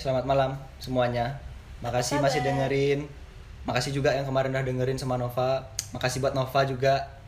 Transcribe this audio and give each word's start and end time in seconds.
Selamat 0.00 0.24
malam 0.24 0.50
semuanya. 0.80 1.36
Makasih 1.84 2.24
Apa 2.24 2.32
masih 2.32 2.40
dengerin. 2.40 3.04
Makasih 3.68 3.92
juga 3.92 4.16
yang 4.16 4.24
kemarin 4.24 4.48
udah 4.56 4.64
dengerin 4.64 4.96
sama 4.96 5.20
Nova. 5.20 5.68
Makasih 5.92 6.24
buat 6.24 6.32
Nova 6.32 6.64
juga. 6.64 7.20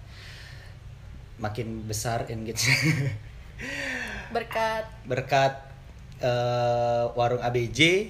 Makin 1.36 1.84
besar 1.84 2.24
engage 2.32 2.72
Berkat. 4.32 4.88
berkat 5.04 5.52
eh, 6.24 7.04
warung 7.12 7.44
ABJ. 7.44 8.08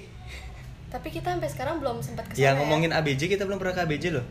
Tapi 0.87 1.11
kita 1.11 1.35
sampai 1.35 1.51
sekarang 1.51 1.83
belum 1.83 1.99
sempat 1.99 2.31
ke 2.31 2.39
sana 2.39 2.39
Ya 2.39 2.55
ngomongin 2.55 2.95
ABJ 2.95 3.35
kita 3.35 3.43
belum 3.43 3.59
pernah 3.59 3.75
ke 3.75 3.83
ABJ 3.83 4.15
loh. 4.15 4.23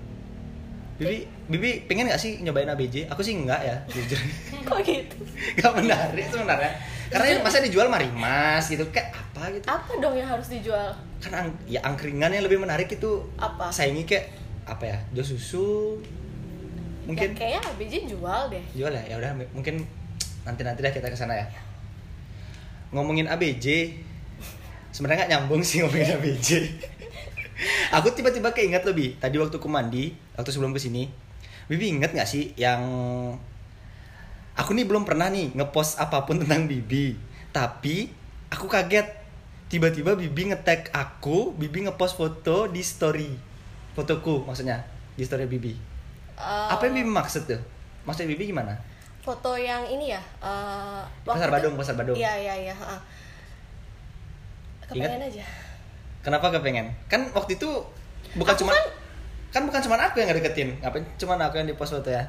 Bibi, 0.97 1.29
Bibi 1.53 1.71
pengen 1.85 2.09
gak 2.09 2.17
sih 2.17 2.41
nyobain 2.41 2.73
ABJ? 2.73 3.05
Aku 3.13 3.21
sih 3.21 3.37
enggak 3.37 3.61
ya, 3.69 3.77
jujur. 3.93 4.17
Kok 4.69 4.81
gitu? 4.81 5.21
Gak 5.61 5.73
menarik 5.77 6.25
sebenarnya. 6.33 6.73
Karena 7.13 7.41
masa 7.41 7.61
dijual 7.61 7.87
marimas 7.87 8.65
gitu, 8.65 8.89
kayak 8.89 9.13
apa 9.13 9.43
gitu. 9.51 9.65
Apa 9.65 9.93
dong 9.97 10.15
yang 10.15 10.27
harus 10.27 10.49
dijual? 10.49 10.91
kan 11.21 11.33
ang- 11.39 11.59
ya 11.65 11.79
angkringan 11.81 12.29
yang 12.29 12.43
lebih 12.43 12.59
menarik 12.59 12.91
itu 12.91 13.07
Apa? 13.37 13.71
saingi 13.71 14.03
kayak 14.03 14.27
apa 14.63 14.83
ya 14.85 14.99
jos 15.13 15.31
susu 15.31 15.95
mungkin 17.03 17.31
Ya, 17.31 17.39
kayaknya 17.39 17.61
ABJ 17.65 17.95
jual 18.09 18.43
deh. 18.49 18.59
jual 18.75 18.91
ya 18.91 19.03
ya 19.05 19.15
udah 19.17 19.31
mungkin 19.51 19.87
nanti 20.43 20.63
nanti 20.63 20.83
dah 20.83 20.91
kita 20.91 21.07
ke 21.07 21.15
sana 21.15 21.35
ya 21.37 21.47
ngomongin 22.91 23.27
ABJ 23.27 23.95
sebenarnya 24.91 25.25
nggak 25.25 25.31
nyambung 25.33 25.63
sih 25.63 25.81
ngomongin 25.81 26.11
ABJ 26.17 26.49
aku 27.93 28.11
tiba-tiba 28.13 28.51
keinget 28.51 28.83
lebih 28.83 29.15
tadi 29.17 29.39
waktu 29.39 29.57
aku 29.57 29.67
mandi 29.67 30.11
waktu 30.35 30.51
sebelum 30.51 30.71
ke 30.71 30.81
sini 30.81 31.07
Bibi 31.65 31.97
inget 31.97 32.11
nggak 32.11 32.27
sih 32.27 32.51
yang 32.55 32.83
aku 34.55 34.73
nih 34.73 34.85
belum 34.85 35.03
pernah 35.03 35.27
nih 35.27 35.53
ngepost 35.53 35.97
apa 35.97 36.23
pun 36.23 36.37
tentang 36.37 36.65
Bibi 36.65 37.17
tapi 37.51 38.13
aku 38.49 38.67
kaget 38.67 39.09
tiba-tiba 39.67 40.13
Bibi 40.13 40.53
nge-tag 40.53 40.91
aku 40.91 41.53
Bibi 41.53 41.87
ngepost 41.87 42.15
foto 42.15 42.67
di 42.67 42.81
story 42.81 43.33
fotoku 43.93 44.45
maksudnya 44.45 44.85
di 45.13 45.23
story 45.23 45.47
Bibi 45.47 45.95
Eh, 46.33 46.69
apa 46.69 46.85
yang 46.85 46.97
Bibi 46.99 47.13
maksud 47.13 47.45
tuh 47.45 47.61
maksudnya 48.03 48.33
Bibi 48.33 48.51
gimana 48.51 48.75
Foto 49.23 49.55
yang 49.55 49.87
ini 49.87 50.11
ya. 50.11 50.19
waktu 50.43 51.39
Pasar 51.39 51.47
itu- 51.47 51.55
Badung, 51.55 51.75
Pasar 51.79 51.95
Badung. 51.95 52.19
Iya 52.19 52.35
iya 52.35 52.55
iya. 52.61 52.75
ha. 52.75 52.99
Kepengen 54.83 55.23
aja. 55.23 55.47
kenapa 56.21 56.51
kepengen 56.51 56.91
kan 57.07 57.31
waktu 57.31 57.55
itu 57.55 57.71
bukan 58.35 58.55
cuma 58.57 58.71
kan- 58.71 58.91
kan 59.51 59.63
bukan 59.63 59.81
cuma 59.81 59.95
aku 59.97 60.19
yang 60.19 60.29
ngedeketin 60.29 60.75
ngapain 60.79 61.07
cuma 61.17 61.35
aku 61.37 61.55
yang 61.57 61.67
di 61.67 61.75
post 61.75 61.95
foto 61.95 62.11
ya 62.11 62.23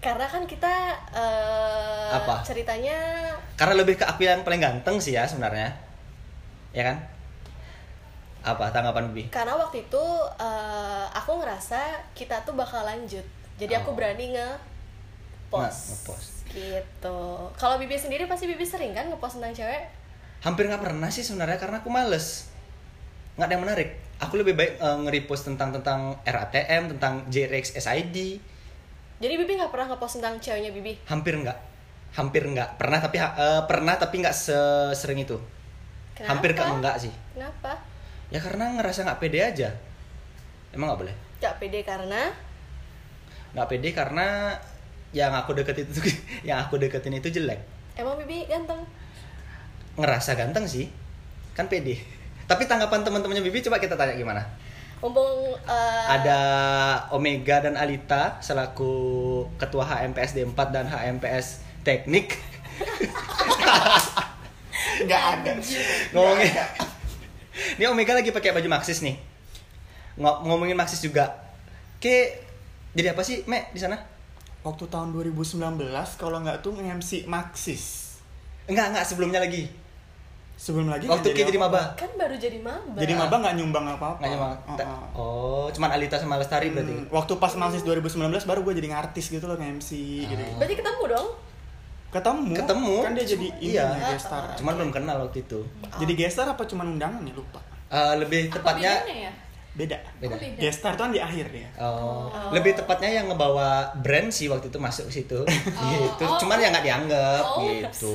Karena 0.00 0.24
kan 0.24 0.42
kita 0.44 0.72
eh, 1.12 2.10
Apa? 2.10 2.40
ceritanya 2.40 2.96
karena 3.54 3.76
lebih 3.76 3.94
ke 3.94 4.04
aku 4.04 4.24
yang 4.24 4.40
paling 4.40 4.58
ganteng 4.58 4.96
sih 4.96 5.12
ya 5.12 5.28
sebenarnya 5.28 5.68
ya 6.72 6.80
kan 6.82 6.96
apa 8.40 8.72
tanggapan 8.72 9.12
Bibi 9.12 9.28
karena 9.28 9.52
waktu 9.52 9.84
itu 9.84 10.04
eh, 10.40 11.06
aku 11.12 11.36
ngerasa 11.38 11.76
kita 12.10 12.40
tuh 12.40 12.56
bakal 12.56 12.80
lanjut. 12.82 13.22
Jadi 13.56 13.76
aku 13.76 13.92
Oh. 13.92 13.94
berani 13.94 14.32
nge 14.32 14.48
post. 15.46 15.60
Nah, 15.60 15.92
nge-post. 15.92 16.32
Gitu. 16.48 17.20
Kalau 17.54 17.76
Bibi 17.76 17.94
sendiri 17.94 18.24
pasti 18.24 18.48
Bibi 18.48 18.64
sering 18.64 18.90
kan 18.90 19.06
ngepost 19.06 19.36
tentang 19.36 19.52
cewek? 19.54 19.84
hampir 20.40 20.64
nggak 20.64 20.80
pernah 20.80 21.04
sih 21.06 21.20
sebenarnya 21.20 21.60
karena 21.60 21.84
aku 21.84 21.92
males 21.92 22.48
nggak 23.36 23.44
ada 23.44 23.52
yang 23.52 23.60
menarik 23.60 23.92
aku 24.16 24.40
lebih 24.40 24.56
baik 24.56 24.80
eh, 24.80 24.96
nge-repost 25.04 25.44
tentang 25.46 25.68
tentang 25.70 26.16
RATM 26.24 26.96
tentang 26.96 27.28
JRX 27.28 27.76
SID 27.76 28.40
Jadi 29.20 29.36
Bibi 29.36 29.52
nggak 29.60 29.68
pernah 29.68 29.92
ngepost 29.92 30.16
tentang 30.16 30.40
ceweknya 30.40 30.72
Bibi? 30.72 30.96
hampir 31.04 31.36
nggak. 31.36 31.58
Hampir 32.16 32.42
nggak. 32.42 32.80
Pernah 32.80 32.98
tapi 33.04 33.16
eh, 33.20 33.62
pernah 33.68 33.94
tapi 34.00 34.14
nggak 34.24 34.32
sesering 34.32 35.28
itu. 35.28 35.36
Kenapa? 36.16 36.30
hampir 36.36 36.50
ke 36.56 36.62
enggak 36.64 36.96
sih. 36.96 37.12
Kenapa? 37.36 37.72
ya 38.30 38.38
karena 38.40 38.80
ngerasa 38.80 39.04
nggak 39.04 39.20
pede 39.20 39.38
aja. 39.44 39.68
Emang 40.72 40.88
nggak 40.92 41.00
boleh? 41.04 41.14
Gak 41.40 41.56
pede 41.60 41.80
karena? 41.84 42.32
Nggak 43.52 43.68
pede 43.68 43.88
karena 43.92 44.26
yang 45.10 45.34
aku 45.36 45.52
deketin 45.52 45.88
itu 45.90 46.00
yang 46.48 46.64
aku 46.64 46.80
deketin 46.80 47.20
itu 47.20 47.28
jelek. 47.28 47.60
Emang 48.00 48.16
Bibi 48.16 48.48
ganteng. 48.48 48.80
ngerasa 50.00 50.32
ganteng 50.32 50.64
sih. 50.64 50.88
Kan 51.52 51.68
pede. 51.68 52.00
Tapi 52.48 52.64
tanggapan 52.64 53.04
teman-temannya 53.04 53.44
Bibi 53.44 53.60
coba 53.68 53.76
kita 53.76 54.00
tanya 54.00 54.16
gimana 54.16 54.40
Mumpung 55.00 55.56
eh, 55.64 56.04
ada 56.06 56.40
Omega 57.16 57.64
dan 57.64 57.72
Alita 57.72 58.36
selaku 58.44 58.92
ketua 59.56 59.88
HMPS 59.88 60.36
D4 60.36 60.60
dan 60.68 60.84
HMPS 60.84 61.64
Teknik. 61.80 62.36
Nggak 65.00 65.22
ada. 65.40 65.52
Ngomongin 66.12 66.52
ini 67.80 67.84
Omega 67.88 68.12
lagi 68.12 68.28
pakai 68.28 68.52
baju 68.52 68.68
Maxis 68.68 69.00
nih. 69.00 69.16
Ngo- 70.20 70.44
ngomongin 70.44 70.76
Maxis 70.76 71.00
juga. 71.00 71.32
Ke 71.96 72.36
jadi 72.92 73.16
apa 73.16 73.24
sih 73.24 73.40
Me 73.48 73.72
di 73.72 73.80
sana? 73.80 73.96
Waktu 74.60 74.84
tahun 74.92 75.16
2019 75.16 75.56
kalau 76.20 76.44
nggak 76.44 76.60
tuh 76.60 76.76
nge-MC 76.76 77.24
Maxis. 77.24 78.12
Enggak 78.68 78.92
enggak 78.92 79.08
sebelumnya 79.08 79.40
lagi 79.40 79.64
sebelum 80.60 80.92
lagi 80.92 81.08
waktu 81.08 81.32
nggak 81.32 81.40
Ki 81.40 81.48
jadi 81.48 81.56
maba. 81.56 81.82
Kan 81.96 82.12
baru 82.20 82.36
jadi 82.36 82.58
maba. 82.60 82.98
jadi 83.00 83.12
maba 83.16 83.34
nggak 83.40 83.54
nyumbang 83.56 83.84
apa-apa. 83.96 84.20
Nggak 84.20 84.30
cuma 84.36 84.48
Oh, 84.52 84.76
oh. 84.76 85.00
oh 85.16 85.66
cuman 85.72 85.88
Alita 85.96 86.20
sama 86.20 86.36
Lestari 86.36 86.68
berarti? 86.68 86.92
Hmm, 86.92 87.08
waktu 87.08 87.32
pas 87.40 87.56
Maxis 87.56 87.80
2019 87.80 88.20
baru 88.44 88.60
gue 88.60 88.74
jadi 88.76 88.88
ngartis 88.92 89.32
gitu 89.32 89.48
loh 89.48 89.56
nge-MC 89.56 89.90
gitu. 90.28 90.42
Berarti 90.60 90.74
ketemu 90.76 91.04
dong? 91.08 91.28
ketemu. 92.10 92.58
Ketemu. 92.58 92.94
kan 93.06 93.12
dia 93.14 93.22
jadi 93.22 93.46
ini 93.62 93.70
Iya. 93.78 93.86
ya, 93.86 94.08
guest 94.10 94.26
star. 94.26 94.42
Cuman 94.58 94.72
belum 94.76 94.90
kenal 94.90 95.16
waktu 95.22 95.46
itu. 95.46 95.62
Jadi 95.96 96.12
guest 96.18 96.34
star 96.36 96.50
apa 96.50 96.66
cuman 96.66 96.98
undangan 96.98 97.22
ya? 97.22 97.32
Lupa. 97.32 97.62
Eh, 97.86 98.14
lebih 98.18 98.50
tepatnya 98.50 98.98
ya? 99.06 99.30
Beda. 99.70 99.96
Beda. 100.18 100.34
Oh, 100.34 100.38
beda. 100.38 100.58
guest 100.58 100.82
star 100.82 100.92
tuh 100.92 101.06
kan 101.06 101.12
di 101.14 101.22
akhir 101.22 101.46
dia. 101.48 101.70
Oh, 101.78 102.26
lebih 102.50 102.74
tepatnya 102.74 103.22
yang 103.22 103.30
ngebawa 103.30 103.94
brand 103.96 104.28
sih 104.28 104.50
waktu 104.50 104.66
itu 104.68 104.78
masuk 104.78 105.06
ke 105.08 105.22
situ. 105.22 105.38
Gitu. 105.90 106.24
Oh. 106.26 106.36
cuman 106.36 106.58
ya 106.58 106.68
nggak 106.68 106.84
dianggap 106.84 107.44
Oh, 107.46 107.62
gitu. 107.62 108.14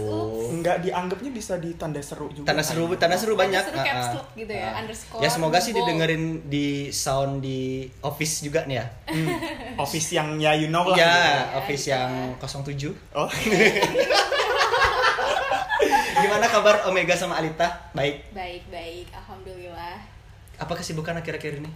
nggak 0.60 0.78
dianggapnya 0.84 1.32
bisa 1.32 1.58
di 1.58 1.74
tanda 1.76 2.00
seru 2.00 2.28
juga 2.30 2.48
tanda 2.48 2.62
seru 2.62 2.86
tanda 2.96 3.16
seru 3.16 3.34
banyak. 3.34 3.62
Seru 3.62 3.78
caps 3.78 3.88
Ah, 3.88 4.06
ah. 4.06 4.16
lock 4.20 4.28
gitu 4.36 4.54
ya, 4.54 4.68
Ah. 4.68 4.80
underscore, 4.84 5.22
ya 5.24 5.30
semoga 5.30 5.58
sih 5.58 5.72
didengerin 5.72 6.24
di 6.46 6.68
sound 6.90 7.40
di 7.40 7.88
office 8.02 8.44
juga 8.44 8.64
nih 8.64 8.76
ya. 8.78 8.86
Hmm, 9.08 9.28
office 9.80 10.08
yang 10.12 10.36
ya 10.38 10.52
you 10.54 10.68
know 10.68 10.84
lah. 10.86 10.96
Ya 10.98 11.14
gitu. 11.16 11.60
office 11.60 11.86
ya. 11.88 11.96
yang 11.98 12.12
07 12.38 12.92
oh. 13.16 13.30
Gimana 16.16 16.48
kabar 16.48 16.88
Omega 16.88 17.14
sama 17.14 17.38
Alita? 17.38 17.92
Baik? 17.94 18.32
Baik, 18.32 18.64
baik. 18.72 19.08
Alhamdulillah. 19.14 20.15
Apa 20.58 20.74
kesibukan 20.74 21.16
akhir-akhir 21.16 21.60
ini 21.60 21.72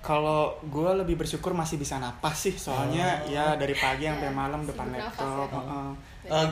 Kalau 0.00 0.40
gue 0.62 0.90
lebih 0.96 1.14
bersyukur 1.14 1.52
masih 1.52 1.76
bisa 1.76 1.96
napas 1.96 2.32
sih, 2.40 2.56
soalnya 2.56 3.20
Oh. 3.20 3.28
ya 3.28 3.52
dari 3.54 3.74
pagi 3.74 4.04
sampai 4.04 4.30
malam 4.30 4.64
depan 4.64 4.88
sibuk 4.88 4.96
nafas 4.98 5.20
laptop. 5.20 5.50
ya. 5.50 5.60
heeh. 5.60 5.90
Eh, 6.32 6.48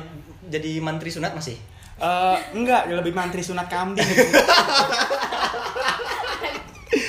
jadi 0.49 0.71
mantri 0.79 1.09
sunat 1.09 1.33
masih 1.33 1.57
Eh, 1.99 2.37
enggak, 2.53 2.87
lebih 2.89 3.11
mantri 3.11 3.41
sunat 3.41 3.67
kambing. 3.67 4.05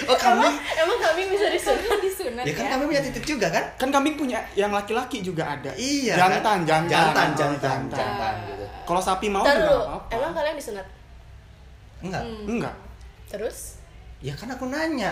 oh 0.05 0.17
kami 0.17 0.41
Emang, 0.41 0.55
emang 0.75 0.97
kami 0.99 1.21
bisa 1.29 1.45
disunat? 1.47 1.99
disunat 1.99 2.41
ya 2.41 2.53
kan 2.53 2.65
ya. 2.65 2.69
kami 2.71 2.83
punya 2.87 3.01
titik 3.01 3.25
juga 3.25 3.47
kan 3.47 3.63
kan 3.75 3.89
kambing 3.91 4.15
punya 4.15 4.39
yang 4.53 4.71
laki-laki 4.71 5.19
juga 5.19 5.45
ada. 5.49 5.71
iya 5.75 6.17
Jantan, 6.17 6.65
kan? 6.65 6.81
jantan, 6.81 6.81
jantan 6.89 7.27
Oh, 7.27 7.37
jantan 7.37 7.79
jantan 7.89 8.33
gitu 8.45 8.65
Kalau 8.83 9.01
sapi 9.01 9.27
mau 9.27 9.43
Ntar 9.43 9.55
juga 9.55 9.69
nggak 9.69 9.85
apa-apa. 9.85 10.09
emang 10.11 10.31
kalian 10.33 10.55
disunat? 10.55 10.87
enggak 11.99 12.23
Hmm. 12.23 12.45
Enggak. 12.47 12.75
Terus? 13.29 13.78
Ya 14.19 14.33
kan 14.35 14.47
aku 14.49 14.67
nanya 14.67 15.11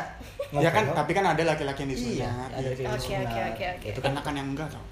Ya 0.50 0.68
kan, 0.68 0.84
Ngobrol. 0.84 0.96
tapi 0.96 1.12
kan 1.12 1.26
ada 1.28 1.44
laki-laki 1.44 1.84
yang 1.84 1.92
iya 1.92 1.98
disunat. 2.32 2.50
ada 2.54 2.68
gitu. 2.68 2.82
yang 2.84 2.92
Oke, 2.94 3.14
oke, 3.18 3.40
oke, 3.52 3.66
oke. 3.74 3.88
itu 3.88 4.00
kan 4.00 4.12
Enakan 4.12 4.34
yang 4.36 4.48
enggak 4.52 4.68
tau. 4.68 4.84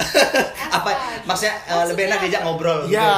apa 0.76 0.90
maksudnya 1.22 1.54
eh, 1.68 1.84
lebih 1.86 2.02
enak 2.08 2.18
diajak 2.20 2.42
ngobrol 2.42 2.78
gitu. 2.82 2.96
Iya. 2.96 3.10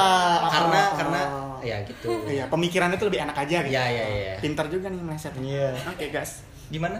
karena 0.45 0.79
Oh. 0.83 0.95
karena 0.99 1.21
ya 1.63 1.77
gitu 1.87 2.07
Iya, 2.27 2.43
pemikirannya 2.51 2.97
tuh 2.97 3.07
lebih 3.07 3.23
enak 3.23 3.37
aja 3.39 3.57
gitu. 3.63 3.71
Iya, 3.71 3.83
iya, 3.87 4.05
iya. 4.09 4.33
Pintar 4.37 4.67
juga 4.67 4.91
nih 4.91 4.99
meleset. 4.99 5.31
Iya. 5.33 5.71
Oke, 5.87 6.11
guys. 6.11 6.43
gimana 6.67 6.99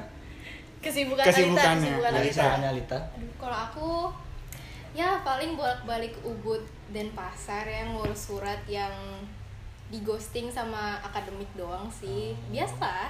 Kesibukan 0.79 1.23
Kesibukannya. 1.23 1.93
Alita, 1.95 2.19
kesibukan 2.21 2.61
Alita. 2.69 2.99
Aduh, 3.15 3.33
kalau 3.37 3.57
aku 3.57 3.89
ya 4.93 5.19
paling 5.21 5.55
bolak-balik 5.55 6.13
Ubud 6.21 6.59
dan 6.89 7.07
pasar 7.11 7.63
yang 7.63 7.95
ngurus 7.95 8.29
surat 8.29 8.59
yang 8.67 8.91
di 9.87 9.99
ghosting 9.99 10.47
sama 10.47 10.99
akademik 11.01 11.47
doang 11.53 11.87
sih. 11.89 12.35
Biasa 12.51 13.09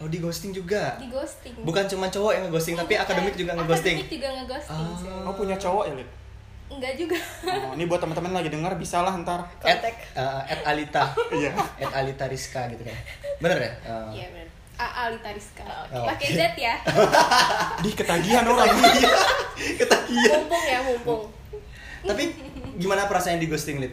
oh 0.00 0.08
di 0.08 0.16
ghosting 0.16 0.50
juga 0.50 0.96
di 0.96 1.06
ghosting. 1.06 1.52
bukan 1.60 1.84
cuma 1.84 2.06
cowok 2.06 2.32
yang 2.32 2.42
ngeghosting 2.44 2.72
tapi 2.74 2.94
akademik 2.94 3.34
juga 3.34 3.52
ngeghosting 3.52 4.00
Akademik 4.00 4.10
juga 4.10 4.28
ngeghosting. 4.34 4.80
Ah. 4.80 4.96
sih. 4.96 5.12
Oh, 5.22 5.34
punya 5.34 5.56
cowok 5.56 5.84
ya, 5.84 5.94
Lid? 5.94 6.08
Enggak 6.70 6.94
juga. 6.94 7.18
Oh, 7.44 7.74
ini 7.74 7.84
buat 7.84 7.98
teman-teman 7.98 8.30
lagi 8.32 8.46
dengar 8.46 8.72
bisa 8.74 9.02
lah 9.02 9.12
ntar. 9.18 9.42
at, 9.66 9.82
eh, 9.82 9.92
at 10.46 10.60
Alita 10.64 11.10
Iya. 11.36 11.50
at 11.76 11.92
Alita 11.94 12.24
Rizka 12.26 12.64
gitu 12.68 12.80
kan 12.80 12.96
bener 13.38 13.58
ya 13.58 13.72
Eh, 13.82 14.08
Iya 14.14 14.26
benar. 14.30 14.48
A 14.76 14.86
Alita 15.04 15.28
Rizka. 15.30 15.66
Oh, 15.90 16.06
Pakai 16.06 16.28
oke. 16.30 16.36
Z 16.36 16.42
ya. 16.56 16.74
Di 17.84 17.90
ketagihan 17.92 18.44
orang. 18.44 18.70
ketagihan 19.76 20.40
Mumpung 20.40 20.64
ya, 20.64 20.78
mumpung. 20.80 21.20
tapi 22.00 22.32
gimana 22.74 23.04
perasaan 23.04 23.36
di 23.36 23.44
ghosting 23.44 23.76
Lit 23.76 23.92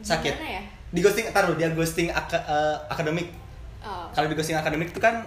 sakit 0.00 0.32
Gimana 0.34 0.50
ya? 0.50 0.62
di 0.90 1.00
ghosting 1.00 1.26
taruh 1.30 1.54
dia 1.54 1.68
ghosting 1.70 2.08
aka- 2.10 2.44
akademik 2.86 3.32
Oh. 3.80 4.06
kalau 4.10 4.26
di 4.26 4.34
ghosting 4.34 4.54
akademik 4.54 4.88
itu 4.88 4.98
kan 4.98 5.24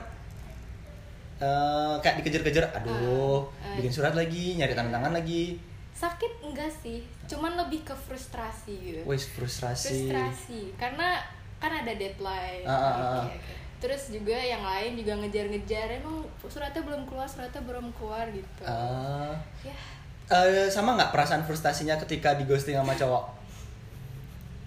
eh, 1.37 1.95
kayak 1.99 2.21
dikejar-kejar 2.21 2.69
aduh 2.71 3.49
Ah, 3.57 3.65
ah. 3.65 3.75
bikin 3.75 3.89
surat 3.89 4.13
lagi 4.13 4.55
nyari 4.55 4.71
tanda 4.71 4.93
tangan 4.93 5.11
lagi 5.11 5.57
sakit 5.93 6.41
enggak 6.41 6.69
sih 6.69 7.01
cuman 7.25 7.53
lebih 7.55 7.81
ke 7.81 7.93
frustrasi 7.93 8.73
gitu 8.75 9.01
wes 9.03 9.25
frustrasi 9.27 10.09
frustrasi 10.09 10.61
karena 10.75 11.21
kan 11.57 11.71
ada 11.73 11.93
deadline 11.93 12.61
Ah, 12.61 12.71
ah, 12.71 12.93
ah. 12.93 13.23
Oke, 13.23 13.35
oke. 13.35 13.53
terus 13.79 14.09
juga 14.09 14.33
yang 14.33 14.61
lain 14.61 14.95
juga 14.95 15.17
ngejar-ngejar 15.17 15.87
emang 15.95 16.21
suratnya 16.43 16.81
belum 16.81 17.03
keluar 17.03 17.25
suratnya 17.25 17.61
belum 17.61 17.89
keluar 17.93 18.25
gitu 18.29 18.63
Ah. 18.63 19.33
ya 19.61 19.75
Eh, 20.25 20.65
sama 20.67 20.95
nggak 20.95 21.11
perasaan 21.11 21.43
frustasinya 21.43 21.99
ketika 21.99 22.33
di 22.33 22.45
ghosting 22.45 22.73
sama 22.73 22.95
cowok 22.95 23.27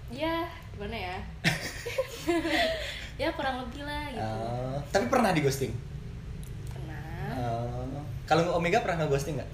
ya 0.07 0.45
gimana 0.71 0.95
ya 0.95 1.17
ya 3.17 3.29
kurang 3.33 3.65
lebih 3.65 3.81
lah 3.83 4.03
gitu. 4.13 4.21
Ah, 4.21 4.77
tapi 4.93 5.05
pernah 5.09 5.33
di 5.33 5.41
ghosting? 5.41 5.73
Pernah. 6.69 7.01
Ah. 7.33 8.01
kalau 8.29 8.53
Omega 8.55 8.81
pernah 8.85 9.05
nge 9.05 9.09
ghosting 9.09 9.35
nggak? 9.41 9.49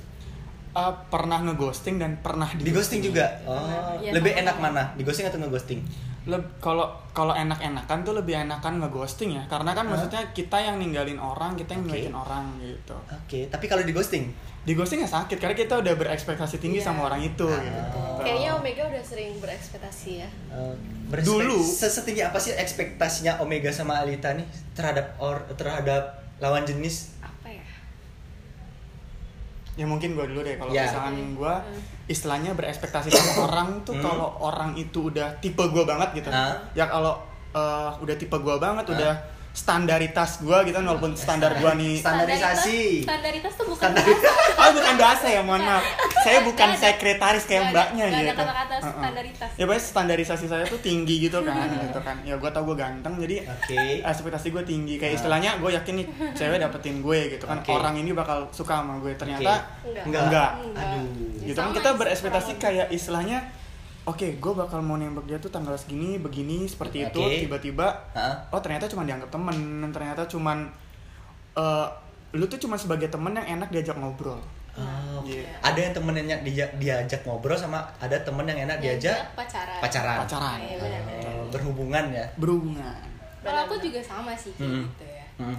Eh, 0.73 0.93
pernah 1.13 1.37
ngeghosting 1.45 2.01
dan 2.01 2.17
pernah 2.17 2.49
di 2.49 2.73
ghosting 2.73 3.05
juga? 3.05 3.29
Oh 3.45 3.93
Iya, 4.01 4.09
lebih 4.09 4.33
enak 4.33 4.57
mana? 4.57 4.89
Di 4.97 5.05
ghosting 5.05 5.29
atau 5.29 5.37
nge 5.37 5.49
ghosting 5.53 5.79
Leb- 5.85 6.12
kalau 6.57 6.85
kalau 7.09 7.31
enak-enakan 7.31 7.97
tuh 8.01 8.13
lebih 8.13 8.39
enakan 8.39 8.79
ngeghosting 8.79 9.33
ya 9.33 9.43
karena 9.45 9.71
kan 9.71 9.83
Hah? 9.83 9.91
maksudnya 9.91 10.23
kita 10.31 10.55
yang 10.57 10.77
ninggalin 10.77 11.15
orang 11.15 11.53
kita 11.53 11.73
yang 11.73 11.83
ninggalin 11.83 12.15
orang 12.15 12.45
gitu 12.57 12.95
oke 12.95 13.39
tapi 13.47 13.65
kalau 13.65 13.81
di 13.81 13.91
ghosting 13.91 14.31
di 14.63 14.71
ghosting 14.71 14.97
ya 14.97 15.09
sakit 15.09 15.35
karena 15.35 15.51
kita 15.53 15.75
udah 15.77 15.93
berekspektasi 15.93 16.57
tinggi 16.57 16.79
Iya. 16.79 16.87
sama 16.87 17.05
orang 17.05 17.19
itu 17.19 17.43
Ah. 17.43 17.59
gitu 17.59 17.99
Kayaknya 18.23 18.49
Omega 18.53 18.83
udah 18.85 19.03
sering 19.03 19.35
berekspektasi 19.35 20.11
ya. 20.17 20.29
Eh, 20.49 20.73
berespek- 21.05 21.27
Dulu. 21.43 21.59
sesetinggi 21.59 22.23
apa 22.23 22.39
sih 22.39 22.55
ekspektasinya 22.55 23.37
Omega 23.37 23.67
sama 23.67 23.99
Alita 23.99 24.31
nih 24.31 24.47
terhadap 24.71 25.19
or 25.19 25.35
terhadap 25.53 26.07
lawan 26.39 26.63
jenis 26.63 27.19
Apa 27.19 27.51
ya? 27.51 27.67
ya 29.75 29.83
mungkin 29.83 30.13
gue 30.13 30.25
dulu 30.25 30.39
deh 30.41 30.55
kalau 30.55 30.69
Ya. 30.69 30.85
misalkan 30.85 31.35
gue 31.35 31.53
istilahnya 32.05 32.51
berekspektasi 32.51 33.07
sama 33.07 33.31
orang 33.47 33.69
tuh 33.81 33.93
Hmm. 33.93 34.03
kalau 34.03 34.27
orang 34.41 34.75
itu 34.75 35.07
udah 35.07 35.39
tipe 35.39 35.63
gue 35.63 35.83
banget 35.83 36.09
gitu 36.15 36.29
Ah. 36.29 36.55
ya 36.73 36.85
kalau 36.85 37.15
eh, 37.51 37.91
udah 37.95 38.15
tipe 38.15 38.35
gue 38.35 38.55
banget 38.57 38.85
Ah. 38.85 38.93
udah 38.93 39.13
standaritas 39.53 40.41
gue 40.41 40.57
gitu 40.65 40.73
kan, 40.73 40.83
walaupun 40.83 41.13
standar 41.13 41.53
gue 41.53 41.71
nih 41.75 41.95
Standarisasi. 41.95 43.05
standaritas 43.05 43.53
tuh 43.53 43.69
bukan 43.69 43.85
Standarisasi. 43.87 44.49
oh 44.57 44.69
bukan 44.73 44.95
bahasa 44.97 45.25
ya 45.27 45.41
mohon 45.41 45.61
maaf 45.61 45.85
saya 46.19 46.41
bukan 46.41 46.67
ada. 46.67 46.79
sekretaris 46.79 47.45
kayak 47.45 47.61
ada- 47.61 47.71
mbaknya 47.71 48.03
ada 48.03 48.17
gitu 48.17 48.33
kata-kata 48.35 48.73
Heeh. 48.73 48.91
standaritas. 48.91 49.49
ya 49.51 49.63
pokoknya 49.63 49.83
standarisasi 49.85 50.45
saya 50.47 50.65
tuh 50.65 50.79
tinggi 50.79 51.15
gitu 51.21 51.37
kan 51.39 51.53
gitu 51.69 51.99
kan 51.99 52.17
ya 52.21 52.35
gue 52.35 52.49
tau 52.49 52.63
gue 52.63 52.73
ganteng 52.75 53.13
jadi 53.15 53.35
Oke. 53.45 53.77
ekspektasi 54.01 54.47
gue 54.49 54.63
tinggi 54.63 54.95
kayak 54.97 55.13
istilahnya 55.15 55.55
gue 55.55 55.69
yakin 55.71 55.93
nih 55.95 56.07
cewek 56.33 56.57
dapetin 56.57 56.95
gue 56.99 57.19
gitu 57.31 57.45
kan 57.45 57.57
Oke. 57.59 57.69
orang 57.71 57.93
ini 57.95 58.09
bakal 58.11 58.49
suka 58.49 58.81
sama 58.81 58.97
gue 58.97 59.13
ternyata 59.13 59.69
Enggak. 59.85 60.03
Enggak. 60.03 60.21
Enggak. 60.25 60.49
Aduh. 60.73 61.05
gitu 61.45 61.59
kan 61.59 61.71
kita 61.71 61.89
berekspektasi 61.93 62.51
kurang 62.51 62.63
kayak 62.63 62.87
istilahnya 62.89 63.37
oke 64.03 64.27
gue 64.35 64.53
bakal 64.53 64.79
mau 64.79 64.95
nembak 64.95 65.23
dia 65.23 65.37
tuh 65.37 65.47
tanggal 65.47 65.73
segini 65.73 66.17
begini 66.17 66.65
seperti 66.65 67.07
itu 67.07 67.19
Oke. 67.19 67.39
tiba-tiba 67.41 67.87
Hah? 68.11 68.35
oh 68.49 68.59
ternyata 68.59 68.85
cuma 68.85 69.03
dianggap 69.03 69.29
temen 69.29 69.55
ternyata 69.89 70.23
cuman 70.25 70.67
eh, 71.53 71.87
lu 72.33 72.45
tuh 72.45 72.57
cuma 72.57 72.75
sebagai 72.75 73.07
temen 73.07 73.31
yang 73.33 73.59
enak 73.59 73.69
diajak 73.69 73.95
ngobrol 73.95 74.39
Oh, 74.73 75.21
Iya. 75.21 75.45
Ada 75.61 75.77
yang 75.79 75.93
temennya 75.93 76.41
dia 76.41 76.65
diajak 76.81 77.21
ngobrol 77.23 77.53
sama 77.53 77.85
ada 78.01 78.17
temen 78.17 78.41
yang 78.41 78.65
enak 78.65 78.81
diajak 78.81 79.21
pacaran 79.37 79.77
pacaran. 79.77 80.17
pacaran 80.25 80.57
Iya, 80.59 80.75
benar-benar. 80.81 81.29
Oh, 81.29 81.45
berhubungan 81.47 82.03
ya. 82.09 82.25
berhubungan 82.41 82.97
kalau 83.45 83.69
aku 83.69 83.77
juga 83.77 84.01
sama 84.01 84.33
sih 84.33 84.49
kayak 84.57 84.65
Mm-mm. 84.65 84.85
gitu 84.89 85.05
ya 85.05 85.25
Hmm. 85.33 85.57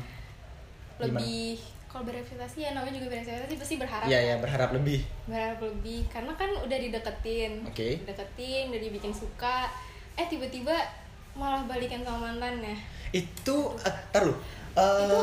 lebih 0.99 1.63
kalau 1.95 2.05
berekspektasi 2.05 2.59
ya 2.61 2.75
namanya 2.75 2.99
juga 2.99 3.07
berekspektasi 3.09 3.55
pasti 3.55 3.75
berharap 3.79 4.05
Iya 4.05 4.19
kan? 4.19 4.27
ya 4.27 4.35
berharap 4.37 4.71
lebih. 4.75 5.01
berharap 5.25 5.59
lebih 5.63 6.01
karena 6.11 6.35
kan 6.35 6.51
udah 6.59 6.75
dideketin 6.77 7.63
Oke. 7.65 8.03
dideketin 8.03 8.65
udah 8.69 8.81
dibikin 8.83 9.15
suka 9.15 9.71
eh 10.13 10.27
tiba-tiba 10.27 10.75
malah 11.33 11.63
balikan 11.65 12.03
sama 12.03 12.29
mantannya 12.29 12.75
Itu 13.11 13.73
uh, 13.73 13.95
taruh. 14.11 14.35
Eh, 14.75 15.07
itu 15.07 15.23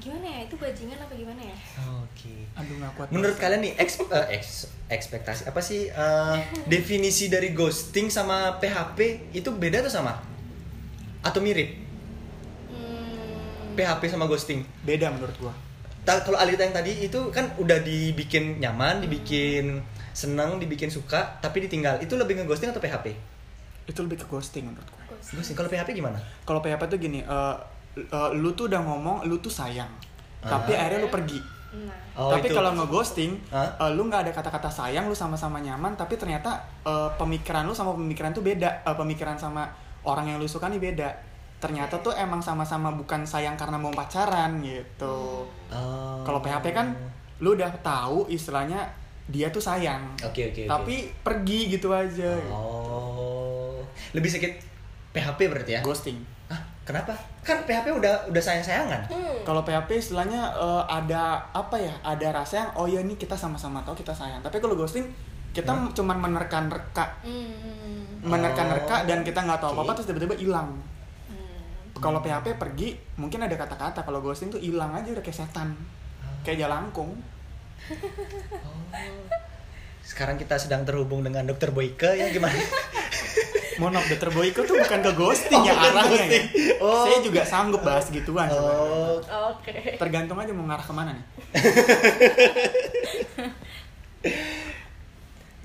gimana 0.00 0.24
ya 0.26 0.48
itu 0.48 0.56
bajingan 0.56 0.96
apa 0.96 1.12
gimana 1.12 1.42
ya 1.42 1.56
Oke. 2.00 2.48
aduh 2.54 2.74
nggak 2.74 2.92
kuat 2.96 3.06
Menurut 3.10 3.36
kalian 3.36 3.60
nih 3.60 3.72
eks, 3.76 4.00
eh, 4.00 4.26
eks- 4.32 4.72
ekspektasi 4.88 5.44
apa 5.44 5.60
sih 5.60 5.86
eh, 5.86 6.36
definisi 6.72 7.28
dari 7.28 7.52
ghosting 7.52 8.08
sama 8.08 8.56
PHP 8.56 9.28
itu 9.36 9.52
beda 9.52 9.80
tuh 9.80 9.92
sama? 9.92 10.16
Atau 11.20 11.38
mirip? 11.38 11.76
hmm, 12.70 13.76
PHP 13.76 14.08
sama 14.08 14.24
ghosting. 14.24 14.64
beda 14.82 15.12
menurut 15.12 15.36
gua 15.38 15.52
kalau 16.04 16.36
Alita 16.36 16.62
yang 16.62 16.72
tadi 16.72 16.92
itu 17.00 17.18
kan 17.30 17.46
udah 17.56 17.80
dibikin 17.80 18.58
nyaman, 18.58 19.00
dibikin 19.00 19.78
seneng, 20.10 20.56
dibikin 20.56 20.88
suka, 20.88 21.38
tapi 21.38 21.62
ditinggal. 21.62 21.98
Itu 21.98 22.14
lebih 22.14 22.38
ngeghosting 22.38 22.68
atau 22.68 22.78
PHP? 22.78 23.14
itu 23.82 24.06
lebih 24.06 24.22
ke 24.22 24.26
ghosting 24.26 24.70
menurut 24.70 24.86
gua 24.86 25.02
ghosting. 25.10 25.34
Ghosting. 25.34 25.56
Kalau 25.58 25.66
PHP 25.66 25.88
gimana? 25.92 26.14
kalau 26.44 26.62
PHP 26.62 26.82
tuh 26.86 26.98
gini 27.00 27.20
eh, 27.20 27.54
eh, 27.98 28.30
lu 28.32 28.54
tuh 28.54 28.70
udah 28.70 28.78
ngomong 28.80 29.26
lu 29.26 29.34
tuh 29.36 29.50
sayang 29.50 29.90
tapi 30.38 30.70
Ah. 30.72 30.86
akhirnya 30.86 31.02
lu 31.02 31.10
pergi 31.10 31.42
nah 31.80 31.98
Oh, 32.14 32.30
tapi 32.30 32.50
kalau 32.50 32.70
ngeghosting 32.72 33.34
Hah? 33.50 33.66
eh, 33.80 33.90
lu 33.90 34.06
nggak 34.06 34.26
ada 34.26 34.32
kata-kata 34.32 34.70
sayang 34.70 35.06
lu 35.06 35.16
sama-sama 35.16 35.58
nyaman 35.58 35.94
tapi 35.94 36.14
ternyata 36.14 36.54
eh, 36.82 37.10
pemikiran 37.14 37.66
lu 37.66 37.74
sama 37.74 37.90
pemikiran 37.90 38.30
tuh 38.30 38.46
beda 38.46 38.70
Eh, 38.80 38.94
pemikiran 38.94 39.34
sama 39.34 39.66
orang 40.02 40.28
yang 40.28 40.38
lu 40.38 40.46
suka 40.46 40.66
nih 40.66 40.78
beda 40.78 41.10
ternyata 41.60 41.94
tuh 41.96 42.10
emang 42.10 42.40
sama-sama 42.40 42.88
bukan 42.90 43.22
sayang 43.22 43.54
karena 43.54 43.76
mau 43.76 43.92
pacaran 43.92 44.58
gitu 44.58 45.44
Oh. 45.68 46.24
kalau 46.24 46.40
PHP 46.40 46.72
kan 46.72 46.90
lu 47.38 47.52
udah 47.52 47.70
tahu 47.78 48.26
istilahnya 48.26 48.82
dia 49.26 49.46
tuh 49.48 49.60
sayang 49.60 50.02
Oke 50.18 50.50
oke. 50.50 50.60
oke. 50.60 50.62
tapi 50.66 50.94
pergi 51.20 51.70
gitu 51.70 51.88
aja 51.90 52.34
Oh. 52.48 53.78
Lebih 54.10 54.26
sakit 54.28 54.52
PHP 55.10 55.38
berarti 55.46 55.72
ya? 55.72 55.80
ghosting 55.80 56.18
Hah? 56.46 56.58
Kenapa? 56.82 57.14
Kan 57.40 57.62
PHP 57.62 57.86
udah 57.92 58.26
udah 58.26 58.42
sayang-sayangan. 58.42 59.06
Hmm. 59.06 59.36
Kalau 59.44 59.62
PHP 59.62 60.02
istilahnya 60.02 60.50
eh, 60.50 60.82
ada 60.84 61.38
apa 61.48 61.76
ya? 61.76 61.94
Ada 62.02 62.34
rasa 62.34 62.54
yang 62.58 62.70
oh 62.74 62.86
ya 62.86 62.98
nih 63.00 63.14
kita 63.14 63.32
sama-sama 63.32 63.78
tahu 63.80 63.94
kita 63.94 64.10
sayang. 64.10 64.42
Tapi 64.42 64.58
kalau 64.58 64.74
ghosting 64.74 65.06
kita 65.50 65.70
Hah? 65.70 65.86
cuman 65.92 66.18
menerka-nerka, 66.20 67.06
hmm, 67.22 68.22
menerka-nerka 68.22 68.96
Oh, 68.96 69.04
dan 69.04 69.22
kita 69.22 69.38
nggak 69.40 69.58
tahu 69.58 69.70
oke. 69.70 69.76
apa-apa 69.78 69.92
terus 69.94 70.08
tiba-tiba 70.08 70.34
hilang. 70.36 70.68
hmm. 70.70 70.98
Kalau 72.00 72.24
PHP 72.24 72.56
pergi 72.56 72.96
mungkin 73.20 73.44
ada 73.44 73.54
kata-kata. 73.54 74.00
Kalau 74.02 74.24
ghosting 74.24 74.48
tuh 74.48 74.60
hilang 74.60 74.96
aja 74.96 75.12
udah 75.12 75.20
kayak 75.20 75.36
setan, 75.36 75.76
kayak 76.42 76.64
jalangkung. 76.64 77.12
Oh. 78.64 78.80
Sekarang 80.00 80.40
kita 80.40 80.56
sedang 80.56 80.82
terhubung 80.88 81.20
dengan 81.22 81.44
Dokter 81.44 81.70
Boyke 81.70 82.16
ya 82.16 82.32
gimana? 82.32 82.56
Mohon 83.80 83.96
maaf, 83.96 84.12
Dokter 84.12 84.28
Boyko 84.28 84.60
tuh 84.68 84.76
bukan 84.76 85.00
ke 85.00 85.12
ghosting 85.16 85.56
Oh, 85.64 85.68
ya 85.68 85.72
arahnya. 85.72 86.04
ghosting. 86.04 86.44
Ya. 86.52 86.74
Oh. 86.84 87.04
Saya 87.08 87.18
juga 87.24 87.40
sanggup 87.44 87.80
bahas 87.80 88.08
gituan. 88.12 88.48
Oh. 88.52 89.16
Oke. 89.56 89.96
Tergantung 89.96 90.36
aja 90.40 90.52
mau 90.52 90.68
ngarah 90.68 90.84
ke 90.84 90.92
mana 90.92 91.16
nih. 91.16 91.24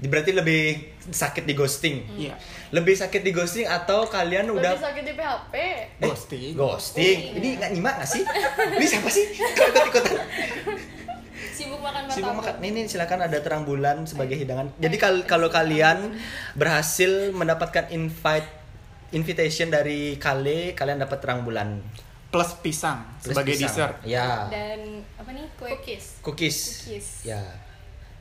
Berarti 0.11 0.31
lebih 0.31 0.61
sakit 1.11 1.43
di 1.43 1.53
ghosting. 1.55 1.95
Iya. 2.15 2.35
Lebih 2.67 2.95
sakit 2.95 3.21
di 3.21 3.31
ghosting 3.31 3.63
atau 3.63 4.05
kalian 4.05 4.49
udah 4.49 4.73
Lebih 4.73 4.83
sakit 4.83 5.03
di 5.03 5.13
PHP. 5.13 5.53
Eh, 5.55 5.77
Ghosting. 5.99 6.51
Ghosting. 6.53 7.17
Oh, 7.21 7.29
iya. 7.29 7.35
Ini 7.35 7.47
nggak 7.55 7.71
nyimak 7.71 7.93
nggak 7.95 8.09
sih? 8.09 8.23
Ini 8.71 8.85
siapa 8.87 9.07
sih? 9.07 9.25
Kok 9.31 9.65
ikut-ikutan? 9.67 10.13
sibuk 11.51 11.79
makan 11.79 12.01
Sibuk 12.09 12.31
martabak 12.31 12.35
makan. 12.51 12.53
Ini, 12.59 12.67
ini 12.69 12.81
silakan 12.85 13.19
ada 13.21 13.37
terang 13.39 13.63
bulan 13.63 14.03
sebagai 14.03 14.35
hidangan. 14.35 14.75
Jadi 14.75 14.95
kal- 14.95 15.23
kalau 15.23 15.47
kalian 15.47 16.17
berhasil 16.53 17.09
mendapatkan 17.31 17.87
invite 17.89 18.47
invitation 19.11 19.69
dari 19.69 20.17
Kale, 20.17 20.73
kalian 20.73 20.99
dapat 20.99 21.17
terang 21.17 21.41
bulan 21.41 21.79
Plus 22.27 22.51
pisang 22.59 23.07
Plus 23.17 23.31
sebagai 23.31 23.55
pisang. 23.55 23.71
dessert. 23.71 23.95
Ya. 24.03 24.49
dan 24.49 24.79
apa 25.15 25.31
nih 25.31 25.47
kue 25.55 25.71
Cookies. 25.71 26.19
Cookies. 26.19 26.57
Cookies. 26.81 27.07
Ya. 27.23 27.39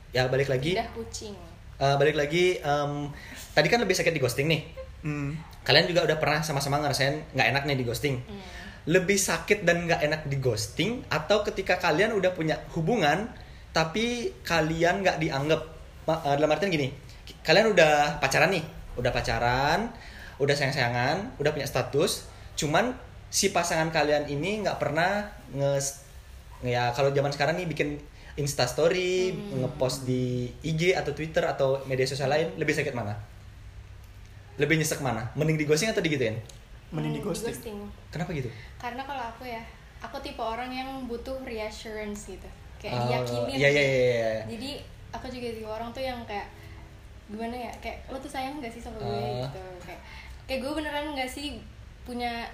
Ya 0.09 0.23
balik 0.25 0.47
lagi. 0.47 0.71
lidah 0.71 0.87
kucing 0.93 1.35
Eh, 1.75 1.95
balik 1.97 2.15
lagi. 2.15 2.55
em, 2.57 3.11
tadi 3.55 3.71
kan 3.71 3.79
lebih 3.79 3.95
sakit 3.95 4.11
di 4.11 4.19
ghosting 4.19 4.51
nih. 4.51 4.61
Hmm. 5.01 5.39
Kalian 5.63 5.87
juga 5.87 6.03
udah 6.03 6.17
pernah 6.19 6.43
sama-sama 6.43 6.83
ngerasain 6.83 7.31
nggak 7.31 7.47
enak 7.55 7.63
nih 7.65 7.77
di 7.79 7.85
ghosting. 7.87 8.15
Hmm. 8.19 8.41
Lebih 8.85 9.17
sakit 9.17 9.65
dan 9.65 9.87
nggak 9.87 10.01
enak 10.03 10.21
di 10.29 10.37
ghosting 10.37 11.01
atau 11.09 11.41
ketika 11.41 11.79
kalian 11.79 12.13
udah 12.13 12.35
punya 12.35 12.61
hubungan 12.77 13.31
tapi 13.71 14.31
kalian 14.45 15.01
nggak 15.01 15.17
dianggap 15.23 15.61
eh, 16.07 16.35
dalam 16.39 16.51
artian 16.51 16.71
gini, 16.71 16.91
kalian 17.43 17.75
udah 17.75 18.23
pacaran 18.23 18.51
nih, 18.55 18.63
udah 18.95 19.11
pacaran, 19.11 19.91
udah 20.39 20.55
sayang-sayangan, 20.55 21.35
udah 21.39 21.51
punya 21.51 21.67
status, 21.67 22.31
cuman 22.55 22.95
si 23.27 23.51
pasangan 23.51 23.91
kalian 23.91 24.31
ini 24.31 24.63
nggak 24.63 24.79
pernah 24.79 25.27
nge 25.51 26.07
ya 26.63 26.95
kalau 26.95 27.11
zaman 27.11 27.35
sekarang 27.35 27.59
nih 27.59 27.67
bikin 27.67 27.99
Insta 28.35 28.67
story, 28.67 29.31
ngepost 29.31 30.03
di 30.03 30.51
IG 30.59 30.91
atau 30.91 31.15
Twitter 31.15 31.39
atau 31.47 31.79
media 31.87 32.03
sosial 32.03 32.27
lain 32.27 32.51
lebih 32.59 32.75
sakit 32.75 32.91
mana? 32.91 33.15
Lebih 34.55 34.75
nyesek 34.77 34.99
mana? 34.99 35.21
Mending 35.33 35.55
di 35.55 35.65
ghosting 35.65 35.89
atau 35.89 35.99
digituin? 35.99 36.35
Mending 36.89 37.13
di 37.13 37.21
ghosting. 37.21 37.51
Kenapa 38.07 38.31
gitu? 38.31 38.47
karena 38.77 39.01
kalau 39.01 39.23
aku 39.25 39.43
ya 39.43 39.59
aku 39.97 40.15
tipe 40.19 40.39
orang 40.39 40.69
yang 40.69 40.87
butuh 41.05 41.35
reassurance 41.41 42.29
gitu 42.29 42.45
kayak 42.77 42.93
Oh, 42.93 43.01
diyakinin 43.03 43.49
Iya 43.49 43.57
iya 43.57 43.67
gitu. 43.67 43.81
iya. 43.81 43.89
iya. 43.89 44.31
jadi 44.45 44.69
aku 45.09 45.25
juga 45.27 45.47
tipe 45.49 45.65
orang 45.65 45.89
tuh 45.89 45.99
yang 45.99 46.19
kayak 46.23 46.45
gimana 47.25 47.55
ya 47.57 47.71
kayak 47.75 48.05
lo 48.05 48.15
tuh 48.15 48.29
sayang 48.29 48.59
gak 48.59 48.69
sih 48.69 48.77
sama 48.77 48.95
gue 48.95 49.09
Ah. 49.09 49.43
gitu 49.43 49.61
kayak 49.81 49.99
kayak 50.45 50.59
gue 50.61 50.71
beneran 50.71 51.05
gak 51.11 51.25
sih 51.25 51.57
punya 52.05 52.45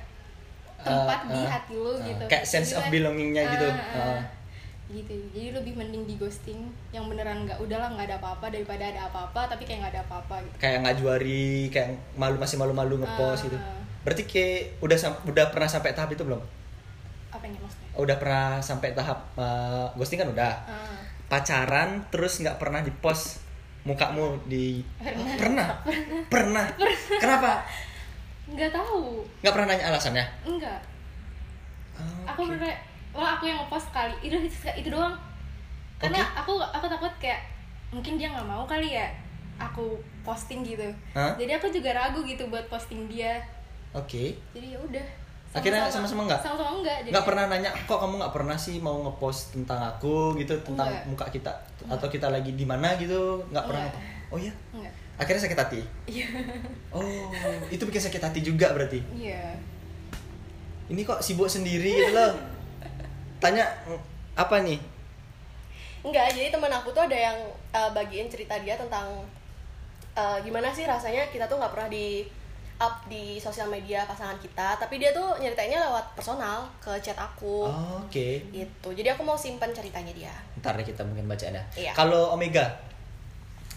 tempat 0.80 1.20
Ah, 1.20 1.28
di 1.28 1.38
ah, 1.38 1.50
hati 1.52 1.74
lo 1.76 1.92
ah. 1.92 1.98
gitu 2.00 2.24
Kayak 2.26 2.46
sense 2.48 2.72
Jadi 2.72 2.80
of 2.80 2.84
belongingnya 2.88 3.44
gitu. 3.52 3.68
Ah, 3.68 3.76
ah, 3.76 4.00
Ah. 4.16 4.22
Gitu 4.94 5.14
jadi 5.32 5.54
lebih 5.54 5.74
mending 5.74 6.04
di 6.04 6.16
ghosting 6.16 6.60
yang 6.90 7.06
beneran 7.06 7.44
nggak 7.44 7.58
udahlah 7.58 7.90
nggak 7.90 8.08
ada 8.08 8.18
apa-apa 8.18 8.46
daripada 8.48 8.84
ada 8.84 9.08
apa-apa 9.08 9.48
tapi 9.48 9.64
kayak 9.64 9.80
nggak 9.82 9.94
ada 9.96 10.04
apa-apa 10.06 10.36
gitu 10.42 10.56
Kayak 10.58 10.78
nggak 10.82 10.96
juari, 10.98 11.50
kayak 11.68 11.90
malu 12.14 12.36
masih 12.36 12.56
malu-malu 12.56 12.96
ngepost 12.98 13.42
Ah. 13.42 13.46
gitu. 13.46 13.58
Berarti 14.02 14.24
kayak 14.24 14.60
udah 14.80 14.98
udah 15.26 15.46
pernah 15.48 15.68
sampai 15.68 15.92
tahap 15.92 16.10
itu 16.10 16.22
belum? 16.22 16.42
apa 17.32 17.44
yang 17.44 17.56
maksudnya 17.58 17.88
Udah 17.96 18.16
pernah 18.18 18.48
sampai 18.60 18.92
tahap 18.92 19.20
uh, 19.34 19.88
ghosting 19.94 20.18
kan 20.18 20.28
udah. 20.28 20.54
Ah. 20.68 21.00
Pacaran 21.28 22.04
terus 22.08 22.38
nggak 22.38 22.58
pernah 22.58 22.80
di 22.80 22.92
post 22.94 23.40
mukamu 23.82 24.36
di 24.46 24.84
Pernah. 25.00 25.34
pernah 25.40 25.68
pernah, 26.28 26.66
Kenapa? 27.18 27.64
nggak 28.46 28.70
tahu 28.70 29.24
Nggak 29.40 29.54
pernah 29.56 29.68
nanya 29.68 29.86
alasannya? 29.90 30.26
enggak 30.44 30.80
Oh, 31.96 32.24
aku 32.28 32.42
oke. 32.44 32.52
bener 32.52 32.74
wah 33.12 33.38
aku 33.38 33.48
yang 33.48 33.60
ngepost 33.64 33.92
kali. 33.92 34.16
Itu 34.24 34.36
itu, 34.40 34.58
itu 34.76 34.90
doang. 34.90 35.16
Karena 36.02 36.24
Oke. 36.24 36.40
aku 36.44 36.54
aku 36.60 36.86
takut 36.90 37.14
kayak 37.22 37.42
mungkin 37.94 38.16
dia 38.18 38.32
nggak 38.32 38.48
mau 38.48 38.64
kali 38.66 38.96
ya 38.98 39.08
aku 39.62 40.00
posting 40.26 40.66
gitu. 40.66 40.90
Hah? 41.14 41.38
jadi 41.38 41.62
aku 41.62 41.70
juga 41.70 41.94
ragu 41.94 42.26
gitu 42.26 42.48
buat 42.50 42.66
posting 42.72 43.06
dia. 43.06 43.38
Oke. 43.94 44.34
jadi 44.56 44.78
ya 44.78 44.80
udah. 44.82 45.08
Akhirnya 45.52 45.84
sama-sama. 45.92 46.32
nggak? 46.32 46.40
sama-sama 46.40 46.80
enggak 46.80 46.98
jadi 47.04 47.12
Nggak 47.12 47.26
pernah 47.28 47.44
nanya 47.52 47.70
kok 47.84 48.00
kamu 48.00 48.24
nggak 48.24 48.34
pernah 48.34 48.56
sih 48.56 48.80
mau 48.80 49.04
ngepost 49.04 49.52
tentang 49.52 49.84
aku? 49.84 50.32
gitu 50.40 50.56
tentang 50.64 50.88
Nggak. 50.88 51.04
muka 51.12 51.26
kita 51.28 51.52
atau 51.92 52.08
kita 52.08 52.32
lagi 52.32 52.56
di 52.56 52.64
mana 52.64 52.96
gitu. 52.96 53.44
Nggak 53.52 53.66
pernah. 53.68 53.92
Oh 54.32 54.40
iya? 54.40 54.56
Enggak 54.72 54.96
akhirnya 55.22 55.42
sakit 55.46 55.60
hati? 55.60 55.82
Iya. 56.10 56.28
Oh 56.92 57.32
itu 57.72 57.88
bikin 57.88 58.04
sakit 58.04 58.20
hati 58.20 58.40
juga 58.44 58.74
berarti? 58.76 59.00
Iya. 59.16 59.56
Ini 60.92 61.08
kok 61.08 61.24
sibuk 61.24 61.48
sendiri 61.48 61.88
gitu 61.88 62.12
loh 62.12 62.36
tanya 63.42 63.66
apa 64.38 64.62
nih 64.62 64.80
Enggak, 66.02 66.34
jadi 66.34 66.50
teman 66.50 66.74
aku 66.74 66.90
tuh 66.90 67.06
ada 67.06 67.14
yang 67.14 67.38
uh, 67.70 67.90
bagiin 67.94 68.26
cerita 68.26 68.58
dia 68.58 68.74
tentang 68.74 69.06
uh, 70.18 70.38
gimana 70.42 70.74
sih 70.74 70.90
rasanya 70.90 71.30
kita 71.30 71.46
tuh 71.46 71.62
nggak 71.62 71.70
pernah 71.70 71.90
di 71.94 72.26
up 72.82 73.06
di 73.06 73.38
sosial 73.38 73.70
media 73.70 74.02
pasangan 74.10 74.34
kita, 74.42 74.74
tapi 74.82 74.98
dia 74.98 75.14
tuh 75.14 75.38
nyeritainnya 75.38 75.78
lewat 75.78 76.18
personal 76.18 76.66
ke 76.82 76.90
chat 76.98 77.14
aku. 77.14 77.70
Oh, 77.70 78.02
oke 78.02 78.28
Gitu. 78.50 78.90
Jadi 78.98 79.06
aku 79.14 79.22
mau 79.22 79.38
simpan 79.38 79.70
ceritanya 79.70 80.10
dia. 80.10 80.34
ntar 80.58 80.74
deh 80.74 80.82
kita 80.82 81.06
mungkin 81.06 81.30
baca 81.30 81.46
ada 81.46 81.62
Iya. 81.78 81.94
kalau 81.94 82.34
Omega 82.34 82.66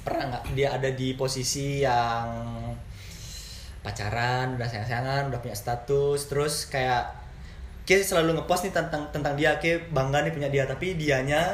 pernah 0.00 0.32
nggak 0.32 0.56
dia 0.56 0.72
ada 0.72 0.88
di 0.88 1.12
posisi 1.20 1.84
yang 1.84 2.24
pacaran 3.84 4.56
udah 4.56 4.64
sayang-sayangan 4.64 5.28
udah 5.28 5.40
punya 5.44 5.52
status 5.52 6.24
terus 6.32 6.72
kayak 6.72 7.04
Ki 7.84 8.00
selalu 8.00 8.32
ngepost 8.34 8.64
nih 8.64 8.72
tentang 8.72 9.04
tentang 9.08 9.32
dia 9.34 9.56
Ki 9.56 9.76
bangga 9.88 10.20
nih 10.20 10.32
punya 10.32 10.48
dia 10.48 10.64
tapi 10.64 10.96
dianya 10.96 11.52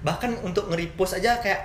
bahkan 0.00 0.30
untuk 0.40 0.68
nge-repost 0.68 1.18
aja 1.18 1.36
kayak 1.36 1.60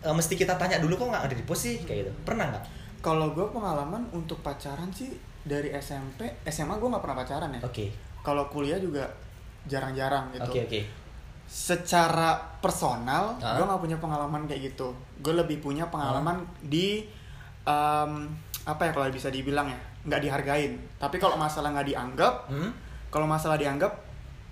eh, 0.00 0.12
mesti 0.12 0.34
kita 0.34 0.54
tanya 0.54 0.78
dulu 0.78 0.94
kok 0.94 1.08
nggak 1.08 1.24
ada 1.24 1.34
di 1.34 1.42
post 1.42 1.62
sih 1.64 1.76
kayak 1.80 1.98
gitu 2.02 2.12
pernah 2.22 2.48
nggak 2.48 2.64
Kalau 2.98 3.30
gue 3.30 3.46
pengalaman 3.48 4.10
untuk 4.10 4.42
pacaran 4.42 4.90
sih 4.90 5.14
dari 5.40 5.70
SMP, 5.72 6.26
SMA 6.44 6.74
gue 6.74 6.88
nggak 6.88 6.98
pernah 7.00 7.16
pacaran 7.16 7.50
ya. 7.50 7.60
oke 7.62 7.84
Kalau 8.20 8.46
kuliah 8.48 8.76
juga 8.76 9.06
jarang-jarang 9.64 10.34
gitu. 10.34 10.50
oke 10.50 10.60
oke 10.64 10.80
Secara 11.48 12.36
personal, 12.60 13.32
Ah. 13.40 13.56
gue 13.56 13.64
nggak 13.64 13.80
punya 13.80 13.96
pengalaman 13.96 14.44
kayak 14.44 14.68
gitu. 14.68 14.92
Gue 15.18 15.32
lebih 15.32 15.58
punya 15.58 15.86
pengalaman 15.86 16.38
di 16.60 17.08
em, 17.64 18.12
apa 18.62 18.82
ya 18.82 18.90
kalau 18.92 19.08
bisa 19.08 19.28
dibilang 19.28 19.64
ya 19.64 19.78
nggak 20.04 20.20
dihargain. 20.20 20.76
Tapi 20.96 21.16
kalau 21.16 21.34
masalah 21.34 21.72
nggak 21.72 21.88
dianggap, 21.88 22.34
hmm? 22.48 22.70
Kalau 23.08 23.26
masalah 23.28 23.56
dianggap 23.56 23.92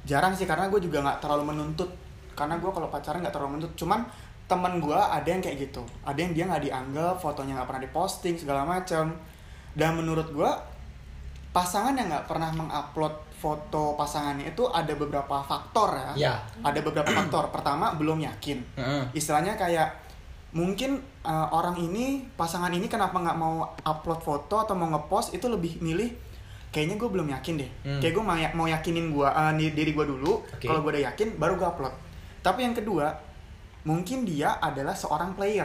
jarang 0.06 0.32
sih 0.32 0.46
karena 0.46 0.70
gue 0.70 0.80
juga 0.80 1.02
nggak 1.02 1.18
terlalu 1.20 1.52
menuntut. 1.52 1.90
Karena 2.36 2.60
gue 2.60 2.70
kalau 2.70 2.88
pacaran 2.88 3.20
nggak 3.20 3.34
terlalu 3.34 3.50
menuntut. 3.58 3.74
Cuman 3.76 4.06
temen 4.46 4.78
gue 4.78 4.96
ada 4.96 5.26
yang 5.26 5.42
kayak 5.42 5.70
gitu. 5.70 5.82
Ada 6.06 6.18
yang 6.22 6.32
dia 6.32 6.44
nggak 6.46 6.64
dianggap, 6.70 7.14
fotonya 7.18 7.58
nggak 7.60 7.68
pernah 7.68 7.82
diposting 7.82 8.36
segala 8.38 8.62
macam. 8.62 9.12
Dan 9.76 9.90
menurut 9.98 10.30
gue 10.32 10.50
pasangan 11.52 11.96
yang 11.96 12.08
nggak 12.12 12.28
pernah 12.28 12.52
mengupload 12.52 13.26
foto 13.36 13.92
pasangannya 14.00 14.48
itu 14.48 14.64
ada 14.72 14.92
beberapa 14.96 15.44
faktor 15.44 15.92
ya. 15.92 16.12
Ya. 16.16 16.34
Ada 16.64 16.80
beberapa 16.80 17.08
faktor. 17.12 17.52
Pertama 17.52 17.92
belum 17.96 18.24
yakin. 18.24 18.58
Istilahnya 19.12 19.60
kayak 19.60 20.06
mungkin 20.56 21.04
uh, 21.20 21.52
orang 21.52 21.76
ini 21.76 22.24
pasangan 22.32 22.72
ini 22.72 22.88
kenapa 22.88 23.20
nggak 23.20 23.36
mau 23.36 23.76
upload 23.84 24.20
foto 24.24 24.56
atau 24.64 24.72
mau 24.72 24.88
ngepost 24.88 25.36
itu 25.36 25.52
lebih 25.52 25.84
milih 25.84 26.16
kayaknya 26.76 27.00
gue 27.00 27.08
belum 27.08 27.32
yakin 27.32 27.54
deh. 27.56 27.70
Hmm. 27.82 27.98
Kayak 27.98 28.12
gue 28.12 28.22
mau, 28.22 28.36
ya- 28.36 28.52
mau 28.52 28.68
yakinin 28.68 29.08
gue 29.08 29.24
uh, 29.24 29.52
diri 29.56 29.90
gue 29.90 30.04
dulu. 30.04 30.44
Oke. 30.44 30.68
Kalau 30.68 30.84
gue 30.84 30.92
udah 30.92 31.04
yakin 31.08 31.28
baru 31.34 31.56
gue 31.56 31.64
upload. 31.64 31.94
Tapi 32.38 32.60
yang 32.62 32.76
kedua 32.76 33.16
mungkin 33.82 34.22
dia 34.22 34.60
adalah 34.60 34.92
seorang 34.92 35.32
player. 35.32 35.64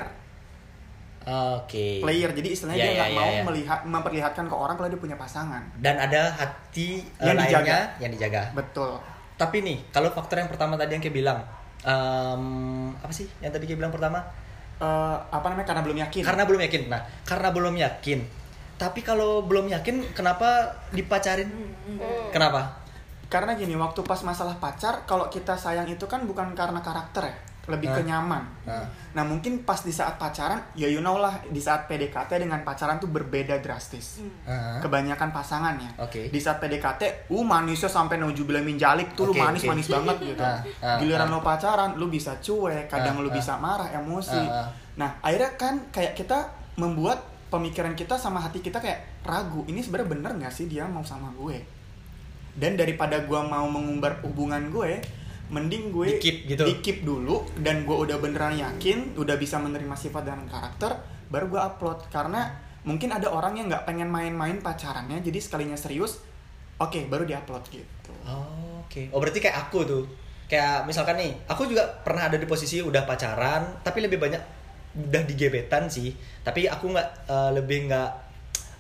oke 1.22 2.02
Player 2.02 2.32
jadi 2.32 2.50
istilahnya 2.50 2.78
Ya, 2.78 2.86
dia 2.88 2.94
nggak 2.96 3.10
ya, 3.10 3.18
mau 3.18 3.30
ya. 3.30 3.44
melihat 3.44 3.80
memperlihatkan 3.84 4.46
ke 4.48 4.56
orang 4.56 4.74
kalau 4.74 4.90
dia 4.90 4.98
punya 4.98 5.14
pasangan. 5.16 5.62
dan 5.78 6.00
ada 6.00 6.32
hati 6.32 7.06
eh, 7.20 7.22
Yang 7.22 7.38
lainnya 7.38 7.46
dijaga. 7.46 7.78
yang 8.00 8.12
dijaga 8.12 8.42
Betul. 8.56 8.92
Tapi 9.36 9.58
nih, 9.60 9.78
kalau 9.90 10.10
faktor 10.10 10.38
yang 10.38 10.48
pertama 10.48 10.78
tadi 10.78 10.94
yang 10.94 11.02
kayak 11.02 11.18
bilang, 11.18 11.40
em, 11.82 12.44
apa 12.96 13.10
sih 13.10 13.26
yang 13.38 13.50
tadi 13.50 13.66
kayak 13.66 13.80
bilang 13.80 13.90
pertama? 13.90 14.22
Eh, 14.78 15.18
apa 15.28 15.46
namanya 15.46 15.66
karena 15.68 15.82
belum 15.82 15.98
yakin. 16.00 16.22
Karena 16.22 16.44
belum 16.46 16.62
yakin. 16.62 16.82
Nah, 16.86 17.02
karena 17.22 17.50
belum 17.50 17.74
yakin. 17.76 18.20
Tapi 18.82 19.06
kalau 19.06 19.46
belum 19.46 19.70
yakin, 19.70 20.18
kenapa 20.18 20.74
dipacarin? 20.90 21.46
Hmm. 21.46 22.02
Kenapa? 22.34 22.82
Karena 23.30 23.54
gini, 23.54 23.78
waktu 23.78 24.02
pas 24.02 24.18
masalah 24.26 24.58
pacar, 24.58 25.06
kalau 25.06 25.30
kita 25.30 25.54
sayang 25.54 25.86
itu 25.86 26.10
kan 26.10 26.26
bukan 26.26 26.52
karena 26.52 26.82
karakter 26.82 27.30
ya, 27.30 27.36
lebih 27.70 27.94
ke 27.94 28.02
Hah? 28.02 28.08
nyaman. 28.10 28.44
Nah, 28.66 28.84
Nah 29.14 29.24
mungkin 29.24 29.62
pas 29.64 29.86
di 29.86 29.94
saat 29.94 30.18
pacaran, 30.18 30.60
ya 30.74 30.90
you 30.90 31.00
know 31.00 31.16
lah, 31.16 31.40
di 31.48 31.62
saat 31.62 31.86
PDKT 31.86 32.42
dengan 32.42 32.66
pacaran 32.66 32.98
tuh 32.98 33.08
berbeda 33.08 33.62
drastis. 33.62 34.20
ah, 34.44 34.82
Kebanyakan 34.82 35.30
pasangan 35.30 35.78
ya. 35.80 35.92
Oke. 36.02 36.28
Di 36.28 36.40
saat 36.42 36.58
PDKT, 36.60 37.30
uh 37.30 37.44
manisnya 37.46 37.88
sampai 37.88 38.18
naujubillah 38.18 38.66
min 38.66 38.76
jalik 38.76 39.14
tuh 39.14 39.30
lu 39.30 39.34
Oke, 39.38 39.46
manis-manis 39.46 39.88
oke. 39.88 39.94
banget 39.96 40.18
gitu. 40.36 40.44
Ah, 40.44 40.98
Giliran 41.00 41.30
ah. 41.30 41.32
lo 41.32 41.40
pacaran, 41.40 41.90
lu 41.96 42.10
bisa 42.10 42.36
cuek, 42.42 42.90
kadang 42.90 43.22
Ah, 43.22 43.24
lu 43.24 43.30
bisa 43.30 43.56
marah, 43.62 43.94
emosi. 43.94 44.42
Ah, 44.44 44.66
ah. 44.66 44.68
Nah 44.98 45.10
akhirnya 45.24 45.56
kan 45.56 45.80
kayak 45.88 46.20
kita 46.20 46.52
membuat 46.76 47.31
pemikiran 47.52 47.92
kita 47.94 48.16
sama 48.16 48.40
hati 48.40 48.64
kita 48.64 48.80
kayak 48.80 49.28
ragu, 49.28 49.68
ini 49.68 49.84
sebenarnya 49.84 50.10
bener 50.16 50.32
nggak 50.40 50.54
sih 50.56 50.72
dia 50.72 50.88
mau 50.88 51.04
sama 51.04 51.28
gue? 51.36 51.60
Dan 52.56 52.80
daripada 52.80 53.20
gua 53.28 53.44
mau 53.44 53.68
mengumbar 53.68 54.24
hubungan 54.24 54.72
gue, 54.72 55.04
mending 55.52 55.92
gue 55.92 56.16
Di-keep 56.16 56.38
gitu. 56.48 56.64
di-keep 56.64 56.98
dulu 57.04 57.44
dan 57.60 57.84
gue 57.84 57.92
udah 57.92 58.18
beneran 58.24 58.56
yakin, 58.56 59.20
udah 59.20 59.36
bisa 59.36 59.60
menerima 59.60 59.96
sifat 60.00 60.24
dan 60.24 60.48
karakter, 60.48 60.96
baru 61.28 61.52
gue 61.52 61.62
upload 61.62 62.08
karena 62.08 62.56
mungkin 62.88 63.12
ada 63.12 63.28
orang 63.28 63.60
yang 63.60 63.68
nggak 63.68 63.84
pengen 63.84 64.08
main-main 64.08 64.64
pacarannya, 64.64 65.20
jadi 65.20 65.40
sekalinya 65.44 65.76
serius, 65.76 66.24
oke 66.80 67.04
baru 67.12 67.28
diupload 67.28 67.64
gitu. 67.68 68.16
Oh, 68.26 68.82
oke. 68.88 69.12
Oh, 69.12 69.20
berarti 69.20 69.44
kayak 69.44 69.68
aku 69.68 69.84
tuh. 69.84 70.04
Kayak 70.48 70.84
misalkan 70.84 71.16
nih, 71.16 71.32
aku 71.48 71.64
juga 71.64 71.88
pernah 72.04 72.28
ada 72.28 72.36
di 72.36 72.44
posisi 72.44 72.84
udah 72.84 73.08
pacaran, 73.08 73.84
tapi 73.84 74.04
lebih 74.04 74.20
banyak 74.20 74.61
udah 74.94 75.24
di 75.24 75.34
gebetan 75.34 75.88
sih. 75.88 76.12
Tapi 76.42 76.66
aku 76.66 76.90
nggak 76.90 77.08
eh, 77.28 77.52
lebih 77.54 77.88
nggak 77.88 78.10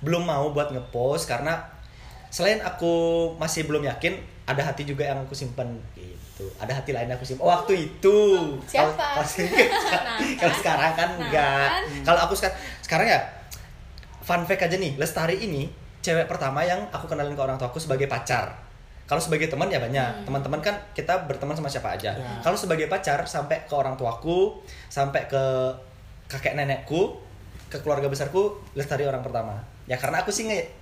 belum 0.01 0.23
mau 0.23 0.49
buat 0.49 0.69
ngepost 0.69 1.25
karena 1.25 1.61
selain 2.27 2.57
aku 2.59 2.93
masih 3.35 3.63
belum 3.63 3.83
yakin, 3.83 4.17
ada 4.45 4.63
hati 4.63 4.81
juga 4.81 5.03
yang 5.03 5.19
aku 5.19 5.31
simpan 5.31 5.67
gitu. 5.93 6.47
Ada 6.57 6.73
hati 6.73 6.89
lain 6.89 7.05
yang 7.05 7.15
aku 7.15 7.27
simpan. 7.27 7.43
Oh, 7.43 7.51
waktu 7.51 7.73
itu. 7.87 8.17
Siapa? 8.65 8.95
Kalau- 8.97 9.21
Nah, 9.21 10.17
Kalau 10.41 10.55
sekarang 10.55 10.91
kan 10.91 11.09
Nah, 11.11 11.21
enggak. 11.21 11.67
kan. 11.69 11.83
Kalau 12.01 12.19
aku 12.23 12.33
sekarang 12.33 12.57
sekarang 12.81 13.07
ya 13.07 13.19
fun 14.21 14.41
fact 14.43 14.63
aja 14.63 14.75
nih, 14.75 14.95
Lestari 14.95 15.37
ini 15.39 15.69
cewek 15.99 16.25
pertama 16.25 16.61
yang 16.61 16.81
aku 16.89 17.05
kenalin 17.05 17.31
ke 17.31 17.41
orang 17.41 17.55
tua 17.55 17.67
aku 17.67 17.77
sebagai 17.77 18.07
pacar. 18.07 18.57
Kalau 19.03 19.19
sebagai 19.19 19.45
teman 19.45 19.67
ya 19.67 19.77
banyak. 19.77 20.23
Teman-teman 20.23 20.63
kan 20.63 20.73
kita 20.93 21.27
berteman 21.27 21.51
sama 21.51 21.67
siapa 21.67 21.91
aja. 21.91 22.15
Ya. 22.15 22.39
Kalau 22.39 22.55
sebagai 22.55 22.87
pacar 22.87 23.21
sampai 23.23 23.61
ke 23.61 23.73
orang 23.75 23.93
tuaku, 23.93 24.55
sampai 24.87 25.27
ke 25.27 25.43
kakek 26.31 26.55
nenekku, 26.55 27.19
ke 27.67 27.83
keluarga 27.83 28.07
besarku, 28.07 28.55
Lestari 28.71 29.03
orang 29.03 29.19
pertama. 29.19 29.59
Ya 29.83 29.99
karena 29.99 30.23
aku 30.23 30.31
sih 30.31 30.47
nge 30.47 30.81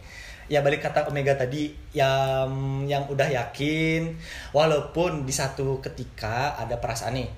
ya 0.49 0.65
balik 0.65 0.81
kata 0.81 1.05
Omega 1.05 1.37
tadi 1.37 1.69
yang 1.93 2.49
yang 2.89 3.05
udah 3.05 3.29
yakin 3.29 4.17
walaupun 4.49 5.21
di 5.21 5.29
satu 5.29 5.77
ketika 5.77 6.57
ada 6.57 6.81
perasaan 6.81 7.21
nih 7.21 7.29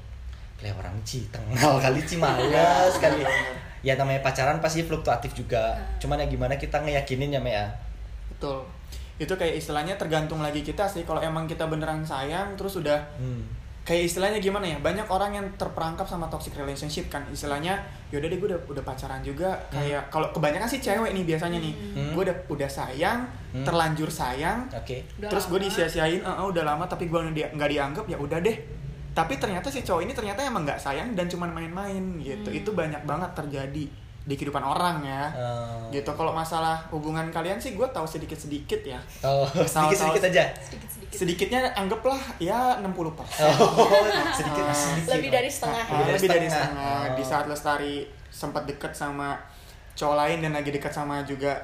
kayak 0.56 0.80
orang 0.80 0.96
Ci 1.04 1.28
tengal 1.28 1.76
kali 1.84 2.00
Ci 2.08 2.16
malas 2.16 2.96
kali 3.04 3.20
ya 3.84 4.00
namanya 4.00 4.24
pacaran 4.24 4.64
pasti 4.64 4.88
fluktuatif 4.88 5.36
juga 5.36 5.76
Nah. 5.76 6.00
cuman 6.00 6.24
ya 6.24 6.28
gimana 6.32 6.56
kita 6.56 6.80
ngeyakinin 6.80 7.36
ya 7.36 7.42
Mea 7.44 7.68
betul 8.32 8.64
itu 9.20 9.34
kayak 9.36 9.60
istilahnya 9.60 10.00
tergantung 10.00 10.40
lagi 10.40 10.64
kita 10.64 10.88
sih 10.88 11.04
kalau 11.04 11.20
emang 11.20 11.46
kita 11.46 11.68
beneran 11.68 12.08
sayang 12.08 12.56
terus 12.56 12.80
udah 12.80 12.98
hmm. 13.20 13.61
Kayak 13.82 14.04
istilahnya 14.06 14.38
gimana 14.38 14.66
ya? 14.66 14.78
Banyak 14.78 15.10
orang 15.10 15.32
yang 15.34 15.46
terperangkap 15.58 16.06
sama 16.06 16.30
toxic 16.30 16.54
relationship 16.54 17.10
kan. 17.10 17.26
Istilahnya 17.28 17.82
yaudah 18.10 18.30
deh 18.30 18.38
gue 18.38 18.50
udah 18.54 18.62
udah 18.70 18.84
pacaran 18.84 19.22
juga. 19.22 19.58
Kayak 19.68 20.08
kalau 20.08 20.30
kebanyakan 20.30 20.70
sih 20.70 20.78
cewek 20.78 21.12
nih 21.12 21.26
biasanya 21.26 21.58
nih. 21.58 21.74
Hmm. 21.98 22.12
gue 22.14 22.24
udah 22.26 22.38
udah 22.48 22.70
sayang 22.70 23.26
Hmm. 23.52 23.66
terlanjur 23.66 24.08
sayang 24.08 24.70
oke. 24.70 24.98
Udah 25.18 25.28
terus 25.28 25.46
gue 25.48 25.60
disia-siain 25.60 26.22
"Eh, 26.22 26.28
eh, 26.28 26.46
udah 26.46 26.64
lama 26.64 26.86
tapi 26.86 27.06
gue 27.06 27.20
nggak 27.20 27.58
nggak 27.58 27.70
dianggap 27.70 28.06
ya 28.08 28.16
udah 28.16 28.40
deh. 28.40 28.58
Tapi 29.12 29.36
ternyata 29.36 29.68
si 29.68 29.84
cowok 29.84 30.08
ini 30.08 30.14
ternyata 30.14 30.40
emang 30.40 30.64
nggak 30.64 30.80
sayang 30.80 31.12
dan 31.12 31.28
cuma 31.28 31.44
main-main 31.46 32.00
gitu. 32.18 32.48
Hmm. 32.48 32.60
itu 32.62 32.70
banyak 32.72 33.04
banget 33.04 33.32
terjadi 33.36 33.86
di 34.22 34.38
kehidupan 34.38 34.62
orang 34.62 35.02
ya. 35.02 35.34
Eh, 35.34 35.98
gitu. 35.98 36.14
Kalau 36.14 36.30
masalah 36.30 36.78
hubungan 36.94 37.26
kalian 37.34 37.58
sih 37.58 37.74
gue 37.74 37.88
tahu 37.90 38.06
sedikit 38.06 38.38
sedikit 38.38 38.78
ya. 38.86 39.02
Oh 39.26 39.50
sedikit 39.66 39.98
sedikit 39.98 40.24
aja? 40.30 40.44
Sedikit 40.62 40.90
sedikit 40.90 41.18
sedikitnya 41.18 41.62
anggaplah 41.74 42.22
ya 42.38 42.78
60% 42.80 42.86
oh 42.86 43.18
sedikit. 44.38 44.64
Ah. 44.64 44.74
sedikit. 44.74 45.12
Lebih 45.18 45.30
dari 45.34 45.50
setengah. 45.50 45.86
Ah, 45.90 46.00
ya 46.06 46.14
lebih 46.14 46.30
dari 46.30 46.48
setengah. 46.48 46.70
setengah. 46.70 47.02
Oh. 47.02 47.16
Di 47.18 47.24
saat 47.26 47.46
Lestari 47.50 47.96
sempat 48.30 48.64
deket 48.70 48.94
sama 48.94 49.36
cowok 49.98 50.16
lain 50.16 50.38
dan 50.46 50.52
lagi 50.56 50.70
dekat 50.72 50.94
sama 50.94 51.26
juga 51.26 51.58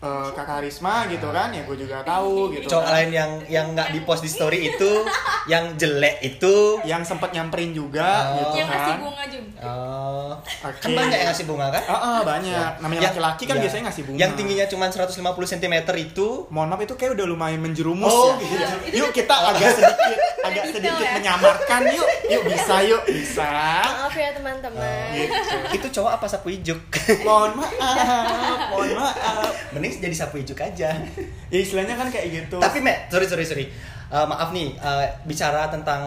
eh, 0.00 0.28
kakak 0.32 0.58
Risma 0.62 1.04
gitu 1.06 1.28
kan, 1.28 1.48
ya 1.48 1.62
gue 1.62 1.76
juga 1.78 2.00
tahu 2.02 2.52
gitu. 2.52 2.66
cowok 2.66 2.82
kan. 2.82 2.94
lain 2.94 3.10
yang 3.10 3.30
yang 3.48 3.66
nggak 3.70 3.88
di 3.90 4.00
post 4.00 4.20
di 4.20 4.28
story 4.28 4.58
itu 4.66 4.90
yang 5.52 5.74
jelek 5.74 6.20
itu 6.22 6.54
yang 6.82 7.02
sempat 7.02 7.30
nyamperin 7.30 7.70
juga 7.70 8.08
Oh. 8.26 8.36
gitu 8.38 8.54
yang 8.58 8.68
kasih 8.68 8.86
kan. 8.86 8.98
bunga 8.98 9.24
juga 9.26 9.60
oh 9.62 10.32
Oke. 10.62 10.78
kan 10.78 10.90
banyak 10.90 11.16
yang 11.16 11.28
ngasih 11.28 11.44
bunga 11.44 11.66
kan 11.68 11.82
Ah, 11.82 11.96
ah, 11.96 12.18
banyak. 12.22 12.70
Namanya 12.78 12.96
Yang- 12.98 13.06
laki-laki 13.12 13.44
kan 13.44 13.54
ya. 13.54 13.62
biasanya 13.62 13.84
ngasih 13.86 14.02
bunga. 14.04 14.18
yang 14.18 14.32
tingginya 14.34 14.66
cuma 14.66 14.84
150 14.86 15.20
cm 15.48 15.74
itu 15.98 16.28
Mohon 16.48 16.68
maaf 16.70 16.82
itu 16.82 16.94
kayak 16.94 17.12
udah 17.12 17.26
lumayan 17.26 17.60
menjerumus 17.60 18.08
Oh, 18.08 18.32
ya. 18.34 18.48
gitu. 18.86 18.96
Yuk 18.98 19.10
kita 19.12 19.34
agak 19.46 19.70
sedikit 19.74 20.18
agak 20.40 20.64
sedikit 20.70 21.02
ya. 21.02 21.12
menyamarkan 21.14 21.82
yuk. 21.90 22.08
Yuk 22.26 22.42
bisa 22.46 22.74
yuk 22.82 23.02
bisa. 23.04 23.48
maaf 23.82 24.14
ya 24.14 24.32
teman-teman 24.32 25.12
Gitu. 25.12 25.56
itu 25.74 25.86
cowok 25.92 26.12
apa 26.14 26.26
sapu 26.26 26.48
ijuk 26.50 26.80
Mohon 27.20 27.52
maaf, 27.58 28.58
mohon 28.70 28.90
maaf. 28.94 29.50
mending 29.70 29.89
jadi 29.92 30.14
sapu 30.14 30.38
ijuk 30.38 30.56
aja 30.56 30.94
Ya 31.52 31.58
istilahnya 31.58 31.94
kan 31.94 32.06
kayak 32.06 32.26
gitu. 32.28 32.56
tapi 32.56 32.78
Mek, 32.78 33.08
sorry 33.08 33.26
sorry 33.26 33.42
sorry 33.42 33.66
Eh, 34.06 34.26
maaf 34.26 34.50
nih 34.50 34.74
eh, 34.74 35.06
bicara 35.22 35.66
tentang 35.66 36.02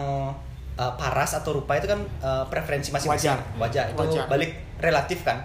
eh, 0.74 0.92
paras 0.94 1.34
atau 1.34 1.54
rupa 1.54 1.74
itu 1.74 1.84
kan 1.84 1.96
eh, 2.20 2.44
preferensi 2.46 2.88
masing-masing 2.88 3.32
Wajar. 3.32 3.40
wajah 3.56 3.84
itu 3.90 3.98
Wajar. 3.98 4.24
balik 4.26 4.52
relatif 4.76 5.20
kan 5.20 5.40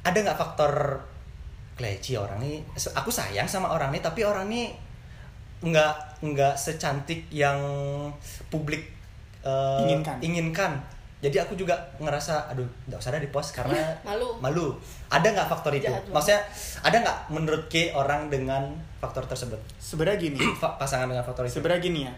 ada 0.00 0.16
nggak 0.18 0.34
faktor 0.34 0.72
kleci 1.74 2.16
orang 2.16 2.40
nih 2.40 2.64
Se- 2.74 2.90
aku 2.90 3.08
sayang 3.08 3.44
sama 3.44 3.68
orang 3.68 3.88
nih 3.90 4.00
tapi 4.00 4.22
orang 4.22 4.48
nih 4.48 4.72
nggak 5.60 5.94
nggak 6.24 6.54
secantik 6.54 7.28
yang 7.28 7.58
publik 8.46 8.88
eh, 9.42 9.80
Inginkan. 9.84 10.16
inginkan 10.20 10.72
jadi 11.18 11.42
aku 11.42 11.54
juga 11.54 11.74
ngerasa 11.98 12.46
aduh 12.48 12.62
nggak 12.86 12.94
usah 12.96 13.10
ada 13.10 13.18
di 13.18 13.26
post 13.28 13.50
karena 13.52 13.74
Malu. 14.06 14.38
malu 14.38 14.66
ada 15.08 15.26
nggak 15.26 15.48
faktor 15.48 15.72
itu 15.72 15.84
Jahat 15.84 16.02
banget. 16.02 16.14
maksudnya 16.14 16.40
ada 16.80 16.96
nggak 17.00 17.18
menurut 17.28 17.64
K 17.66 17.90
orang 17.92 18.26
dengan 18.26 18.70
faktor 18.96 19.24
tersebut 19.24 19.58
sebenarnya 19.76 20.18
gini. 20.20 20.38
Pasangan 20.80 21.06
dengan 21.06 21.22
faktor 21.22 21.42
itu 21.44 21.58
Sebenarnya 21.58 21.80
gini 21.80 22.00
ya, 22.02 22.14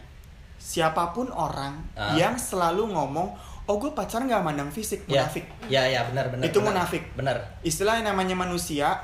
siapa 0.56 1.10
pun 1.10 1.28
orang 1.28 1.80
Ah. 1.92 2.12
yang 2.14 2.34
selalu 2.34 2.88
ngomong, 2.88 3.32
oh 3.64 3.76
gue 3.76 3.90
pacaran 3.90 4.24
nggak 4.24 4.40
mandang 4.42 4.68
fisik, 4.68 5.04
ya 5.06 5.24
munafik. 5.24 5.44
ya 5.66 5.82
ya 5.86 6.00
benar 6.04 6.28
benar 6.28 6.44
Itu 6.44 6.60
benar. 6.60 6.84
munafik. 6.84 7.02
benar 7.14 7.36
Istilah 7.62 7.96
yang 7.96 8.08
namanya 8.08 8.32
manusia, 8.34 8.96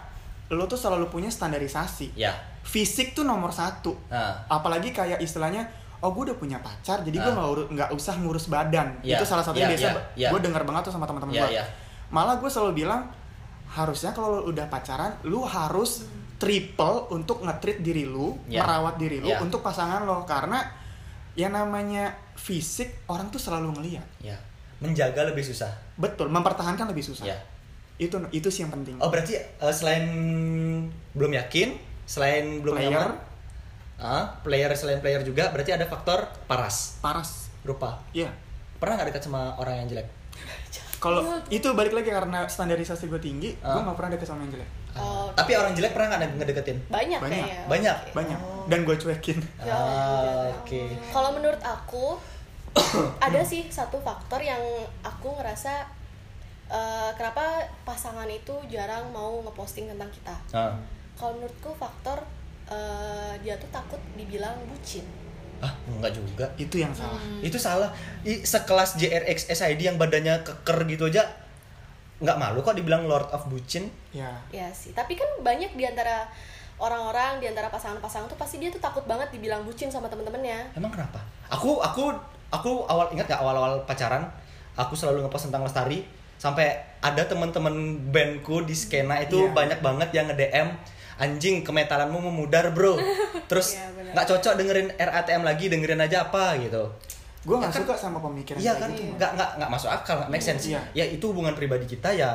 lo 0.49 0.65
tuh 0.65 0.77
selalu 0.77 1.09
punya 1.09 1.29
standarisasi. 1.29 2.13
ya 2.15 2.33
Fisik 2.63 3.13
tuh 3.13 3.23
nomor 3.23 3.49
satu. 3.51 3.95
nah 4.09 4.43
Apalagi 4.47 4.91
kayak 4.91 5.21
istilahnya, 5.21 5.65
oh 5.99 6.11
gue 6.11 6.23
udah 6.27 6.37
punya 6.37 6.59
pacar, 6.59 7.01
jadi 7.01 7.17
gue 7.17 7.29
Ah. 7.29 7.37
nggak 7.37 7.49
uru- 7.49 7.69
nggak 7.71 7.89
usah 7.91 8.15
ngurus 8.17 8.47
badan. 8.47 8.93
Ya, 9.01 9.17
Itu 9.17 9.25
salah 9.25 9.41
satunya 9.41 9.67
ya, 9.67 9.73
biasa 9.73 9.89
ya, 9.89 9.93
ya. 10.19 10.29
gue 10.31 10.41
dengar 10.41 10.63
banget 10.63 10.83
tuh 10.85 10.93
sama 10.93 11.05
teman-teman 11.05 11.33
ya 11.33 11.45
gue. 11.45 11.57
ya 11.57 11.65
Malah 12.07 12.37
gue 12.37 12.47
selalu 12.47 12.73
bilang, 12.79 13.09
harusnya 13.69 14.11
kalau 14.11 14.45
udah 14.45 14.67
pacaran, 14.67 15.17
lu 15.23 15.43
harus 15.43 16.07
triple 16.37 17.09
untuk 17.11 17.41
nge-treat 17.41 17.81
diri 17.81 18.05
lu, 18.05 18.37
Ya. 18.47 18.61
merawat 18.61 18.95
diri 18.97 19.19
lu 19.19 19.27
Ya. 19.27 19.41
untuk 19.41 19.61
pasangan 19.61 20.03
lo 20.03 20.23
karena 20.23 20.61
yang 21.33 21.51
namanya 21.51 22.09
fisik 22.35 23.05
orang 23.07 23.29
tuh 23.29 23.39
selalu 23.39 23.73
ngeliat. 23.73 24.07
ya 24.21 24.37
menjaga 24.77 25.25
lebih 25.25 25.41
susah 25.41 25.73
Betul, 25.95 26.29
mempertahankan 26.29 26.85
lebih 26.87 27.01
susah. 27.03 27.25
ya 27.25 27.37
Itu 27.97 28.21
itu 28.31 28.45
sih 28.47 28.61
yang 28.61 28.71
penting. 28.71 28.97
oh 28.99 29.09
berarti 29.09 29.33
eh, 29.35 29.73
selain 29.73 30.05
belum 31.11 31.33
yakin 31.35 31.69
selain 32.05 32.61
belum 32.61 32.77
Player. 32.77 32.93
nyaman 32.93 33.13
ah, 33.99 34.37
player 34.41 34.71
selain 34.73 35.01
player 35.01 35.21
juga 35.21 35.49
berarti 35.49 35.73
ada 35.73 35.85
faktor 35.85 36.29
paras 36.45 36.99
Paras. 36.99 37.49
rupa 37.63 37.99
Iya. 38.11 38.29
pernah 38.77 39.01
nggak 39.01 39.09
dekat 39.11 39.23
sama 39.25 39.57
orang 39.57 39.81
yang 39.81 39.89
jelek 39.91 40.09
Kalau 40.97 41.21
itu 41.49 41.69
balik 41.73 41.93
lagi 41.93 42.09
karena 42.09 42.49
standarisasi 42.49 43.07
gue 43.07 43.21
tinggi, 43.21 43.53
gue 43.53 43.69
Ah. 43.69 43.85
nggak 43.85 43.95
pernah 43.95 44.17
deket 44.17 44.27
sama 44.27 44.49
yang 44.49 44.57
jelek. 44.57 44.71
Oh, 44.97 45.29
tapi 45.37 45.53
orang 45.53 45.77
jelek 45.77 45.93
pernah 45.93 46.17
nggak 46.17 46.41
ngedeketin 46.41 46.79
banyak, 46.89 47.21
Banyak. 47.21 47.31
kayaknya 47.37 47.69
Banyak. 47.69 47.97
Oke. 48.01 48.13
Banyak. 48.17 48.39
Oh. 48.41 48.65
Dan 48.65 48.79
gue 48.83 48.97
cuekin. 48.97 49.39
Ya, 49.61 49.77
ah, 49.77 50.49
ya. 50.49 50.57
oke 50.57 50.83
Kalau 51.13 51.31
menurut 51.37 51.61
aku 51.61 52.17
ada 53.29 53.41
sih 53.45 53.69
satu 53.69 54.01
faktor 54.01 54.41
yang 54.41 54.59
aku 55.05 55.37
ngerasa 55.37 55.85
eh, 56.67 57.11
kenapa 57.15 57.45
pasangan 57.85 58.27
itu 58.27 58.57
jarang 58.67 59.13
mau 59.13 59.37
ngeposting 59.45 59.93
tentang 59.93 60.09
kita. 60.09 60.35
Ah. 60.51 60.73
Kalau 61.13 61.37
menurutku 61.37 61.77
faktor 61.77 62.25
eh, 62.69 63.33
dia 63.41 63.55
tuh 63.55 63.71
takut 63.71 63.99
dibilang 64.15 64.55
bucin. 64.67 65.05
ah 65.57 65.73
enggak 65.89 66.13
juga 66.13 66.45
Itu 66.55 66.77
yang 66.77 66.93
salah. 66.93 67.17
itu 67.41 67.57
salah 67.57 67.89
I, 68.23 68.45
sekelas 68.45 68.97
JRX 68.97 69.49
SID 69.49 69.81
yang 69.81 69.97
badannya 69.97 70.37
keker 70.43 70.85
gitu 70.85 71.09
aja 71.09 71.25
nggak 72.17 72.37
malu 72.37 72.61
kok 72.61 72.73
dibilang 72.73 73.05
Lord 73.05 73.29
of 73.31 73.45
Bucin 73.47 73.89
Ya. 74.11 74.29
Ya 74.51 74.69
sih, 74.71 74.93
tapi 74.93 75.15
kan 75.15 75.25
banyak 75.39 75.73
di 75.73 75.85
antara 75.85 76.29
orang-orang 76.77 77.39
di 77.39 77.47
antara 77.47 77.69
pasangan-pasangan 77.69 78.25
tuh 78.27 78.37
pasti 78.37 78.57
dia 78.57 78.69
tuh 78.69 78.79
takut 78.79 79.01
banget 79.03 79.29
dibilang 79.31 79.65
bucin 79.65 79.89
sama 79.89 80.07
temen-temennya. 80.07 80.73
emang 80.73 80.89
kenapa 80.91 81.21
aku 81.47 81.77
aku 81.79 82.13
aku 82.47 82.85
awal 82.85 83.09
ingat 83.11 83.25
gak 83.27 83.41
awal-awal 83.41 83.81
pacaran 83.83 84.29
aku 84.75 84.93
selalu 84.93 85.25
ngepost 85.25 85.49
tentang 85.49 85.63
lestari 85.63 86.05
sampai 86.37 86.69
ada 87.01 87.25
teman-teman 87.25 87.73
bandku 88.07 88.61
di 88.63 88.73
skena 88.73 89.17
itu 89.19 89.41
Iya. 89.43 89.53
banyak 89.55 89.81
banget 89.81 90.09
yang 90.13 90.25
nge 90.27 90.37
DM 90.39 90.69
anjing 91.17 91.61
kemetalanmu 91.61 92.19
memudar 92.23 92.71
bro 92.71 92.97
terus 93.51 93.75
Iya, 93.75 94.13
nggak 94.13 94.27
cocok 94.27 94.53
dengerin 94.55 94.89
RATM 94.93 95.43
lagi 95.43 95.67
dengerin 95.67 95.99
aja 95.99 96.25
apa 96.25 96.57
gitu 96.59 96.85
Gue 97.43 97.55
nggak 97.55 97.69
Ya 97.69 97.75
kan- 97.75 97.83
suka 97.87 97.95
sama 97.97 98.19
pemikiran 98.21 98.59
Iya 98.59 98.73
kan, 98.75 98.91
gitu. 98.91 99.07
nggak 99.13 99.31
nggak 99.33 99.51
nggak 99.55 99.71
masuk 99.71 99.87
akal, 99.87 100.19
nggak 100.19 100.29
make 100.29 100.43
sense. 100.43 100.67
Iya. 100.67 100.83
Ya 100.93 101.05
itu 101.07 101.23
hubungan 101.25 101.55
pribadi 101.55 101.87
kita 101.87 102.11
ya. 102.11 102.35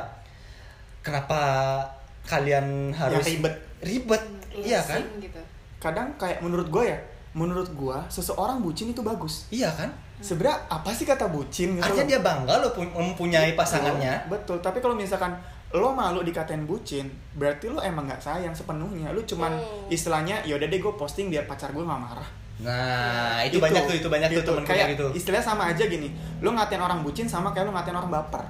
Kenapa 1.01 1.39
kalian 2.23 2.93
harus 2.93 3.19
ribet. 3.21 3.51
Ribet, 3.81 4.23
iya 4.55 4.79
kan? 4.79 5.01
Pusing 5.01 5.19
gitu 5.19 5.41
Kadang 5.79 6.13
kayak 6.15 6.39
menurut 6.39 6.69
gue 6.69 6.83
ya, 6.85 6.97
menurut 7.33 7.67
gue 7.67 7.97
seseorang 8.07 8.61
bucin 8.61 8.87
itu 8.87 9.01
bagus. 9.01 9.49
Iya 9.49 9.67
kan? 9.69 9.89
Sebenarnya 10.21 10.55
apa 10.69 10.87
sih 10.89 11.03
kata 11.03 11.27
bucin 11.27 11.73
gitu? 11.73 11.81
Artinya 11.81 12.05
loh? 12.05 12.07
dia 12.07 12.19
bangga 12.21 12.53
loh 12.59 12.71
pu- 12.71 12.93
mempunyai 12.93 13.51
pasangannya. 13.51 14.29
Betul, 14.29 14.61
tapi 14.61 14.77
kalau 14.77 14.93
misalkan 14.93 15.33
lo 15.71 15.91
malu 15.91 16.19
dikatain 16.21 16.63
bucin, 16.63 17.07
berarti 17.33 17.67
lo 17.67 17.79
emang 17.79 18.03
nggak 18.05 18.19
sayang 18.19 18.51
sepenuhnya. 18.51 19.11
Lo 19.11 19.23
cuman 19.23 19.51
Hmm. 19.53 19.87
istilahnya 19.87 20.43
ya 20.43 20.55
udah 20.55 20.67
deh 20.67 20.77
gue 20.77 20.93
posting 20.93 21.27
biar 21.27 21.45
pacar 21.45 21.71
gue 21.71 21.79
nggak 21.79 22.01
marah. 22.01 22.29
Nah, 22.61 23.41
itu, 23.41 23.57
banyak 23.57 23.89
tuh, 23.89 23.95
itu 23.97 24.05
banyak 24.05 24.29
tuh 24.31 24.43
temen 24.45 24.61
kayak 24.61 24.77
kayak 24.85 24.89
gitu. 24.93 25.05
Istilahnya 25.17 25.41
sama 25.41 25.63
aja 25.65 25.81
gini, 25.81 26.13
lo 26.39 26.53
ngatain 26.53 26.77
orang 26.77 27.01
bucin 27.01 27.25
sama 27.25 27.49
kayak 27.49 27.65
lo 27.65 27.73
ngatain 27.73 27.95
orang 27.95 28.11
baper. 28.11 28.43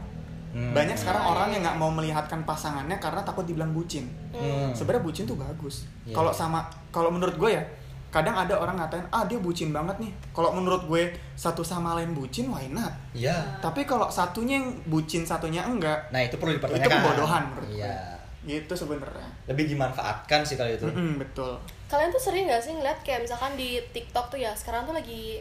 Hmm. 0.51 0.75
Banyak 0.75 0.99
sekarang 0.99 1.23
Hmm. 1.23 1.31
orang 1.31 1.47
yang 1.55 1.61
nggak 1.63 1.77
mau 1.79 1.87
melihatkan 1.87 2.43
pasangannya 2.43 2.99
karena 2.99 3.23
takut 3.23 3.47
dibilang 3.47 3.71
bucin. 3.71 4.11
Hmm. 4.35 4.75
Sebenarnya 4.75 4.99
bucin 4.99 5.23
tuh 5.23 5.39
bagus. 5.39 5.87
Iya. 6.03 6.11
Kalau 6.11 6.35
sama 6.35 6.67
kalau 6.91 7.07
menurut 7.07 7.39
gue 7.39 7.55
ya, 7.55 7.63
kadang 8.11 8.35
ada 8.35 8.53
orang 8.53 8.75
ngatain, 8.75 9.07
"Ah, 9.07 9.23
dia 9.23 9.37
bucin 9.37 9.71
banget 9.71 9.95
nih." 9.97 10.11
Kalau 10.29 10.51
menurut 10.51 10.83
gue 10.83 11.03
satu 11.33 11.63
sama 11.63 11.95
lain 11.95 12.11
bucin, 12.11 12.45
why 12.45 12.67
not? 12.67 12.91
Iya. 13.11 13.33
Tapi 13.57 13.83
kalau 13.83 14.05
satunya 14.05 14.59
yang 14.59 14.67
bucin, 14.85 15.23
satunya 15.23 15.63
enggak, 15.63 15.97
Nah, 16.09 16.19
itu 16.19 16.35
perlu 16.35 16.51
itu 16.51 16.59
dipertanyakan. 16.59 16.91
kebodohan 16.93 17.41
menurut 17.49 17.69
Iya. 17.71 17.95
gue. 18.43 18.59
Gitu 18.59 18.73
sebenarnya. 18.75 19.27
Lebih 19.45 19.65
dimanfaatkan 19.69 20.43
sih 20.43 20.55
kalau 20.55 20.69
itu. 20.69 20.83
Mm-mm, 20.83 21.17
betul. 21.17 21.55
Kalian 21.87 22.09
tuh 22.09 22.19
sering 22.21 22.45
gak 22.45 22.59
sih 22.59 22.71
ngeliat 22.71 22.99
kayak 22.99 23.21
misalkan 23.21 23.53
di 23.53 23.79
TikTok 23.87 24.27
tuh 24.27 24.37
ya 24.37 24.51
sekarang 24.51 24.83
tuh 24.83 24.93
lagi 24.93 25.39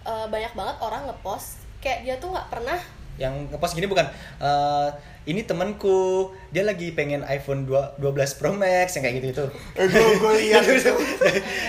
eh, 0.00 0.26
banyak 0.26 0.52
banget 0.54 0.76
orang 0.78 1.04
ngepost 1.04 1.60
kayak 1.78 2.02
dia 2.02 2.16
tuh 2.16 2.28
nggak 2.28 2.48
pernah 2.48 2.80
yang 3.16 3.32
ngepost 3.46 3.72
gini 3.74 3.84
bukan 3.84 4.08
eh, 4.38 4.88
ini 5.28 5.44
temanku 5.44 6.32
dia 6.48 6.64
lagi 6.64 6.96
pengen 6.96 7.20
iPhone 7.28 7.68
2 7.68 8.00
12 8.00 8.38
Pro 8.40 8.56
Max 8.56 8.96
yang 8.96 9.04
kayak 9.04 9.16
gitu 9.20 9.28
itu 9.36 9.44
Eh, 9.76 9.86
gue 9.86 10.06
gue 10.16 10.32
lihat 10.40 10.62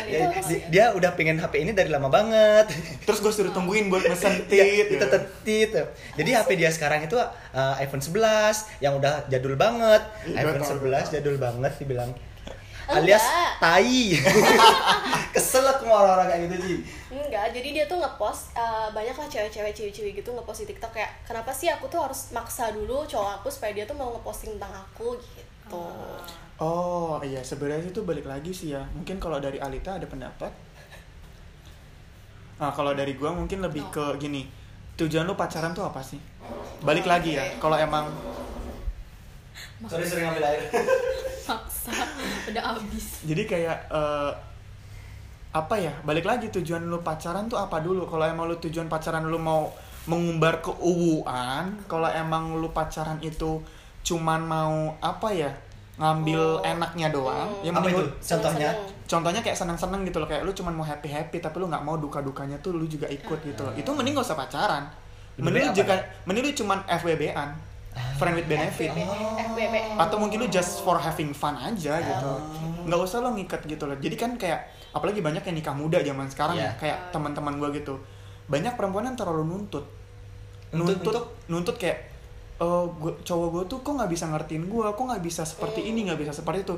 dia, 0.08 0.24
dia 0.72 0.86
udah 0.96 1.12
pengen 1.16 1.36
HP 1.36 1.68
ini 1.68 1.72
dari 1.76 1.92
lama 1.92 2.08
banget 2.08 2.72
Terus 3.04 3.20
gue 3.20 3.32
suruh 3.32 3.52
tungguin 3.52 3.92
buat 3.92 4.08
mesen 4.08 4.44
Iya, 4.52 4.88
tit. 4.88 4.88
gitu. 4.98 5.06
tit. 5.44 5.72
Jadi 6.16 6.30
HP 6.32 6.50
dia 6.56 6.70
sekarang 6.72 7.04
itu 7.04 7.16
uh, 7.18 7.76
iPhone 7.80 8.04
11 8.04 8.84
yang 8.84 8.98
udah 9.00 9.26
jadul 9.28 9.56
banget. 9.56 10.02
IPhone 10.28 10.60
tahu, 10.60 10.88
11 10.88 11.14
jadul 11.16 11.36
banget 11.40 11.72
dibilang. 11.80 12.12
Enggak. 12.92 13.08
Alias 13.08 13.26
tai. 13.58 14.20
Kesel 15.36 15.64
aku 15.64 15.88
sama 15.88 15.96
orang-orang 16.04 16.28
kayak 16.28 16.42
gitu 16.52 16.56
sih. 16.68 16.78
Enggak, 17.12 17.46
jadi 17.56 17.70
dia 17.72 17.86
tuh 17.88 18.00
ngepost 18.00 18.52
uh, 18.56 18.92
banyak 18.92 19.16
lah 19.16 19.28
cewek-cewek 19.32 19.72
cewek-cewek 19.72 20.12
gitu 20.20 20.30
ngepost 20.32 20.68
di 20.68 20.76
TikTok 20.76 20.92
kayak 20.92 21.12
kenapa 21.24 21.52
sih 21.56 21.72
aku 21.72 21.88
tuh 21.88 22.04
harus 22.04 22.36
maksa 22.36 22.72
dulu 22.76 23.08
cowok 23.08 23.40
aku 23.40 23.48
supaya 23.48 23.72
dia 23.72 23.88
tuh 23.88 23.96
mau 23.96 24.12
ngeposting 24.16 24.60
tentang 24.60 24.76
aku 24.76 25.16
gitu. 25.16 25.84
Oh 26.62 27.18
iya 27.24 27.40
sebenarnya 27.42 27.90
itu 27.90 28.04
balik 28.04 28.28
lagi 28.28 28.52
sih 28.52 28.76
ya. 28.76 28.84
Mungkin 28.92 29.18
kalau 29.18 29.40
dari 29.40 29.58
Alita 29.58 29.96
ada 29.96 30.06
pendapat. 30.06 30.52
Nah 32.60 32.70
kalau 32.76 32.94
dari 32.94 33.16
gua 33.18 33.34
mungkin 33.34 33.64
lebih 33.64 33.88
No. 33.88 33.94
ke 33.96 34.06
gini. 34.22 34.46
Tujuan 35.00 35.26
lu 35.26 35.34
pacaran 35.34 35.74
tuh 35.74 35.88
apa 35.88 36.04
sih? 36.04 36.20
Balik 36.84 37.08
lagi 37.10 37.34
ya. 37.34 37.44
Kalau 37.58 37.74
emang 37.80 38.06
Sorry 39.84 40.04
sering 40.04 40.26
ngambil 40.26 40.46
air. 40.46 40.62
maksa 41.44 41.91
udah 42.48 42.63
abis 42.74 43.24
jadi 43.24 43.44
kayak 43.44 43.78
eh, 43.89 44.32
apa 45.52 45.76
ya? 45.76 45.91
Balik 46.02 46.24
lagi 46.24 46.48
tujuan 46.50 46.80
lu 46.84 47.02
pacaran 47.02 47.46
tuh 47.46 47.58
apa 47.58 47.80
dulu? 47.80 48.06
Kalau 48.06 48.24
emang 48.24 48.46
lu 48.46 48.56
tujuan 48.58 48.88
pacaran 48.88 49.26
lu 49.26 49.36
mau 49.36 49.67
mengumbar 50.04 50.62
keuuan, 50.62 51.76
kalau 51.86 52.08
emang 52.08 52.56
lu 52.56 52.70
pacaran 52.70 53.20
itu 53.20 53.60
cuman 54.02 54.41
mau 54.41 54.74
apa 55.00 55.30
ya? 55.30 55.52
ngambil 55.94 56.58
Oh. 56.58 56.65
enaknya 56.65 57.12
doang, 57.12 57.46
Hmm. 57.52 57.62
ya 57.62 57.70
Apa 57.70 57.78
mending 57.78 57.94
itu? 57.94 58.02
lu- 58.02 58.13
Contohnya? 58.17 58.70
Contohnya 59.06 59.41
kayak 59.44 59.54
seneng-seneng 59.54 60.02
gitu 60.02 60.17
loh 60.17 60.26
kayak 60.26 60.41
lu 60.41 60.52
cuman 60.52 60.74
mau 60.74 60.82
happy 60.82 61.06
happy 61.06 61.38
tapi 61.38 61.60
lu 61.60 61.67
nggak 61.67 61.84
mau 61.84 61.94
duka 61.96 62.17
dukanya 62.20 62.58
tuh 62.58 62.74
lu 62.74 62.88
juga 62.88 63.06
ikut 63.06 63.38
gitu 63.39 63.62
loh 63.62 63.70
itu 63.72 63.86
mending 63.86 64.15
gak 64.15 64.24
usah 64.24 64.34
pacaran 64.36 64.88
mending 65.36 65.62
lu 65.63 65.74
juga 65.76 65.94
mending 66.24 66.44
lu 66.44 66.54
cuman 66.56 66.80
FWB-an 66.88 67.50
friend 68.16 68.36
with 68.36 68.48
benefit. 68.48 68.90
FBB, 68.90 69.12
FBB. 69.52 69.76
atau 69.98 70.16
mungkin 70.16 70.38
lu 70.40 70.48
just 70.48 70.80
for 70.82 70.96
having 70.96 71.32
fun 71.32 71.56
aja 71.56 72.00
gitu. 72.00 72.30
Oh. 72.30 72.40
nggak 72.82 72.98
usah 72.98 73.20
lo 73.20 73.30
ngikat 73.32 73.62
gitu 73.66 73.84
loh. 73.84 73.94
Jadi 73.96 74.16
kan 74.16 74.34
kayak 74.36 74.66
apalagi 74.92 75.20
banyak 75.20 75.44
yang 75.44 75.56
nikah 75.56 75.72
muda 75.72 76.00
zaman 76.00 76.26
sekarang 76.28 76.58
Iya. 76.58 76.72
ya. 76.74 76.80
Kayak 76.80 76.98
teman-teman 77.12 77.54
gua 77.56 77.70
gitu. 77.70 78.00
Banyak 78.48 78.74
perempuan 78.74 79.06
yang 79.06 79.16
terlalu 79.16 79.44
nuntut. 79.46 79.86
Nuntut 80.72 81.04
nuntut 81.04 81.26
nuntut 81.48 81.76
kayak 81.76 82.10
eh 82.58 82.86
gua, 82.96 83.12
cowok 83.20 83.48
gue 83.50 83.64
tuh 83.68 83.78
kok 83.82 83.94
nggak 83.98 84.12
bisa 84.12 84.26
ngertiin 84.30 84.64
gue 84.66 84.86
kok 84.88 85.02
nggak 85.04 85.24
bisa 85.26 85.42
seperti 85.44 85.82
ini? 85.84 86.06
Nggak 86.06 86.20
bisa 86.22 86.32
seperti 86.32 86.62
itu. 86.64 86.76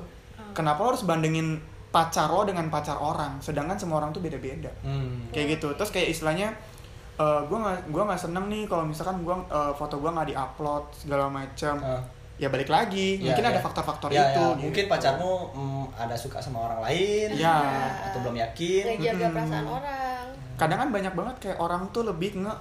Kenapa 0.52 0.80
lo 0.82 0.96
harus 0.96 1.04
bandingin 1.04 1.60
pacar 1.90 2.26
lo 2.28 2.42
dengan 2.44 2.68
pacar 2.68 2.98
orang? 2.98 3.38
Sedangkan 3.38 3.76
semua 3.76 4.00
orang 4.00 4.10
tuh 4.10 4.20
beda-beda. 4.20 4.72
Hmm. 4.82 5.30
kayak 5.30 5.60
gitu. 5.60 5.76
Terus 5.76 5.92
kayak 5.92 6.10
istilahnya 6.10 6.56
eh 7.16 7.40
gue 7.44 7.56
nggak 7.56 7.80
gua 7.88 8.04
nggak 8.06 8.18
seneng 8.20 8.46
nih 8.48 8.66
kalau 8.66 8.84
misalkan 8.84 9.22
gua 9.22 9.38
eh, 9.44 9.72
foto 9.72 9.96
gue 9.96 10.10
nggak 10.10 10.28
diupload 10.30 10.84
segala 10.94 11.26
macam 11.28 11.76
Ah. 11.80 12.02
ya 12.34 12.48
balik 12.48 12.66
lagi 12.68 13.18
Ya, 13.18 13.30
mungkin 13.30 13.44
ya. 13.44 13.50
ada 13.50 13.60
faktor-faktor 13.60 14.10
Ya, 14.10 14.18
itu 14.26 14.42
ya. 14.42 14.50
gitu. 14.52 14.64
Mungkin 14.64 14.86
pacarmu 14.88 15.32
mm, 15.54 15.84
ada 15.96 16.16
suka 16.16 16.38
sama 16.38 16.58
orang 16.64 16.82
lain. 16.82 17.30
Ya. 17.36 17.62
Atau 18.04 18.20
belum 18.20 18.36
yakin. 18.36 18.98
Ngejaga 18.98 19.14
Mm-mm. 19.22 19.36
perasaan 19.36 19.68
orang. 19.68 20.26
kadang 20.54 20.80
kan 20.80 20.90
banyak 20.92 21.14
banget 21.14 21.36
kayak 21.40 21.58
orang 21.58 21.82
tuh 21.90 22.04
lebih 22.04 22.38
nge 22.40 22.54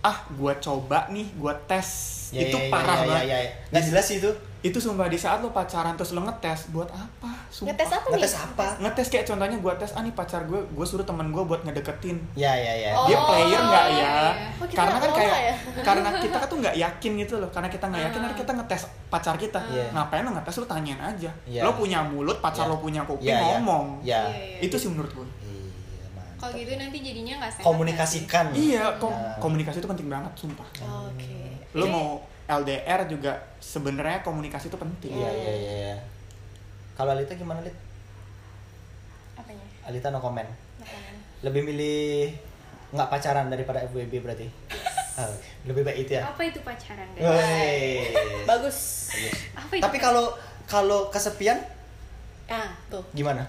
ah 0.00 0.16
gua 0.32 0.52
coba 0.56 1.08
nih 1.08 1.28
gua 1.34 1.52
tes 1.64 1.88
Ya, 2.28 2.44
itu 2.44 2.54
ya, 2.54 2.64
ya, 2.64 2.70
parah 2.70 2.94
ya, 2.94 3.00
banget 3.02 3.24
ya, 3.24 3.36
ya. 3.38 3.50
Nggak 3.70 3.84
jelas 3.86 4.04
sih 4.04 4.16
itu. 4.18 4.30
Itu 4.60 4.74
sumpah 4.76 5.06
di 5.06 5.14
saat 5.14 5.38
lo 5.38 5.48
pacaran 5.48 5.94
terus 5.94 6.10
lo 6.10 6.20
ngetes 6.20 6.68
buat 6.68 6.90
apa 6.90 7.30
sumpah. 7.48 7.70
Ngetes 7.70 7.88
apa 7.88 8.02
nih? 8.04 8.12
Ngetes 8.12 8.34
apa? 8.34 8.66
ngetes 8.80 9.06
kayak 9.06 9.24
contohnya 9.24 9.56
gua 9.56 9.74
tes 9.74 9.90
ah 9.92 10.00
nih 10.00 10.10
pacar 10.10 10.42
gue 10.44 10.58
gue 10.58 10.82
suruh 10.84 11.02
temen 11.02 11.28
gue 11.28 11.38
buat 11.40 11.62
ngedeketin 11.62 12.18
Ya, 12.34 12.50
ya, 12.52 12.74
ya. 12.76 12.90
Oh. 12.92 13.06
dia 13.06 13.18
player 13.20 13.60
nggak 13.60 13.86
ya 13.86 13.94
iya. 13.94 14.10
Oh, 14.58 14.66
karena 14.66 14.96
kan 14.96 15.10
kayak 15.12 15.38
ya? 15.40 15.54
karena 15.80 16.08
kita 16.12 16.38
tuh 16.44 16.56
nggak 16.58 16.74
yakin 16.76 17.12
gitu 17.16 17.34
loh 17.36 17.46
karena 17.48 17.68
kita 17.68 17.84
nggak 17.86 18.02
yakin 18.04 18.18
nanti 18.20 18.36
kita 18.36 18.52
ngetes 18.52 18.82
pacar 19.06 19.34
kita 19.36 19.60
Iya. 19.64 19.86
ngapain 19.92 20.22
lo 20.22 20.30
ngetes 20.32 20.54
lo 20.56 20.66
tanyain 20.66 20.98
aja 20.98 21.30
Iya. 21.44 21.62
lo 21.62 21.70
punya 21.72 22.02
mulut 22.02 22.38
pacar 22.38 22.66
Iya. 22.66 22.70
lo 22.70 22.76
punya 22.76 23.00
kuping 23.04 23.30
Ya, 23.30 23.38
ya. 23.38 23.46
ngomong 23.54 23.86
Ya. 24.02 24.22
Iya, 24.26 24.58
iya. 24.58 24.58
itu 24.60 24.74
sih 24.74 24.88
menurut 24.88 25.12
gue 25.12 25.26
Iya, 25.40 26.06
kalau 26.36 26.50
gitu 26.52 26.72
nanti 26.72 26.98
jadinya 26.98 27.34
nggak 27.38 27.52
sehat 27.52 27.64
komunikasikan. 27.64 28.46
iya 28.52 28.82
kom 28.96 29.10
Ya. 29.10 29.38
komunikasi 29.38 29.78
itu 29.78 29.86
penting 29.86 30.08
banget 30.08 30.32
sumpah 30.34 30.66
Oke. 31.06 31.62
lo 31.72 31.84
Jadi, 31.84 31.94
mau 31.94 32.08
LDR 32.48 33.04
juga 33.06 33.32
sebenarnya 33.58 34.20
komunikasi 34.20 34.66
itu 34.66 34.76
penting 34.76 35.12
Iya, 35.12 35.28
iya, 35.28 35.52
iya, 35.54 35.72
iya. 35.84 35.96
Kalau 36.94 37.12
Alita 37.12 37.32
gimana, 37.32 37.60
Lit? 37.60 37.76
apanya 39.34 39.62
Alita 39.84 40.08
no 40.08 40.18
comment. 40.18 40.48
Makanan. 40.78 41.14
Lebih 41.40 41.62
milih 41.64 42.32
nggak 42.88 43.08
pacaran 43.08 43.46
daripada 43.46 43.84
FWB 43.84 44.12
berarti? 44.18 44.48
Ah, 45.14 45.28
lebih 45.62 45.82
baik 45.82 45.98
itu 46.00 46.12
ya. 46.14 46.22
apa 46.24 46.40
itu 46.40 46.58
pacaran 46.60 47.04
guys 47.10 47.26
bagus. 47.26 48.46
Bagus. 48.46 48.78
apa 49.52 49.72
itu 49.72 49.82
Tapi 49.82 49.96
kalau 49.98 50.30
kalau 50.64 51.00
kesepian 51.08 51.58
Ah, 52.46 52.72
tuh. 52.88 53.04
gimana? 53.12 53.44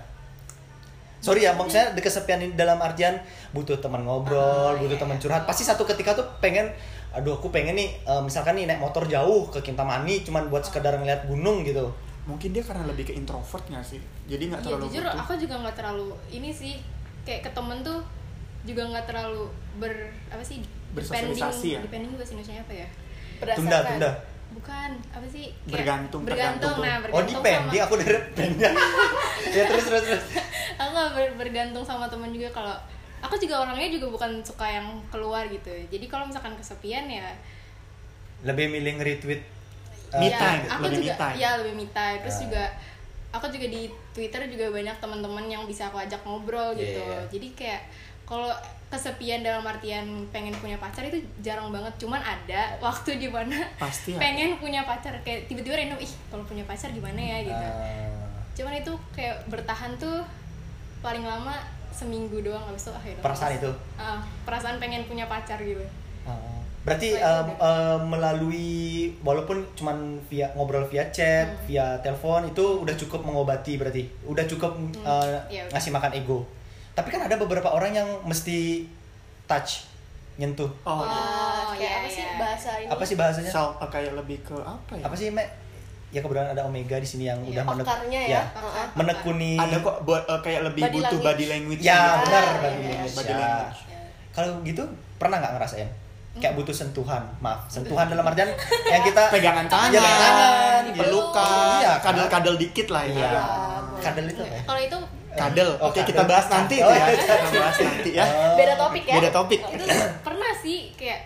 Sorry 1.20 1.42
ya, 1.42 1.52
maksudnya 1.52 1.92
di 1.92 2.00
kesepian 2.00 2.40
ini 2.40 2.52
dalam 2.54 2.76
artian 2.78 3.16
butuh 3.50 3.76
teman 3.78 4.02
ngobrol, 4.02 4.40
Oh, 4.72 4.76
butuh 4.78 4.96
iya. 4.96 5.02
teman 5.02 5.16
curhat. 5.18 5.44
Pasti 5.44 5.62
satu 5.62 5.84
ketika 5.84 6.12
tuh 6.14 6.24
pengen, 6.40 6.68
aduh 7.12 7.34
aku 7.34 7.50
pengen 7.50 7.74
nih, 7.74 7.90
eh, 8.00 8.22
misalkan 8.22 8.54
nih 8.54 8.66
naik 8.66 8.78
motor 8.78 9.04
jauh 9.04 9.48
ke 9.48 9.60
Kintamani, 9.60 10.22
cuman 10.22 10.46
buat 10.48 10.62
sekedar 10.62 10.94
ngeliat 10.94 11.26
gunung 11.26 11.62
gitu. 11.64 11.90
mungkin 12.22 12.54
dia 12.54 12.62
karena 12.62 12.86
lebih 12.86 13.04
ke 13.04 13.14
introvert 13.16 13.66
nggak 13.66 13.82
sih 13.82 13.98
jadi 14.28 14.44
nggak 14.46 14.62
Iya 14.62 14.68
terlalu 14.70 14.84
jujur 14.86 15.02
butuh. 15.04 15.18
aku 15.20 15.34
juga 15.36 15.56
nggak 15.58 15.76
terlalu 15.76 16.08
ini 16.30 16.50
sih 16.52 16.78
kayak 17.20 17.42
ke 17.42 17.50
temen 17.50 17.82
tuh 17.82 18.06
juga 18.62 18.86
nggak 18.86 19.06
terlalu 19.06 19.50
ber 19.76 19.90
apa 20.30 20.44
sih 20.44 20.62
Bersosialisasi 20.94 21.68
ya? 21.72 21.80
depending 21.82 22.14
bahasa 22.14 22.38
Indonesia 22.38 22.62
apa 22.62 22.74
ya 22.76 22.88
Berdasarkan. 23.40 23.66
Tunda, 23.66 23.78
tunda. 23.84 24.10
bukan 24.52 24.90
apa 25.10 25.26
sih 25.28 25.46
kayak 25.60 25.74
Bergantung, 25.74 26.22
bergantung 26.22 26.76
nah. 26.78 26.96
Oh, 27.02 27.02
bergantung 27.02 27.34
depending, 27.42 27.66
sama 27.74 27.88
aku 27.88 27.94
dari 27.98 28.20
pending. 28.36 28.74
ya 29.58 29.64
terus 29.66 29.86
terus 29.88 30.04
terus. 30.06 30.24
aku 30.76 30.90
nggak 30.92 31.10
ber- 31.12 31.36
bergantung 31.40 31.82
sama 31.82 32.06
temen 32.06 32.30
juga 32.30 32.50
kalau 32.52 32.78
aku 33.20 33.36
juga 33.38 33.56
orangnya 33.60 33.90
juga 33.90 34.08
bukan 34.10 34.32
suka 34.42 34.66
yang 34.66 34.88
keluar 35.08 35.44
gitu 35.46 35.70
jadi 35.88 36.06
kalau 36.06 36.26
misalkan 36.26 36.54
kesepian 36.54 37.06
ya 37.06 37.30
Lebih 38.40 38.70
milih 38.70 38.96
nge-retweet 38.96 39.42
eh, 40.10 40.18
Me 40.18 40.28
ya, 40.28 40.38
time, 40.38 40.64
aku 40.66 40.82
lebih 40.86 40.98
juga 41.02 41.12
me 41.12 41.20
time. 41.20 41.36
ya 41.38 41.50
lebih 41.58 41.74
me 41.76 41.86
time 41.88 42.20
terus 42.20 42.36
Ah. 42.36 42.42
juga 42.42 42.64
aku 43.30 43.46
juga 43.48 43.68
di 43.68 43.82
Twitter 44.10 44.42
juga 44.48 44.66
banyak 44.70 44.96
teman-teman 44.98 45.46
yang 45.46 45.64
bisa 45.64 45.86
aku 45.86 45.98
ajak 45.98 46.24
ngobrol 46.24 46.72
gitu 46.74 46.98
Iya. 46.98 47.28
jadi 47.30 47.48
kayak 47.54 47.82
kalau 48.24 48.50
kesepian 48.88 49.42
dalam 49.42 49.62
artian 49.62 50.02
pengen 50.30 50.56
punya 50.56 50.74
pacar 50.76 51.04
itu 51.04 51.18
jarang 51.40 51.70
banget 51.70 51.94
cuman 51.98 52.18
ada 52.18 52.74
waktu 52.80 53.18
di 53.18 53.28
mana 53.28 53.54
Pasti 53.76 54.14
ada. 54.14 54.20
pengen 54.20 54.58
punya 54.58 54.82
pacar 54.82 55.14
kayak 55.20 55.46
tiba-tiba 55.46 55.78
random 55.78 56.00
ih 56.00 56.10
kalau 56.28 56.42
punya 56.42 56.64
pacar 56.64 56.90
gimana 56.90 57.18
ya 57.18 57.38
gitu 57.44 57.66
eh, 57.68 58.10
cuman 58.56 58.74
itu 58.76 58.92
kayak 59.12 59.46
bertahan 59.46 59.94
tuh 59.96 60.26
paling 61.00 61.22
lama 61.22 61.54
seminggu 61.92 62.40
doang 62.40 62.62
habis 62.64 62.82
itu 62.82 62.92
akhirnya 62.92 63.22
Perasaan 63.22 63.52
itu? 63.54 63.72
Ah, 63.96 64.20
perasaan 64.44 64.78
pengen 64.78 65.04
punya 65.04 65.26
pacar 65.26 65.60
gitu 65.60 65.80
eh, 65.80 66.58
berarti 66.80 67.12
Oh, 67.12 67.20
udah. 67.20 68.00
em, 68.00 68.02
melalui 68.08 68.72
walaupun 69.20 69.62
cuman 69.74 69.98
via 70.26 70.48
ngobrol 70.54 70.86
via 70.86 71.04
chat, 71.10 71.46
Hmm. 71.46 71.60
via 71.66 71.86
telepon 72.00 72.46
itu 72.46 72.62
udah 72.80 72.96
cukup 72.96 73.22
mengobati 73.22 73.76
berarti. 73.76 74.08
Udah 74.24 74.46
cukup 74.46 74.74
eh, 74.96 75.38
iya, 75.50 75.68
udah. 75.68 75.74
ngasih 75.74 75.92
makan 75.92 76.12
ego. 76.14 76.48
Tapi 76.92 77.10
kan 77.10 77.22
ada 77.22 77.36
beberapa 77.36 77.68
orang 77.68 77.92
yang 77.94 78.10
mesti 78.24 78.88
touch, 79.46 79.86
nyentuh. 80.36 80.72
oh, 80.82 81.02
iya. 81.02 81.20
Ah, 81.20 81.72
kayak 81.72 81.82
iya, 81.82 81.92
apa 81.98 82.08
sih 82.10 82.22
iya. 82.22 82.34
bahasa 82.38 82.70
ini? 82.78 82.90
Apa 82.90 83.04
sih 83.04 83.16
bahasanya? 83.16 83.52
Self- 83.52 83.78
kayak 83.86 84.14
lebih 84.14 84.38
ke 84.42 84.56
apa 84.56 84.94
ya 84.96 85.04
Apa 85.04 85.16
sih, 85.16 85.28
Mek? 85.30 85.48
Ya 86.10 86.20
kebetulan 86.20 86.50
ada 86.50 86.62
Omega 86.64 86.96
di 86.96 87.06
sini 87.06 87.24
yang 87.24 87.38
Iya, 87.40 87.62
udah 87.62 87.64
menek- 87.72 88.10
ya. 88.10 88.22
ya, 88.28 88.42
menekuni 88.94 89.54
ada 89.56 89.78
kok 89.78 90.02
buat 90.02 90.26
eh, 90.26 90.42
kayak 90.42 90.62
lebih 90.66 90.82
Body 90.84 90.94
butuh 90.96 91.06
language. 91.12 91.28
body 91.30 91.46
language 91.48 91.82
Ya, 91.82 92.02
benar 92.20 92.42
iya, 92.42 92.50
body 92.56 92.66
iya, 92.66 92.90
language. 92.90 93.16
body 93.16 93.30
ya. 93.30 93.38
language. 93.38 93.80
Kalau 94.30 94.50
gitu 94.64 94.84
pernah 95.16 95.38
nggak 95.38 95.54
ngerasain? 95.56 95.90
Kayak 96.32 96.46
Hmm. 96.48 96.60
butuh 96.60 96.76
sentuhan, 96.76 97.24
maaf, 97.40 97.60
sentuhan 97.68 98.06
dalam 98.06 98.24
artian 98.24 98.50
yang 98.86 99.04
kita 99.04 99.22
pegangan 99.34 99.66
tangan, 99.66 99.90
Ya, 99.92 100.00
pegangan 100.00 100.34
tangan, 100.34 100.82
gitu. 100.88 101.00
pelukan, 101.00 101.78
Iya, 101.78 101.94
kadel-kadel 102.00 102.56
dikit 102.58 102.88
lah 102.88 103.04
ya. 103.04 103.12
Iya. 103.12 103.30
boleh. 103.30 104.02
Kadel 104.02 104.26
itu 104.28 104.42
ya? 104.44 104.62
kalau 104.64 104.82
itu 104.82 104.98
Kadel. 105.30 105.70
Oh, 105.78 105.88
Oke, 105.88 106.02
kadel. 106.02 106.10
kita 106.10 106.24
bahas 106.26 106.48
nanti 106.48 106.76
Oh, 106.80 106.90
tuh 106.90 106.92
ya. 106.92 107.06
iya. 107.06 107.16
Kita 107.16 107.54
bahas 107.54 107.78
nanti 107.80 108.10
ya. 108.12 108.26
Oh. 108.26 108.56
Beda 108.56 108.74
topik 108.76 109.04
ya. 109.06 109.14
Beda 109.14 109.30
topik. 109.32 109.60
itu 109.62 109.86
pernah 110.20 110.52
sih 110.56 110.90
kayak 110.96 111.20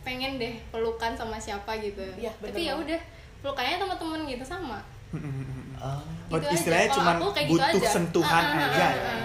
pengen 0.00 0.38
deh 0.38 0.54
pelukan 0.68 1.10
sama 1.12 1.36
siapa 1.36 1.74
gitu 1.76 2.02
Iya, 2.12 2.30
bener 2.36 2.52
tapi 2.52 2.62
ya 2.62 2.74
udah 2.76 3.00
pelukannya 3.42 3.76
sama 3.76 3.94
temen 3.96 4.20
gitu 4.24 4.44
sama 4.44 4.78
Oh, 5.12 6.00
Oh, 6.30 6.38
Gitu 6.38 6.54
istilahnya 6.54 6.88
cuma 6.88 7.12
gitu 7.18 7.52
butuh 7.52 7.68
aja. 7.76 7.90
sentuhan 7.90 8.44
Ah, 8.44 8.54
ah, 8.54 8.64
aja 8.64 8.80
ah, 8.80 8.90
ya. 8.90 9.02
ah. 9.04 9.20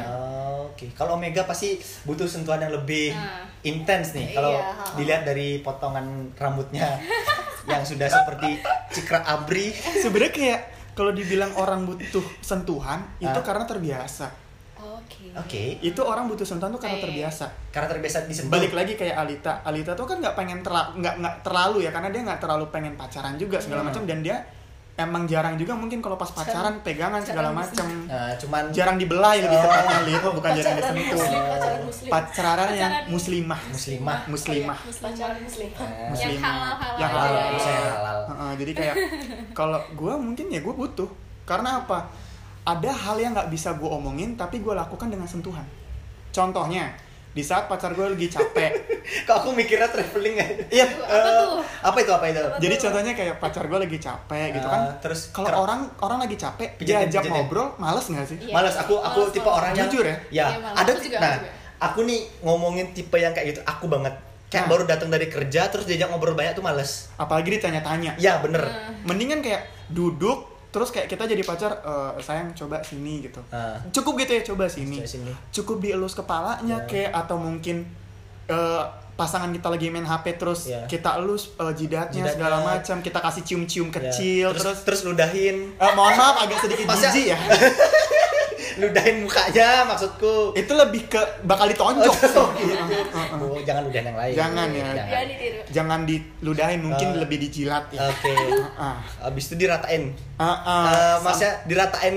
Oke. 0.68 0.76
Oke, 0.78 0.94
kalau 0.94 1.16
Omega 1.16 1.42
pasti 1.42 1.74
butuh 2.04 2.26
sentuhan 2.26 2.60
yang 2.60 2.70
lebih 2.72 3.10
Nah. 3.10 3.48
intens 3.64 4.12
nih. 4.12 4.30
Kalau 4.32 4.52
Iya, 4.52 4.62
ha-ha. 4.68 4.94
dilihat 4.94 5.24
dari 5.24 5.58
potongan 5.58 6.06
rambutnya 6.34 7.02
yang 7.68 7.82
sudah 7.82 8.06
seperti 8.06 8.62
cikra 8.92 9.24
abri. 9.24 9.72
Sebenarnya 9.74 10.30
kayak 10.30 10.60
kalau 10.92 11.10
dibilang 11.10 11.56
orang 11.56 11.82
butuh 11.84 12.22
sentuhan 12.40 13.06
itu 13.18 13.40
karena 13.40 13.64
terbiasa. 13.64 14.28
Oke. 14.90 15.24
Oke, 15.34 15.64
Itu 15.82 16.02
orang 16.02 16.26
butuh 16.26 16.44
sentuhan 16.44 16.70
tuh 16.70 16.80
karena 16.80 16.98
Eh. 16.98 17.04
terbiasa. 17.04 17.46
karena 17.70 17.88
terbiasa 17.88 18.18
disentuh. 18.24 18.52
Balik 18.52 18.72
lagi 18.72 18.94
kayak 18.94 19.16
Alita. 19.18 19.62
Alita 19.62 19.92
tuh 19.94 20.06
kan 20.06 20.18
nggak 20.18 20.34
pengen 20.34 20.60
terlalu 20.60 21.00
nggak 21.00 21.16
nggak 21.18 21.36
terlalu 21.42 21.78
ya 21.82 21.92
karena 21.92 22.10
dia 22.10 22.22
nggak 22.24 22.40
terlalu 22.40 22.66
pengen 22.68 22.94
pacaran 22.94 23.36
juga 23.36 23.58
segala 23.58 23.82
Hmm. 23.82 23.90
macam 23.90 24.04
dan 24.04 24.20
dia 24.20 24.38
emang 24.96 25.24
jarang 25.24 25.54
juga 25.56 25.74
mungkin 25.74 26.02
kalau 26.02 26.16
pas 26.16 26.26
pacaran 26.28 26.82
pegangan 26.82 27.22
segala 27.22 27.54
macam. 27.54 27.86
Nah, 28.04 28.34
cuman 28.36 28.74
Jarang 28.74 28.98
dibelai 28.98 29.38
lebih 29.40 29.54
Oh. 29.54 29.64
tepatnya 29.64 29.98
Lit, 30.04 30.24
bukan 30.24 30.52
jarang 30.52 30.76
disentuh. 30.76 31.06
muslim, 31.14 31.38
pacaran 31.46 31.82
muslim. 31.86 32.10
Pacaran 32.10 32.70
yang 32.74 32.94
muslimah. 33.08 33.62
muslimah. 33.68 34.20
Muslimah. 34.26 34.78
Pacaran 34.82 35.38
muslim. 35.38 35.70
Yang 35.70 36.10
Muslimah. 36.10 36.50
halal-halal 36.50 36.98
Yang 36.98 37.12
aja. 37.12 37.22
halal. 37.22 37.46
Iya, 37.46 37.60
saya 37.60 37.78
iya. 37.78 37.92
halal. 37.94 38.18
Heeh, 38.28 38.52
jadi 38.58 38.72
kayak 38.74 38.96
kalau 39.60 39.80
gue 39.92 40.14
mungkin 40.18 40.46
ya 40.50 40.60
gue 40.60 40.74
butuh 40.76 41.10
karena 41.46 41.70
apa 41.80 42.00
ada 42.68 42.92
hal 42.92 43.16
yang 43.16 43.32
nggak 43.32 43.48
bisa 43.48 43.72
gue 43.74 43.88
omongin 43.88 44.36
tapi 44.36 44.60
gue 44.60 44.74
lakukan 44.74 45.08
dengan 45.08 45.24
sentuhan 45.24 45.64
contohnya 46.30 46.92
di 47.30 47.40
saat 47.40 47.66
pacar 47.66 47.94
gue 47.94 48.08
lagi 48.08 48.28
capek 48.28 48.72
Kok 49.28 49.36
aku 49.38 49.50
mikirnya 49.54 49.88
traveling 49.88 50.36
ya? 50.36 50.48
iya 50.74 50.86
Apa 50.90 51.30
tuh? 51.32 51.50
Apa 51.82 51.98
itu 52.02 52.12
apa 52.12 52.26
itu? 52.28 52.42
jadi 52.60 52.76
contohnya 52.78 53.14
kayak 53.14 53.36
pacar 53.38 53.64
gue 53.64 53.80
lagi 53.80 53.98
capek 53.98 54.46
gitu 54.52 54.66
kan 54.66 54.82
Ah, 54.84 54.94
terus 54.98 55.30
kalau 55.30 55.54
orang 55.56 55.86
orang 56.00 56.20
lagi 56.20 56.36
capek 56.36 56.76
Pijetin, 56.76 57.06
diajak 57.06 57.22
pijetin. 57.24 57.34
ngobrol 57.38 57.68
males 57.78 58.04
nggak 58.04 58.26
sih 58.26 58.38
Iya. 58.42 58.54
Males 58.54 58.76
aku 58.76 58.98
aku 58.98 59.20
Males, 59.22 59.32
tipe 59.32 59.46
males. 59.46 59.56
orang 59.56 59.72
yang 59.72 59.86
Jujur 59.86 60.04
ya? 60.04 60.10
Ya, 60.10 60.18
Iya, 60.28 60.46
malas. 60.58 60.78
ada 60.78 60.92
Aku 60.92 61.00
juga, 61.00 61.18
nah, 61.18 61.30
aku 61.30 61.40
juga. 61.40 61.52
aku 61.80 62.00
nih 62.04 62.20
ngomongin 62.42 62.86
tipe 62.92 63.18
yang 63.18 63.32
kayak 63.32 63.48
gitu, 63.48 63.62
aku 63.64 63.86
banget. 63.88 64.14
Kayak 64.48 64.64
Nah. 64.64 64.70
baru 64.70 64.84
datang 64.88 65.10
dari 65.10 65.28
kerja 65.28 65.62
terus 65.68 65.86
diajak 65.86 66.08
ngobrol 66.08 66.34
banyak 66.34 66.52
tuh 66.52 66.66
males. 66.66 67.14
apalagi 67.16 67.54
ditanya-tanya 67.54 68.18
Ya, 68.18 68.40
bener. 68.40 68.66
Nah. 68.66 68.98
mendingan 69.06 69.40
kayak 69.40 69.62
duduk 69.88 70.57
terus 70.78 70.90
kayak 70.90 71.08
kita 71.08 71.26
jadi 71.26 71.42
pacar 71.42 71.74
"Eh, 71.76 72.22
sayang 72.22 72.54
coba 72.54 72.78
sini 72.80 73.26
gitu 73.26 73.42
Ah. 73.50 73.82
cukup 73.90 74.22
gitu 74.22 74.32
ya 74.32 74.46
coba 74.46 74.66
sini 74.68 75.02
Coba 75.02 75.10
sini. 75.10 75.32
cukup 75.52 75.78
dielus 75.80 76.14
kepalanya 76.14 76.78
Ya. 76.78 76.86
kayak 76.86 77.12
atau 77.18 77.36
mungkin 77.36 77.90
eh, 78.48 78.84
pasangan 79.14 79.50
kita 79.50 79.68
lagi 79.68 79.90
main 79.90 80.06
HP 80.06 80.38
terus 80.38 80.70
Ya. 80.70 80.86
kita 80.86 81.18
elus 81.18 81.50
eh, 81.52 81.74
jidatnya, 81.74 82.22
Jidatnya. 82.22 82.32
segala 82.32 82.58
macam 82.62 83.02
kita 83.02 83.18
kasih 83.20 83.42
cium-cium 83.44 83.90
Ya. 83.90 83.94
kecil 84.00 84.48
terus 84.52 84.64
terus, 84.64 84.80
terus 84.86 85.02
ludahin. 85.04 85.74
eh, 85.74 85.92
mohon 85.92 86.14
maaf 86.14 86.38
agak 86.40 86.62
sedikit 86.62 86.86
jijik 86.88 87.34
ya 87.34 87.38
Ludahin 88.78 89.16
mukanya 89.22 89.84
maksudku. 89.84 90.54
itu 90.54 90.72
lebih 90.72 91.08
ke 91.08 91.18
bakal 91.44 91.66
ditonjok 91.66 92.14
sih. 92.16 92.30
Oh, 92.32 92.50
Oh, 93.38 93.60
jangan 93.60 93.84
ludahin 93.84 94.08
yang 94.08 94.18
lain. 94.18 94.34
Jangan 94.34 94.68
ya. 94.70 94.86
Ditiru. 95.24 95.60
jangan 95.68 96.00
diludahin 96.04 96.80
mungkin 96.82 97.08
Ah. 97.10 97.18
lebih 97.20 97.38
dijilat 97.40 97.86
ya 97.90 98.06
Oke. 98.06 98.34
Ah, 98.74 98.98
Habis 99.22 99.50
itu 99.50 99.56
diratain. 99.60 100.14
ah, 100.36 100.46
ah. 100.46 100.84
Eh, 100.88 101.18
Masnya 101.22 101.52
diratain 101.64 102.16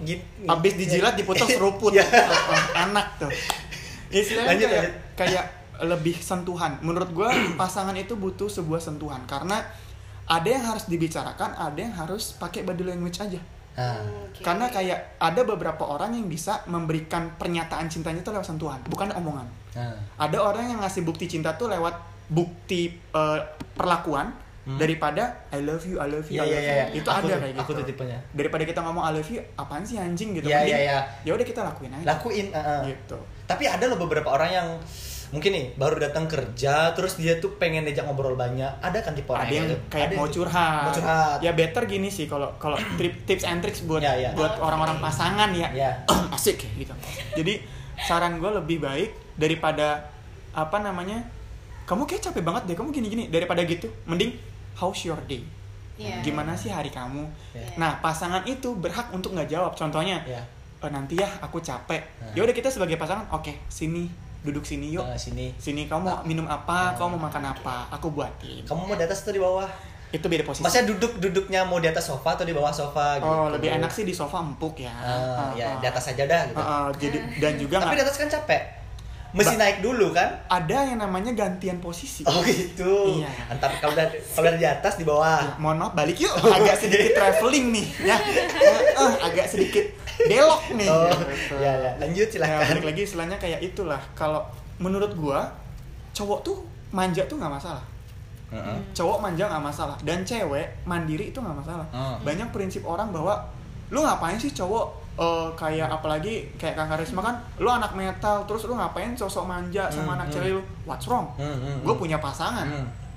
gitu. 0.00 0.24
Habis 0.42 0.72
dijilat 0.76 1.14
dipotong 1.14 1.48
seruput. 1.52 1.92
Ya. 1.92 2.02
Heeh, 2.02 2.62
Enak 2.80 3.06
tuh. 3.18 3.30
Istilahnya 4.08 4.48
Lanjut, 4.50 4.68
kayak, 4.68 4.82
lanjut. 4.82 4.94
kayak 5.14 5.44
lebih 5.82 6.16
sentuhan. 6.16 6.72
Menurut 6.80 7.10
gua 7.10 7.28
pasangan 7.60 7.94
itu 7.94 8.14
butuh 8.14 8.46
sebuah 8.46 8.78
sentuhan 8.78 9.22
karena 9.24 9.62
ada 10.24 10.46
yang 10.46 10.62
harus 10.64 10.86
dibicarakan, 10.86 11.52
ada 11.52 11.74
yang 11.76 11.90
harus 11.92 12.34
pakai 12.34 12.62
body 12.62 12.84
language 12.84 13.18
aja. 13.18 13.40
Ah. 13.78 14.02
Oke. 14.26 14.42
Karena 14.42 14.66
kayak 14.66 15.20
ada 15.20 15.40
beberapa 15.44 15.86
orang 15.86 16.16
yang 16.16 16.26
bisa 16.26 16.62
memberikan 16.66 17.34
pernyataan 17.36 17.86
cintanya 17.86 18.20
itu 18.20 18.30
lewat 18.32 18.46
sentuhan, 18.46 18.80
bukan 18.88 19.12
omongan. 19.14 19.46
Ah. 19.76 19.94
Ada 20.18 20.38
orang 20.40 20.70
yang 20.70 20.80
ngasih 20.82 21.06
bukti 21.06 21.30
cinta 21.30 21.54
tuh 21.54 21.70
lewat 21.70 21.94
bukti 22.30 22.90
eh, 22.94 23.38
perlakuan 23.74 24.30
Hmm. 24.60 24.76
daripada 24.76 25.48
I 25.48 25.64
love 25.64 25.88
you, 25.88 25.96
I 25.96 26.04
love 26.04 26.28
you, 26.28 26.36
Iya 26.36 26.44
I 26.44 26.46
iya 26.46 26.58
love 26.60 26.68
iya. 26.68 26.84
you. 26.92 26.98
Itu 27.00 27.08
Aku 27.08 27.24
ada 27.24 27.34
kayak 27.40 27.54
gitu. 27.56 27.62
Aku 27.64 27.70
tuh 27.72 27.84
tipenya. 27.88 28.18
Daripada 28.36 28.62
kita 28.68 28.80
ngomong 28.84 29.02
I 29.08 29.12
love 29.16 29.30
you, 29.32 29.40
apaan 29.56 29.82
sih 29.88 29.96
anjing 29.96 30.36
gitu. 30.36 30.46
Iya, 30.46 30.60
Mending, 30.60 30.76
iya, 30.76 30.78
iya. 30.84 30.98
Ya 31.24 31.32
udah 31.32 31.46
kita 31.48 31.60
lakuin 31.64 31.90
aja. 31.96 32.04
Lakuin. 32.04 32.46
ah, 32.52 32.60
ah. 32.60 32.80
Gitu. 32.84 33.18
Tapi 33.48 33.64
ada 33.64 33.84
loh 33.88 33.96
beberapa 33.96 34.28
orang 34.28 34.50
yang 34.52 34.68
mungkin 35.30 35.50
nih 35.50 35.66
baru 35.74 35.96
datang 35.96 36.26
kerja 36.26 36.90
terus 36.92 37.14
dia 37.14 37.38
tuh 37.38 37.54
pengen 37.54 37.82
diajak 37.82 38.02
ngobrol 38.02 38.34
banyak. 38.34 38.66
Ada 38.78 38.98
kan 39.00 39.14
tipe 39.14 39.30
orang 39.30 39.44
ada 39.44 39.52
yang 39.52 39.66
gitu? 39.66 39.76
kayak 39.88 40.06
Ada 40.06 40.14
mau 40.14 40.24
yang- 40.24 40.34
curhat. 40.34 40.82
Mau 40.82 40.92
curhat. 40.92 41.38
Ya 41.40 41.52
better 41.52 41.82
gini 41.84 42.08
sih 42.08 42.26
kalau 42.26 42.50
kalau 42.56 42.74
tips 42.98 43.42
and 43.42 43.60
tricks 43.60 43.82
buat 43.82 44.00
Ya, 44.00 44.12
ya. 44.12 44.30
buat 44.32 44.54
Oke. 44.54 44.62
orang-orang 44.62 44.98
pasangan 44.98 45.50
ya. 45.52 45.70
Ya. 45.70 45.90
Asik 46.34 46.66
gitu. 46.74 46.90
Jadi 47.32 47.62
saran 48.00 48.36
gue 48.36 48.50
lebih 48.50 48.80
baik 48.80 49.10
daripada 49.34 50.10
apa 50.50 50.78
namanya? 50.78 51.22
Kamu 51.84 52.04
kayak 52.04 52.22
capek 52.24 52.42
banget 52.42 52.62
deh, 52.66 52.74
kamu 52.74 52.90
gini-gini 52.90 53.26
daripada 53.26 53.62
gitu. 53.62 53.90
Mending 54.04 54.34
how's 54.74 55.02
your 55.02 55.18
day? 55.24 55.42
Iya. 55.94 56.22
Gimana 56.22 56.54
sih 56.54 56.70
hari 56.70 56.88
kamu? 56.88 57.26
Ya. 57.52 57.66
Nah, 57.76 57.98
pasangan 57.98 58.42
itu 58.44 58.72
berhak 58.72 59.10
untuk 59.10 59.30
nggak 59.30 59.46
jawab. 59.46 59.74
Contohnya, 59.74 60.22
Ya. 60.24 60.40
"Eh, 60.80 60.88
nanti 60.88 61.14
ya 61.14 61.28
aku 61.38 61.58
capek. 61.58 62.00
Nah. 62.16 62.32
Ya 62.32 62.40
udah 62.40 62.54
kita 62.54 62.66
sebagai 62.66 62.94
pasangan, 62.94 63.28
oke, 63.28 63.52
sini 63.68 64.08
duduk 64.40 64.62
sini 64.62 64.90
yuk. 64.90 65.02
Nah, 65.02 65.16
sini. 65.16 65.52
Sini 65.56 65.84
kamu 65.84 66.00
mau 66.00 66.16
minum 66.22 66.46
apa? 66.46 66.92
Nah. 66.92 66.96
Kamu 66.96 67.14
mau 67.14 67.26
makan 67.26 67.44
apa? 67.46 67.88
Aku 67.92 68.08
buatin. 68.08 68.64
Kamu 68.64 68.84
mau 68.84 68.94
di 68.94 69.02
atas 69.02 69.20
atau 69.20 69.30
di 69.30 69.38
bawah? 69.38 69.68
Itu 70.10 70.26
beda 70.26 70.42
posisi. 70.42 70.60
Maksudnya 70.60 70.90
duduk 70.90 71.12
duduknya 71.18 71.62
mau 71.62 71.78
di 71.78 71.86
atas 71.86 72.02
sofa 72.04 72.34
atau 72.34 72.42
di 72.42 72.50
bawah 72.50 72.70
sofa 72.70 73.16
gitu. 73.16 73.28
Oh, 73.28 73.46
lebih 73.48 73.70
enak 73.70 73.88
sih 73.88 74.02
di 74.02 74.10
sofa 74.10 74.38
empuk 74.38 74.74
ya. 74.76 74.90
Ah, 74.90 75.06
Ah, 75.38 75.50
ya 75.54 75.66
ah. 75.68 75.74
di 75.78 75.86
atas 75.86 76.04
aja 76.08 76.24
dah 76.24 76.42
gitu. 76.46 76.58
Ah, 76.58 76.66
ah, 76.66 76.86
jadi 76.92 77.18
dan 77.36 77.54
juga 77.54 77.78
Tapi 77.78 77.94
di 77.94 78.02
atas 78.02 78.16
kan 78.16 78.26
capek. 78.28 78.62
Mesti 79.30 79.54
Ba- 79.54 79.62
naik 79.62 79.78
dulu 79.78 80.10
kan? 80.10 80.42
ada 80.50 80.82
yang 80.82 80.98
namanya 80.98 81.30
gantian 81.30 81.78
posisi. 81.78 82.26
Oh 82.26 82.42
gitu. 82.42 83.22
Iya. 83.22 83.30
Antar 83.46 83.70
kalau 83.78 83.94
udah 83.94 84.10
kalau 84.34 84.50
di 84.52 84.66
atas 84.66 84.98
di 84.98 85.06
bawah. 85.06 85.38
Ya, 85.38 85.54
mohon 85.56 85.78
maaf 85.78 85.94
balik 85.94 86.18
yuk 86.18 86.34
agak 86.34 86.74
sedikit 86.76 87.14
traveling 87.14 87.70
nih 87.70 87.86
ya 88.02 88.18
Eh, 88.18 88.46
eh, 88.98 89.12
agak 89.22 89.46
sedikit 89.46 89.86
belok 90.28 90.62
nih. 90.76 90.88
Oh, 90.90 91.08
ya 91.56 91.72
ya. 91.78 91.90
Lanjut 91.96 92.28
Ya, 92.28 92.34
silakan. 92.34 92.66
balik 92.76 92.84
lagi 92.92 93.00
istilahnya 93.06 93.36
kayak 93.38 93.60
itulah. 93.62 94.00
Kalau 94.12 94.42
menurut 94.76 95.12
gua 95.14 95.48
cowok 96.12 96.40
tuh 96.42 96.58
manja 96.90 97.22
tuh 97.24 97.38
nggak 97.38 97.54
masalah. 97.54 97.84
Heeh. 98.50 98.78
cowok 98.90 99.22
manja 99.22 99.46
nggak 99.46 99.62
masalah. 99.62 99.96
Dan 100.02 100.26
cewek 100.26 100.82
mandiri 100.82 101.30
itu 101.30 101.38
nggak 101.38 101.54
masalah. 101.62 101.86
Hmm. 101.94 102.18
banyak 102.26 102.50
prinsip 102.50 102.82
orang 102.82 103.14
bahwa 103.14 103.46
lu 103.94 104.02
ngapain 104.02 104.34
sih 104.34 104.50
cowok 104.50 104.86
eh, 105.14 105.48
kayak 105.54 105.86
apalagi 105.86 106.50
kayak 106.58 106.74
kang 106.74 106.90
Karisma 106.90 107.22
kan 107.22 107.38
lu 107.62 107.70
anak 107.70 107.94
metal 107.94 108.42
terus 108.46 108.66
lu 108.66 108.74
ngapain 108.74 109.14
sosok 109.14 109.46
manja 109.46 109.86
sama 109.86 110.14
Hmm, 110.14 110.16
anak 110.18 110.26
hmm. 110.26 110.34
cewek 110.34 110.50
lu 110.58 110.62
what's 110.82 111.06
wrong? 111.06 111.30
Hmm, 111.38 111.46
hmm, 111.62 111.86
gue 111.86 111.94
punya 111.94 112.18
pasangan. 112.18 112.66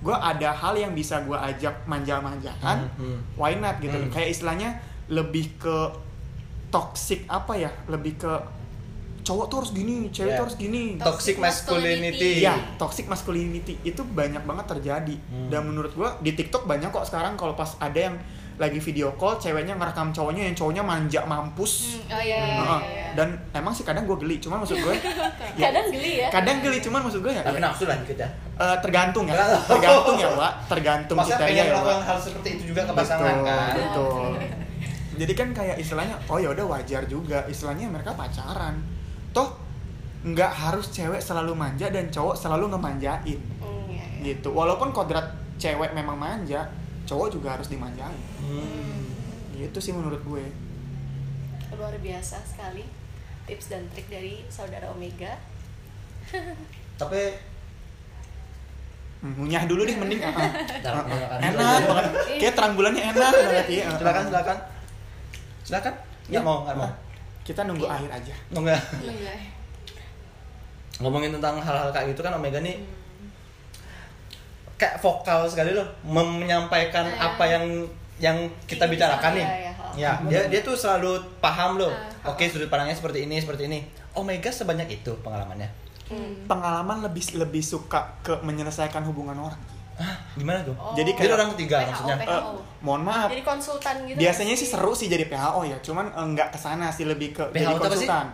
Gue 0.04 0.14
ada 0.14 0.54
hal 0.54 0.78
yang 0.78 0.94
bisa 0.94 1.26
gue 1.26 1.34
ajak 1.34 1.82
manja-manjakan. 1.90 2.86
Hmm. 2.94 3.18
why 3.34 3.58
not 3.58 3.82
gitu. 3.82 3.98
Kayak 4.14 4.38
istilahnya 4.38 4.70
lebih 5.10 5.50
ke 5.58 5.78
toxic 6.74 7.30
apa 7.30 7.54
ya 7.56 7.70
lebih 7.86 8.18
ke 8.18 8.34
cowok 9.24 9.46
tuh 9.46 9.58
harus 9.58 9.72
gini 9.72 10.10
cewek 10.10 10.28
Ya. 10.28 10.36
tuh 10.36 10.44
harus 10.44 10.58
gini 10.58 10.82
Toxic 10.98 11.06
Toxic 11.06 11.36
masculinity. 11.38 12.32
Iya, 12.42 12.54
toxic 12.76 13.06
masculinity 13.06 13.80
itu 13.82 14.02
banyak 14.04 14.42
banget 14.42 14.66
terjadi. 14.68 15.16
Hmm. 15.24 15.48
Dan 15.48 15.62
menurut 15.64 15.94
gua 15.94 16.20
di 16.20 16.34
TikTok 16.34 16.66
banyak 16.66 16.90
kok 16.90 17.06
sekarang 17.06 17.38
kalau 17.38 17.54
pas 17.54 17.78
ada 17.80 17.96
yang 17.96 18.18
lagi 18.54 18.78
video 18.78 19.16
call, 19.16 19.40
ceweknya 19.40 19.74
ngerekam 19.74 20.12
cowoknya 20.12 20.46
yang 20.46 20.54
cowoknya 20.54 20.84
manja 20.84 21.24
mampus. 21.24 21.98
Hmm, 21.98 22.14
oh 22.14 22.22
iya, 22.22 22.38
iya, 22.38 22.46
Heeh. 22.54 22.82
iya, 22.84 22.92
iya. 22.92 23.08
Dan 23.16 23.28
emang 23.52 23.72
sih 23.72 23.82
kadang 23.82 24.04
gue 24.04 24.14
geli, 24.20 24.38
cuman 24.38 24.62
maksud 24.62 24.78
gue 24.78 24.94
ya, 25.58 25.64
Kadang 25.64 25.86
geli 25.90 26.12
ya. 26.20 26.28
kadang 26.30 26.58
geli 26.60 26.78
cuman 26.78 27.00
maksud 27.02 27.22
gue 27.22 27.32
ya, 27.32 27.42
Tapi 27.42 27.58
ya, 27.58 27.64
nafsu 27.64 27.84
lah 27.86 27.98
dikit 27.98 28.18
ya. 28.20 28.30
eh, 28.56 28.78
tergantung 28.78 29.26
ya, 29.26 29.34
Tergantung. 29.34 29.66
tergantung 29.72 30.16
ya, 30.20 30.30
Wak, 30.36 30.54
tergantung 30.68 31.16
Maksudnya 31.18 31.40
pengen 31.42 31.56
ya, 31.56 31.72
melakukan 31.72 31.96
Wak. 31.96 32.06
hal 32.06 32.18
seperti 32.20 32.48
itu 32.52 32.64
juga 32.70 32.82
ke 32.84 32.94
pasangan 32.94 33.26
Betul, 33.32 33.48
kan. 33.48 33.74
betul. 33.74 34.32
Jadi 35.14 35.34
kan 35.34 35.50
kayak 35.52 35.78
istilahnya, 35.78 36.18
oh 36.26 36.38
ya 36.38 36.50
udah 36.50 36.66
wajar 36.68 37.06
juga, 37.06 37.46
istilahnya 37.46 37.86
mereka 37.86 38.14
pacaran. 38.14 38.82
Toh 39.30 39.54
nggak 40.24 40.52
harus 40.52 40.88
cewek 40.90 41.20
selalu 41.20 41.52
manja 41.52 41.88
dan 41.88 42.08
cowok 42.08 42.32
selalu 42.34 42.72
ngemanjain 42.72 43.36
Hmm, 43.60 43.92
iya, 43.92 44.08
iya. 44.08 44.32
gitu 44.32 44.56
walaupun 44.56 44.90
kodrat 44.90 45.28
cewek 45.60 45.92
memang 45.92 46.16
manja 46.16 46.64
cowok 47.04 47.28
juga 47.30 47.60
harus 47.60 47.68
dimanjain 47.68 48.16
Hmm. 48.40 49.04
gitu 49.52 49.84
sih 49.84 49.92
menurut 49.92 50.24
gue 50.24 50.48
Luar 51.76 51.92
biasa 52.00 52.40
sekali 52.40 52.88
tips 53.44 53.68
dan 53.68 53.84
trik 53.92 54.08
dari 54.08 54.48
saudara 54.48 54.88
Omega. 54.88 55.36
Tapi 57.02 57.52
Hmm, 59.20 59.40
ngunyah 59.40 59.64
dulu 59.64 59.84
deh 59.84 59.96
mending 59.96 60.20
ah, 60.24 60.32
ah. 60.32 60.52
Jangan, 60.80 61.04
Ah, 61.04 61.16
jangan. 61.16 61.40
enak 61.42 61.84
banget 61.86 62.12
kayak 62.40 62.54
terang 62.56 62.74
bulannya 62.76 63.04
enak 63.06 63.28
banget 63.34 63.68
ya 63.68 63.84
Ah, 63.84 63.96
silakan 63.96 64.24
ah. 64.32 64.60
Silakan. 65.64 65.92
Silakan. 65.92 65.94
Ya, 66.24 66.30
Nggak 66.34 66.44
mau, 66.44 66.58
nggak 66.64 66.78
mau. 66.78 66.86
ah. 66.86 66.94
kita 67.44 67.62
nunggu 67.64 67.84
akhir 67.86 68.08
aja 68.10 68.34
Mau 68.50 68.62
nggak? 68.62 68.82
Enggak. 69.02 69.36
Ngomongin 71.00 71.32
tentang 71.34 71.58
hal-hal 71.58 71.90
kayak 71.90 72.12
gitu 72.12 72.22
kan 72.22 72.32
Omega 72.32 72.60
nih 72.60 72.80
kayak 74.74 75.00
vokal 75.00 75.44
sekali 75.46 75.72
loh 75.72 75.86
menyampaikan 76.04 77.06
Iya. 77.06 77.20
apa 77.22 77.44
yang 77.46 77.64
yang 78.18 78.38
kita 78.64 78.84
Iya, 78.84 78.92
bicarakan 78.92 79.32
nih. 79.34 79.46
iya, 79.46 79.60
iya. 79.60 79.72
Ya, 79.94 80.12
dia 80.26 80.42
dia 80.50 80.62
tuh 80.62 80.74
selalu 80.74 81.12
paham 81.38 81.78
loh. 81.78 81.92
Ah. 82.24 82.32
Oke, 82.32 82.48
sudut 82.48 82.66
pandangnya 82.66 82.94
seperti 82.94 83.24
ini, 83.24 83.38
seperti 83.38 83.68
ini. 83.68 83.80
Omega 84.14 84.50
sebanyak 84.50 84.90
itu 84.94 85.12
pengalamannya. 85.20 85.70
Hmm. 86.04 86.36
pengalaman 86.46 87.00
lebih 87.02 87.24
lebih 87.40 87.64
suka 87.64 88.20
ke 88.20 88.36
menyelesaikan 88.44 89.02
hubungan 89.04 89.40
orang 89.40 89.56
Hah, 89.94 90.16
gimana 90.34 90.60
tuh? 90.62 90.74
Oh. 90.74 90.92
Jadi 90.92 91.12
Jadi 91.12 91.12
kayak- 91.22 91.36
orang 91.36 91.50
ketiga 91.54 91.76
PHO, 91.78 91.88
maksudnya. 91.88 92.16
PHO. 92.18 92.34
Eh, 92.34 92.44
mohon 92.82 93.02
maaf 93.02 93.30
Jadi 93.30 93.44
konsultan 93.44 93.96
gitu. 94.04 94.18
biasanya 94.18 94.54
sih 94.54 94.66
seru 94.66 94.92
sih 94.92 95.08
jadi 95.08 95.26
PHO 95.26 95.62
ya 95.64 95.78
cuman 95.80 96.06
eh, 96.10 96.26
nggak 96.30 96.48
ke 96.50 96.58
sana 96.58 96.90
sih 96.90 97.04
lebih 97.04 97.32
ke 97.32 97.44
PHO 97.46 97.56
jadi 97.56 97.72
sih? 97.72 97.80
konsultan 97.80 98.26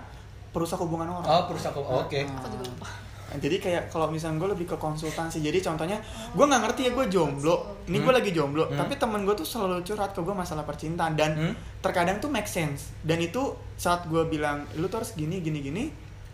perusak 0.49 0.79
hubungan 0.79 1.07
orang 1.11 1.27
Oh, 1.27 1.43
perusahaan 1.45 1.77
oke. 1.77 2.19
Nah, 2.19 2.39
Aku 2.39 2.47
juga 2.49 2.65
lupa. 2.65 2.87
jadi 3.31 3.55
kayak 3.59 3.83
kalau 3.87 4.09
misalnya 4.09 4.39
gue 4.39 4.49
lebih 4.51 4.65
ke 4.65 4.75
konsultansi 4.75 5.37
jadi 5.37 5.61
contohnya 5.61 6.01
gue 6.31 6.41
nggak 6.41 6.61
ngerti 6.63 6.81
ya 6.81 6.91
gue 6.91 7.05
jomblo 7.07 7.55
ini 7.85 7.97
gue 7.97 8.07
Hmm. 8.07 8.17
lagi 8.17 8.31
jomblo 8.31 8.65
Hmm. 8.65 8.73
tapi 8.75 8.97
temen 8.97 9.21
gue 9.21 9.35
tuh 9.35 9.45
selalu 9.45 9.83
curhat 9.83 10.11
ke 10.11 10.19
gue 10.19 10.33
masalah 10.33 10.63
percintaan 10.63 11.13
dan 11.13 11.31
Hmm. 11.35 11.53
terkadang 11.77 12.17
tuh 12.17 12.27
make 12.27 12.47
sense 12.47 12.89
dan 12.99 13.19
itu 13.19 13.41
saat 13.75 14.01
gue 14.03 14.25
bilang 14.25 14.65
lu 14.73 14.87
tuh 14.87 14.97
harus 14.97 15.13
gini 15.13 15.37
gini 15.39 15.61
gini 15.61 15.83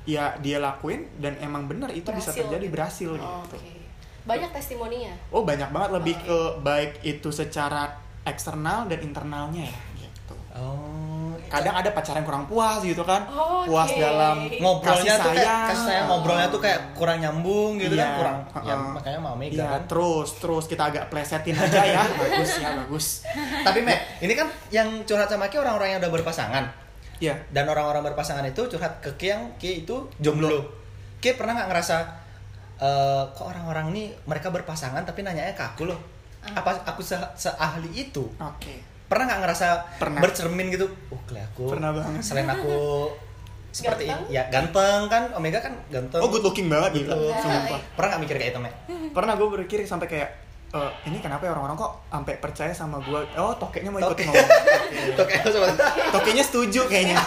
ya 0.05 0.38
dia 0.38 0.55
lakuin 0.57 1.11
dan 1.17 1.35
emang 1.38 1.65
bener 1.65 1.91
itu 1.91 2.07
bisa 2.07 2.29
Berhasil. 2.29 2.47
terjadi 2.47 2.65
berhasil 2.69 3.09
Oh, 3.09 3.19
gitu 3.43 3.57
Oke. 3.57 3.69
Banyak 4.25 4.49
testimoninya. 4.51 5.13
oh 5.29 5.41
banyak 5.41 5.69
banget 5.69 5.89
lebih 5.93 6.15
Oh, 6.17 6.25
ke 6.25 6.38
baik 6.59 6.91
itu 7.01 7.29
secara 7.29 7.93
eksternal 8.23 8.85
dan 8.85 8.99
internalnya 8.99 9.65
ya 9.65 9.79
gitu 9.95 10.33
Oh. 10.51 11.35
kadang 11.45 11.75
ada 11.75 11.91
pacaran 11.91 12.23
kurang 12.23 12.45
puas 12.45 12.81
gitu 12.81 13.01
kan 13.01 13.21
Oh, 13.27 13.61
puas 13.63 13.85
oke. 13.85 13.99
dalam 13.99 14.49
ngobrolnya 14.55 15.13
kasih 15.13 15.21
tuh 15.21 15.31
kayak 15.31 15.57
kasih 15.67 15.85
sayang 15.85 16.05
ngobrolnya 16.07 16.47
tuh 16.47 16.57
kayak 16.57 16.79
kurang 16.91 17.17
nyambung 17.19 17.77
gitu 17.77 17.93
kan 17.93 18.07
Iya, 18.07 18.17
kurang 18.17 18.38
ya 18.57 18.73
uh-uh. 18.73 18.91
makanya 18.93 19.19
mau 19.19 19.33
Omega 19.35 19.53
Iya, 19.53 19.67
kan. 19.69 19.81
terus 19.85 20.29
terus 20.35 20.65
kita 20.65 20.83
agak 20.89 21.05
plesetin 21.07 21.53
aja 21.53 21.81
ya 21.85 22.01
bagus 22.23 22.51
ya 22.55 22.69
bagus 22.75 23.05
Tapi 23.61 23.79
Mek, 23.79 23.99
ini 24.19 24.33
kan 24.33 24.49
yang 24.69 25.03
curhat 25.03 25.27
sama 25.27 25.45
Ki 25.45 25.57
orang-orang 25.57 25.88
yang 25.91 25.99
udah 25.99 26.11
berpasangan. 26.11 26.65
ya 27.15 27.38
Dan 27.47 27.65
orang-orang 27.65 28.01
berpasangan 28.03 28.43
itu 28.43 28.65
curhat 28.67 28.97
ke 28.99 29.13
Ki 29.15 29.27
yang 29.29 29.53
Ki 29.55 29.85
itu 29.85 29.95
jomblo. 30.17 30.65
Ki 31.15 31.31
pernah 31.31 31.53
nggak 31.53 31.69
ngerasa 31.69 31.95
eh, 32.77 33.23
kok 33.29 33.45
orang-orang 33.45 33.91
nih 33.91 34.07
mereka 34.23 34.49
berpasangan 34.49 35.01
tapi 35.01 35.21
nanyanya 35.21 35.51
ke 35.51 35.63
aku 35.65 35.85
loh. 35.85 35.99
Apa 36.45 36.77
aku 36.85 37.01
se 37.01 37.17
seahli 37.35 37.89
itu? 37.91 38.21
oke 38.35 38.73
Pernah 39.05 39.25
nggak 39.27 39.41
ngerasa 39.41 39.67
Pernah. 39.97 40.17
bercermin 40.19 40.67
gitu? 40.69 40.85
Oh, 41.07 41.17
aku. 41.21 41.69
Pernah 41.69 41.89
banget. 41.91 42.21
Selain 42.21 42.45
aku 42.45 43.09
seperti 43.75 44.07
Ganteng? 44.07 44.31
ya 44.31 44.43
ganteng 44.47 45.01
kan 45.05 45.23
Omega 45.35 45.59
kan 45.59 45.75
ganteng. 45.89 46.17
oh 46.17 46.31
good 46.31 46.39
looking 46.41 46.65
banget 46.65 46.95
gitu 46.95 47.11
Gitu. 47.11 47.27
sumpah 47.38 47.75
Pernah 47.91 48.07
nggak 48.09 48.21
mikir 48.23 48.35
kayak 48.38 48.51
itu, 48.55 48.59
Mek? 48.61 48.73
pernah 49.15 49.35
gue 49.35 49.47
berpikir 49.51 49.83
sampai 49.83 50.07
kayak 50.07 50.29
"Eh, 50.71 50.91
ini 51.05 51.19
kenapa 51.19 51.43
ya 51.43 51.51
orang-orang 51.51 51.75
kok 51.75 51.91
sampai 52.07 52.33
percaya 52.38 52.71
sama 52.71 52.97
gue 52.99 53.19
oh 53.35 53.51
tokeknya 53.53 53.91
mau 53.91 53.99
ikut 53.99 54.15
ngomong 54.17 54.47
sama 55.51 55.67
tokeknya 56.13 56.39
setuju 56.41 56.88
kayaknya 56.88 57.19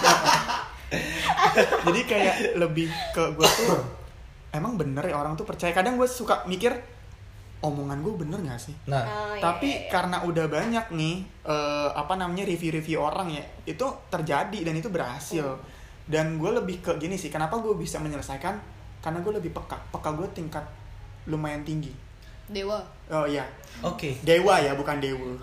jadi 1.83 2.01
kayak 2.03 2.35
lebih 2.57 2.89
ke 3.13 3.23
gue 3.31 3.45
tuh 3.47 3.77
emang 4.59 4.75
bener 4.75 5.07
ya 5.07 5.17
orang 5.17 5.39
tuh 5.39 5.47
percaya? 5.47 5.71
Kadang 5.71 5.95
gue 5.95 6.05
suka 6.05 6.43
mikir 6.45 6.75
omongan 7.59 8.03
gue 8.07 8.15
bener 8.15 8.39
gak 8.47 8.59
sih? 8.59 8.75
Nah, 8.87 9.03
Oh, 9.03 9.35
iya, 9.35 9.43
tapi 9.43 9.71
iya, 9.71 9.81
iya. 9.87 9.91
karena 9.91 10.17
udah 10.23 10.47
banyak 10.47 10.87
nih 10.95 11.17
eh, 11.47 11.91
apa 11.91 12.15
namanya 12.15 12.47
review-review 12.47 12.99
orang 13.03 13.35
ya 13.35 13.43
itu 13.67 13.87
terjadi 14.11 14.59
dan 14.67 14.75
itu 14.79 14.91
berhasil. 14.91 15.59
Dan 16.09 16.41
gue 16.41 16.51
lebih 16.55 16.81
ke 16.81 16.97
gini 16.97 17.15
sih 17.19 17.29
kenapa 17.29 17.59
gue 17.59 17.75
bisa 17.75 17.99
menyelesaikan? 17.99 18.55
Karena 18.99 19.19
gue 19.23 19.33
lebih 19.39 19.51
peka. 19.55 19.79
Peka 19.91 20.11
gue 20.15 20.27
tingkat 20.35 20.65
lumayan 21.29 21.63
tinggi. 21.63 21.93
Dewa. 22.49 22.81
oh 23.13 23.29
iya. 23.29 23.45
Oke. 23.85 24.17
dewa 24.25 24.57
ya 24.57 24.73
bukan 24.73 24.97
dewa. 24.99 25.37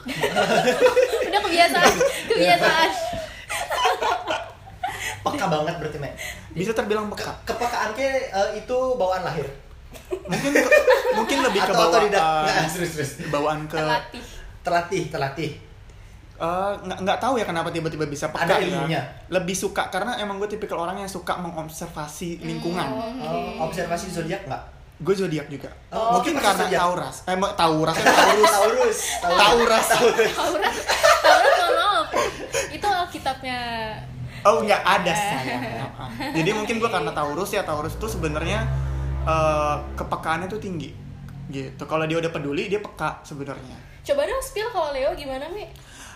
Udah 1.30 1.42
kebiasaan, 1.46 1.94
kebiasaan. 2.34 2.90
Peka 5.26 5.46
banget 5.48 5.76
berarti, 5.76 5.98
Mek. 5.98 6.14
bisa 6.52 6.72
terbilang 6.72 7.06
Ke 7.08 7.18
peka 7.18 7.34
kepekaan 7.48 7.90
ke 7.92 8.06
eh, 8.28 8.50
itu 8.56 8.78
bawaan 8.94 9.24
lahir. 9.24 9.48
mungkin 10.22 10.52
mungkin 11.16 11.38
lebih 11.42 11.60
ke 11.60 11.66
Atau 11.66 11.76
bawaan 11.76 11.92
otodidak? 11.98 12.22
Nggak, 12.44 12.68
serius, 12.68 12.92
serius. 12.94 13.12
bawaan 13.28 13.60
ke 13.66 13.76
Terlatih. 13.76 14.22
Terlatih, 14.62 15.04
terlatih. 15.10 15.52
Eh, 16.36 16.72
nggak 16.78 17.00
nggak 17.02 17.18
tahu 17.18 17.34
ya 17.36 17.46
kenapa 17.46 17.70
tiba-tiba 17.70 18.04
bisa 18.06 18.28
peka 18.28 18.44
Ada 18.46 18.56
ya. 18.58 18.68
ilmunya? 18.68 19.02
lebih 19.30 19.56
suka 19.56 19.88
karena 19.88 20.20
emang 20.20 20.36
gue 20.36 20.46
tipikal 20.46 20.78
orang 20.80 21.00
yang 21.00 21.08
suka 21.08 21.32
mengobservasi 21.36 22.44
lingkungan 22.44 22.84
Oh, 23.24 23.64
observasi 23.64 24.12
zodiak 24.12 24.44
nggak? 24.44 24.64
gue 24.98 25.12
zodiak 25.14 25.48
juga 25.48 25.72
Oh, 25.90 26.20
mungkin 26.20 26.36
pasti 26.36 26.44
karena 26.46 26.64
zodiak. 26.66 26.82
Tauras 26.82 27.16
eh 27.24 27.36
Taurus 27.60 28.04
Taurus. 28.52 29.00
Taurat, 29.18 29.86
Taurat 29.88 31.54
mohon 31.56 31.74
maaf. 31.74 32.08
Itu 32.70 32.84
Alkitabnya. 32.86 33.60
Oh 34.46 34.62
nggak 34.62 34.82
ada 34.82 35.12
saya 35.12 35.58
Maaf. 35.58 36.10
jadi 36.32 36.50
mungkin 36.52 36.78
gue 36.78 36.88
karena 36.88 37.12
Taurus 37.12 37.50
ya 37.50 37.62
Taurus 37.62 37.94
itu 37.94 38.08
sebenarnya 38.08 38.62
eh, 39.22 39.76
kepekaannya 39.96 40.46
tuh 40.46 40.58
tinggi 40.58 40.94
gitu 41.48 41.84
kalau 41.84 42.04
dia 42.04 42.18
udah 42.18 42.30
peduli 42.30 42.66
dia 42.66 42.80
peka 42.80 43.22
sebenarnya 43.22 43.78
Coba 44.02 44.22
dong 44.22 44.38
spill 44.40 44.70
kalau 44.70 44.90
Leo 44.92 45.10
gimana, 45.14 45.50
Mi? 45.50 45.66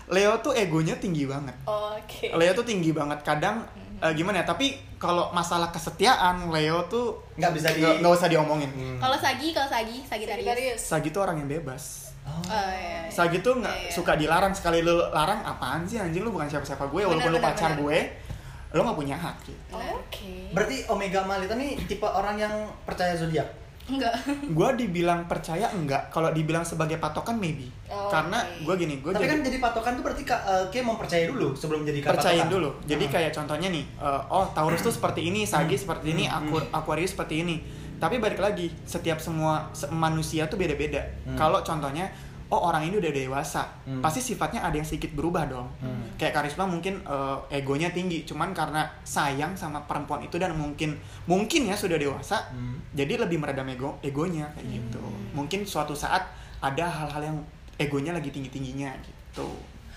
Leo 0.06 0.38
tuh 0.38 0.50
egonya 0.52 0.94
tinggi 0.96 1.22
banget 1.24 1.54
Oh, 1.64 1.90
Oke. 1.92 2.30
Leo 2.30 2.50
tuh 2.52 2.62
tinggi 2.62 2.90
banget 2.90 3.18
kadang 3.20 3.66
eh, 3.96 4.12
gimana 4.12 4.42
ya 4.42 4.46
tapi 4.46 4.78
kalau 4.96 5.30
masalah 5.30 5.70
kesetiaan 5.70 6.50
Leo 6.50 6.86
tuh 6.86 7.18
Nggak 7.34 7.50
bisa 7.52 7.68
di- 7.70 7.98
nggak 7.98 8.10
usah 8.12 8.26
diomongin 8.26 8.70
Hmm. 8.70 8.98
Kalau 9.00 9.14
Sagi, 9.16 9.50
kalau 9.50 9.66
Sagi, 9.66 10.02
Sagitarius. 10.02 10.46
Sagittarius. 10.46 10.80
Sagi 10.80 11.08
tuh 11.10 11.20
orang 11.20 11.36
yang 11.36 11.50
bebas 11.50 12.09
Oh. 12.30 12.42
Oh, 12.46 12.70
iya, 12.70 13.02
iya. 13.02 13.10
Sagi 13.10 13.38
tuh 13.40 13.56
nggak 13.56 13.76
Iya, 13.76 13.84
iya. 13.84 13.92
suka 13.92 14.12
dilarang 14.14 14.52
sekali 14.52 14.80
lu 14.80 14.94
larang 15.08 15.42
apaan 15.42 15.82
sih 15.82 15.96
anjing 15.96 16.20
lu 16.20 16.30
bukan 16.30 16.46
siapa-siapa 16.46 16.86
gue 16.86 17.02
walaupun 17.02 17.28
lu 17.28 17.36
Benar, 17.36 17.50
pacar 17.50 17.70
benar, 17.72 17.82
gue 17.82 17.98
lu 18.70 18.80
nggak 18.80 18.96
punya 18.96 19.16
hak 19.16 19.36
gitu. 19.44 19.62
Oke. 19.72 20.50
Berarti 20.50 20.86
Omega 20.86 21.20
Malita 21.22 21.54
nih 21.54 21.74
tipe 21.84 22.04
orang 22.04 22.36
yang 22.36 22.54
percaya 22.80 23.12
zodiak. 23.12 23.50
Enggak. 23.82 24.14
gue 24.52 24.68
dibilang 24.76 25.26
percaya 25.26 25.66
enggak 25.68 26.06
kalau 26.08 26.30
dibilang 26.30 26.62
sebagai 26.62 26.94
patokan 26.96 27.34
maybe 27.36 27.66
Oh, 27.86 28.06
karena 28.06 28.38
oke. 28.38 28.62
gue 28.62 28.74
gini 28.78 28.94
gue 28.96 29.10
Tapi 29.10 29.18
jadi 29.20 29.30
kan 29.32 29.38
jadi 29.42 29.58
patokan 29.58 29.92
tuh 29.92 30.04
berarti 30.04 30.22
eh, 30.22 30.64
Ki 30.70 30.78
mempercayai 30.80 31.26
dulu 31.26 31.48
sebelum 31.52 31.82
jadi 31.82 31.98
patokan. 31.98 32.14
percayain 32.14 32.46
dulu 32.46 32.70
jadi 32.84 33.04
Ah. 33.04 33.10
kayak 33.10 33.30
contohnya 33.32 33.68
nih 33.68 33.82
eh, 33.82 34.22
oh 34.28 34.46
Taurus 34.48 34.78
tuh 34.80 34.90
seperti 34.90 35.26
ini 35.26 35.42
Sagi 35.42 35.74
Hmm. 35.74 35.82
seperti 35.82 36.06
ini 36.08 36.24
Hmm. 36.24 36.38
Aqu- 36.46 36.70
Aquarius 36.70 37.10
seperti 37.10 37.42
ini 37.42 37.58
tapi 38.00 38.16
balik 38.16 38.40
lagi 38.40 38.72
setiap 38.82 39.16
semua 39.16 39.68
se- 39.70 39.86
manusia 39.88 40.48
tuh 40.48 40.56
beda-beda 40.56 41.04
Hmm. 41.22 41.36
kalau 41.36 41.60
contohnya 41.60 42.08
oh 42.48 42.66
orang 42.66 42.82
ini 42.82 42.96
udah 42.96 43.12
dewasa 43.12 43.62
Hmm. 43.84 44.00
pasti 44.00 44.18
sifatnya 44.24 44.58
ada 44.60 44.72
yang 44.72 44.82
sedikit 44.82 45.12
berubah 45.12 45.46
dong 45.46 45.68
Hmm. 45.78 46.02
kayak 46.16 46.34
Karisma 46.34 46.64
mungkin 46.64 46.98
eh, 46.98 47.36
egonya 47.54 47.90
tinggi 47.90 48.24
cuman 48.24 48.50
karena 48.50 48.82
sayang 49.02 49.52
sama 49.52 49.78
perempuan 49.82 50.18
itu 50.20 50.34
dan 50.34 50.50
mungkin 50.52 50.96
mungkin 51.24 51.62
ya 51.62 51.74
sudah 51.74 51.94
dewasa 51.94 52.40
Hmm. 52.48 52.80
jadi 52.90 53.20
lebih 53.20 53.36
meredam 53.36 53.68
ego 53.68 53.94
egonya 54.00 54.48
kayak 54.50 54.66
gitu 54.66 55.04
mungkin 55.30 55.62
suatu 55.62 55.92
saat 55.92 56.24
ada 56.58 56.84
hal-hal 56.84 57.22
yang 57.22 57.38
egonya 57.76 58.10
lagi 58.10 58.28
tinggi 58.28 58.48
tingginya 58.48 58.90
gitu 58.98 59.46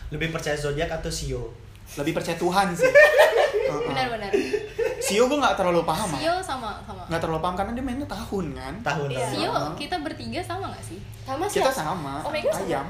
Lebih 0.10 0.30
percaya 0.30 0.54
zodiak 0.54 0.94
atau 0.94 1.10
sio? 1.10 1.50
lebih 1.96 2.14
percaya 2.14 2.38
Tuhan 2.38 2.70
sih. 2.72 2.86
Benar-benar. 3.84 4.32
Sio 5.00 5.24
gue 5.24 5.36
nggak 5.36 5.56
terlalu 5.56 5.82
paham 5.84 6.08
ah. 6.08 6.18
Sio 6.18 6.36
sama 6.40 6.70
sama. 6.82 7.04
nggak 7.06 7.20
terlalu 7.20 7.40
paham 7.40 7.56
karena 7.56 7.72
dia 7.72 7.84
mainnya 7.84 8.06
tahun 8.06 8.46
kan 8.52 8.74
Tahun 8.84 9.08
Iya. 9.10 9.28
Sio 9.28 9.50
Sama. 9.50 9.74
kita 9.74 9.96
bertiga 10.00 10.40
sama 10.40 10.66
gak 10.70 10.84
sih? 10.84 11.00
Sama 11.22 11.44
kita 11.46 11.68
siapa? 11.68 11.72
sama 11.74 12.12
Omega 12.24 12.50
sama? 12.50 12.64
ayam 12.64 12.88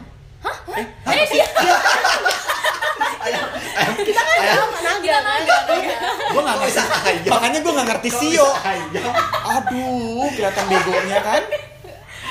Eh, 0.73 0.85
dia 1.07 1.45
Ayam, 3.23 3.47
ayam, 3.73 3.95
kita 3.97 4.19
kan 4.19 4.35
ayam. 4.37 4.67
Naga, 4.75 5.15
naga, 5.23 5.57
naga. 5.63 5.97
gue 6.27 6.41
nggak 6.43 6.57
ngerti 6.57 6.75
bisa 6.75 6.83
ayam? 7.01 7.31
makanya 7.31 7.59
gue 7.59 7.71
nggak 7.71 7.87
ngerti 7.87 8.09
Sio 8.11 8.47
Ayam. 8.61 9.13
aduh 9.49 10.27
kelihatan 10.29 10.63
begonya 10.67 11.19
kan 11.21 11.43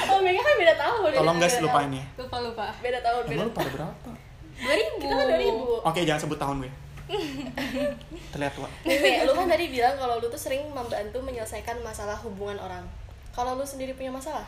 Oh, 0.04 0.18
Mega 0.20 0.36
kan 0.38 0.54
beda 0.54 0.74
tahun. 0.76 1.08
tolong 1.14 1.36
beda 1.36 1.48
guys 1.48 1.56
lupain 1.58 1.88
ya 1.90 2.04
lupa 2.14 2.36
lupa. 2.38 2.64
Beda 2.78 2.98
tahun, 3.00 3.22
beda 3.22 3.32
emang 3.32 3.40
lu 3.42 3.50
tahun. 3.50 3.64
pada 3.64 3.70
berapa 3.72 4.10
2000. 4.60 5.00
Kita 5.00 5.12
kan 5.14 5.26
2000. 5.32 5.88
oke 5.88 6.00
jangan 6.04 6.20
sebut 6.20 6.38
tahun 6.38 6.56
gue 6.60 6.72
terlihat 8.30 8.52
tua 8.52 8.68
Nih, 8.82 8.96
Mi, 8.96 9.10
lu 9.22 9.32
kan 9.32 9.46
tadi 9.46 9.68
bilang 9.68 9.94
kalau 9.94 10.16
lu 10.16 10.26
tuh 10.26 10.38
sering 10.38 10.64
membantu 10.66 11.18
menyelesaikan 11.18 11.78
masalah 11.80 12.16
hubungan 12.18 12.56
orang. 12.56 12.84
Kalau 13.30 13.54
lu 13.54 13.62
sendiri 13.62 13.92
punya 13.92 14.08
masalah? 14.08 14.44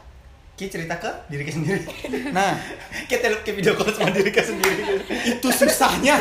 Ki 0.54 0.68
cerita 0.68 0.94
ke 0.94 1.10
diri 1.26 1.42
Ki 1.42 1.52
sendiri. 1.52 1.82
nah 2.30 2.54
Kita 3.04 3.26
lihat 3.26 3.42
ke 3.42 3.50
video 3.50 3.74
call 3.74 3.90
sama 3.90 4.10
diri 4.10 4.30
Ki 4.30 4.38
sendiri. 4.40 4.82
itu 5.26 5.48
susahnya 5.50 6.14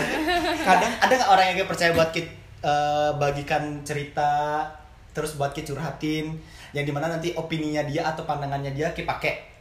Kadang 0.59 0.93
ada 0.97 1.13
nggak 1.13 1.29
orang 1.29 1.45
yang 1.47 1.55
kayak 1.59 1.69
percaya 1.69 1.91
buat 1.91 2.09
Ki 2.09 2.23
eh, 2.59 3.11
bagikan 3.15 3.83
cerita 3.85 4.63
terus 5.11 5.37
buat 5.37 5.51
Ki 5.51 5.61
curhatin 5.61 6.33
yang 6.73 6.81
di 6.81 6.89
mana 6.89 7.05
nanti 7.07 7.29
opininya 7.33 7.85
dia 7.85 8.01
atau 8.03 8.25
pandangannya 8.25 8.73
dia 8.73 8.89
Ki 8.91 9.05
pakai. 9.05 9.53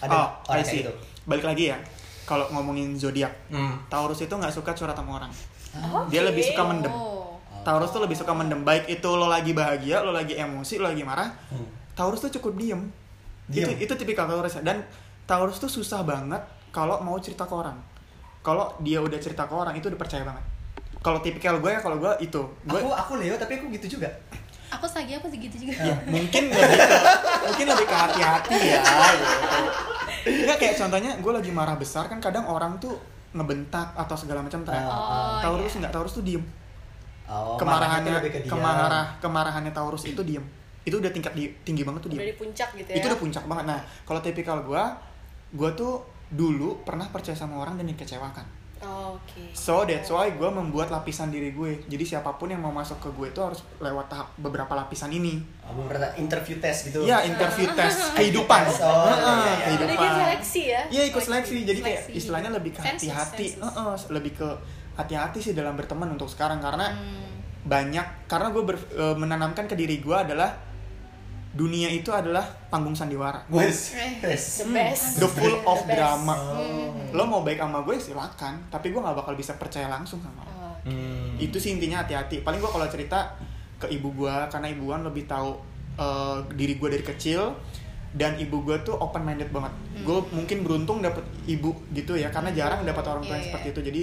Ada 0.00 0.10
oh, 0.10 0.28
orang 0.48 0.64
kayak 0.64 0.80
gitu. 0.84 0.92
balik 1.24 1.44
lagi 1.44 1.64
ya 1.70 1.78
kalau 2.24 2.48
ngomongin 2.50 2.96
zodiak 2.96 3.30
Hmm. 3.46 3.76
Taurus 3.86 4.18
itu 4.18 4.32
nggak 4.32 4.50
suka 4.50 4.72
curhat 4.72 4.96
sama 4.96 5.16
orang 5.16 5.30
Oke. 5.74 6.08
dia 6.08 6.22
lebih 6.22 6.42
suka 6.42 6.62
mendem 6.62 6.90
Oh. 6.90 7.36
Taurus 7.62 7.90
tuh 7.90 7.98
lebih 7.98 8.12
suka 8.12 8.30
mendem 8.30 8.60
baik 8.60 8.84
itu 8.86 9.08
lo 9.08 9.24
lagi 9.24 9.50
bahagia 9.50 10.00
lo 10.00 10.10
lagi 10.10 10.34
emosi 10.34 10.76
lo 10.76 10.86
lagi 10.86 11.00
marah 11.00 11.32
Hmm. 11.48 11.64
Taurus 11.92 12.20
tuh 12.20 12.32
cukup 12.32 12.54
diem, 12.54 12.90
Diem? 13.46 13.70
itu 13.70 13.84
itu 13.84 13.92
tipikal 13.96 14.26
Taurus 14.26 14.54
ya 14.54 14.62
dan 14.62 14.82
Taurus 15.24 15.56
tuh 15.56 15.68
susah 15.68 16.02
banget 16.02 16.42
kalau 16.70 16.98
mau 17.00 17.16
cerita 17.16 17.42
ke 17.42 17.52
orang 17.52 17.78
kalau 18.40 18.76
dia 18.78 18.98
udah 18.98 19.16
cerita 19.16 19.44
ke 19.44 19.52
orang 19.52 19.72
itu 19.72 19.86
udah 19.86 19.96
percaya 19.96 20.22
banget 20.22 20.44
kalau 21.00 21.18
tipikal 21.18 21.56
gue 21.56 21.68
ya 21.68 21.78
kalau 21.78 21.96
gue 21.96 22.12
itu 22.18 22.40
gue 22.62 22.76
Aku 22.76 22.90
aku 22.90 23.12
Leo 23.16 23.34
tapi 23.34 23.56
aku 23.56 23.68
gitu 23.72 23.96
juga. 23.96 24.08
aku 24.66 24.84
lagi 24.86 25.14
aku 25.14 25.28
segitu 25.28 25.56
juga 25.60 25.72
Ya, 25.78 25.94
mungkin 26.04 26.42
lebih 26.46 26.76
ke 26.76 26.98
mungkin 27.46 27.66
lebih 27.68 27.86
ke 27.86 27.96
hati-hati 27.96 28.56
ya 28.66 28.80
gitu. 29.14 29.60
Enggak 30.34 30.56
kayak 30.58 30.74
contohnya 30.76 31.12
gue 31.14 31.32
lagi 31.32 31.50
marah 31.50 31.76
besar 31.76 32.04
kan 32.06 32.18
kadang 32.18 32.44
orang 32.44 32.76
tuh 32.78 32.96
ngebentak 33.34 33.92
atau 33.98 34.14
segala 34.14 34.40
macam 34.40 34.62
teriak. 34.62 34.86
Oh, 34.86 35.42
Taurus 35.42 35.74
iya. 35.74 35.78
enggak 35.82 35.92
Taurus 35.92 36.12
tuh 36.14 36.24
diem. 36.24 36.44
Oh, 37.24 37.58
kemarahannya 37.58 38.20
ke 38.22 38.46
dia. 38.46 38.50
kemarah 38.50 39.06
kemarahannya 39.18 39.72
Taurus 39.74 40.06
itu 40.06 40.22
diem. 40.22 40.44
Itu 40.86 41.02
udah 41.02 41.10
tingkat 41.10 41.34
di, 41.34 41.50
tinggi 41.66 41.82
banget 41.82 42.06
tuh 42.06 42.08
udah 42.14 42.22
diem. 42.22 42.30
di 42.30 42.38
puncak 42.38 42.68
gitu 42.78 42.88
ya 42.94 42.96
Itu 43.02 43.06
udah 43.10 43.20
puncak 43.20 43.44
banget. 43.50 43.64
Nah, 43.66 43.80
kalau 44.06 44.20
tipikal 44.22 44.62
gue, 44.62 44.82
gue 45.58 45.70
tuh 45.74 46.06
dulu 46.30 46.86
pernah 46.86 47.10
percaya 47.10 47.34
sama 47.34 47.58
orang 47.58 47.74
dan 47.76 47.90
dikecewakan. 47.90 48.63
Oh, 48.84 49.16
oke 49.16 49.42
So 49.50 49.82
that's 49.82 50.06
why 50.06 50.28
gue 50.30 50.46
membuat 50.46 50.88
lapisan 50.88 51.28
diri 51.28 51.50
gue. 51.50 51.82
Jadi 51.84 52.04
siapa 52.06 52.30
pun 52.32 52.46
yang 52.46 52.58
mau 52.58 52.70
masuk 52.70 52.98
ke 52.98 53.08
gue 53.10 53.26
itu 53.28 53.40
harus 53.40 53.64
lewat 53.76 54.06
tahap 54.06 54.28
beberapa 54.36 54.72
lapisan 54.72 55.08
ini. 55.10 55.40
Oh, 55.60 55.72
beberapa 55.74 56.12
interview 56.14 56.56
test 56.58 56.88
gitu. 56.88 57.02
Iya, 57.02 57.24
interview 57.24 57.64
tes 57.78 58.12
kehidupan. 58.12 58.62
Oh, 58.76 59.06
Heeh, 59.06 59.16
iya, 59.16 59.32
iya. 59.40 59.56
kehidupan. 59.66 59.96
Jadi 59.96 60.08
seleksi 60.14 60.62
ya? 60.66 60.82
Iya, 60.90 61.02
ikut 61.08 61.22
seleksi. 61.22 61.54
Jadi 61.64 61.80
kayak 61.80 62.00
istilahnya 62.10 62.50
lebih 62.50 62.70
ke 62.70 62.80
hati-hati. 62.80 63.46
sensus. 63.50 63.64
Heeh, 63.64 63.94
lebih 64.10 64.32
ke 64.34 64.48
hati-hati 64.94 65.38
sih 65.40 65.52
dalam 65.52 65.74
berteman 65.74 66.06
untuk 66.08 66.28
sekarang 66.28 66.60
karena 66.60 66.86
Hmm. 66.86 67.26
banyak 67.64 68.28
karena 68.28 68.48
gue 68.48 68.62
ber- 68.62 68.90
e, 68.92 69.04
menanamkan 69.14 69.64
ke 69.64 69.72
diri 69.72 69.98
gue 69.98 70.12
adalah 70.12 70.52
dunia 71.54 71.86
itu 71.86 72.10
adalah 72.10 72.42
panggung 72.66 72.92
sandiwara. 72.92 73.46
Wes. 73.46 73.94
the 73.94 74.66
best 74.66 75.16
The 75.16 75.28
full 75.28 75.54
The 75.54 75.62
of 75.64 75.78
best. 75.80 75.94
drama. 75.94 76.34
Oh. 76.34 76.90
Lo 77.10 77.24
mau 77.24 77.40
baik 77.40 77.56
sama 77.56 77.78
gue 77.80 77.94
silakan, 77.96 78.58
tapi 78.68 78.90
gue 78.90 78.98
nggak 78.98 79.14
bakal 79.16 79.32
bisa 79.32 79.54
percaya 79.54 79.86
langsung 79.86 80.18
sama 80.18 80.42
lo. 80.42 80.50
Oh, 80.52 80.74
Hmm. 80.84 81.40
itu 81.40 81.56
sih 81.56 81.72
intinya 81.72 82.04
hati-hati 82.04 82.44
paling 82.44 82.60
gua 82.60 82.68
kalau 82.68 82.84
cerita 82.84 83.32
ke 83.74 83.88
ibu 83.88 84.12
gua 84.12 84.44
karena 84.46 84.68
ibu 84.68 84.84
gua 84.84 85.00
lebih 85.00 85.24
tahu 85.24 85.56
eh, 85.94 86.36
diri 86.52 86.76
gua 86.76 86.92
dari 86.92 87.00
kecil 87.00 87.56
dan 88.12 88.36
ibu 88.36 88.60
gua 88.60 88.76
tuh 88.78 88.92
open 88.94 89.24
minded 89.24 89.48
banget 89.48 89.72
gue 89.96 90.18
mungkin 90.28 90.60
beruntung 90.60 91.00
dapet 91.00 91.24
ibu 91.46 91.72
gitu 91.90 92.14
ya 92.14 92.28
karena 92.28 92.52
jarang 92.52 92.84
dapat 92.84 93.00
orang 93.00 93.22
tua 93.22 93.32
yang 93.32 93.40
Iya, 93.40 93.48
seperti 93.48 93.64
iya. 93.64 93.72
itu 93.72 93.80
jadi 93.80 94.02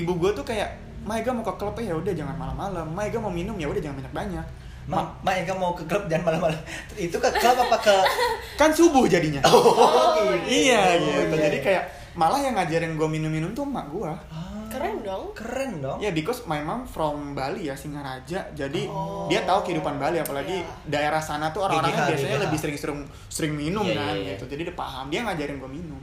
ibu 0.00 0.12
gua 0.16 0.32
tuh 0.32 0.42
kayak 0.42 0.70
Maiga 1.04 1.28
mau 1.30 1.44
ke 1.44 1.52
klub 1.54 1.76
ya 1.76 1.92
udah 1.92 2.10
jangan 2.10 2.32
malam-malam 2.34 2.88
Maiga 2.88 3.20
mau 3.20 3.28
minum 3.28 3.60
ya 3.60 3.68
udah 3.68 3.78
jangan 3.78 4.00
banyak-banyak 4.00 4.46
Ma, 4.84 5.00
Ma 5.18 5.32
Eka 5.32 5.52
mau 5.52 5.72
ke 5.72 5.84
klub 5.84 6.04
jangan 6.04 6.28
malam-malam. 6.28 6.60
Itu 6.94 7.16
ke 7.16 7.30
klub 7.32 7.56
apa 7.58 7.76
ke 7.78 7.96
kan 8.60 8.68
subuh 8.68 9.04
jadinya 9.04 9.40
Oh, 9.42 10.12
gitu. 10.38 10.44
iya 10.46 10.92
Oh, 10.92 11.00
gitu 11.00 11.34
iya. 11.34 11.44
jadi 11.46 11.58
kayak 11.60 11.84
malah 12.14 12.38
yang 12.38 12.54
ngajarin 12.54 12.94
gue 12.94 13.08
minum-minum 13.08 13.50
tuh 13.50 13.64
emak 13.64 13.88
gua 13.88 14.14
Ah, 14.28 14.62
keren 14.68 15.00
dong 15.00 15.32
Keren 15.32 15.80
dong. 15.80 15.98
Ya, 15.98 16.10
because 16.10 16.44
my 16.44 16.60
mom 16.60 16.84
from 16.84 17.32
Bali 17.32 17.66
ya, 17.66 17.74
Singaraja. 17.74 18.44
Jadi 18.50 18.86
Oh. 18.86 19.26
dia 19.26 19.42
tahu 19.42 19.64
kehidupan 19.64 19.96
Bali 19.96 20.18
apalagi 20.18 20.60
Iya. 20.60 20.68
daerah 20.86 21.18
sana 21.18 21.48
tuh 21.48 21.64
orang-orangnya 21.64 22.06
biasanya 22.06 22.36
GGH. 22.36 22.44
lebih 22.44 22.58
sering-sering 22.60 22.98
sering 23.26 23.52
minum 23.52 23.82
Iya, 23.82 23.96
kan 23.96 24.12
iya, 24.12 24.20
iya. 24.20 24.30
gitu. 24.32 24.44
Jadi 24.46 24.62
dia 24.64 24.74
paham, 24.74 25.08
dia 25.08 25.20
ngajarin 25.22 25.56
gue 25.56 25.70
minum 25.72 26.02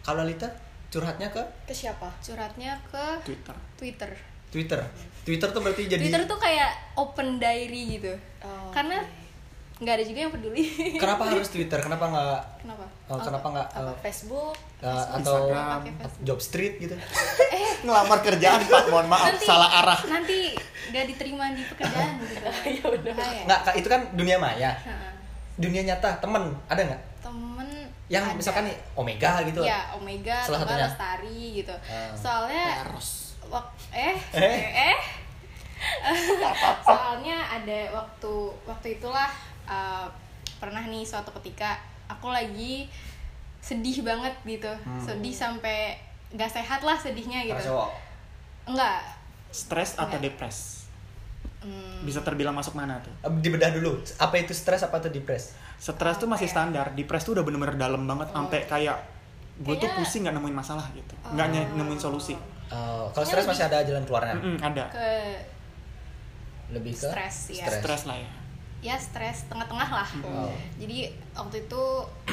Kalau 0.00 0.22
Lita 0.22 0.48
curhatnya 0.88 1.28
ke 1.28 1.40
ke 1.62 1.72
siapa 1.72 2.08
curhatnya 2.18 2.74
ke 2.84 3.04
Twitter. 3.22 3.56
Twitter 3.74 4.10
Twitter. 4.52 4.80
Twitter 5.22 5.48
tuh 5.48 5.60
berarti 5.60 5.82
jadi 5.86 6.02
Twitter 6.02 6.22
tuh 6.26 6.36
kayak 6.36 6.70
open 6.94 7.38
diary 7.38 7.96
gitu 7.96 8.12
Oh, 8.42 8.70
karena 8.70 8.98
nggak 9.78 9.94
ada 9.94 10.04
juga 10.04 10.18
yang 10.20 10.30
peduli 10.30 10.62
Kenapa 10.94 11.26
harus 11.26 11.46
Twitter? 11.54 11.78
Kenapa 11.78 12.04
nggak 12.04 12.38
kenapa 12.60 12.84
oh, 13.06 13.18
kenapa 13.18 13.46
nggak 13.48 13.68
apa 13.72 13.86
eh, 13.88 13.98
Facebook 14.02 14.54
eh, 14.78 14.90
atau 15.14 15.18
Instagram. 15.46 15.78
Pakai 15.80 15.92
Facebook. 15.96 16.22
job 16.22 16.38
street 16.38 16.74
gitu? 16.80 16.94
Ngelamar 17.86 18.18
kerjaan 18.20 18.60
Pak, 18.62 18.82
mohon 18.88 19.06
maaf, 19.06 19.26
nanti 19.28 19.42
salah 19.42 19.70
arah. 19.76 20.00
nanti 20.06 20.54
nggak 20.88 21.04
diterima 21.08 21.50
di 21.50 21.62
pekerjaan 21.64 22.10
gitu 22.20 22.34
Ya 22.76 22.84
udah. 22.84 23.14
Nggak, 23.42 23.60
itu 23.74 23.88
kan 23.88 24.00
dunia 24.12 24.36
maya. 24.36 24.70
Heeh. 24.76 25.10
Dunia 25.54 25.82
nyata, 25.84 26.18
temen 26.18 26.50
ada 26.66 26.78
nggak? 26.80 27.02
temen 27.20 27.68
Yang 28.06 28.24
ada. 28.24 28.34
misalkan 28.34 28.62
nih 28.66 28.76
Omega 28.92 29.30
gitu. 29.42 29.62
ya 29.62 29.94
Omega 29.94 30.42
Salah 30.42 30.58
atau 30.58 30.66
satunya. 30.68 30.86
Lestari 30.88 31.38
gitu 31.56 31.74
Ah. 31.84 32.10
soalnya 32.12 32.66
Eros. 32.84 33.21
Wak- 33.52 33.76
eh 33.92 34.16
Eh? 34.32 34.60
eh 34.88 34.98
soalnya 36.82 37.36
ada 37.44 37.78
waktu 37.92 38.32
waktu 38.64 38.96
itulah 38.96 39.28
uh, 39.64 40.06
pernah 40.56 40.80
nih 40.82 41.02
suatu 41.02 41.34
ketika 41.36 41.76
aku 42.06 42.28
lagi 42.28 42.86
sedih 43.58 44.02
banget 44.02 44.34
gitu 44.42 44.70
Hmm. 44.80 44.98
sedih 44.98 45.30
sampai 45.32 45.94
nggak 46.30 46.50
sehat 46.50 46.80
lah 46.80 46.96
sedihnya 46.96 47.44
gitu 47.44 47.68
cowok. 47.68 47.90
enggak 48.66 49.00
Stres 49.50 49.94
atau 49.94 50.16
Nggak. 50.16 50.32
depres? 50.32 50.88
Hmm, 51.60 52.00
Bisa 52.00 52.18
terbilang 52.20 52.50
masuk 52.52 52.72
mana 52.72 52.96
tuh? 52.98 53.12
Eh, 53.20 53.30
Dibedah 53.38 53.68
dulu. 53.70 54.00
Apa 54.16 54.34
itu 54.36 54.50
stres 54.50 54.80
apa 54.80 54.96
itu 54.96 55.12
depres? 55.12 55.52
Stres 55.76 56.16
tuh 56.16 56.24
masih 56.24 56.48
standar, 56.48 56.90
depres 56.90 57.20
tuh 57.20 57.36
udah 57.36 57.44
bener-bener 57.44 57.76
dalam 57.76 58.02
banget 58.02 58.32
sampai 58.32 58.64
kayak 58.64 58.96
gue 59.58 59.74
tuh 59.76 59.92
pusing 59.92 60.24
nggak 60.24 60.32
nemuin 60.32 60.56
masalah 60.56 60.88
gitu, 60.90 61.12
nggak 61.28 61.46
Oh. 61.52 61.76
nemuin 61.76 62.00
solusi. 62.00 62.32
Oh, 62.68 63.08
kalau 63.10 63.24
stres 63.24 63.44
masih 63.44 63.64
ada 63.64 63.82
jalan 63.82 64.02
keluarnya. 64.02 64.34
Mm-mm, 64.34 64.56
ada 64.58 64.84
ke 64.88 65.08
Lebih 66.70 66.92
ke 66.92 67.04
Stres, 67.04 67.36
ya. 67.50 67.64
stres. 67.64 67.80
stres 67.80 68.02
lah 68.04 68.16
ya. 68.16 68.30
ya 68.82 68.96
stres 68.96 69.46
tengah-tengah 69.46 69.90
lah 69.92 70.08
Oh. 70.22 70.50
jadi 70.74 71.06
waktu 71.32 71.62
itu 71.62 71.82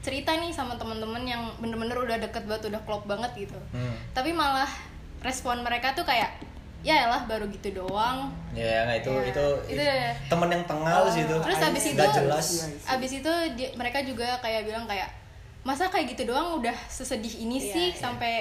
cerita 0.00 0.30
nih 0.32 0.48
sama 0.48 0.74
teman-teman 0.74 1.20
yang 1.22 1.42
bener-bener 1.56 1.96
udah 1.96 2.16
deket 2.16 2.46
banget 2.46 2.70
udah 2.70 2.80
klop 2.80 3.04
banget 3.04 3.26
gitu 3.40 3.58
Hmm. 3.70 3.94
tapi 4.10 4.30
malah 4.30 4.70
respon 5.20 5.60
mereka 5.60 5.90
tuh 5.92 6.02
kayak 6.02 6.30
ya 6.80 7.04
lah 7.04 7.26
baru 7.26 7.44
gitu 7.48 7.74
doang 7.74 8.30
Ya, 8.50 8.84
nggak 8.84 8.98
itu 9.00 9.12
Ya, 9.12 9.22
itu, 9.26 9.44
itu- 9.68 10.14
temen 10.26 10.48
yang 10.48 10.64
tengal 10.64 11.02
sih 11.06 11.22
itu. 11.22 11.36
terus 11.36 11.58
abis 11.60 11.84
itu 11.88 12.02
jelas. 12.02 12.46
Iya, 12.48 12.64
iya. 12.66 12.86
abis 12.90 13.10
itu 13.16 13.32
dia- 13.52 13.72
mereka 13.74 13.98
juga 14.00 14.28
kayak 14.38 14.64
bilang 14.64 14.84
kayak 14.84 15.10
masa 15.60 15.86
kayak 15.86 16.08
gitu 16.10 16.24
doang 16.26 16.56
udah 16.56 16.76
sesedih 16.86 17.34
ini 17.40 17.58
Iya, 17.58 17.66
sih 17.66 17.86
iya. 17.88 17.98
sampai 17.98 18.34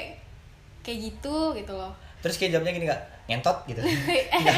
kayak 0.90 1.00
gitu 1.06 1.38
gitu 1.54 1.74
loh 1.74 1.94
Terus 2.20 2.36
kayak 2.36 2.52
jawabnya 2.52 2.74
gini 2.74 2.84
nggak? 2.84 3.02
Ngentot 3.26 3.58
gitu. 3.64 3.80
enggak 4.36 4.56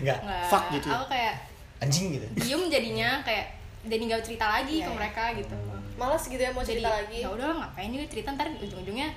Nggak. 0.00 0.18
enggak 0.22 0.44
Fuck 0.46 0.64
gitu 0.72 0.86
ya? 0.86 0.94
aku 0.94 1.06
kayak 1.10 1.34
Anjing 1.80 2.06
gitu. 2.12 2.26
diem 2.32 2.62
jadinya 2.68 3.10
kayak 3.20 3.46
dan 3.80 3.96
nggak 3.98 4.20
cerita 4.20 4.46
lagi 4.46 4.80
Iya, 4.80 4.84
ke 4.84 4.90
iya. 4.90 4.96
mereka 4.96 5.22
gitu 5.34 5.54
malas 5.96 6.22
gitu 6.24 6.40
ya 6.40 6.48
mau 6.48 6.60
jadi 6.60 6.80
cerita 6.80 6.90
lagi 6.94 7.18
ya 7.20 7.28
udah 7.28 7.48
ngapain 7.54 7.90
juga 7.90 8.06
cerita 8.08 8.28
ntar 8.32 8.48
ujung-ujungnya 8.54 9.08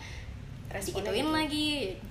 dikituin 0.73 1.21
gitu. 1.21 1.31
lagi 1.31 1.67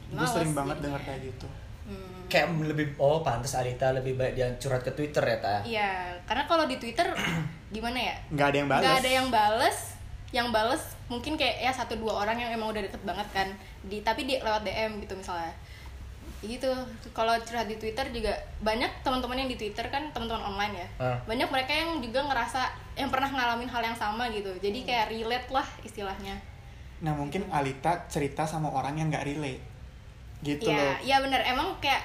Gue 0.08 0.24
sering 0.24 0.52
banget 0.52 0.76
jadinya. 0.76 0.84
dengar 0.86 1.00
kayak 1.02 1.20
gitu. 1.26 1.48
Hmm. 1.82 2.20
Kayak 2.28 2.46
lebih 2.62 2.86
oh 2.96 3.20
pantas 3.20 3.52
Arita 3.52 3.90
lebih 3.90 4.14
baik 4.14 4.32
dia 4.32 4.48
curhat 4.56 4.80
ke 4.80 4.92
Twitter 4.92 5.20
ya 5.20 5.36
ta. 5.36 5.56
Iya, 5.60 5.92
karena 6.24 6.44
kalau 6.46 6.64
di 6.64 6.76
Twitter 6.76 7.04
gimana 7.74 7.98
ya? 7.98 8.14
Nggak 8.30 8.46
ada 8.46 8.56
yang 8.56 8.68
balas. 8.68 8.80
Nggak 8.80 8.96
ada 8.96 9.10
yang 9.10 9.28
bales. 9.28 9.78
Yang 10.32 10.48
bales 10.50 10.82
mungkin 11.06 11.36
kayak 11.36 11.60
ya 11.60 11.70
satu 11.70 11.94
dua 11.94 12.24
orang 12.24 12.40
yang 12.40 12.50
emang 12.50 12.72
udah 12.72 12.82
deket 12.82 13.02
banget 13.04 13.28
kan. 13.30 13.48
Di 13.84 14.00
tapi 14.00 14.24
di 14.24 14.40
lewat 14.40 14.64
DM 14.64 14.98
gitu 15.00 15.12
misalnya. 15.14 15.52
Ya 16.42 16.58
gitu. 16.58 16.72
Kalau 17.14 17.38
curhat 17.38 17.70
di 17.70 17.78
Twitter 17.78 18.02
juga 18.10 18.34
banyak 18.58 18.90
teman-teman 19.06 19.38
yang 19.38 19.46
di 19.46 19.54
Twitter 19.54 19.86
kan 19.86 20.10
teman-teman 20.10 20.42
online 20.42 20.74
ya. 20.74 20.88
Ah. 20.98 21.16
Banyak 21.22 21.46
mereka 21.46 21.70
yang 21.70 22.02
juga 22.02 22.26
ngerasa 22.26 22.66
yang 22.98 23.14
pernah 23.14 23.30
ngalamin 23.30 23.70
hal 23.70 23.82
yang 23.84 23.94
sama 23.94 24.26
gitu. 24.28 24.50
Jadi 24.58 24.82
Hmm. 24.82 24.86
kayak 24.90 25.06
relate 25.08 25.48
lah 25.48 25.66
istilahnya. 25.82 26.34
Nah 26.98 27.14
mungkin 27.14 27.46
Alita 27.46 28.10
cerita 28.10 28.42
sama 28.42 28.66
orang 28.68 28.98
yang 28.98 29.06
nggak 29.06 29.22
relate, 29.22 29.62
gitu 30.40 30.66
Iya, 30.66 30.78
loh. 30.78 30.94
iya 31.02 31.16
benar. 31.22 31.40
Emang 31.42 31.78
kayak 31.78 32.02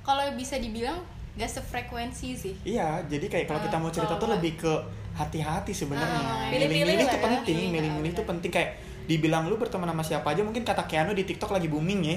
kalau 0.00 0.28
bisa 0.32 0.56
dibilang 0.56 1.00
gak 1.36 1.48
sefrekuensi 1.48 2.36
sih. 2.36 2.54
Iya, 2.66 3.00
jadi 3.06 3.26
kayak 3.28 3.46
kalau 3.46 3.60
Ah, 3.60 3.64
kita 3.64 3.76
mau 3.78 3.88
cerita 3.88 4.14
tuh 4.16 4.28
lebih 4.28 4.56
ke 4.56 4.72
hati-hati 5.12 5.72
sebenarnya. 5.72 6.20
Ah, 6.20 6.48
pilih-pilih 6.48 6.84
Milih-milih 6.86 7.06
tuh 7.06 7.18
ya. 7.18 7.24
penting, 7.24 7.56
Iya, 7.56 7.68
milih-milih 7.70 8.12
benar. 8.14 8.28
penting 8.28 8.50
kayak 8.50 8.70
dibilang 9.02 9.42
lu 9.44 9.56
berteman 9.56 9.86
sama 9.86 10.02
siapa 10.02 10.28
aja 10.28 10.40
mungkin 10.40 10.62
kata 10.62 10.86
Keanu 10.86 11.10
di 11.12 11.24
TikTok 11.24 11.50
lagi 11.50 11.66
booming 11.66 12.00
ya. 12.00 12.16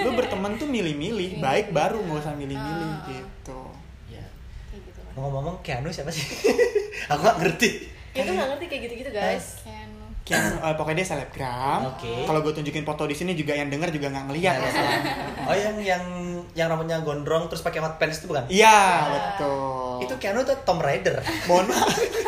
Lu 0.00 0.12
berteman 0.18 0.54
tuh 0.54 0.66
milih-milih, 0.66 1.38
baik 1.38 1.70
baru 1.70 1.98
nggak 1.98 2.20
usah 2.20 2.34
milih-milih 2.34 2.90
ah. 2.90 3.08
gitu. 3.08 3.60
Ya. 4.08 4.24
Kayak 4.68 4.80
gitu 4.84 4.98
kan. 5.00 5.12
Ngomong-ngomong 5.14 5.56
Keanu 5.60 5.88
siapa 5.88 6.08
sih? 6.08 6.24
Aku 7.10 7.20
nggak 7.20 7.38
ngerti. 7.40 7.70
ya 8.12 8.22
tuh 8.22 8.32
nggak 8.32 8.48
ngerti 8.54 8.64
kayak 8.68 8.82
gitu-gitu 8.86 9.10
guys 9.10 9.46
Keanu. 9.64 10.06
Keanu, 10.24 10.56
eh, 10.56 10.72
pokoknya 10.72 11.02
dia 11.02 11.08
selebgram. 11.10 11.80
Oke. 11.90 12.24
Kalau 12.24 12.40
gue 12.40 12.52
tunjukin 12.54 12.80
foto 12.80 13.04
di 13.04 13.12
sini 13.12 13.34
juga 13.34 13.52
yang 13.52 13.68
denger 13.68 13.90
juga 13.90 14.08
nggak 14.08 14.24
ngeliat. 14.28 14.56
Iya, 14.56 14.70
iya. 14.70 15.14
Oh 15.44 15.52
yang 15.52 15.76
yang 15.80 16.04
yang 16.52 16.66
rambutnya 16.68 16.96
gondrong 17.00 17.44
terus 17.46 17.60
pakai 17.60 17.80
hot 17.80 17.98
pants 17.98 18.20
itu 18.20 18.28
bukan? 18.28 18.48
Iya, 18.48 18.78
betul. 19.10 20.00
Itu 20.00 20.14
Keanu 20.16 20.40
tuh 20.42 20.56
Tom 20.62 20.78
Raider. 20.78 21.20
mohon 21.44 21.68
maaf. 21.68 21.92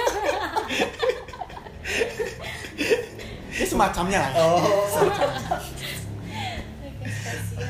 Ini 3.56 3.64
semacamnya 3.64 4.20
lah. 4.20 4.32
Oh. 4.36 4.60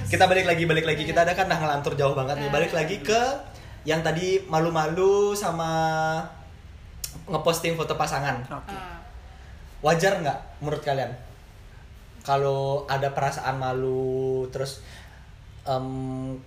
kita 0.07 0.25
balik 0.31 0.47
lagi 0.47 0.65
balik 0.67 0.87
lagi 0.87 1.03
kita 1.03 1.27
ada 1.27 1.35
kan 1.35 1.51
nah 1.51 1.59
ngelantur 1.59 1.99
jauh 1.99 2.15
banget 2.15 2.39
nih 2.39 2.51
balik 2.51 2.71
lagi 2.71 3.03
ke 3.03 3.23
yang 3.83 4.03
tadi 4.03 4.43
malu-malu 4.47 5.35
sama 5.35 6.23
ngeposting 7.27 7.75
foto 7.75 7.99
pasangan 7.99 8.39
Oke. 8.47 8.71
Ah. 8.71 9.03
wajar 9.83 10.23
nggak 10.23 10.39
menurut 10.63 10.83
kalian 10.83 11.11
kalau 12.23 12.87
ada 12.91 13.15
perasaan 13.15 13.59
malu 13.59 14.47
terus 14.51 14.83
em, 15.67 15.87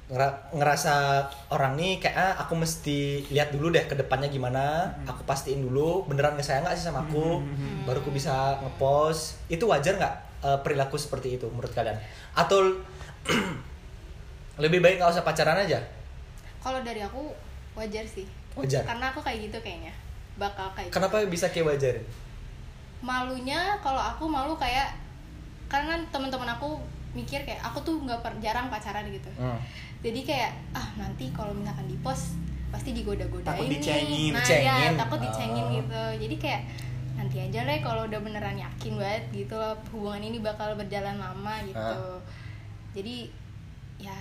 ngera- 0.07 0.47
ngerasa 0.49 1.21
orang 1.49 1.75
nih 1.75 1.99
kayak 1.99 2.15
ah, 2.15 2.33
aku 2.39 2.55
mesti 2.55 3.27
lihat 3.27 3.51
dulu 3.51 3.69
deh 3.69 3.83
ke 3.83 3.93
depannya 3.93 4.27
gimana. 4.27 4.87
Aku 5.03 5.21
pastiin 5.23 5.61
dulu 5.61 6.07
beneran 6.07 6.33
nggak 6.33 6.43
sayang 6.43 6.63
nggak 6.63 6.73
sih 6.73 6.87
sama 6.87 7.03
aku? 7.03 7.43
Baru 7.83 7.99
aku 7.99 8.09
bisa 8.09 8.55
ngepost. 8.59 9.43
Itu 9.47 9.67
wajar 9.67 9.95
nggak 9.95 10.15
eh, 10.41 10.57
perilaku 10.63 10.95
seperti 10.95 11.35
itu 11.35 11.45
menurut 11.47 11.69
kalian? 11.69 11.99
Atau 12.33 12.79
lebih 14.63 14.79
baik 14.79 14.97
nggak 14.97 15.11
usah 15.11 15.23
pacaran 15.23 15.59
aja? 15.59 15.79
Kalau 16.59 16.79
dari 16.79 16.99
aku 16.99 17.31
wajar 17.75 18.03
sih. 18.03 18.27
Wajar? 18.55 18.83
Karena 18.83 19.11
aku 19.11 19.19
kayak 19.19 19.51
gitu 19.51 19.57
kayaknya. 19.59 19.91
Bakal 20.35 20.71
kayak 20.71 20.87
gitu. 20.87 20.95
kenapa 20.95 21.19
bisa 21.27 21.51
kayak 21.51 21.67
wajar 21.67 21.95
malunya 22.99 23.79
kalau 23.79 23.99
aku 23.99 24.27
malu 24.27 24.59
kayak 24.59 24.91
karena 25.71 25.95
teman-teman 26.11 26.51
aku 26.51 26.75
mikir 27.11 27.41
kayak 27.41 27.61
aku 27.61 27.81
tuh 27.81 27.97
nggak 27.99 28.21
jarang 28.37 28.67
pacaran 28.67 29.05
gitu 29.05 29.29
Hmm. 29.33 29.57
jadi 29.99 30.19
kayak 30.21 30.51
ah 30.71 30.87
nanti 30.95 31.29
kalau 31.29 31.51
misalkan 31.51 31.85
di 31.85 31.97
post 31.99 32.37
pasti 32.69 32.93
digoda-godain 32.93 33.41
Takut 33.43 33.65
nih. 33.65 33.71
dicengin. 33.75 34.29
nah 34.29 34.39
Dicengin. 34.39 34.69
ya 34.85 34.89
takut 34.95 35.19
dicengin 35.19 35.63
Oh. 35.63 35.73
gitu 35.75 36.01
jadi 36.19 36.35
kayak 36.37 36.61
nanti 37.15 37.37
aja 37.41 37.59
deh 37.63 37.79
kalau 37.79 38.05
udah 38.05 38.19
beneran 38.19 38.55
yakin 38.55 38.93
banget 38.95 39.23
gitu 39.33 39.51
loh, 39.51 39.73
hubungan 39.89 40.21
ini 40.23 40.37
bakal 40.39 40.71
berjalan 40.73 41.17
lama 41.17 41.55
gitu 41.63 41.75
Ah. 41.75 42.21
jadi 42.91 43.25
ya 43.97 44.15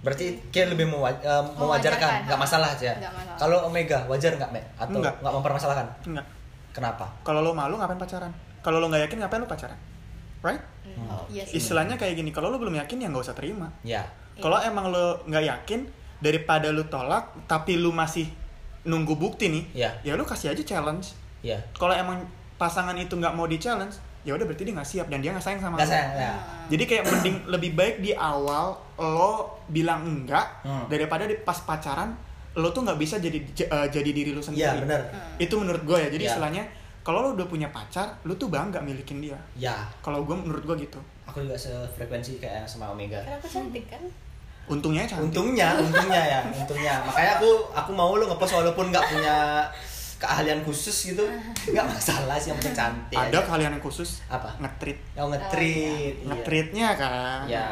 berarti 0.00 0.36
kayak 0.50 0.74
lebih 0.74 0.84
mewa- 0.86 1.08
eh, 1.14 1.42
mewajarkan 1.54 1.96
Mewajarkan, 1.96 2.26
nggak 2.26 2.40
masalah 2.40 2.68
aja 2.68 2.92
kalau 3.36 3.64
Omega 3.64 4.04
wajar 4.04 4.34
nggak 4.34 4.50
Mek? 4.50 4.64
atau 4.76 4.98
Nggak. 4.98 5.14
nggak 5.16 5.32
mempermasalahkan 5.32 5.86
Enggak. 6.04 6.26
kenapa 6.74 7.06
Kalau 7.22 7.40
lo 7.40 7.50
malu 7.50 7.78
ngapain 7.78 7.96
pacaran? 7.96 8.28
Kalau 8.60 8.78
lo 8.78 8.90
nggak 8.90 9.06
yakin 9.06 9.18
ngapain 9.18 9.40
lo 9.40 9.46
pacaran? 9.46 9.78
Right? 10.44 10.60
oh, 11.02 11.24
iya 11.26 11.42
Istilahnya 11.48 11.96
kayak 11.96 12.14
gini, 12.14 12.28
kalau 12.28 12.48
lo 12.48 12.60
belum 12.60 12.76
yakin 12.76 12.96
ya 12.98 13.08
nggak 13.08 13.24
usah 13.24 13.32
terima. 13.32 13.72
ya 13.82 14.04
Kalau 14.36 14.60
emang 14.60 14.90
lo 14.90 15.24
nggak 15.24 15.40
yakin, 15.42 15.80
daripada 16.18 16.68
lo 16.68 16.84
tolak, 16.84 17.32
tapi 17.46 17.74
lo 17.74 17.90
masih 17.90 18.28
nunggu 18.84 19.14
bukti 19.14 19.48
nih, 19.48 19.64
ya 19.72 19.90
ya 20.02 20.12
lo 20.12 20.22
kasih 20.22 20.50
aja 20.50 20.60
challenge. 20.62 21.16
ya 21.40 21.56
Kalau 21.72 21.92
emang 21.92 22.20
pasangan 22.54 22.92
itu 22.94 23.12
nggak 23.12 23.32
mau 23.32 23.44
di 23.44 23.56
challenge, 23.56 23.96
ya 24.20 24.32
udah 24.32 24.44
berarti 24.44 24.62
dia 24.62 24.74
nggak 24.74 24.84
siap 24.86 25.06
dan 25.06 25.18
dia 25.18 25.30
nggak 25.30 25.40
sayang 25.42 25.62
sama 25.62 25.76
lo. 25.76 25.82
sayang 25.82 26.12
ya 26.14 26.32
Jadi 26.66 26.84
kayak 26.84 27.04
mending 27.06 27.36
lebih 27.46 27.70
baik 27.72 27.96
di 27.98 28.12
awal 28.12 28.76
lo 28.96 29.32
bilang 29.66 30.04
enggak 30.04 30.60
Hmm. 30.60 30.84
daripada 30.86 31.24
di 31.24 31.36
pas 31.36 31.56
pacaran 31.58 32.12
lo 32.54 32.70
tuh 32.70 32.82
nggak 32.82 32.96
bisa 32.96 33.16
jadi 33.18 33.38
j- 33.50 33.66
eh, 33.66 33.88
jadi 33.90 34.10
diri 34.10 34.30
lo 34.30 34.38
sendiri. 34.38 34.62
Iya, 34.62 34.78
benar. 34.78 35.00
Itu 35.36 35.56
menurut 35.56 35.82
gue 35.82 35.98
ya. 35.98 36.08
Jadi 36.08 36.22
Iya. 36.22 36.30
istilahnya 36.30 36.62
kalau 37.04 37.20
lo 37.20 37.28
udah 37.32 37.44
punya 37.44 37.68
pacar, 37.68 38.08
lo 38.24 38.32
tuh 38.32 38.48
bangga 38.48 38.80
milikin 38.80 39.20
dia. 39.20 39.36
ya 39.54 39.76
Kalau 40.00 40.24
gue 40.24 40.32
menurut 40.32 40.64
gue 40.64 40.76
gitu. 40.82 40.96
aku 41.24 41.40
juga 41.40 41.52
sefrekuensi 41.54 42.36
kayak 42.36 42.64
sama 42.64 42.88
Omega 42.88 43.20
Karena 43.20 43.36
aku 43.36 43.46
cantik 43.46 43.84
kan? 43.86 44.00
Untungnya 44.64 45.04
cantik. 45.04 45.28
untungnya 45.28 45.76
untungnya 45.76 46.22
ya 46.24 46.38
untungnya 46.42 46.94
makanya 47.04 47.36
aku 47.36 47.48
aku 47.70 47.90
mau 47.92 48.16
lu 48.16 48.24
ngepost 48.24 48.52
walaupun 48.54 48.88
nggak 48.88 49.04
punya 49.06 49.36
keahlian 50.16 50.64
khusus 50.64 51.12
gitu 51.12 51.20
nggak 51.68 51.84
masalah 51.84 52.40
sih 52.40 52.48
yang 52.48 52.56
penting 52.56 52.72
cantik 52.74 53.16
Ada 53.18 53.36
aja. 53.36 53.44
kalian 53.44 53.72
yang 53.76 53.84
khusus 53.84 54.24
apa 54.24 54.56
ngetrit. 54.56 54.96
yang 55.12 55.28
ngetrit 55.28 56.16
iya. 56.16 56.24
Ngetritnya 56.24 56.88
kan. 56.96 57.44
ya 57.44 57.68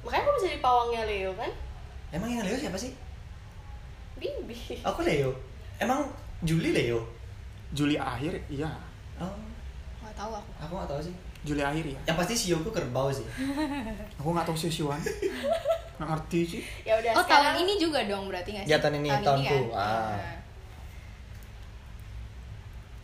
Makanya 0.00 0.22
aku 0.22 0.30
bisa 0.38 0.48
di 0.48 0.60
pawangnya 0.60 1.02
Leo 1.04 1.30
kan? 1.34 1.50
emang 2.10 2.30
yang 2.30 2.46
Leo 2.46 2.54
siapa 2.54 2.78
sih 2.78 2.94
Bibi. 4.14 4.78
aku 4.80 5.00
Leo 5.02 5.34
emang 5.78 6.06
Juli 6.40 6.70
Leo 6.70 7.02
Juli 7.70 7.94
akhir, 7.94 8.34
iya. 8.48 8.70
oh 9.16 9.30
nggak 10.00 10.14
tahu 10.16 10.32
aku 10.34 10.50
aku 10.58 10.72
nggak 10.74 10.90
tahu 10.90 11.00
sih 11.00 11.14
Juli 11.40 11.62
akhir 11.62 11.84
ya. 11.86 12.00
yang 12.04 12.16
pasti 12.16 12.34
Sio 12.34 12.58
ku 12.60 12.68
kerbau 12.68 13.08
sih 13.08 13.24
Aku 14.20 14.28
nggak 14.30 14.44
tahu 14.44 14.56
sih 14.58 14.68
Siwan. 14.68 14.98
Nggak 15.96 16.08
ngerti 16.10 16.40
sih. 16.44 16.62
Ya 16.82 16.98
udah 16.98 17.12
oh 17.14 17.22
sekarang 17.22 17.54
tahun 17.54 17.62
ini 17.62 17.72
juga 17.76 18.00
dong 18.04 18.26
berarti 18.26 18.50
nggak 18.52 18.64
sih 18.66 18.70
Ya, 18.70 18.76
tahun 18.76 18.94
ini, 18.98 19.08
tahunku. 19.08 19.58
kan? 19.70 19.78
Ah. 19.78 20.12
Nah. 20.12 20.30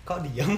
kok 0.06 0.22
diam 0.22 0.52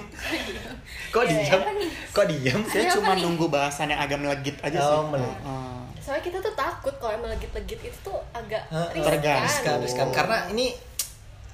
kok 1.09 1.23
Iya, 1.25 1.41
diam 1.41 1.61
iya. 1.65 1.89
kok 2.13 2.25
diam 2.29 2.61
Saya 2.63 2.85
apa 2.85 2.93
cuma 2.95 3.11
nih? 3.13 3.21
nunggu 3.25 3.45
bahasan 3.49 3.89
yang 3.89 3.97
agak 3.97 4.17
melegit 4.17 4.55
aja 4.61 4.77
sih. 4.77 4.93
Oh, 4.93 5.09
melegit. 5.09 5.41
Oh. 5.41 5.81
soalnya 5.99 6.21
kita 6.21 6.37
tuh 6.37 6.53
takut 6.53 6.93
kalau 6.97 7.13
yang 7.13 7.23
melegit-legit 7.23 7.79
itu 7.83 7.97
tuh 7.99 8.17
agak 8.29 8.61
riskan. 8.93 9.41
riskan, 9.41 9.77
riskan. 9.81 10.07
karena 10.09 10.45
ini 10.49 10.73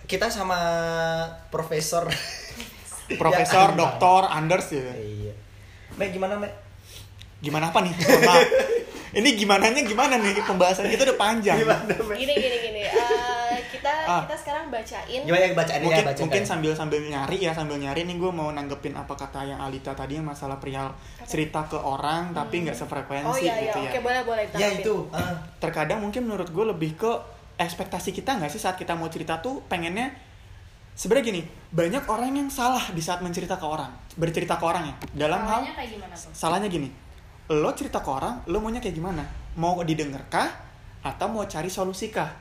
kita 0.06 0.28
sama 0.28 0.60
profesor 1.50 2.04
Profesor, 3.22 3.68
Ya, 3.70 3.78
doktor, 3.78 4.22
Anders 4.26 4.68
ya. 4.70 4.82
banget. 4.82 4.98
iya 5.00 5.34
Mek 5.96 6.10
gimana 6.12 6.36
Mek 6.36 6.54
Gimana 7.38 7.70
apa 7.70 7.80
nih? 7.80 7.94
Maaf. 7.94 8.48
Ini 9.14 9.30
gimana 9.32 9.70
gimana 9.72 10.18
nih 10.18 10.34
pembahasan 10.42 10.88
kita 10.88 11.06
udah 11.06 11.16
panjang. 11.16 11.56
gimana 11.58 11.88
Mek 11.88 12.18
Gini 12.18 12.34
gini 12.34 12.58
gini. 12.60 12.82
Eh, 12.82 13.58
kita 13.70 13.92
Ah. 14.04 14.22
kita 14.24 14.36
sekarang 14.36 14.68
bacain. 14.68 15.22
gimana 15.22 15.40
ya 15.40 15.54
bacain 15.54 15.80
Mungkin 15.80 15.96
ya 15.96 16.06
bacain 16.06 16.24
mungkin 16.26 16.44
sambil 16.44 16.72
sambil 16.74 17.00
nyari 17.00 17.38
ya 17.38 17.52
sambil 17.52 17.78
nyari 17.78 18.02
nih 18.04 18.18
gue 18.18 18.28
mau 18.30 18.50
nanggepin 18.50 18.92
apa 18.92 19.14
kata 19.14 19.46
yang 19.46 19.60
Alita 19.60 19.94
tadi 19.94 20.18
yang 20.18 20.26
masalah 20.26 20.58
perihal 20.58 20.90
cerita 21.22 21.64
ke 21.64 21.76
orang 21.76 22.34
tapi 22.34 22.66
nggak 22.66 22.74
sefrekuensi 22.74 23.24
Oh 23.26 23.38
iya 23.38 23.54
iya. 23.56 23.72
gitu 23.72 23.80
Oke 23.80 23.94
ya. 23.94 24.02
boleh 24.02 24.22
boleh. 24.24 24.44
ya 24.54 24.68
itu 24.74 24.96
ah. 25.12 25.38
Terkadang 25.58 26.02
mungkin 26.02 26.26
menurut 26.26 26.50
gue 26.50 26.66
lebih 26.66 26.96
ke 26.96 27.12
ekspektasi 27.56 28.10
kita 28.12 28.36
nggak 28.36 28.50
sih 28.50 28.60
saat 28.60 28.76
kita 28.76 28.94
mau 28.94 29.08
cerita 29.08 29.38
tuh 29.38 29.64
pengennya 29.64 30.12
sebenarnya 30.96 31.26
gini 31.28 31.42
banyak 31.70 32.08
orang 32.08 32.32
yang 32.32 32.48
salah 32.48 32.82
di 32.90 33.04
saat 33.04 33.20
mencerita 33.20 33.60
ke 33.60 33.68
orang 33.68 33.92
bercerita 34.16 34.56
ke 34.56 34.64
orang 34.64 34.88
ya. 34.88 34.96
Dalam 35.28 35.44
hal 35.44 35.60
Salahnya 35.62 35.76
kayak 35.76 35.90
gimana 35.92 36.16
tuh? 36.16 36.32
salahnya 36.32 36.68
gini 36.72 36.90
lo 37.52 37.70
cerita 37.76 38.00
ke 38.00 38.10
orang 38.10 38.42
lo 38.48 38.58
maunya 38.58 38.80
kayak 38.80 38.96
gimana? 38.96 39.22
Mau 39.56 39.78
didengar 39.84 40.24
kah 40.28 40.50
atau 41.04 41.28
mau 41.30 41.44
cari 41.46 41.68
solusi 41.68 42.10
kah? 42.10 42.32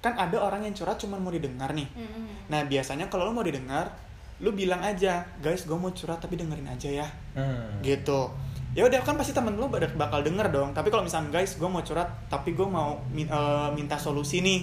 Kan 0.00 0.16
ada 0.16 0.40
orang 0.40 0.64
yang 0.64 0.72
curhat 0.72 0.96
cuma 0.96 1.20
mau 1.20 1.28
didengar 1.28 1.70
nih. 1.70 1.84
Mm-mm. 1.92 2.48
nah 2.48 2.64
biasanya 2.64 3.06
kalau 3.06 3.28
lo 3.28 3.32
mau 3.32 3.44
didengar 3.44 3.92
lo 4.40 4.50
bilang 4.50 4.80
aja 4.80 5.20
guys 5.38 5.68
gue 5.68 5.76
mau 5.76 5.92
curhat 5.92 6.18
tapi 6.18 6.40
dengerin 6.40 6.64
aja 6.66 7.04
ya. 7.04 7.08
Hmm. 7.36 7.84
gitu. 7.84 8.32
Ya 8.72 8.88
udah 8.88 9.02
kan 9.04 9.14
pasti 9.14 9.36
temen 9.36 9.52
lo 9.54 9.68
bak- 9.68 9.92
bakal 9.94 10.24
denger 10.24 10.48
dong. 10.48 10.72
Tapi 10.72 10.88
kalau 10.88 11.04
misalnya 11.04 11.28
guys 11.30 11.60
gue 11.60 11.68
mau 11.68 11.84
curhat 11.84 12.08
tapi 12.26 12.56
gue 12.56 12.64
mau 12.64 12.96
min- 13.12 13.28
eh, 13.28 13.68
minta 13.76 13.94
solusi 13.94 14.40
nih 14.40 14.60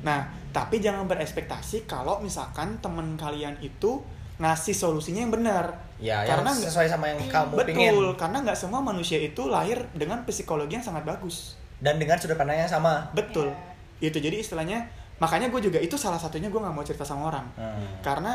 nah 0.00 0.20
tapi 0.48 0.78
jangan 0.78 1.04
berekspektasi 1.04 1.84
kalau 1.84 2.18
misalkan 2.18 2.78
temen 2.78 3.14
kalian 3.14 3.58
itu 3.58 4.00
ngasih 4.38 4.70
solusinya 4.70 5.20
yang 5.20 5.34
benar 5.34 5.74
ya 5.98 6.22
karena 6.22 6.46
yang 6.46 6.54
nggak- 6.54 6.70
sesuai 6.70 6.86
sama 6.86 7.04
yang 7.08 7.18
kamu 7.26 7.54
Betul, 7.54 7.66
pengen 7.68 7.94
karena 8.14 8.38
nggak 8.42 8.54
semua 8.56 8.80
manusia 8.80 9.18
itu 9.18 9.42
lahir 9.46 9.82
dengan 9.92 10.22
psikologi 10.22 10.78
yang 10.78 10.84
sangat 10.84 11.02
bagus. 11.02 11.58
dan 11.78 11.94
dengan 11.94 12.14
sudut 12.14 12.34
pandang 12.34 12.58
yang 12.58 12.66
sama 12.68 13.06
Betul. 13.12 13.50
Iya. 13.98 14.10
Itu 14.10 14.18
jadi 14.18 14.34
istilahnya, 14.36 14.86
makanya 15.16 15.46
gue 15.48 15.58
juga 15.60 15.78
itu 15.78 15.94
salah 15.94 16.18
satunya 16.18 16.46
gue 16.46 16.56
nggak 16.56 16.70
mau 16.70 16.82
cerita 16.82 17.02
sama 17.02 17.30
orang. 17.30 17.46
Hmm. 17.54 17.98
Karena 17.98 18.34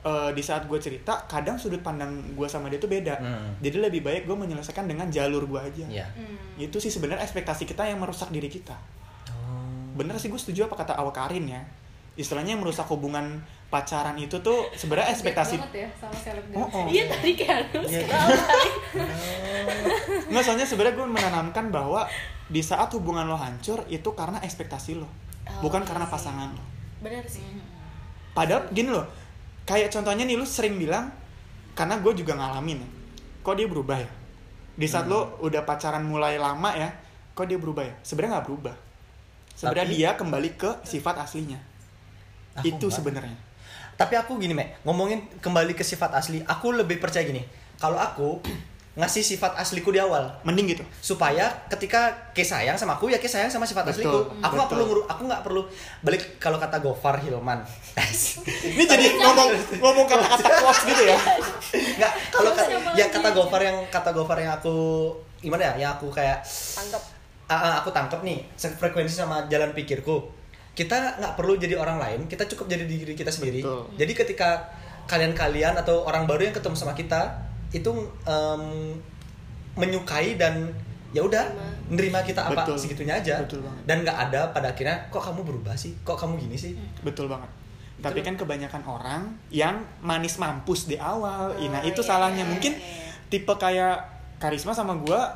eh, 0.00 0.30
di 0.30 0.42
saat 0.42 0.62
gue 0.64 0.74
cerita, 0.76 1.26
kadang 1.26 1.54
sudut 1.56 1.78
pandang 1.80 2.10
gue 2.28 2.46
sama 2.46 2.66
dia 2.66 2.78
itu 2.78 2.86
beda. 2.86 3.18
Hmm. 3.18 3.54
Jadi 3.58 3.76
lebih 3.80 4.02
baik 4.02 4.22
gue 4.24 4.34
menyelesaikan 4.36 4.86
dengan 4.86 5.06
jalur 5.08 5.42
gue 5.44 5.58
aja. 5.60 5.84
ya 5.88 6.06
Hmm. 6.08 6.38
Itu 6.56 6.78
sih 6.78 6.86
sebenarnya 6.88 7.22
ekspektasi 7.22 7.66
kita 7.66 7.82
yang 7.82 7.98
merusak 7.98 8.30
diri 8.30 8.46
kita. 8.46 8.74
Oh. 9.96 9.98
Bener 9.98 10.12
sih 10.14 10.28
gue 10.28 10.36
setuju 10.36 10.68
apa 10.68 10.76
kata 10.76 10.92
Awak 10.94 11.14
Karin 11.16 11.48
ya. 11.48 11.64
Istilahnya 12.14 12.52
yang 12.52 12.60
merusak 12.60 12.84
hubungan 12.86 13.40
pacaran 13.66 14.16
itu 14.16 14.36
tuh 14.38 14.68
sebenarnya 14.72 15.10
ekspektasi. 15.10 15.56
banget 15.56 15.84
ya 15.84 15.88
sama 15.96 16.16
selebgram 16.16 16.56
Oh, 16.56 16.68
oh. 16.70 16.84
Iya 16.86 17.04
tadi 17.08 17.32
kan 17.34 17.60
harus 17.66 17.88
Iya. 17.90 18.04
kali. 18.04 18.70
Nggak, 20.30 20.42
soalnya 20.42 20.66
sebenarnya 20.66 20.96
gue 20.96 21.08
menanamkan 21.08 21.64
bahwa 21.68 22.08
di 22.46 22.62
saat 22.62 22.88
hubungan 22.94 23.26
lo 23.26 23.36
hancur 23.36 23.84
itu 23.88 24.06
karena 24.12 24.38
ekspektasi 24.38 24.96
lo, 24.96 25.04
Oh, 25.04 25.10
bukan 25.60 25.82
iya 25.82 25.88
karena 25.88 26.06
sih. 26.06 26.12
pasangan 26.12 26.48
lo. 26.52 26.64
Benar 27.00 27.24
sih. 27.26 27.44
Padahal 28.32 28.68
gini 28.70 28.90
loh, 28.90 29.04
kayak 29.64 29.88
contohnya 29.90 30.24
nih 30.24 30.36
lu 30.36 30.46
sering 30.46 30.76
bilang, 30.76 31.10
karena 31.72 31.98
gue 31.98 32.12
juga 32.14 32.32
ngalamin 32.32 32.80
ya, 32.80 32.88
kok 33.42 33.54
dia 33.54 33.66
berubah 33.66 33.96
ya? 33.98 34.08
Di 34.72 34.84
saat 34.84 35.04
lo 35.04 35.36
udah 35.40 35.64
pacaran 35.64 36.00
mulai 36.00 36.36
lama 36.36 36.72
ya, 36.72 36.88
kok 37.32 37.44
dia 37.44 37.56
berubah 37.56 37.82
ya? 37.82 37.94
Sebenarnya 38.00 38.40
nggak 38.40 38.46
berubah. 38.46 38.74
Sebenarnya 39.56 39.84
Tapi- 39.84 39.96
dia 39.96 40.10
kembali 40.14 40.50
ke 40.54 40.70
sifat 40.84 41.16
aslinya. 41.18 41.58
Aku 42.54 42.68
itu 42.68 42.86
sebenarnya. 42.88 43.36
Tapi 43.96 44.12
aku 44.14 44.36
gini, 44.36 44.52
Mek, 44.52 44.84
ngomongin 44.84 45.24
kembali 45.40 45.72
ke 45.72 45.80
sifat 45.80 46.12
asli, 46.12 46.44
aku 46.44 46.68
lebih 46.70 47.00
percaya 47.00 47.24
gini. 47.24 47.40
Kalau 47.76 47.96
aku 47.96 48.44
ngasih 48.96 49.20
sifat 49.20 49.56
asliku 49.56 49.92
di 49.92 50.00
awal, 50.00 50.40
Mending 50.40 50.72
gitu. 50.72 50.84
supaya 51.00 51.52
ketika 51.68 52.32
ke 52.32 52.40
sayang 52.40 52.76
sama 52.76 52.96
aku 52.96 53.12
ya 53.12 53.20
ke 53.20 53.28
sayang 53.28 53.48
sama 53.48 53.64
sifat 53.64 53.84
Betul, 53.84 54.08
asliku. 54.08 54.18
Aku 54.40 54.52
nggak 54.56 54.70
perlu 54.72 54.84
nguru- 54.88 55.04
aku 55.04 55.22
nggak 55.24 55.42
perlu 55.44 55.62
balik 56.00 56.22
kalau 56.36 56.56
kata 56.56 56.80
Gofar 56.80 57.20
Hilman. 57.20 57.60
Ini 58.72 58.84
jadi 58.84 59.16
ngomong 59.16 59.48
ngomong 59.80 60.06
kata-kata 60.06 60.48
quotes 60.60 60.80
gitu 60.86 61.02
ya. 61.04 61.16
Nggak, 62.00 62.12
kalau 62.32 62.50
kata 62.52 62.72
ya 62.96 63.06
kata 63.08 63.28
Gofar 63.32 63.60
yang 63.60 63.76
kata 63.88 64.10
Gofar 64.12 64.38
yang 64.40 64.52
aku 64.56 64.76
gimana 65.40 65.72
ya? 65.72 65.72
Yang 65.76 65.90
aku 66.00 66.06
kayak 66.12 66.40
Tangkap. 66.44 67.02
Ah, 67.46 67.54
ah, 67.54 67.74
aku 67.82 67.90
tangkap 67.94 68.20
nih 68.22 68.42
frekuensi 68.56 69.14
sama 69.14 69.46
jalan 69.46 69.70
pikirku. 69.72 70.22
Kita 70.76 71.16
nggak 71.16 71.34
perlu 71.40 71.56
jadi 71.56 71.78
orang 71.78 71.96
lain, 71.96 72.20
kita 72.28 72.44
cukup 72.52 72.68
jadi 72.68 72.84
diri 72.84 73.16
kita 73.16 73.32
sendiri. 73.32 73.64
Betul. 73.64 73.82
Jadi 73.96 74.12
ketika 74.12 74.50
kalian-kalian 75.06 75.78
atau 75.78 76.02
orang 76.04 76.26
baru 76.26 76.50
yang 76.50 76.54
ketemu 76.54 76.76
sama 76.76 76.92
kita 76.92 77.38
itu 77.70 77.94
em, 78.26 78.92
menyukai 79.78 80.34
dan 80.34 80.74
ya 81.14 81.22
udah 81.22 81.48
nerima 81.88 82.20
kita 82.26 82.42
apa 82.50 82.66
Betul. 82.66 82.76
segitunya 82.76 83.14
aja 83.16 83.40
Betul 83.46 83.62
banget. 83.62 83.82
dan 83.86 83.96
nggak 84.02 84.18
ada 84.28 84.40
pada 84.50 84.74
akhirnya 84.74 85.06
kok 85.08 85.22
kamu 85.22 85.46
berubah 85.46 85.78
sih 85.78 85.94
kok 86.02 86.18
kamu 86.18 86.36
gini 86.42 86.56
sih 86.58 86.74
Betul 87.00 87.30
banget. 87.30 87.48
Tapi 87.96 88.20
kan 88.20 88.36
kebanyakan 88.36 88.84
orang 88.84 89.22
yang 89.48 89.80
manis 90.04 90.36
mampus 90.36 90.84
di 90.84 91.00
awal. 91.00 91.56
Oh, 91.56 91.68
nah, 91.72 91.80
itu 91.80 92.04
iya, 92.04 92.08
salahnya. 92.12 92.44
iya, 92.44 92.50
Mungkin 92.52 92.72
iya. 92.76 93.08
tipe 93.32 93.48
kayak 93.56 93.96
Karisma 94.36 94.76
sama 94.76 94.92
gua 95.00 95.32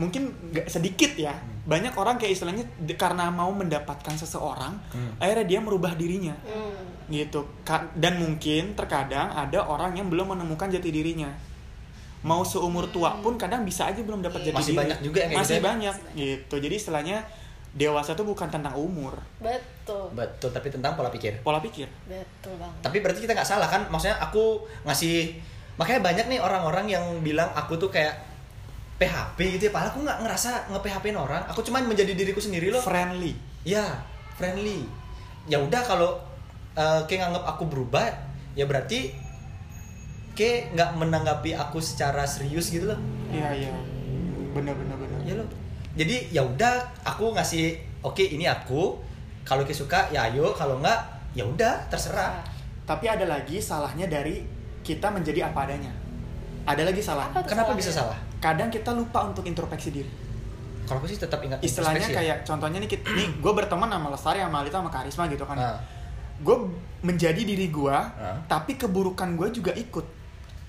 mungkin 0.00 0.32
nggak 0.50 0.66
sedikit 0.66 1.12
ya. 1.14 1.36
Banyak 1.62 1.92
orang 1.92 2.16
kayak 2.16 2.32
istilahnya 2.32 2.64
karena 2.96 3.28
mau 3.28 3.52
mendapatkan 3.52 4.16
seseorang, 4.16 4.80
Hmm. 4.90 5.12
akhirnya 5.20 5.46
dia 5.46 5.60
merubah 5.60 5.92
dirinya. 5.92 6.32
Hmm. 6.42 6.88
gitu. 7.06 7.42
Ka- 7.60 7.90
dan 7.92 8.16
mungkin 8.16 8.72
terkadang 8.72 9.28
ada 9.28 9.58
orang 9.60 9.92
yang 9.92 10.06
belum 10.06 10.30
menemukan 10.30 10.70
jati 10.70 10.88
dirinya. 10.88 11.26
Mau 12.22 12.44
seumur 12.44 12.86
tua 12.86 13.18
pun 13.18 13.34
kadang 13.34 13.64
bisa 13.64 13.82
aja 13.84 13.98
belum 13.98 14.22
dapat 14.22 14.46
jati 14.46 14.54
Masih 14.54 14.66
diri. 14.70 14.78
banyak 14.78 14.98
juga 15.02 15.18
yang 15.18 15.28
kayak 15.28 15.40
masih 15.42 15.50
gitu 15.50 15.58
ya? 15.58 15.66
banyak 15.66 15.96
gitu. 16.14 16.54
Jadi 16.60 16.74
istilahnya 16.76 17.18
dewasa 17.72 18.14
itu 18.14 18.22
bukan 18.22 18.46
tentang 18.46 18.74
umur. 18.74 19.18
Betul. 19.36 20.06
Betul 20.12 20.50
tapi 20.50 20.70
tentang 20.70 20.94
pola 20.94 21.10
pikir. 21.10 21.42
Pola 21.42 21.58
pikir. 21.58 21.90
Betul 22.06 22.54
banget. 22.54 22.78
Tapi 22.78 22.96
berarti 23.00 23.20
kita 23.20 23.34
nggak 23.34 23.48
salah 23.48 23.66
kan? 23.66 23.90
Maksudnya 23.90 24.14
aku 24.20 24.62
ngasih 24.84 25.34
makanya 25.74 26.00
banyak 26.04 26.26
nih 26.28 26.38
orang-orang 26.38 26.86
yang 26.86 27.02
bilang 27.18 27.50
aku 27.50 27.74
tuh 27.74 27.90
kayak 27.90 28.14
PHP 29.00 29.38
gitu 29.56 29.62
ya. 29.68 29.72
Padahal 29.72 29.96
aku 29.96 30.00
nggak 30.04 30.18
ngerasa 30.20 30.50
nge 30.68 30.80
PHP 30.84 31.16
orang. 31.16 31.42
Aku 31.48 31.64
cuman 31.64 31.88
menjadi 31.88 32.12
diriku 32.12 32.36
sendiri 32.36 32.68
loh. 32.68 32.84
Friendly. 32.84 33.32
Ya 33.64 34.04
friendly. 34.36 34.84
Ya 35.48 35.56
udah 35.56 35.80
kalau 35.80 36.20
eh, 36.76 37.00
kayak 37.08 37.32
nganggap 37.32 37.44
aku 37.56 37.64
berubah 37.64 38.12
ya 38.52 38.68
berarti 38.68 39.16
kayak 40.36 40.76
nggak 40.76 40.90
menanggapi 41.00 41.56
aku 41.56 41.80
secara 41.80 42.28
serius 42.28 42.68
gitu 42.68 42.92
loh. 42.92 43.00
Iya 43.32 43.48
iya. 43.56 43.72
Bener 44.52 44.76
bener 44.76 44.96
bener. 45.00 45.18
Ya 45.24 45.34
loh. 45.40 45.48
Jadi 45.96 46.36
ya 46.36 46.44
udah 46.44 47.00
aku 47.00 47.32
ngasih 47.32 47.80
oke 48.04 48.20
ini 48.20 48.44
aku. 48.44 49.00
Kalau 49.48 49.64
kayak 49.64 49.80
suka 49.80 50.12
ya 50.12 50.28
ayo. 50.28 50.52
Kalau 50.52 50.76
nggak 50.76 51.32
ya 51.32 51.48
udah 51.48 51.88
terserah. 51.88 52.44
Tapi 52.84 53.08
ada 53.08 53.24
lagi 53.24 53.64
salahnya 53.64 54.04
dari 54.04 54.44
kita 54.84 55.08
menjadi 55.08 55.48
apa 55.48 55.64
adanya. 55.64 55.92
Ada 56.68 56.84
lagi 56.84 57.00
tuh 57.00 57.08
kenapa 57.48 57.72
salahnya? 57.72 57.80
bisa 57.80 57.92
salah 57.96 58.29
kadang 58.40 58.68
kita 58.68 58.90
lupa 58.90 59.22
untuk 59.22 59.44
introspeksi 59.44 59.90
diri 59.92 60.10
kalau 60.82 60.98
aku 60.98 61.06
sih 61.06 61.16
tetap 61.16 61.38
ingat 61.38 61.60
istilahnya 61.60 62.02
ya. 62.02 62.16
kayak 62.16 62.36
contohnya 62.42 62.78
nih 62.78 62.90
kita- 62.90 63.08
nih 63.08 63.28
gue 63.36 63.52
berteman 63.52 63.86
sama 63.86 64.08
Lestari 64.08 64.40
sama 64.40 64.56
Alita 64.58 64.76
sama 64.78 64.90
Karisma 64.90 65.24
gitu 65.28 65.44
kan 65.44 65.54
Ah. 65.54 65.78
gue 66.36 66.56
menjadi 67.00 67.38
diri 67.38 67.68
gue 67.68 67.92
Ah. 67.92 68.34
tapi 68.44 68.74
keburukan 68.74 69.36
gue 69.36 69.48
juga 69.52 69.72
ikut 69.72 70.02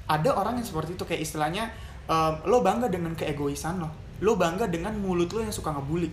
ada 0.06 0.30
orang 0.30 0.56
yang 0.56 0.68
seperti 0.68 0.94
itu 0.94 1.04
kayak 1.04 1.22
istilahnya 1.22 1.72
em, 2.04 2.34
lo 2.44 2.60
bangga 2.60 2.86
dengan 2.86 3.14
keegoisan 3.14 3.78
lo 3.78 3.90
lo 4.20 4.36
bangga 4.36 4.68
dengan 4.68 4.92
mulut 4.94 5.32
lo 5.32 5.40
yang 5.40 5.50
suka 5.50 5.72
ngebully 5.72 6.12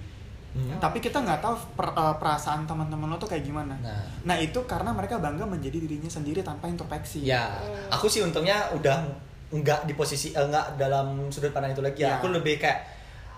Hmm. 0.48 0.78
tapi 0.78 0.96
kita 0.98 1.20
nggak 1.20 1.38
tahu 1.38 1.54
per- 1.74 1.92
eh, 1.92 2.14
perasaan 2.16 2.64
teman-teman 2.64 3.04
lo 3.06 3.16
tuh 3.16 3.26
kayak 3.26 3.44
gimana 3.44 3.76
Nah. 3.76 4.00
nah 4.24 4.36
itu 4.36 4.56
karena 4.64 4.90
mereka 4.90 5.18
bangga 5.18 5.44
menjadi 5.44 5.76
dirinya 5.76 6.08
sendiri 6.08 6.40
tanpa 6.40 6.66
introspeksi 6.66 7.20
Ya, 7.20 7.52
aku 7.90 8.06
sih 8.06 8.22
untungnya 8.22 8.56
udah 8.72 9.04
nggak 9.48 9.88
di 9.88 9.94
posisi 9.96 10.36
eh, 10.36 10.44
nggak 10.44 10.76
dalam 10.76 11.32
sudut 11.32 11.52
pandang 11.52 11.72
itu 11.72 11.82
lagi 11.84 12.04
ya. 12.04 12.14
Ya. 12.14 12.14
Aku 12.20 12.28
lebih 12.32 12.60
kayak 12.60 12.84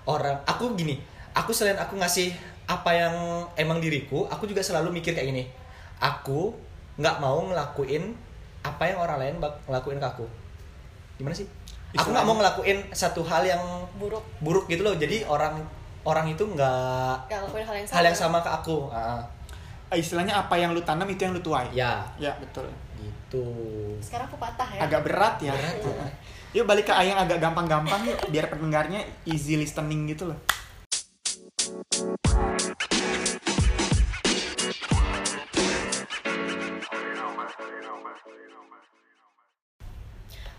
orang. 0.07 0.37
Aku 0.47 0.75
gini, 0.75 0.99
aku 1.35 1.55
selain 1.55 1.79
aku 1.79 1.99
ngasih 1.99 2.35
apa 2.67 2.91
yang 2.95 3.15
emang 3.59 3.83
diriku, 3.83 4.27
aku 4.31 4.47
juga 4.47 4.63
selalu 4.63 4.95
mikir 4.95 5.15
kayak 5.15 5.31
gini. 5.31 5.45
Aku 6.03 6.55
nggak 6.99 7.17
mau 7.23 7.43
ngelakuin 7.47 8.15
apa 8.61 8.83
yang 8.85 8.99
orang 9.01 9.19
lain 9.19 9.35
bak 9.39 9.53
ngelakuin 9.71 9.99
ke 9.99 10.07
aku. 10.07 10.27
Gimana 11.19 11.35
sih? 11.35 11.47
Aku 11.99 12.15
nggak 12.15 12.27
mau 12.27 12.39
ngelakuin 12.39 12.79
satu 12.95 13.27
hal 13.27 13.43
yang 13.43 13.63
buruk 13.99 14.23
buruk 14.39 14.71
gitu 14.71 14.87
loh. 14.87 14.95
Jadi 14.95 15.27
orang 15.27 15.59
orang 16.07 16.27
itu 16.31 16.43
nggak 16.47 17.27
hal 17.29 17.77
yang 17.77 17.87
sama 17.87 17.97
hal 17.99 18.05
yang 18.07 18.19
sama 18.19 18.39
ke 18.43 18.51
aku. 18.51 18.89
Ah, 18.91 19.23
Eh, 19.91 19.99
istilahnya 19.99 20.39
apa 20.39 20.55
yang 20.55 20.71
lu 20.71 20.79
tanam 20.87 21.11
itu 21.11 21.27
yang 21.27 21.35
lu 21.35 21.43
tuai 21.43 21.67
ya, 21.75 22.07
ya 22.15 22.31
betul 22.39 22.63
gitu. 23.31 23.47
sekarang 24.03 24.27
aku 24.27 24.39
patah 24.43 24.67
ya 24.75 24.81
agak 24.83 25.01
berat 25.07 25.37
ya 25.39 25.55
Berat 25.55 25.79
ya. 25.79 26.07
yuk 26.51 26.67
balik 26.67 26.91
ke 26.91 26.95
yang 27.07 27.15
agak 27.23 27.39
gampang-gampang 27.39 28.03
yuk 28.03 28.19
biar 28.27 28.51
pendengarnya 28.51 29.07
easy 29.23 29.55
listening 29.55 30.11
gitu 30.11 30.35
loh 30.35 30.39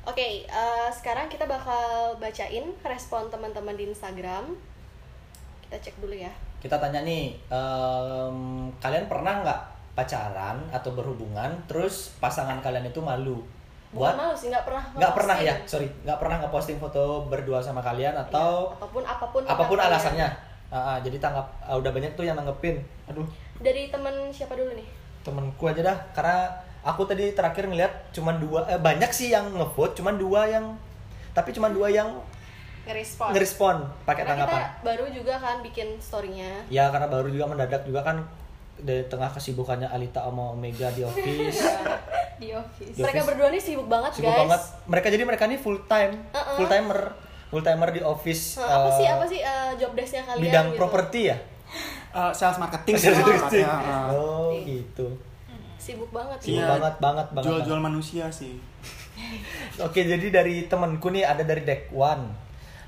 Oke, 0.01 0.47
eh, 0.49 0.89
sekarang 0.95 1.29
kita 1.29 1.45
bakal 1.45 2.15
bacain 2.17 2.73
respon 2.81 3.29
teman-teman 3.29 3.75
di 3.77 3.85
Instagram. 3.91 4.55
Kita 5.67 5.77
cek 5.77 5.95
dulu 6.01 6.15
ya. 6.17 6.31
Kita 6.57 6.81
tanya 6.81 7.05
nih, 7.05 7.37
em, 7.47 8.37
kalian 8.81 9.05
pernah 9.05 9.45
nggak 9.45 9.61
pacaran 9.93 10.57
atau 10.69 10.91
berhubungan, 10.91 11.51
terus 11.65 12.15
pasangan 12.17 12.59
kalian 12.59 12.85
itu 12.85 12.99
malu? 12.99 13.43
Bukan 13.91 14.07
Buat 14.07 14.15
malu 14.15 14.33
sih, 14.33 14.47
nggak 14.47 14.63
pernah. 14.63 14.83
nggak 14.93 15.13
pernah 15.13 15.37
ya, 15.37 15.53
sorry, 15.65 15.87
nggak 16.01 16.15
pernah 16.15 16.35
ngeposting 16.39 16.77
foto 16.77 17.27
berdua 17.27 17.59
sama 17.59 17.79
kalian 17.79 18.15
atau 18.17 18.71
Iya, 18.71 18.77
apa 18.77 18.87
pun 18.87 19.03
apa 19.03 19.25
pun 19.27 19.41
apa 19.43 19.63
pun 19.65 19.77
alasannya. 19.77 20.27
kalian. 20.29 20.49
Ah, 20.71 20.95
ah, 20.95 20.97
jadi 20.99 21.19
tanggap, 21.19 21.43
ah, 21.61 21.75
udah 21.75 21.91
banyak 21.91 22.15
tuh 22.15 22.23
yang 22.23 22.33
nanggepin. 22.33 22.79
Aduh, 23.05 23.27
Dari 23.57 23.91
temen 23.91 24.31
siapa 24.31 24.55
dulu 24.55 24.71
nih? 24.71 24.87
temenku 25.21 25.67
aja 25.67 25.83
dah, 25.83 25.97
karena 26.11 26.49
aku 26.81 27.03
tadi 27.03 27.29
terakhir 27.31 27.67
ngeliat 27.67 27.91
cuman 28.09 28.39
dua, 28.39 28.63
eh, 28.65 28.79
banyak 28.79 29.11
sih 29.11 29.29
yang 29.29 29.51
ngevote, 29.51 29.93
cuman 29.93 30.15
dua 30.15 30.47
yang, 30.47 30.71
tapi 31.31 31.51
cuman 31.51 31.69
dua 31.69 31.87
yang 31.87 32.09
Ngerespon. 32.81 33.29
ngerespon 33.29 33.75
pakai 34.01 34.25
tanggapan. 34.25 34.57
kita 34.57 34.81
baru 34.81 35.05
juga 35.11 35.35
kan 35.37 35.61
bikin 35.61 36.01
storynya. 36.01 36.65
Ya 36.67 36.89
karena 36.89 37.05
baru 37.05 37.27
juga 37.27 37.45
mendadak 37.45 37.83
juga 37.83 38.01
kan 38.01 38.17
di 38.81 39.05
tengah 39.05 39.29
kesibukannya 39.29 39.87
Alita 39.87 40.21
sama 40.21 40.51
Omega 40.51 40.89
di 40.89 41.01
office. 41.01 41.61
di 42.41 42.49
office 42.51 42.91
Di 42.91 42.99
Mereka 42.99 43.15
office. 43.15 43.29
berdua 43.29 43.47
nih 43.47 43.61
sibuk 43.61 43.87
banget 43.87 44.11
Sibuk 44.13 44.27
guys. 44.27 44.39
banget. 44.41 44.61
Mereka 44.85 45.07
jadi 45.07 45.23
mereka 45.23 45.43
nih 45.45 45.57
full 45.57 45.79
time, 45.85 46.13
Uh-uh. 46.27 46.55
full 46.55 46.67
timer, 46.67 46.99
full 47.47 47.61
timer 47.61 47.89
di 47.89 48.01
office. 48.01 48.57
Nah, 48.57 48.65
apa 48.67 48.87
eh, 48.87 48.93
sih 48.93 49.05
apa 49.05 49.23
sih 49.25 49.39
eh, 49.39 49.71
job 49.75 49.91
desk-nya 49.91 50.23
kalian? 50.25 50.43
Bidang 50.43 50.67
gitu? 50.67 50.77
properti 50.77 51.19
ya. 51.29 51.37
Eh, 52.11 52.31
sales 52.33 52.57
marketing 52.57 52.95
Sales 52.97 53.15
sih 53.15 53.23
marketing. 53.23 53.65
Eh, 53.65 54.07
Oh 54.11 54.51
gitu. 54.57 55.07
Sibuk 55.77 56.09
banget. 56.09 56.37
Sibuk 56.39 56.59
Iya. 56.59 56.67
banget 56.71 56.95
banget 56.99 57.27
banget. 57.29 57.45
jual-jual 57.47 57.79
manusia 57.79 58.25
sih 58.29 58.53
Oke 59.81 60.01
jadi 60.01 60.27
dari 60.27 60.65
temenku 60.65 61.07
nih 61.07 61.23
ada 61.23 61.41
dari 61.41 61.61
Dekwan. 61.61 62.25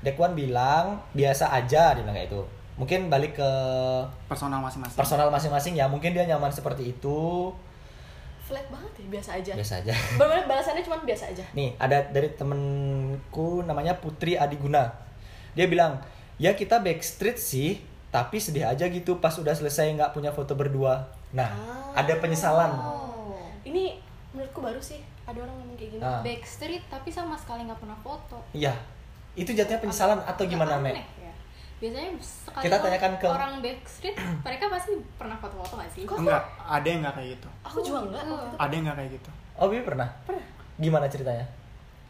Dekwan 0.00 0.32
bilang 0.32 1.00
biasa 1.12 1.48
aja 1.50 1.94
dia 1.94 2.02
bilang 2.02 2.12
kayak 2.12 2.28
itu. 2.28 2.42
Mungkin 2.74 3.06
balik 3.06 3.38
ke 3.38 3.50
personal 4.26 4.58
masing-masing 4.58 4.98
personal 4.98 5.28
masing-masing 5.30 5.74
ya. 5.74 5.86
Mungkin 5.86 6.10
dia 6.10 6.26
nyaman 6.26 6.50
seperti 6.50 6.90
itu. 6.90 7.50
Flat 8.44 8.66
banget 8.68 8.92
ya, 9.00 9.06
biasa 9.08 9.30
aja. 9.40 9.52
Biasa 9.56 9.74
aja. 9.80 9.94
Bener-bener 10.18 10.44
balasannya 10.44 10.82
cuma 10.84 10.98
biasa 11.00 11.32
aja. 11.32 11.44
Nih, 11.54 11.72
ada 11.78 12.02
dari 12.10 12.28
temenku 12.28 13.62
namanya 13.62 13.96
Putri 13.96 14.36
Adiguna. 14.36 14.90
Dia 15.54 15.64
bilang, 15.64 16.02
ya 16.36 16.52
kita 16.52 16.82
backstreet 16.82 17.38
sih, 17.38 17.80
tapi 18.10 18.36
sedih 18.36 18.68
aja 18.68 18.84
gitu 18.84 19.16
pas 19.16 19.32
udah 19.34 19.54
selesai 19.54 19.88
nggak 19.94 20.12
punya 20.12 20.28
foto 20.28 20.52
berdua. 20.52 21.08
Nah, 21.32 21.50
Ah. 21.94 22.04
ada 22.04 22.14
penyesalan. 22.18 22.74
Oh. 22.74 23.38
Ini 23.64 23.96
menurutku 24.34 24.60
baru 24.60 24.78
sih 24.78 24.98
ada 25.24 25.40
orang 25.40 25.56
ngomong 25.56 25.78
kayak 25.78 25.90
gini. 25.96 26.02
Ah. 26.04 26.20
backstreet 26.20 26.84
tapi 26.86 27.08
sama 27.08 27.32
sekali 27.34 27.64
nggak 27.64 27.80
pernah 27.80 27.96
foto 28.04 28.36
Iya, 28.52 28.74
itu 29.34 29.50
jatuhnya 29.50 29.80
penyesalan 29.80 30.20
atau 30.20 30.44
gimana, 30.44 30.76
Aneh 30.76 30.92
Mek? 30.92 30.96
Ya. 31.84 31.90
biasanya 32.00 32.10
sekali 32.18 32.64
Kita 32.64 32.76
tanyakan 32.78 33.12
ke- 33.14 33.28
orang 33.30 33.52
backstreet 33.60 34.16
mereka 34.40 34.64
pasti 34.66 34.90
pernah 35.14 35.36
foto-foto 35.36 35.76
nggak 35.76 35.90
sih 35.90 36.02
Kok- 36.02 36.18
enggak 36.18 36.40
ada 36.60 36.86
yang 36.86 37.00
enggak 37.00 37.14
kayak 37.14 37.28
gitu 37.34 37.48
Aku 37.62 37.78
juga 37.80 37.98
enggak. 38.02 38.22
waktu 38.22 38.46
itu. 38.46 38.56
ada 38.58 38.72
yang 38.72 38.82
enggak 38.82 38.98
kayak 38.98 39.12
gitu 39.14 39.30
Oh, 39.54 39.66
Bibi 39.66 39.84
pernah? 39.84 40.08
Pernah. 40.24 40.46
Gimana 40.76 41.06
ceritanya? 41.06 41.46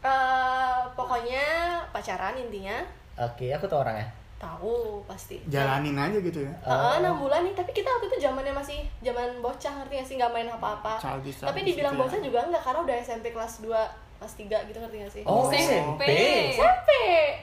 Eh, 0.01 0.77
pokoknya 0.91 1.43
pacaran 1.89 2.33
intinya 2.35 2.77
Oke, 3.17 3.49
aku 3.49 3.65
tahu 3.65 3.81
orangnya. 3.81 4.09
tahu 4.35 4.99
pasti. 5.03 5.39
jalanin 5.47 5.95
aja 5.95 6.19
gitu 6.19 6.39
ya 6.39 6.51
Heeh, 6.61 6.93
enam 6.99 7.17
bulan 7.17 7.41
nih, 7.41 7.53
tapi 7.53 7.71
kita 7.71 7.87
waktu 7.87 8.05
itu 8.07 8.17
zamannya 8.19 8.51
masih 8.51 8.83
zaman 8.99 9.39
bocah 9.39 9.73
ngerti 9.75 9.93
gak 9.95 10.05
sih 10.05 10.15
nggak 10.15 10.29
main 10.29 10.45
apa-apa. 10.47 10.99
Tapi 10.99 11.59
dibilang 11.63 11.93
gitu 11.93 11.97
ya. 11.97 12.03
bocah 12.03 12.19
juga 12.19 12.39
enggak 12.43 12.61
karena 12.61 12.79
udah 12.81 12.95
SMP 12.99 13.25
kelas 13.29 13.53
2, 13.59 13.71
kelas 14.15 14.33
3 14.33 14.67
gitu 14.67 14.77
ngerti 14.79 14.97
gak 14.97 15.11
sih? 15.11 15.23
Oh, 15.23 15.45
SMP. 15.47 16.01
SMP. 16.49 16.89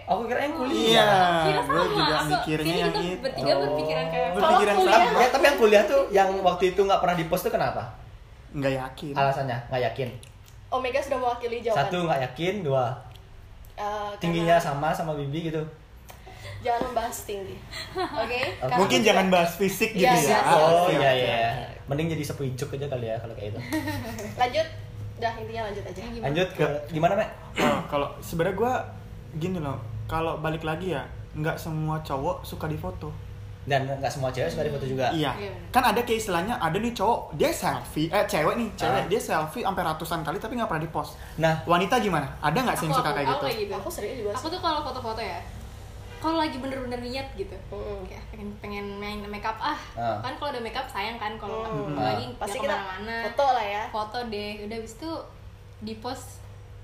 Aku 0.05 0.25
kira 0.25 0.41
yang 0.41 0.51
iya 0.51 0.59
kuliah. 0.59 1.11
Kira 1.43 1.61
gue 1.63 1.73
sama. 1.79 1.93
juga 1.93 2.17
So, 2.17 2.27
mikirnya 2.29 2.75
yang 2.75 2.91
kita 2.91 3.01
itu 3.03 3.21
bertiga 3.21 3.53
berpikiran 3.57 4.07
kayak 4.09 4.29
berpikiran 4.33 4.75
Kalau 4.75 4.89
sama 4.89 4.97
Tapi, 5.05 5.15
ya, 5.15 5.29
tapi 5.29 5.45
yang 5.45 5.59
kuliah 5.59 5.83
tuh 5.85 6.01
yang 6.11 6.29
waktu 6.41 6.65
itu 6.69 6.81
nggak 6.81 7.01
pernah 7.01 7.17
dipost 7.17 7.43
tuh 7.43 7.53
kenapa? 7.53 7.83
nggak 8.53 8.73
yakin 8.75 9.13
Alasannya 9.15 9.59
nggak 9.67 9.83
yakin. 9.87 10.09
Omega 10.69 10.99
sudah 10.99 11.19
mewakili 11.19 11.57
jawaban. 11.61 11.79
Satu 11.79 11.97
nggak 12.03 12.21
yakin, 12.27 12.55
dua 12.63 12.85
Eh, 13.73 14.11
tingginya 14.19 14.57
sama 14.57 14.93
sama 14.93 15.13
Bibi 15.15 15.49
gitu. 15.49 15.63
Jangan 16.61 16.81
membahas 16.87 17.17
tinggi. 17.25 17.57
Oke? 17.97 18.41
Karena 18.61 18.77
mungkin 18.77 18.99
aku 18.99 19.07
jangan 19.07 19.25
juga- 19.25 19.35
bahas 19.35 19.51
fisik 19.57 19.91
gitu 19.93 20.05
Iya, 20.05 20.13
ya 20.13 20.21
iya, 20.23 20.39
Ah, 20.39 20.55
Oh 20.55 20.87
iya 20.87 21.11
iya. 21.11 21.41
siap. 21.51 21.89
Mending 21.89 22.09
jadi 22.13 22.25
sepu 22.25 22.43
ijuk 22.45 22.69
aja 22.71 22.87
kali 22.87 23.09
ya 23.09 23.17
kalau 23.17 23.35
kayak 23.35 23.51
itu. 23.51 23.61
Lanjut. 24.37 24.67
Udah 25.23 25.39
intinya 25.39 25.63
lanjut 25.65 25.85
aja. 25.87 26.01
Gimana? 26.03 26.25
Lanjut 26.27 26.49
ke 26.51 26.67
gimana, 26.91 27.13
Mek? 27.15 27.31
Oh, 27.63 27.79
kalau 27.87 28.09
sebenarnya 28.19 28.57
gue 28.57 28.73
gini 29.39 29.59
loh 29.59 29.79
kalau 30.05 30.37
balik 30.37 30.61
lagi 30.61 30.91
ya 30.91 31.07
nggak 31.33 31.55
semua 31.55 32.03
cowok 32.03 32.43
suka 32.43 32.67
difoto 32.67 33.09
Dan 33.63 33.87
nggak 33.87 34.11
semua 34.11 34.29
cewek 34.29 34.51
suka 34.51 34.67
difoto 34.67 34.83
juga. 34.85 35.09
iya 35.09 35.31
Iya, 35.39 35.55
kan 35.71 35.87
ada 35.87 36.03
kayak 36.03 36.19
istilahnya 36.19 36.59
ada 36.59 36.75
nih 36.75 36.91
cowok 36.91 37.33
dia 37.33 37.49
selfie 37.49 38.11
eh 38.11 38.27
cewek 38.27 38.59
nih 38.59 38.69
cewek 38.75 38.99
Ah. 38.99 39.07
dia 39.07 39.21
selfie 39.23 39.63
sampai 39.63 39.83
ratusan 39.87 40.21
kali 40.21 40.37
tapi 40.37 40.59
nggak 40.59 40.67
pernah 40.67 40.83
dipost 40.83 41.15
Nah, 41.39 41.55
wanita 41.65 41.97
gimana 41.97 42.27
ada 42.43 42.59
nggak 42.59 42.75
sih 42.75 42.85
yang 42.85 42.93
suka 42.93 43.15
kayak 43.15 43.31
gitu 43.31 43.47
gitu. 43.63 43.73
aku 43.73 43.89
sering 43.89 44.13
juga 44.19 44.35
Aku 44.35 44.47
tuh 44.49 44.59
kalau 44.59 44.83
foto-foto 44.83 45.23
ya, 45.23 45.39
kalau 46.23 46.39
lagi 46.39 46.55
bener-bener 46.57 47.03
niat 47.03 47.35
gitu, 47.35 47.51
Mm. 47.69 48.07
kayak 48.07 48.23
pengen 48.31 48.49
pengen 48.57 48.87
main 48.97 49.19
makeup 49.27 49.59
ah, 49.59 49.75
Ah. 49.93 50.23
kan 50.23 50.39
kalau 50.39 50.55
udah 50.55 50.63
makeup 50.63 50.87
sayang 50.87 51.19
kan 51.19 51.35
kalau 51.35 51.67
Hmm. 51.67 51.99
lagi 51.99 52.31
pasti 52.39 52.57
kita 52.57 52.71
ke 52.71 52.79
mana-mana. 52.79 53.17
foto 53.27 53.47
lah 53.51 53.67
ya 53.67 53.83
foto 53.91 54.19
deh, 54.31 54.63
udah 54.63 54.77
abis 54.79 54.95
itu 54.97 55.11
di 55.81 55.95
post 55.97 56.39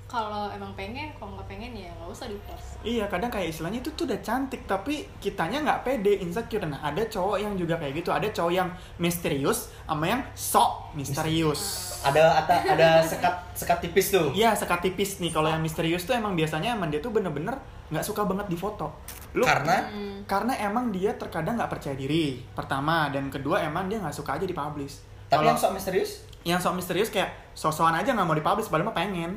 kalau 0.06 0.48
emang 0.48 0.72
pengen, 0.72 1.12
kalau 1.14 1.36
nggak 1.36 1.46
pengen 1.46 1.70
ya 1.76 1.92
nggak 1.92 2.08
usah 2.08 2.26
di 2.26 2.38
post. 2.42 2.80
Iya 2.80 3.06
kadang 3.06 3.28
kayak 3.28 3.52
istilahnya 3.52 3.78
itu 3.78 3.92
tuh 3.92 4.08
udah 4.08 4.18
cantik 4.18 4.64
tapi 4.64 5.04
kitanya 5.18 5.60
nggak 5.60 5.80
pede 5.84 6.18
insecure 6.18 6.64
nah 6.64 6.80
ada 6.80 7.04
cowok 7.04 7.36
yang 7.36 7.54
juga 7.54 7.76
kayak 7.76 7.92
gitu 7.94 8.08
ada 8.08 8.24
cowok 8.26 8.50
yang 8.50 8.68
misterius 8.96 9.68
sama 9.84 10.08
yang 10.08 10.22
sok 10.32 10.96
misterius 10.96 11.62
ada 12.00 12.40
ada 12.40 12.54
ada 12.66 12.88
sekat 13.02 13.34
sekat 13.52 13.78
tipis 13.82 14.06
tuh. 14.08 14.32
Iya 14.32 14.50
sekat 14.52 14.80
tipis 14.82 15.18
nih 15.18 15.28
kalau 15.28 15.46
yang 15.46 15.60
misterius 15.60 16.02
tuh 16.02 16.14
emang 16.14 16.32
biasanya 16.32 16.72
emang 16.72 16.88
dia 16.88 16.98
tuh 16.98 17.10
bener-bener 17.10 17.54
nggak 17.88 18.00
suka 18.02 18.24
banget 18.24 18.48
difoto 18.48 18.88
lu 19.32 19.44
Karena 19.44 19.76
Hmm. 19.84 20.20
karena 20.24 20.52
emang 20.58 20.88
dia 20.88 21.12
terkadang 21.12 21.56
nggak 21.56 21.68
percaya 21.68 21.92
diri 21.92 22.40
pertama 22.52 23.08
dan 23.08 23.28
kedua 23.28 23.60
emang 23.60 23.86
dia 23.86 23.96
nggak 23.96 24.12
suka 24.12 24.36
aja 24.36 24.44
dipublish 24.44 25.00
tapi 25.26 25.40
Kalau 25.40 25.48
yang 25.48 25.58
sok 25.58 25.72
misterius 25.72 26.10
yang 26.42 26.56
sok 26.56 26.74
misterius 26.74 27.08
kayak 27.08 27.28
sosokan 27.52 27.92
aja 27.94 28.12
nggak 28.12 28.24
mau 28.24 28.32
dipublish 28.32 28.68
padahal 28.68 28.88
mah 28.88 28.96
pengen 28.96 29.32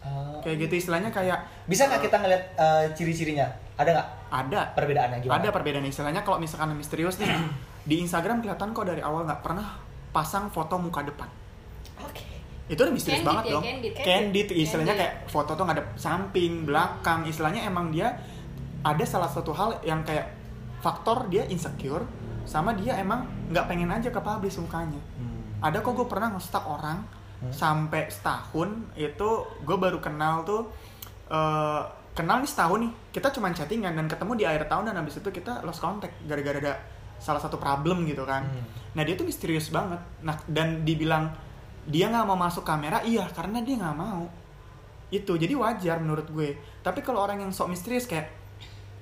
eh, 0.00 0.36
kayak 0.40 0.56
gitu 0.62 0.74
istilahnya 0.78 1.08
kayak 1.08 1.36
bisa 1.64 1.84
nggak 1.84 2.02
kita 2.02 2.16
ngeliat 2.18 2.42
eh, 2.54 2.84
ciri-cirinya? 2.92 3.48
Ada 3.74 3.90
nggak 3.90 4.08
ada 4.28 4.60
perbedaannya 4.72 5.18
gimana? 5.20 5.38
ada 5.38 5.48
perbedaan 5.48 5.86
istilahnya 5.86 6.20
kalau 6.20 6.36
misalkan 6.36 6.72
misterius 6.72 7.16
nih 7.16 7.28
di 7.88 8.00
Instagram 8.00 8.40
kelihatan 8.40 8.72
kok 8.72 8.84
dari 8.84 9.00
awal 9.00 9.24
nggak 9.24 9.40
pernah 9.40 9.76
pasang 10.10 10.48
foto 10.48 10.76
muka 10.76 11.00
depan 11.00 11.28
oke 11.98 12.24
itu 12.66 12.76
udah 12.76 12.92
misterius 12.92 13.20
Candid 13.20 13.28
banget 13.30 13.44
ya, 13.44 13.52
dong 13.52 13.64
candid. 13.64 13.92
candid 13.96 14.48
istilahnya 14.52 14.92
Candid. 14.92 15.08
kayak 15.08 15.14
foto 15.26 15.50
tuh 15.52 15.64
nggak 15.64 15.76
ada 15.76 15.84
samping 15.94 16.52
belakang 16.64 17.20
istilahnya 17.24 17.64
emang 17.64 17.88
dia 17.88 18.12
ada 18.80 19.04
salah 19.04 19.26
satu 19.26 19.50
hal 19.50 19.82
yang 19.82 20.02
kayak 20.02 20.30
faktor 20.78 21.26
dia 21.26 21.42
insecure 21.44 22.06
sama 22.44 22.72
dia 22.72 22.96
emang 22.96 23.22
nggak 23.48 23.66
pengen 23.66 23.90
aja 23.90 24.08
ke 24.08 24.18
publish 24.18 24.56
mukanya 24.56 25.00
Hmm. 25.16 25.42
ada 25.60 25.78
kok 25.78 25.92
gue 25.92 26.06
pernah 26.06 26.30
nge-stalk 26.30 26.64
orang 26.64 27.02
Hmm. 27.38 27.50
sampai 27.50 28.06
setahun 28.08 28.68
itu 28.94 29.28
gue 29.60 29.76
baru 29.76 29.98
kenal 29.98 30.42
tuh 30.42 30.70
eh, 31.26 31.82
kenal 32.12 32.38
nih 32.38 32.48
setahun 32.48 32.78
nih 32.82 32.92
kita 33.12 33.28
cuma 33.30 33.50
chattingan 33.50 33.92
dan 33.92 34.06
ketemu 34.06 34.32
di 34.34 34.44
akhir 34.44 34.66
tahun 34.66 34.84
dan 34.86 34.96
habis 34.96 35.16
itu 35.16 35.28
kita 35.28 35.60
lost 35.60 35.78
contact 35.78 36.14
gara-gara 36.24 36.58
ada 36.58 36.74
salah 37.18 37.38
satu 37.38 37.56
problem 37.56 38.02
gitu 38.04 38.22
kan 38.22 38.42
Hmm. 38.42 38.64
nah 38.92 39.02
dia 39.02 39.14
tuh 39.14 39.22
misterius 39.22 39.68
banget 39.68 39.98
nah 40.20 40.38
dan 40.46 40.82
dibilang 40.82 41.30
dia 41.84 42.06
nggak 42.06 42.24
mau 42.24 42.34
masuk 42.34 42.62
kamera 42.62 43.02
iya 43.02 43.26
karena 43.28 43.58
dia 43.60 43.74
nggak 43.76 43.94
mau 43.94 44.24
itu 45.08 45.32
jadi 45.34 45.52
wajar 45.52 45.98
menurut 45.98 46.28
gue 46.28 46.54
tapi 46.80 47.00
kalau 47.00 47.20
orang 47.20 47.40
yang 47.40 47.50
sok 47.50 47.68
misterius 47.68 48.04
kayak 48.04 48.28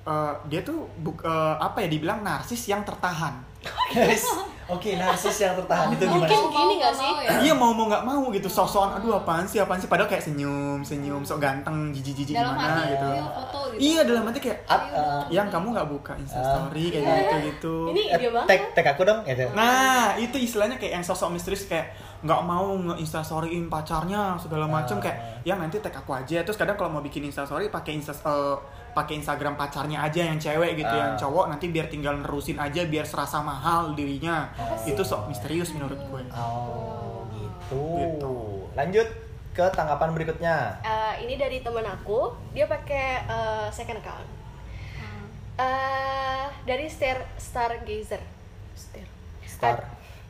eh, 0.06 0.32
dia 0.46 0.60
tuh 0.60 0.86
buk, 0.96 1.20
eh, 1.20 1.30
apa 1.58 1.78
ya 1.78 1.88
dibilang 1.88 2.20
narsis 2.20 2.64
yang 2.64 2.80
tertahan 2.82 3.34
Guys, 3.90 4.22
Oke, 4.68 4.94
narsis 4.94 5.34
yang 5.40 5.54
tertahan 5.54 5.90
itu 5.90 6.02
gimana? 6.02 6.22
Mungkin 6.22 6.42
gini 6.48 6.74
mau 6.76 6.90
sih? 6.92 7.10
ya? 7.20 7.30
Iya 7.40 7.54
mau 7.54 7.70
mau 7.70 7.86
nggak 7.86 8.02
mau 8.02 8.30
gitu 8.30 8.46
sosokan 8.46 8.94
aduh 8.94 9.14
apaan 9.16 9.42
sih 9.42 9.58
apaan 9.58 9.78
sih 9.78 9.86
padahal 9.86 10.06
kayak 10.06 10.22
senyum 10.22 10.82
senyum 10.82 11.22
sok 11.22 11.38
ganteng 11.38 11.90
jijik 11.90 12.14
jijik 12.16 12.34
dalam 12.34 12.54
gimana 12.54 12.74
hati 12.76 12.90
gitu 12.92 13.06
yuk 13.08 13.26
foto 13.28 13.58
gitu. 13.70 13.78
iya 13.80 14.00
dalam 14.02 14.22
hati 14.24 14.38
kayak 14.40 14.58
At, 14.64 14.82
eh, 14.88 15.22
yang 15.32 15.46
kamu 15.46 15.66
nggak 15.72 15.88
buka 15.88 16.12
instastory 16.16 16.84
kayak 16.88 17.02
gitu 17.04 17.36
gitu 17.44 17.76
Ini 17.90 18.02
ide 18.12 18.28
banget. 18.28 18.46
tag 18.48 18.60
tag 18.74 18.86
aku 18.94 19.02
dong 19.02 19.20
gitu. 19.22 19.46
nah 19.52 20.14
itu 20.16 20.36
istilahnya 20.36 20.76
kayak 20.76 20.92
yang 20.92 21.04
sosok 21.04 21.30
misterius 21.30 21.66
kayak 21.66 21.90
nggak 22.22 22.40
mau 22.42 22.70
nge 22.76 22.94
instastoryin 22.98 23.66
pacarnya 23.66 24.34
segala 24.36 24.66
macam 24.66 24.98
Ah. 24.98 25.02
kayak 25.04 25.16
yang 25.42 25.58
nanti 25.58 25.78
tag 25.78 25.94
aku 25.94 26.10
aja 26.12 26.42
terus 26.42 26.54
kadang 26.54 26.74
kalau 26.74 26.90
mau 26.90 27.02
bikin 27.02 27.22
instastory 27.22 27.66
pakai 27.68 27.94
insta 27.94 28.14
eh, 28.16 28.56
pakai 28.96 29.20
instagram 29.20 29.54
pacarnya 29.54 30.00
aja 30.00 30.24
yang 30.24 30.40
cewek 30.40 30.72
gitu 30.74 30.88
Ah. 30.88 30.98
yang 31.04 31.14
cowok 31.14 31.52
nanti 31.52 31.68
biar 31.68 31.86
tinggal 31.86 32.16
nerusin 32.16 32.56
aja 32.56 32.80
biar 32.82 33.04
serasa 33.04 33.38
mahal 33.40 33.92
dirinya 33.92 34.48
itu 34.82 34.98
sok 35.00 35.28
misterius 35.28 35.68
menurut 35.70 36.00
gue 36.00 36.22
Oh, 36.32 37.28
gitu. 37.30 37.82
Gitu. 37.94 38.34
Lanjut 38.72 39.04
ke 39.52 39.64
tanggapan 39.70 40.12
berikutnya. 40.12 40.56
Eh, 40.80 41.14
ini 41.22 41.36
dari 41.36 41.60
temen 41.60 41.80
aku 41.82 42.32
dia 42.50 42.64
pakai 42.66 43.06
eh, 43.22 43.68
second 43.70 43.96
account. 43.98 44.28
Eh, 45.56 46.44
dari 46.62 46.84
Star 46.86 47.24
Stargazer 47.36 48.20
Star. 48.72 49.06
Star 49.46 49.78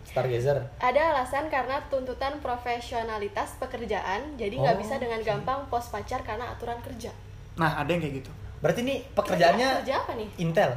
Stargazer. 0.07 0.59
Ada 0.79 1.13
alasan 1.13 1.47
karena 1.47 1.83
tuntutan 1.85 2.39
profesionalitas 2.39 3.59
pekerjaan, 3.59 4.35
jadi 4.35 4.55
nggak 4.55 4.75
Oh, 4.75 4.81
bisa 4.81 4.95
dengan 4.97 5.19
gampang 5.21 5.67
post 5.67 5.91
pacar 5.91 6.23
karena 6.23 6.49
aturan 6.49 6.79
kerja. 6.81 7.11
nah 7.55 7.73
ada 7.75 7.89
yang 7.89 8.01
kayak 8.01 8.21
gitu 8.21 8.29
Berarti 8.67 8.83
ini 8.83 8.99
pekerjaannya 9.09 9.69
kerja 9.81 9.95
apa 9.97 10.13
nih? 10.19 10.29
Intel. 10.37 10.71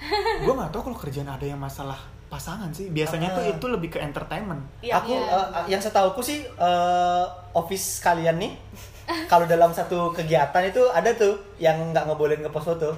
gue 0.42 0.50
nggak 0.50 0.72
tahu 0.72 0.82
kalau 0.82 0.98
kerjaan 0.98 1.28
ada 1.28 1.44
yang 1.44 1.60
masalah 1.60 1.94
pasangan 2.26 2.70
sih 2.70 2.88
biasanya 2.88 3.30
tuh 3.30 3.42
Ah. 3.42 3.52
itu 3.52 3.66
lebih 3.66 3.90
ke 3.90 3.98
entertainment 3.98 4.62
Iya, 4.80 4.96
aku 4.96 5.12
iya. 5.12 5.28
eh, 5.28 5.46
yang 5.68 5.78
setauku 5.78 6.18
sih 6.20 6.40
eh, 6.42 7.24
office 7.52 8.00
kalian 8.00 8.38
nih 8.38 8.52
kalau 9.30 9.44
dalam 9.44 9.70
satu 9.70 10.10
kegiatan 10.10 10.62
itu 10.64 10.82
ada 10.88 11.10
tuh 11.12 11.38
yang 11.56 11.90
nggak 11.90 12.06
ngebolehin 12.06 12.40
ngepost 12.40 12.66
foto. 12.70 12.90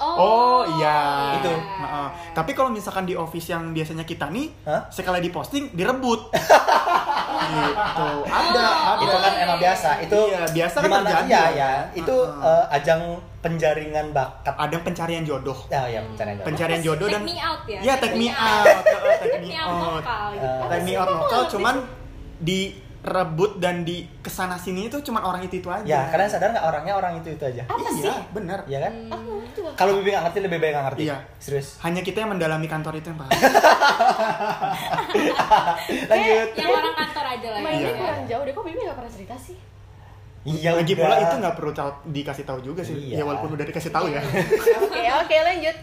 Oh, 0.00 0.62
iya 0.72 0.98
Itu. 1.36 1.50
Nah, 1.50 2.06
eh, 2.06 2.08
tapi 2.30 2.50
kalau 2.52 2.70
misalkan 2.70 3.02
di 3.02 3.12
office 3.12 3.48
yang 3.48 3.70
biasanya 3.70 4.02
kita 4.02 4.26
nih 4.28 4.46
Hah? 4.62 4.86
sekali 4.88 5.18
di 5.18 5.28
posting 5.28 5.70
direbut 5.70 6.30
gitu 7.48 8.08
ada 8.24 8.64
ada 8.88 9.00
itu 9.00 9.16
kan 9.16 9.32
emang 9.38 9.58
biasa. 9.58 9.90
Itu 10.00 10.18
Iya, 10.28 10.42
biasa 10.48 10.76
kan 10.78 10.90
terjadi 11.00 11.26
iya 11.26 11.42
ya. 11.50 11.70
Itu 11.92 12.14
Heeh. 12.16 12.46
eh, 12.62 12.64
ajang 12.72 13.00
penjaringan 13.38 14.06
bakat. 14.10 14.50
ada 14.50 14.76
pencarian 14.78 15.22
jodoh 15.22 15.54
Ya, 15.68 15.86
ya 15.86 16.02
pencarian 16.04 16.36
jodoh. 16.36 16.46
pencarian 16.46 16.80
jodoh 16.80 17.06
Take 17.06 17.14
dan 17.14 17.22
me 17.24 17.36
out 17.38 17.62
ya? 17.64 17.78
Iya, 17.80 17.94
take 17.96 18.16
me 18.16 18.28
out 18.28 18.66
Eh, 18.66 18.94
take 19.16 19.18
Take 19.28 19.40
me 19.40 19.48
me 19.48 19.56
out 19.56 19.68
out 19.68 20.02
lokal 20.02 20.24
gitu. 20.32 20.46
Eh, 20.46 20.66
take 20.68 20.84
me 20.84 20.92
out 20.92 21.06
sih? 21.06 21.14
lokal 21.16 21.30
Kok 21.36 21.46
cuman 21.52 21.74
direbut 23.08 23.56
dan 23.56 23.82
di 23.82 24.04
ke 24.16 24.28
sana 24.28 24.54
sini 24.54 24.84
itu 24.84 25.00
cuman 25.00 25.22
orang 25.22 25.40
itu 25.40 25.56
itu 25.56 25.66
aja 25.66 25.82
Ya, 25.82 26.00
kalian 26.06 26.28
sadar 26.28 26.48
nggak 26.50 26.62
orangnya 26.62 26.94
orang 26.94 27.16
itu 27.16 27.28
itu 27.30 27.40
aja? 27.42 27.64
Apa 27.64 27.80
iya 27.80 27.90
sih? 27.90 28.12
bener 28.30 28.58
Iya 28.64 28.78
kan? 28.80 28.92
Bang. 29.08 29.24
Kalau 29.74 29.96
Bibi 29.96 30.10
nggak 30.10 30.24
ngerti 30.24 30.38
lebih 30.40 30.58
baik 30.58 30.72
nggak 30.72 30.86
ngerti. 30.86 31.02
Iya. 31.04 31.16
Serius. 31.38 31.68
hanya 31.80 32.00
kita 32.00 32.18
yang 32.20 32.30
mendalami 32.30 32.66
kantor 32.66 32.92
itu 32.94 33.06
yang 33.06 33.18
paham 33.18 33.32
Lanjut. 36.04 36.48
Yang 36.52 36.70
orang 36.70 36.94
kantor 36.94 37.24
aja 37.26 37.48
lah 37.48 37.60
Mainnya 37.60 37.80
Iya. 37.80 37.96
kurang 37.96 38.22
jauh 38.26 38.42
deh, 38.42 38.52
kok 38.52 38.64
Bibi 38.64 38.78
nggak 38.80 38.98
pernah 38.98 39.12
cerita 39.12 39.36
sih? 39.36 39.56
Iya 40.40 40.70
lagi 40.72 40.92
udah. 40.92 41.02
pula 41.02 41.16
itu 41.18 41.34
nggak 41.36 41.54
perlu 41.54 41.72
tahu- 41.72 42.00
dikasih 42.06 42.44
tahu 42.44 42.58
juga 42.62 42.80
sih 42.80 42.94
Iya. 42.94 43.16
ya 43.16 43.24
walaupun 43.24 43.52
udah 43.52 43.66
dikasih 43.66 43.90
tahu 43.90 44.06
ya 44.08 44.22
Oke, 44.80 45.02
oke 45.14 45.36
lanjut. 45.38 45.76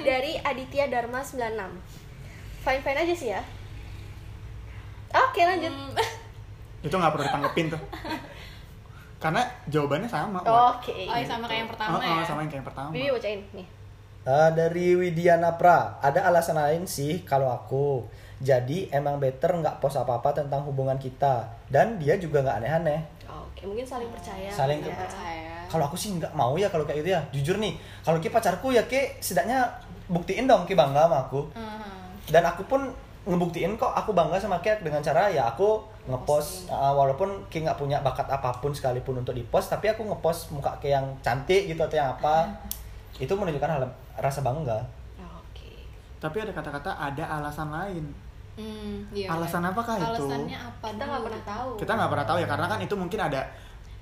Dari 0.00 0.32
Aditya 0.38 0.84
Dharma 0.86 1.20
96. 1.20 1.38
Fine 2.60 2.82
fine 2.82 2.98
aja 2.98 3.14
sih 3.14 3.28
ya. 3.30 3.40
Oke, 5.10 5.40
lanjut. 5.40 5.70
Hmm. 5.70 6.27
Itu 6.84 6.94
nggak 6.94 7.12
perlu 7.14 7.24
ditanggepin 7.26 7.66
tuh 7.74 7.82
karena 9.18 9.42
jawabannya 9.66 10.06
sama 10.06 10.38
Oke. 10.46 10.94
Oh, 11.10 11.16
iya, 11.18 11.26
sama 11.26 11.50
kayak 11.50 11.66
yang 11.66 11.70
pertama 11.74 11.98
Oh, 11.98 11.98
oh, 11.98 12.06
ya. 12.06 12.22
sama 12.22 12.40
yang 12.46 12.50
kayak 12.54 12.60
yang 12.62 12.68
pertama 12.70 12.88
Bibi 12.94 13.08
bacain 13.10 13.40
nih. 13.50 13.66
Eh, 14.28 14.50
dari 14.52 14.92
Widiana 14.92 15.56
Pra, 15.56 15.96
ada 16.04 16.20
alasan 16.28 16.60
lain 16.60 16.84
sih 16.84 17.24
kalau 17.24 17.48
aku. 17.48 18.04
Jadi 18.38 18.92
emang 18.92 19.16
better 19.18 19.56
nggak 19.56 19.80
post 19.82 19.96
apa-apa 19.98 20.36
tentang 20.36 20.62
hubungan 20.68 21.00
kita 21.00 21.48
dan 21.72 21.96
dia 21.96 22.20
juga 22.20 22.44
nggak 22.44 22.56
aneh-aneh. 22.60 23.00
Oke, 23.26 23.64
mungkin 23.66 23.82
saling 23.88 24.06
percaya. 24.12 24.46
Saling 24.52 24.84
ya. 24.84 24.94
Percaya. 24.94 25.64
Kalau 25.66 25.88
aku 25.88 25.96
sih 25.96 26.14
nggak 26.14 26.30
mau 26.36 26.54
ya 26.60 26.68
kalau 26.70 26.84
kayak 26.84 27.02
gitu 27.02 27.10
ya. 27.16 27.20
Jujur 27.34 27.56
nih, 27.58 27.74
kalau 28.04 28.20
ki 28.22 28.28
pacarku 28.30 28.70
ya 28.70 28.84
ki 28.86 29.18
setidaknya 29.18 29.64
buktiin 30.12 30.44
dong 30.46 30.68
ki 30.68 30.76
bangga 30.76 31.08
sama 31.08 31.26
aku. 31.26 31.48
Hmm. 31.56 32.12
Dan 32.28 32.44
aku 32.44 32.62
pun 32.68 32.86
ngebuktiin 33.28 33.76
kok 33.76 33.92
aku 33.92 34.10
bangga 34.10 34.34
sama 34.34 34.56
ki 34.58 34.80
dengan 34.80 34.98
cara 34.98 35.28
ya 35.28 35.44
aku 35.46 35.78
ngepost 36.06 36.66
uh, 36.66 36.90
walaupun 36.90 37.28
ki 37.46 37.60
nggak 37.60 37.76
punya 37.76 38.00
bakat 38.00 38.24
apa 38.26 38.48
pun 38.54 38.72
sekalipun 38.72 39.20
untuk 39.20 39.32
dipost 39.32 39.68
tapi 39.68 39.86
aku 39.86 40.00
ngepost 40.02 40.48
muka 40.50 40.72
ki 40.78 40.88
yang 40.88 41.04
cantik 41.20 41.68
gitu 41.68 41.78
atau 41.78 41.94
yang 41.94 42.10
apa 42.10 42.48
itu 43.20 43.28
menunjukkan 43.30 43.68
hal 43.68 43.84
rasa 44.16 44.40
bangga 44.40 44.80
Oke. 45.20 45.84
tapi 46.16 46.36
ada 46.40 46.50
kata-kata 46.50 46.90
ada 46.90 47.24
alasan 47.30 47.68
lain 47.68 48.06
Hmm, 48.58 49.06
iya, 49.14 49.30
Alasan 49.30 49.62
kan. 49.62 49.70
apakah 49.70 49.94
itu? 49.94 50.18
Alasannya 50.18 50.58
apa? 50.58 50.86
Kita 50.90 51.04
nggak 51.06 51.22
pernah 51.22 51.42
tahu. 51.46 51.68
kita 51.78 51.92
nggak 51.94 52.10
pernah 52.10 52.26
tahu 52.26 52.36
ya 52.36 52.48
karena 52.48 52.66
kan 52.66 52.78
itu 52.82 52.94
mungkin 52.98 53.20
ada 53.22 53.40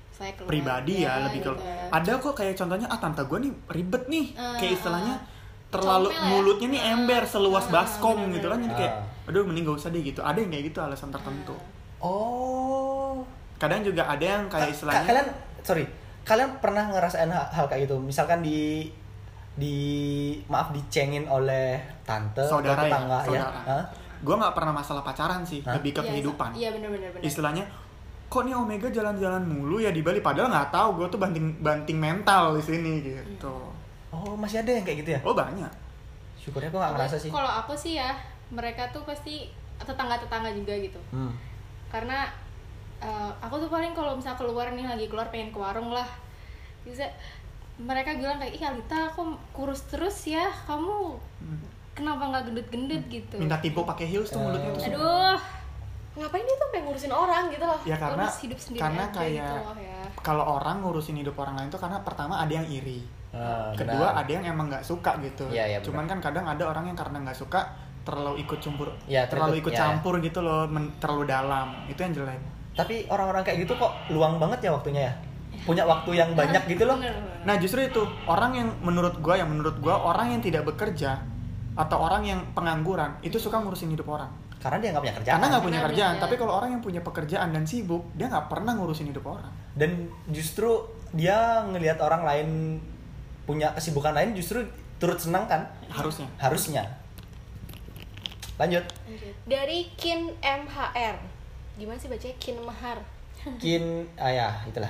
Saya 0.09 0.33
pribadi 0.33 0.93
ya 0.97 1.13
lebih 1.21 1.45
ke 1.45 1.51
gitu. 1.53 1.61
ada 1.93 2.11
kok 2.17 2.33
kayak 2.33 2.57
contohnya 2.57 2.89
ah 2.89 2.97
tante 2.97 3.21
gue 3.21 3.37
nih 3.37 3.53
ribet 3.69 4.03
nih 4.07 4.25
Ah, 4.33 4.57
kayak 4.57 4.73
istilahnya 4.73 5.13
ah. 5.13 5.21
terlalu 5.69 6.09
ya? 6.09 6.25
mulutnya 6.25 6.67
nih 6.69 6.81
ember 6.89 7.21
seluas 7.23 7.65
Ah, 7.65 7.71
baskom 7.71 8.17
gitu 8.33 8.49
kan 8.49 8.57
jadi 8.59 8.75
kayak 8.75 8.93
Ah. 8.95 9.05
Aduh 9.27 9.43
mending 9.43 9.63
gak 9.63 9.77
usah 9.77 9.89
deh 9.89 9.99
gitu. 9.99 10.19
Ada 10.19 10.39
yang 10.39 10.49
kayak 10.49 10.65
gitu 10.65 10.79
alasan 10.79 11.11
tertentu. 11.11 11.53
Oh. 11.99 13.21
Kadang 13.57 13.81
juga 13.81 14.05
ada 14.05 14.21
yang 14.21 14.47
kayak 14.47 14.69
Ka- 14.69 14.73
istilahnya 14.73 15.03
kalian 15.03 15.27
sorry. 15.61 15.85
Kalian 16.23 16.49
pernah 16.57 16.87
ngerasain 16.87 17.27
hal, 17.27 17.45
hal 17.49 17.65
kayak 17.65 17.87
gitu? 17.87 17.97
Misalkan 17.97 18.39
di 18.39 18.87
di 19.53 19.75
maaf 20.45 20.69
dicengin 20.69 21.25
oleh 21.25 21.75
tante 22.03 22.39
saudara 22.41 22.77
atau 22.77 22.85
ya 22.85 22.87
tetangga 22.87 23.17
ya? 23.17 23.25
saudara. 23.25 23.59
Hah? 23.65 23.83
gue 24.17 24.33
nggak 24.33 24.53
pernah 24.53 24.73
masalah 24.73 25.01
pacaran 25.01 25.41
sih 25.41 25.61
Hah? 25.61 25.77
lebih 25.77 25.93
ke 25.93 26.01
Iya, 26.01 26.09
kehidupan. 26.11 26.49
iya 26.53 26.69
bener-bener 26.73 27.09
bener. 27.11 27.21
istilahnya 27.21 27.61
kok 28.27 28.41
nih 28.43 28.53
Omega 28.53 28.89
jalan-jalan 28.89 29.41
mulu 29.41 29.77
ya 29.77 29.89
di 29.89 30.01
Bali? 30.01 30.19
Padahal 30.19 30.49
nggak 30.49 30.69
tahu 30.69 30.89
gue 30.95 31.07
tuh 31.07 31.19
banting 31.19 31.53
banting 31.59 31.97
mental 31.97 32.53
di 32.53 32.61
sini 32.61 32.91
gitu. 33.03 33.53
Oh 34.09 34.33
masih 34.33 34.61
ada 34.61 34.71
yang 34.71 34.81
kayak 34.81 35.05
gitu 35.05 35.09
ya? 35.13 35.19
Oh 35.21 35.33
banyak. 35.33 35.69
Syukurnya 36.35 36.69
aku 36.69 36.77
nggak 36.77 36.93
ngerasa 36.93 37.15
sih. 37.15 37.29
Kalau 37.29 37.51
aku 37.51 37.73
sih 37.73 37.93
ya 37.95 38.09
mereka 38.49 38.87
tuh 38.89 39.03
pasti 39.03 39.49
tetangga-tetangga 39.77 40.49
juga 40.51 40.73
gitu. 40.75 40.99
Hmm. 41.11 41.31
karena 41.87 42.27
eh, 42.97 43.31
aku 43.39 43.55
tuh 43.57 43.69
paling 43.69 43.93
kalau 43.93 44.11
misal 44.13 44.35
keluar 44.35 44.67
nih 44.69 44.83
lagi 44.83 45.07
keluar 45.07 45.29
pengen 45.29 45.49
ke 45.49 45.59
warung 45.59 45.89
lah. 45.89 46.07
Bisa 46.83 47.07
mereka 47.77 48.11
bilang 48.13 48.35
kayak 48.35 48.51
ih 48.51 48.63
Alita 48.63 49.07
aku 49.07 49.23
kurus 49.51 49.85
terus 49.87 50.27
ya. 50.27 50.49
Kamu 50.65 51.15
kenapa 51.93 52.27
nggak 52.27 52.43
gendut-gendut 52.49 53.03
gitu? 53.07 53.35
Minta 53.37 53.57
tipu 53.57 53.81
pakai 53.81 54.03
heels 54.05 54.27
tuh 54.27 54.41
mulutnya 54.41 54.71
tuh 54.71 54.83
aduh. 54.89 55.37
Ngapain 56.17 56.41
dia 56.41 56.55
tuh 56.57 56.69
pengen 56.73 56.83
ngurusin 56.89 57.13
orang 57.13 57.45
gitu 57.47 57.61
loh? 57.61 57.79
Ya 57.85 57.95
karena 57.95 58.25
Urus 58.25 58.37
hidup 58.41 58.59
sendiri 58.59 58.81
karena 58.81 59.03
aja 59.05 59.13
kayak 59.13 59.31
gitu 59.37 59.53
loh 59.61 59.77
ya. 59.77 59.99
kalau 60.25 60.43
orang 60.57 60.75
ngurusin 60.81 61.15
hidup 61.15 61.37
orang 61.37 61.55
lain 61.55 61.69
tuh 61.69 61.77
karena 61.77 62.01
pertama 62.01 62.41
ada 62.41 62.51
yang 62.51 62.65
iri 62.65 63.05
Ah, 63.29 63.69
kedua 63.77 64.17
benar. 64.17 64.23
ada 64.25 64.31
yang 64.33 64.45
emang 64.49 64.65
nggak 64.67 64.81
suka 64.81 65.13
gitu. 65.21 65.45
Iya, 65.53 65.77
benar. 65.77 65.85
cuman 65.85 66.05
kan 66.09 66.19
kadang 66.19 66.45
ada 66.49 66.63
orang 66.65 66.89
yang 66.89 66.97
karena 66.97 67.21
nggak 67.21 67.37
suka 67.37 67.61
terlalu 68.07 68.39
ikut 68.39 68.55
campur 68.57 68.87
Iya, 69.03 69.27
terlalu 69.27 69.59
ikut 69.59 69.69
iya, 69.69 69.79
campur 69.83 70.17
gitu 70.19 70.39
loh 70.39 70.63
men- 70.65 70.95
terlalu 70.97 71.27
dalam 71.27 71.75
itu 71.85 71.99
yang 71.99 72.15
jelek 72.15 72.39
tapi 72.71 73.03
orang-orang 73.05 73.43
kayak 73.43 73.67
gitu 73.67 73.75
kok 73.75 73.91
luang 74.07 74.37
banget 74.37 74.63
ya 74.63 74.71
waktunya 74.71 75.01
ya 75.03 75.13
punya 75.59 75.83
waktu 75.83 76.13
yang 76.13 76.31
banyak 76.31 76.63
gitu 76.69 76.85
loh. 76.85 76.95
Nah 77.43 77.57
justru 77.57 77.81
itu 77.81 77.99
orang 78.23 78.53
yang 78.53 78.69
menurut 78.79 79.17
gua 79.17 79.35
yang 79.35 79.49
menurut 79.49 79.75
gua 79.77 79.99
orang 80.05 80.31
yang 80.31 80.39
tidak 80.39 80.63
bekerja 80.63 81.17
atau 81.73 81.97
orang 81.99 82.23
yang 82.23 82.39
pengangguran 82.53 83.17
itu 83.19 83.35
suka 83.35 83.57
ngurusin 83.57 83.91
hidup 83.91 84.07
orang. 84.07 84.31
karena 84.57 84.77
dia 84.79 84.89
nggak 84.89 85.03
punya 85.03 85.15
kerjaan 85.15 85.33
Karena 85.33 85.47
nggak 85.47 85.63
punya 85.63 85.77
Karena 85.77 85.87
kerjaan. 85.87 86.13
dia- 86.13 86.23
Tapi 86.23 86.35
kalau 86.35 86.53
orang 86.55 86.69
yang 86.71 86.81
punya 86.81 87.01
pekerjaan 87.01 87.49
dan 87.51 87.63
sibuk 87.63 88.03
dia 88.13 88.25
nggak 88.25 88.47
pernah 88.47 88.73
ngurusin 88.73 89.07
hidup 89.07 89.25
orang. 89.27 89.53
dan 89.73 89.89
justru 90.27 90.69
dia 91.11 91.37
ngelihat 91.63 91.97
orang 91.99 92.21
lain 92.21 92.47
punya 93.43 93.69
kesibukan 93.71 94.11
lain 94.11 94.33
justru 94.33 94.65
turut 94.95 95.17
senang 95.17 95.45
kan 95.45 95.61
Harusnya. 95.87 96.25
harusnya 96.37 96.83
lanjut. 98.57 98.83
Lanjut. 99.05 99.33
dari 99.45 99.89
Kin 99.93 100.33
MHR 100.41 101.17
gimana 101.77 101.97
sih 102.01 102.09
bacanya? 102.09 102.35
Kin 102.41 102.57
Mahar. 102.65 102.99
Kin 103.61 104.05
ah 104.17 104.33
ya 104.33 104.49
itulah. 104.65 104.89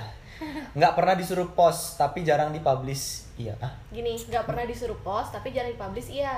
Nggak 0.72 0.92
pernah 0.96 1.14
disuruh 1.18 1.48
post 1.52 2.00
tapi 2.00 2.24
jarang 2.24 2.50
dipublish. 2.50 3.28
Iya 3.36 3.52
ah 3.60 3.72
gini 3.92 4.16
nggak 4.16 4.48
pernah 4.48 4.64
disuruh 4.64 4.96
post 5.04 5.36
tapi 5.36 5.52
jarang 5.52 5.70
dipublish 5.70 6.08
iya. 6.10 6.32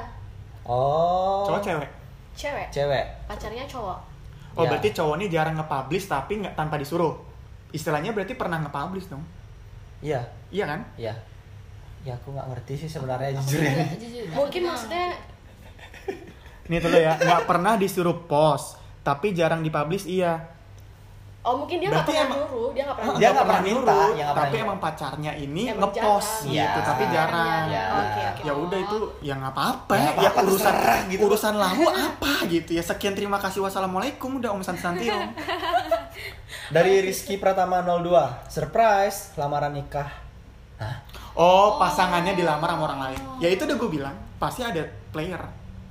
Oh. 0.66 1.46
Cowok 1.48 1.62
cewek. 1.62 1.90
cewek. 2.36 2.66
Cewek. 2.68 3.06
Pacarnya 3.30 3.64
cowok. 3.64 3.98
Oh 4.58 4.66
Ya. 4.66 4.70
berarti 4.74 4.90
cowok 4.90 5.14
ini 5.22 5.26
jarang 5.30 5.54
nge-publish 5.54 6.10
tapi 6.10 6.42
nggak 6.42 6.58
tanpa 6.58 6.76
disuruh. 6.76 7.14
Istilahnya 7.70 8.10
berarti 8.10 8.34
pernah 8.34 8.58
nge-publish 8.60 9.06
dong. 9.08 9.22
iya. 10.02 10.18
Iya 10.50 10.66
kan? 10.66 10.80
iya. 10.98 11.14
Ya 12.02 12.16
aku 12.16 12.34
nggak 12.34 12.48
ngerti 12.50 12.74
sih 12.74 12.88
sebenarnya 12.90 13.36
jujur 13.38 13.62
ya. 13.62 13.86
Mungkin 14.34 14.66
maksudnya 14.66 15.14
Ini 16.70 16.78
tuh 16.78 16.86
lo 16.86 16.98
ya 16.98 17.18
nggak 17.18 17.42
pernah 17.44 17.74
disuruh 17.74 18.14
post 18.24 18.78
tapi 19.02 19.34
jarang 19.34 19.58
dipublish 19.60 20.06
iya. 20.06 20.38
oh 21.40 21.56
mungkin 21.56 21.80
dia 21.80 21.88
nggak 21.88 22.04
pernah 22.04 22.20
emang- 22.22 22.36
nyuruh 22.38 22.68
dia 22.70 22.82
nggak 22.84 22.96
pernah 22.96 23.14
Dia 23.16 23.28
nggak 23.32 23.46
pernah 23.48 23.64
minta, 23.64 24.00
ya 24.12 24.26
tapi 24.30 24.56
emang 24.60 24.78
pacarnya 24.78 25.32
ini 25.34 25.62
ngepost 25.72 26.44
jarang. 26.44 26.52
gitu, 26.52 26.78
Iya. 26.78 26.86
tapi 26.86 27.04
jarang. 27.08 27.62
Iya. 27.66 27.82
Ya 28.40 28.52
udah 28.54 28.78
itu 28.78 28.98
ya 29.18 29.34
nggak 29.34 29.52
apa-apa. 29.56 29.92
Ya, 29.96 30.10
Ya, 30.20 30.30
urusan 30.36 30.46
terserah 30.68 31.00
gitu. 31.08 31.20
urusan 31.26 31.54
lahu 31.56 31.84
apa 31.88 32.32
gitu 32.46 32.70
ya. 32.70 32.82
Sekian 32.84 33.16
terima 33.16 33.40
kasih 33.40 33.64
wassalamualaikum 33.64 34.36
udah 34.36 34.52
Om 34.52 34.62
Santio. 34.62 35.16
dari 36.70 37.02
Rizky 37.02 37.34
Pratama 37.34 37.82
02 37.82 38.46
surprise 38.46 39.34
lamaran 39.34 39.74
nikah 39.74 40.06
Hah? 40.76 40.96
Oh, 41.32 41.76
pasangannya 41.76 42.32
dilamar 42.32 42.68
sama 42.68 42.82
orang 42.86 43.00
lain. 43.06 43.20
Ya 43.36 43.48
itu 43.48 43.64
udah 43.64 43.76
gue 43.76 43.90
bilang, 43.90 44.16
pasti 44.36 44.64
ada 44.64 44.80
player. 45.12 45.40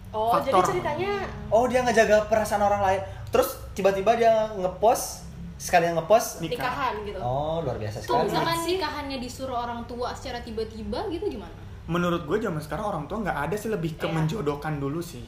Oh 0.09 0.35
jadi 0.39 0.53
Faktor. 0.55 0.65
ceritanya 0.73 1.13
oh 1.49 1.65
dia 1.65 1.79
ngejaga 1.81 2.17
perasaan 2.25 2.61
orang 2.61 2.81
lain 2.81 3.01
terus 3.29 3.57
tiba-tiba 3.71 4.17
dia 4.17 4.49
ngepost 4.55 5.29
sekalian 5.59 5.93
ngepost 5.93 6.39
Nikah. 6.39 6.55
nikahan 6.55 6.93
gitu 7.03 7.19
oh 7.19 7.59
luar 7.61 7.75
biasa 7.75 7.97
tuh 7.99 8.05
sekali 8.07 8.25
misalkan 8.27 8.57
nikahannya 8.63 9.17
disuruh 9.19 9.57
orang 9.59 9.81
tua 9.85 10.15
secara 10.15 10.39
tiba-tiba 10.41 11.05
gitu 11.09 11.27
gimana 11.27 11.55
Menurut 11.89 12.21
gue 12.29 12.37
zaman 12.37 12.61
sekarang 12.61 12.85
orang 12.85 13.03
tua 13.09 13.17
nggak 13.25 13.49
ada 13.49 13.55
sih 13.57 13.65
lebih 13.65 13.97
ke 13.97 14.05
Iya. 14.05 14.13
menjodohkan 14.13 14.77
dulu 14.77 15.01
sih. 15.01 15.25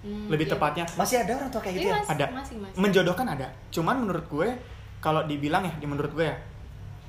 Hmm, 0.00 0.32
Lebih 0.32 0.48
iya. 0.48 0.52
tepatnya 0.56 0.84
masih 0.96 1.20
ada 1.20 1.36
orang 1.36 1.52
tua 1.52 1.60
kayak 1.60 1.76
gitu 1.76 1.84
Iya, 1.84 1.92
ya 1.92 2.00
Mas. 2.00 2.08
ada 2.08 2.26
masih, 2.32 2.56
masih. 2.56 2.76
menjodohkan 2.80 3.26
ada. 3.28 3.46
Cuman 3.68 3.96
menurut 4.00 4.24
gue 4.24 4.48
kalau 5.04 5.28
dibilang 5.28 5.60
ya, 5.60 5.76
di 5.76 5.84
menurut 5.84 6.08
gue 6.16 6.24
ya 6.24 6.32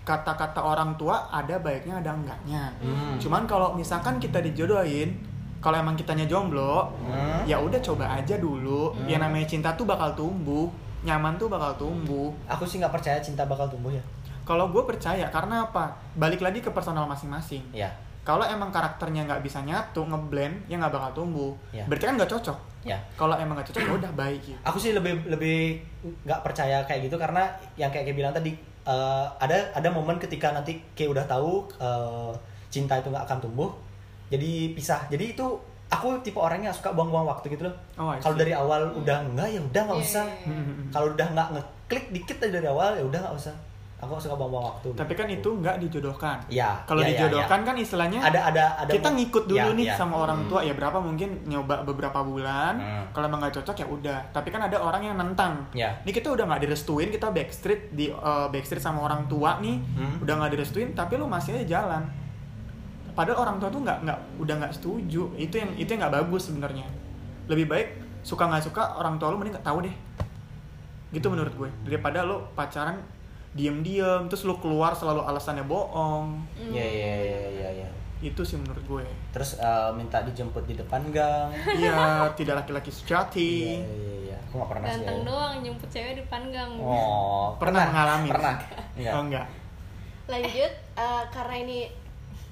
kata-kata 0.04 0.60
orang 0.60 1.00
tua 1.00 1.24
ada 1.32 1.56
baiknya 1.64 2.04
ada 2.04 2.12
enggaknya. 2.12 2.68
Hmm. 2.84 3.16
Cuman 3.16 3.48
kalau 3.48 3.72
misalkan 3.80 4.20
kita 4.20 4.44
dijodohin, 4.44 5.16
kalau 5.62 5.78
emang 5.78 5.94
kitanya 5.94 6.26
jomblo, 6.26 6.90
Hmm. 7.00 7.46
ya 7.46 7.56
udah 7.56 7.78
coba 7.80 8.10
aja 8.12 8.36
dulu. 8.36 8.90
Hmm. 8.92 9.06
Ya 9.06 9.16
namanya 9.16 9.46
cinta 9.46 9.70
tuh 9.72 9.86
bakal 9.86 10.10
tumbuh, 10.12 10.66
nyaman 11.02 11.38
tuh 11.38 11.48
bakal 11.48 11.72
tumbuh. 11.76 12.34
aku 12.46 12.66
sih 12.66 12.78
nggak 12.78 12.90
percaya 12.92 13.18
cinta 13.18 13.46
bakal 13.46 13.66
tumbuh 13.68 13.90
ya 13.90 14.02
Kalau 14.42 14.68
gue 14.68 14.84
percaya 14.84 15.30
karena 15.30 15.64
apa? 15.64 15.94
Balik 16.14 16.42
lagi 16.42 16.60
ke 16.60 16.70
personal 16.70 17.06
masing-masing. 17.06 17.62
ya 17.72 17.88
Kalau 18.22 18.42
emang 18.44 18.70
karakternya 18.70 19.24
nggak 19.24 19.42
bisa 19.42 19.62
nyatu, 19.62 20.02
ngeblend, 20.04 20.66
ya 20.66 20.78
nggak 20.78 20.90
bakal 20.92 21.12
tumbuh. 21.16 21.54
Ya. 21.72 21.86
Berarti 21.86 22.06
kan 22.06 22.18
nggak 22.18 22.32
cocok. 22.32 22.58
ya 22.82 22.98
Kalau 23.14 23.34
emang 23.36 23.54
nggak 23.54 23.70
cocok, 23.70 23.82
ya 23.84 23.94
udah 23.96 24.12
baik 24.12 24.42
gitu. 24.42 24.58
aku 24.64 24.78
sih 24.78 24.92
lebih 24.92 25.14
lebih 25.26 25.78
nggak 26.26 26.42
percaya 26.42 26.82
kayak 26.84 27.06
gitu 27.06 27.14
karena 27.16 27.46
yang 27.76 27.90
kayak 27.90 28.10
kayak 28.10 28.18
bilang 28.18 28.34
tadi 28.34 28.58
eh, 28.82 29.26
ada 29.38 29.70
ada 29.72 29.90
momen 29.90 30.18
ketika 30.18 30.50
nanti 30.50 30.82
kayak 30.94 31.14
udah 31.14 31.26
tahu 31.28 31.70
eh, 31.78 32.34
cinta 32.68 32.98
itu 32.98 33.10
nggak 33.10 33.30
akan 33.30 33.38
tumbuh 33.40 33.70
jadi 34.32 34.52
pisah 34.72 35.06
jadi 35.08 35.26
itu 35.30 35.46
aku 35.86 36.08
tipe 36.22 36.40
orangnya 36.40 36.72
suka 36.72 36.90
buang-buang 36.90 37.28
waktu 37.28 37.52
gitu 37.52 37.68
loh 37.68 37.76
Oh, 37.96 38.16
kalau 38.16 38.34
dari 38.34 38.52
awal 38.52 38.96
udah 38.96 39.18
enggak 39.22 39.48
ya 39.50 39.60
udah 39.62 39.82
nggak 39.84 40.00
Iya, 40.00 40.08
usah 40.08 40.26
iya, 40.26 40.40
iya. 40.42 40.56
Hmm. 40.56 40.88
kalau 40.88 41.08
udah 41.12 41.28
nggak 41.30 41.48
ngeklik 41.52 42.06
dikit 42.12 42.38
aja 42.40 42.52
dari 42.54 42.66
awal 42.66 42.92
ya 42.94 43.04
udah 43.04 43.20
nggak 43.22 43.36
usah 43.36 43.56
aku 44.00 44.18
suka 44.18 44.34
buang-buang 44.34 44.66
waktu 44.68 44.90
Tapi 44.96 45.14
kan 45.14 45.30
itu 45.30 45.46
nggak 45.52 45.78
dijodohkan. 45.78 46.42
ya 46.50 46.74
Kalau 46.84 47.06
ya, 47.06 47.06
ya, 47.06 47.10
dijodohkan 47.14 47.62
kan 47.62 47.76
istilahnya 47.78 48.18
ya. 48.18 48.34
ada 48.34 48.40
ada 48.48 48.66
ada 48.80 48.90
kita 48.90 49.14
ngikut 49.14 49.44
dulu 49.46 49.62
Ya, 49.62 49.78
nih 49.78 49.86
ya. 49.86 49.94
sama 49.94 50.16
orang 50.18 50.50
tua 50.50 50.66
ya 50.66 50.74
berapa 50.74 50.98
mungkin 50.98 51.38
nyoba 51.46 51.86
beberapa 51.86 52.18
bulan. 52.20 52.82
Hmm. 52.82 53.06
Kalau 53.14 53.30
emang 53.30 53.46
nggak 53.46 53.62
cocok 53.62 53.78
ya 53.78 53.86
udah. 53.86 54.20
Tapi 54.32 54.50
kan 54.50 54.66
ada 54.66 54.82
orang 54.82 55.06
yang 55.06 55.14
nentang. 55.16 55.54
Ya. 55.72 55.94
Ini 56.02 56.10
kita 56.10 56.34
udah 56.34 56.50
nggak 56.50 56.66
direstuin, 56.66 57.14
kita 57.14 57.30
backstreet 57.30 57.94
di 57.94 58.10
eh, 58.10 58.48
backstreet 58.50 58.82
sama 58.82 59.06
orang 59.06 59.30
tua 59.30 59.62
nih, 59.62 59.78
Hmm. 59.78 60.18
udah 60.18 60.34
nggak 60.36 60.52
direstuin, 60.52 60.98
tapi 60.98 61.14
lu 61.16 61.30
masih 61.30 61.62
aja 61.62 61.78
jalan. 61.78 62.02
Padahal 63.12 63.38
orang 63.42 63.56
tua 63.58 63.68
tuh 63.68 63.82
nggak 63.82 63.98
nggak 64.02 64.20
udah 64.38 64.56
nggak 64.58 64.74
setuju. 64.74 65.24
Itu 65.36 65.56
yang 65.56 65.72
itu 65.76 65.88
yang 65.88 66.02
nggak 66.02 66.16
bagus 66.20 66.48
sebenarnya. 66.48 66.88
Lebih 67.46 67.66
baik 67.66 67.88
suka 68.22 68.46
nggak 68.46 68.64
suka 68.64 68.96
orang 68.96 69.16
tua 69.16 69.30
lu 69.30 69.38
mending 69.38 69.54
nggak 69.54 69.66
tahu 69.66 69.82
deh. 69.82 69.96
Gitu 71.10 71.28
menurut 71.28 71.54
gue. 71.54 71.70
Daripada 71.84 72.22
lu 72.22 72.40
pacaran 72.52 73.00
diem-diem 73.52 74.26
terus 74.26 74.42
lu 74.42 74.56
keluar 74.58 74.92
selalu 74.92 75.22
alasannya 75.22 75.64
bohong. 75.64 76.40
Hmm. 76.56 76.72
ya 76.72 76.82
ya 76.82 77.16
ya 77.20 77.42
ya 77.52 77.70
ya 77.84 77.90
Itu 78.22 78.42
sih 78.42 78.56
menurut 78.56 78.80
gue. 78.86 79.04
terus 79.30 79.58
eh, 79.58 79.92
minta 79.92 80.22
dijemput 80.22 80.64
di 80.64 80.74
depan 80.74 81.04
gang 81.10 81.50
Iya, 81.68 82.30
tidak 82.32 82.64
laki-laki 82.64 82.88
Iya, 82.88 82.96
sejati. 82.96 83.54
iya, 83.76 84.14
iya. 84.24 84.38
Aku 84.46 84.56
gak 84.58 84.70
pernah 84.70 84.88
sih. 84.88 85.02
ganteng 85.02 85.18
ya. 85.18 85.26
doang 85.26 85.54
jemput 85.60 85.90
cewek 85.90 86.12
di 86.12 86.20
depan 86.22 86.42
gang 86.48 86.72
Oh, 86.78 87.58
Pernah 87.58 87.84
mengalami? 87.88 88.30
Pernah. 88.30 88.56
Iya. 88.94 89.12
Oh 89.12 89.24
enggak. 89.26 89.48
lanjut 90.28 90.72
eh, 90.96 91.24
karena 91.28 91.56
ini 91.60 91.80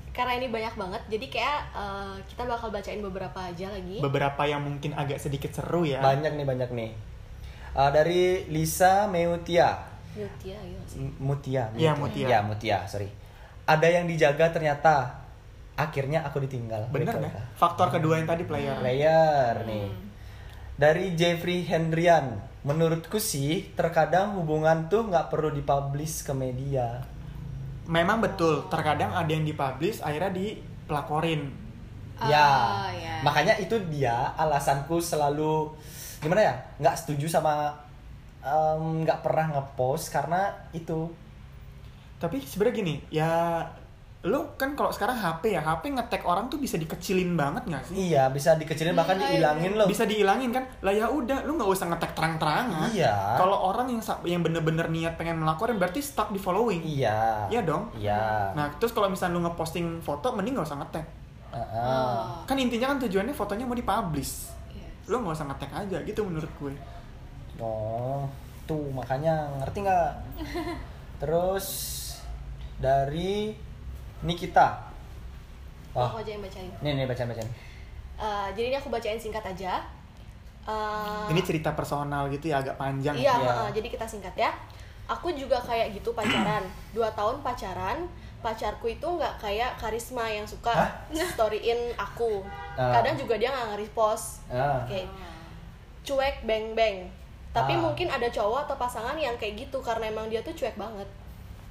karena 0.09 0.33
ini 0.35 0.47
banyak 0.49 0.73
banget 0.75 1.01
jadi 1.07 1.25
kayak 1.29 1.59
eh, 1.73 2.15
kita 2.27 2.43
bakal 2.43 2.69
bacain 2.69 2.99
beberapa 2.99 3.39
aja 3.39 3.67
lagi 3.69 3.97
Beberapa 4.01 4.41
yang 4.43 4.61
mungkin 4.61 4.91
agak 4.93 5.21
sedikit 5.21 5.53
seru 5.53 5.85
ya. 5.85 6.01
Banyak 6.01 6.33
nih, 6.35 6.45
banyak 6.45 6.69
nih. 6.73 6.91
Eh, 7.77 7.89
dari 7.93 8.21
Lisa 8.49 9.05
Meutia. 9.07 9.85
Mutia 10.17 10.57
M- 10.97 11.15
Mutia. 11.21 11.63
Iya, 11.77 11.91
Mutia. 11.95 12.27
Ya, 12.27 12.39
Mutia, 12.41 12.77
sorry. 12.89 13.07
Ada 13.69 13.87
yang 13.87 14.09
dijaga 14.09 14.49
ternyata 14.49 15.21
akhirnya 15.77 16.25
aku 16.25 16.43
ditinggal. 16.43 16.89
Bener 16.91 17.13
nggak? 17.15 17.31
Kak? 17.31 17.45
Faktor 17.55 17.87
kedua 17.93 18.19
yang 18.19 18.27
tadi 18.27 18.43
player. 18.43 18.75
Player 18.81 19.53
nih. 19.63 19.87
Hmm. 19.87 20.07
Dari 20.75 21.05
Jeffrey 21.15 21.63
Hendrian. 21.63 22.49
Menurutku 22.59 23.23
sih, 23.23 23.71
terkadang 23.71 24.35
hubungan 24.35 24.91
tuh 24.91 25.07
nggak 25.07 25.31
perlu 25.31 25.55
dipublish 25.55 26.27
ke 26.27 26.35
media. 26.35 26.99
Memang 27.89 28.21
betul, 28.21 28.69
terkadang 28.69 29.09
ada 29.11 29.25
yang 29.27 29.41
dipublish 29.41 29.97
akhirnya 29.99 30.29
dipelakorin. 30.29 31.49
ya, 32.19 32.47
Oh, 32.75 32.91
ya. 32.91 33.23
makanya 33.23 33.55
itu 33.57 33.79
dia 33.87 34.35
alasanku 34.35 34.99
selalu 34.99 35.71
gimana 36.19 36.51
ya, 36.51 36.53
nggak 36.77 36.95
setuju 36.99 37.31
sama 37.31 37.71
em, 38.43 39.07
nggak 39.07 39.23
pernah 39.23 39.55
ngepost 39.55 40.11
karena 40.11 40.51
itu. 40.75 41.07
Tapi 42.19 42.43
sebenarnya 42.43 42.75
gini, 42.75 42.95
ya 43.07 43.63
lu 44.19 44.35
kan 44.53 44.75
kalau 44.75 44.91
sekarang 44.91 45.15
HP 45.15 45.55
ya 45.55 45.63
HP 45.63 45.95
ngetek 45.95 46.27
orang 46.27 46.51
tuh 46.51 46.59
bisa 46.59 46.75
dikecilin 46.75 47.39
banget 47.39 47.63
nggak 47.63 47.83
sih 47.87 48.11
Iya, 48.11 48.27
bisa 48.27 48.51
dikecilin 48.53 48.91
bahkan 48.91 49.15
Iya, 49.15 49.23
dihilangin 49.31 49.79
loh. 49.79 49.87
bisa 49.87 50.03
dihilangin 50.03 50.51
kan 50.51 50.67
lah 50.81 50.91
ya 50.91 51.07
udah 51.07 51.47
lu 51.47 51.55
nggak 51.55 51.69
usah 51.69 51.87
ngetek 51.87 52.11
terang-terangan 52.13 52.91
Iya. 52.91 53.39
kalau 53.39 53.55
orang 53.65 53.87
yang 53.87 54.03
yang 54.27 54.43
bener-bener 54.43 54.91
niat 54.91 55.15
pengen 55.15 55.39
melakukan 55.39 55.71
berarti 55.73 56.03
stuck 56.03 56.29
di 56.29 56.37
following 56.37 56.83
Iya. 56.83 57.47
Iya 57.47 57.61
dong 57.63 57.87
Iya. 57.95 58.51
nah 58.51 58.67
terus 58.75 58.91
kalau 58.91 59.07
misalnya 59.07 59.33
lu 59.33 59.47
ngeposting 59.47 60.03
foto 60.03 60.35
mending 60.35 60.51
nggak 60.53 60.67
usah 60.67 60.79
ngetek 60.79 61.05
Heeh. 61.49 61.79
Oh. 61.79 62.43
kan 62.43 62.59
intinya 62.59 62.91
kan 62.91 62.99
tujuannya 62.99 63.31
fotonya 63.31 63.63
mau 63.63 63.73
dipublish 63.73 64.51
Iya. 64.69 64.87
lu 65.07 65.23
nggak 65.23 65.31
usah 65.33 65.47
ngetek 65.47 65.71
aja 65.73 65.97
gitu 66.01 66.21
menurut 66.21 66.51
gue 66.57 66.75
Oh, 67.55 68.23
tuh 68.63 68.87
makanya 68.89 69.43
ngerti 69.57 69.79
nggak? 69.79 70.11
Terus 71.19 71.67
dari 72.75 73.51
Nikita. 74.21 74.67
Oh, 75.91 75.99
Oh, 75.99 76.05
aku 76.07 76.21
aja 76.21 76.31
yang 76.31 76.43
bacain. 76.43 76.69
nih 76.79 76.91
nih 76.93 77.05
baca 77.05 77.23
baca. 77.23 77.41
Eh, 78.19 78.47
jadi 78.53 78.65
ini 78.69 78.77
aku 78.77 78.89
bacain 78.89 79.17
singkat 79.17 79.41
aja. 79.43 79.81
Eh, 80.63 81.25
ini 81.29 81.41
cerita 81.41 81.73
personal 81.73 82.29
gitu 82.29 82.45
ya 82.47 82.59
agak 82.59 82.75
panjang 82.75 83.15
Iya, 83.15 83.33
Iya. 83.33 83.49
heeh, 83.49 83.69
jadi 83.73 83.87
kita 83.89 84.05
singkat 84.05 84.35
ya. 84.35 84.51
Aku 85.07 85.31
juga 85.31 85.57
kayak 85.57 85.91
gitu 85.91 86.13
pacaran. 86.13 86.61
Dua 86.95 87.09
tahun 87.09 87.41
pacaran, 87.41 88.05
pacarku 88.39 88.87
itu 88.87 89.01
nggak 89.01 89.39
kayak 89.39 89.73
karisma 89.75 90.29
yang 90.29 90.45
suka 90.45 90.69
Hah? 90.69 90.89
storyin 91.09 91.89
aku. 91.95 92.45
Ah. 92.77 92.93
Kadang 92.93 93.17
juga 93.17 93.33
dia 93.35 93.49
nggak 93.49 93.73
nge-repost. 93.73 94.45
Ah. 94.47 94.85
Oke. 94.85 95.09
Cuek 96.03 96.45
beng 96.45 96.77
beng. 96.77 97.09
Tapi 97.49 97.73
Ah. 97.73 97.81
mungkin 97.81 98.05
ada 98.05 98.29
cowok 98.29 98.69
atau 98.69 98.75
pasangan 98.77 99.17
yang 99.17 99.33
kayak 99.35 99.57
gitu 99.59 99.81
karena 99.81 100.05
emang 100.07 100.29
dia 100.29 100.37
tuh 100.39 100.53
cuek 100.53 100.77
banget. 100.77 101.09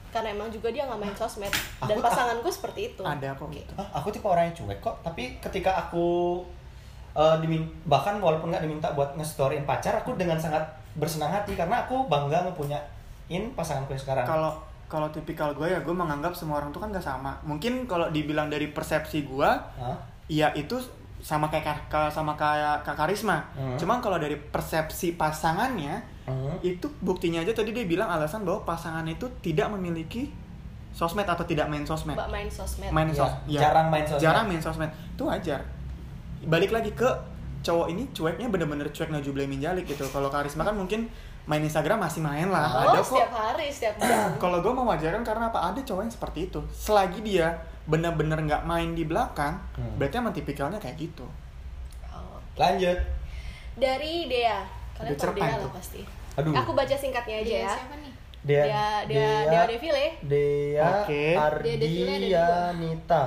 Karena 0.08 0.28
emang 0.30 0.48
juga 0.48 0.68
dia 0.68 0.82
nggak 0.82 0.98
main 0.98 1.12
sosmed. 1.12 1.52
Dan 1.80 1.94
Aku- 1.94 2.04
pasanganku 2.04 2.48
seperti 2.48 2.80
itu. 2.88 3.02
ada 3.02 3.28
kok 3.30 3.48
gitu 3.48 3.72
Hah, 3.74 3.88
aku 3.94 4.08
tipe 4.08 4.24
orang 4.24 4.46
yang 4.46 4.56
cuek 4.56 4.78
kok, 4.78 4.96
tapi 5.00 5.36
ketika 5.38 5.70
aku 5.78 6.40
eh, 7.10 7.36
dimin 7.38 7.60
bahkan 7.84 8.14
walaupun 8.16 8.48
nggak 8.48 8.62
diminta 8.62 8.88
buat 8.92 9.12
nge-storyin 9.12 9.64
pacar, 9.64 9.96
aku 9.96 10.14
dengan 10.14 10.36
sangat 10.36 10.62
bersenang 10.94 11.32
hati 11.32 11.52
karena 11.52 11.82
aku 11.82 12.06
bangga 12.06 12.42
ngepunyain 12.44 13.42
pasanganku 13.52 13.90
yang 13.90 14.00
sekarang. 14.00 14.24
kalau 14.24 14.54
kalau 14.86 15.08
tipikal 15.08 15.52
gue 15.52 15.68
ya 15.68 15.78
gue 15.78 15.92
menganggap 15.92 16.32
semua 16.32 16.56
orang 16.56 16.70
tuh 16.70 16.78
kan 16.78 16.88
gak 16.88 17.02
sama 17.02 17.36
mungkin 17.42 17.84
kalau 17.84 18.08
dibilang 18.08 18.48
dari 18.48 18.68
persepsi 18.68 19.20
gue 19.22 19.44
Hah? 19.44 19.96
ya 20.26 20.48
itu 20.54 20.80
sama 21.18 21.46
kayak 21.46 21.76
sama 22.08 22.32
kayak 22.34 22.80
kak 22.82 22.96
karisma 22.96 23.44
Hmm. 23.52 23.76
cuman 23.76 23.98
kalau 23.98 24.16
dari 24.16 24.34
persepsi 24.34 25.12
pasangannya 25.12 26.00
Hmm. 26.28 26.56
itu 26.60 26.86
buktinya 27.00 27.40
aja 27.40 27.52
tadi 27.52 27.70
dia 27.70 27.84
bilang 27.84 28.06
alasan 28.06 28.42
bahwa 28.42 28.62
pasangan 28.62 29.04
itu 29.04 29.24
tidak 29.40 29.68
memiliki 29.70 30.28
sosmed 30.90 31.24
atau 31.24 31.42
tidak 31.42 31.66
main 31.66 31.82
sosmed 31.82 32.12
Mbak 32.12 32.28
main 32.28 32.48
sosmed. 32.48 32.90
main 32.90 33.08
Ya, 33.08 33.14
sos 33.14 33.32
ya, 33.46 33.60
jarang 33.62 33.86
main 33.88 34.04
sosmed. 34.04 34.20
jarang 34.20 34.44
main 34.44 34.60
sosmed 34.60 34.88
itu 34.90 35.22
wajar 35.22 35.60
balik 36.42 36.70
lagi 36.70 36.90
ke 36.92 37.08
cowok 37.60 37.86
ini 37.88 38.06
cueknya 38.10 38.46
bener-bener 38.46 38.88
cuek 38.88 39.08
najublemin 39.08 39.58
jalik 39.58 39.84
gitu 39.84 40.06
kalau 40.08 40.28
karisma 40.28 40.62
kan 40.62 40.72
mungkin 40.72 41.10
main 41.44 41.60
Instagram 41.60 41.98
masih 41.98 42.20
main 42.20 42.46
lah 42.46 42.68
Oh, 42.68 42.82
ada 42.86 43.00
kok 43.00 43.08
setiap 43.10 43.32
hari, 43.32 43.66
setiap 43.68 43.94
jam. 43.98 44.30
kalau 44.42 44.58
gue 44.58 44.68
mewajarkan 44.70 45.22
karena 45.22 45.48
apa 45.48 45.60
ada 45.66 45.80
cowok 45.80 46.02
yang 46.02 46.12
seperti 46.12 46.38
itu 46.46 46.60
selagi 46.70 47.20
dia 47.20 47.56
bener-bener 47.84 48.36
nggak 48.38 48.62
main 48.62 48.92
di 48.92 49.02
belakang 49.02 49.56
Hmm. 49.74 49.96
berarti 49.96 50.14
emang 50.16 50.32
tipikalnya 50.32 50.76
kayak 50.76 50.98
gitu 50.98 51.24
Oh. 52.08 52.38
Lanjut. 52.54 52.98
Dari 53.74 54.26
Dea. 54.26 54.60
Kalian 54.92 55.14
cerpen 55.14 55.38
Dea 55.38 55.54
lah 55.56 55.70
pasti. 55.70 56.02
Aduh. 56.38 56.54
Aku 56.54 56.70
baca 56.72 56.94
singkatnya 56.94 57.36
aja 57.36 57.44
Dia 57.44 57.60
ya. 57.60 57.70
siapa 57.74 57.94
nih? 57.96 58.12
Dea, 58.38 58.64
Dea, 58.64 58.86
Dea, 59.04 59.38
Dea 59.44 59.62
Devile. 59.66 60.06
Dea. 60.22 60.90
Ardianita. 61.36 63.24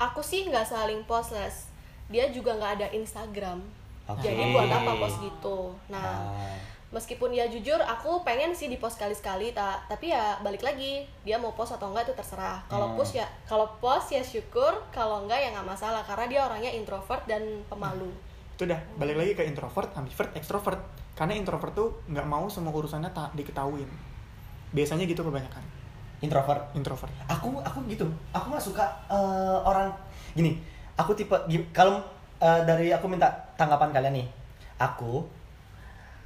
Aku 0.00 0.20
sih 0.20 0.46
nggak 0.46 0.64
saling 0.64 1.04
post 1.04 1.32
les. 1.32 1.68
Dia 2.08 2.30
juga 2.30 2.54
nggak 2.54 2.72
ada 2.80 2.86
Instagram. 2.90 3.60
Oke. 4.08 4.24
Jadi 4.24 4.42
buat 4.50 4.64
apa 4.66 4.96
post 4.96 5.20
gitu? 5.20 5.76
Nah, 5.88 6.24
Ah. 6.24 6.56
meskipun 6.88 7.28
ya 7.28 7.44
jujur 7.44 7.76
aku 7.76 8.24
pengen 8.24 8.48
sih 8.50 8.64
di 8.66 8.80
post 8.80 8.96
sekali-sekali 8.96 9.52
tak 9.52 9.84
tapi 9.86 10.08
ya 10.08 10.40
balik 10.40 10.64
lagi 10.64 11.04
dia 11.20 11.36
mau 11.36 11.52
post 11.52 11.76
atau 11.76 11.92
enggak 11.92 12.08
itu 12.08 12.16
terserah 12.16 12.64
kalau 12.64 12.88
Hmm. 12.88 12.96
post 12.96 13.12
ya 13.12 13.28
kalau 13.44 13.68
post 13.76 14.08
ya 14.08 14.24
syukur 14.24 14.72
kalau 14.88 15.20
enggak 15.20 15.36
ya 15.36 15.52
nggak 15.52 15.68
masalah 15.68 16.00
karena 16.00 16.24
dia 16.26 16.40
orangnya 16.42 16.72
introvert 16.72 17.20
dan 17.28 17.44
pemalu 17.68 18.08
itu 18.56 18.64
dah 18.64 18.80
balik 18.96 19.20
lagi 19.20 19.36
ke 19.36 19.44
introvert 19.44 19.92
ambivert 19.92 20.32
extrovert 20.32 20.80
karena 21.18 21.34
introvert 21.34 21.74
tuh 21.74 21.98
nggak 22.06 22.26
mau 22.30 22.46
semua 22.46 22.70
urusannya 22.70 23.10
tak 23.10 23.34
diketahuin 23.34 23.90
biasanya 24.70 25.02
gitu 25.10 25.26
kebanyakan 25.26 25.64
Introvert. 26.18 26.74
introvert 26.74 27.14
Aku 27.30 27.62
aku 27.62 27.78
gitu. 27.86 28.02
Aku 28.34 28.50
nggak 28.50 28.58
suka 28.58 28.82
eh, 29.06 29.58
orang 29.62 29.86
gini. 30.34 30.58
Aku 30.98 31.14
tipe 31.14 31.30
kalau 31.70 32.02
eh, 32.42 32.60
dari 32.66 32.90
aku 32.90 33.06
minta 33.06 33.30
tanggapan 33.54 33.94
kalian 33.94 34.18
nih. 34.18 34.26
Aku 34.82 35.22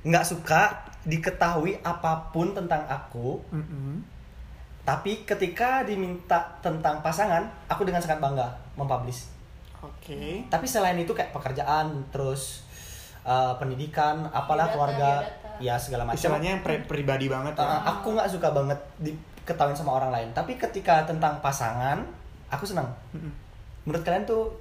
nggak 0.03 0.25
suka 0.25 0.73
diketahui 1.07 1.79
apa 1.83 2.31
pun 2.35 2.55
tentang 2.55 2.83
aku 2.87 3.39
Mm-mm. 3.55 4.03
tapi 4.83 5.23
ketika 5.23 5.87
diminta 5.87 6.59
tentang 6.59 6.99
pasangan 7.03 7.47
aku 7.71 7.87
dengan 7.87 8.03
sangat 8.03 8.19
bangga 8.19 8.51
mempublish 8.75 9.31
oke 9.79 10.47
tapi 10.51 10.67
selain 10.67 10.99
itu 10.99 11.15
kayak 11.15 11.31
pekerjaan 11.31 12.03
terus 12.11 12.67
uh, 13.23 13.55
pendidikan 13.57 14.27
apalah 14.29 14.67
Biodata, 14.67 14.73
keluarga 14.73 15.11
biodata. 15.23 15.63
ya 15.63 15.75
segala 15.79 16.03
macam. 16.05 16.19
Istilahnya 16.19 16.49
yang 16.59 16.63
pri- 16.63 16.85
pribadi 16.87 17.27
banget 17.27 17.55
Uh, 17.57 17.65
ya 17.65 17.79
aku 17.87 18.15
nggak 18.15 18.29
suka 18.31 18.49
banget 18.51 18.79
diketahui 18.99 19.75
sama 19.75 19.97
orang 19.97 20.11
lain. 20.11 20.29
Tapi 20.33 20.55
ketika 20.57 21.03
tentang 21.05 21.39
pasangan 21.39 22.03
aku 22.49 22.69
senang 22.69 22.87
menurut 23.83 24.03
kalian 24.05 24.23
tuh 24.23 24.53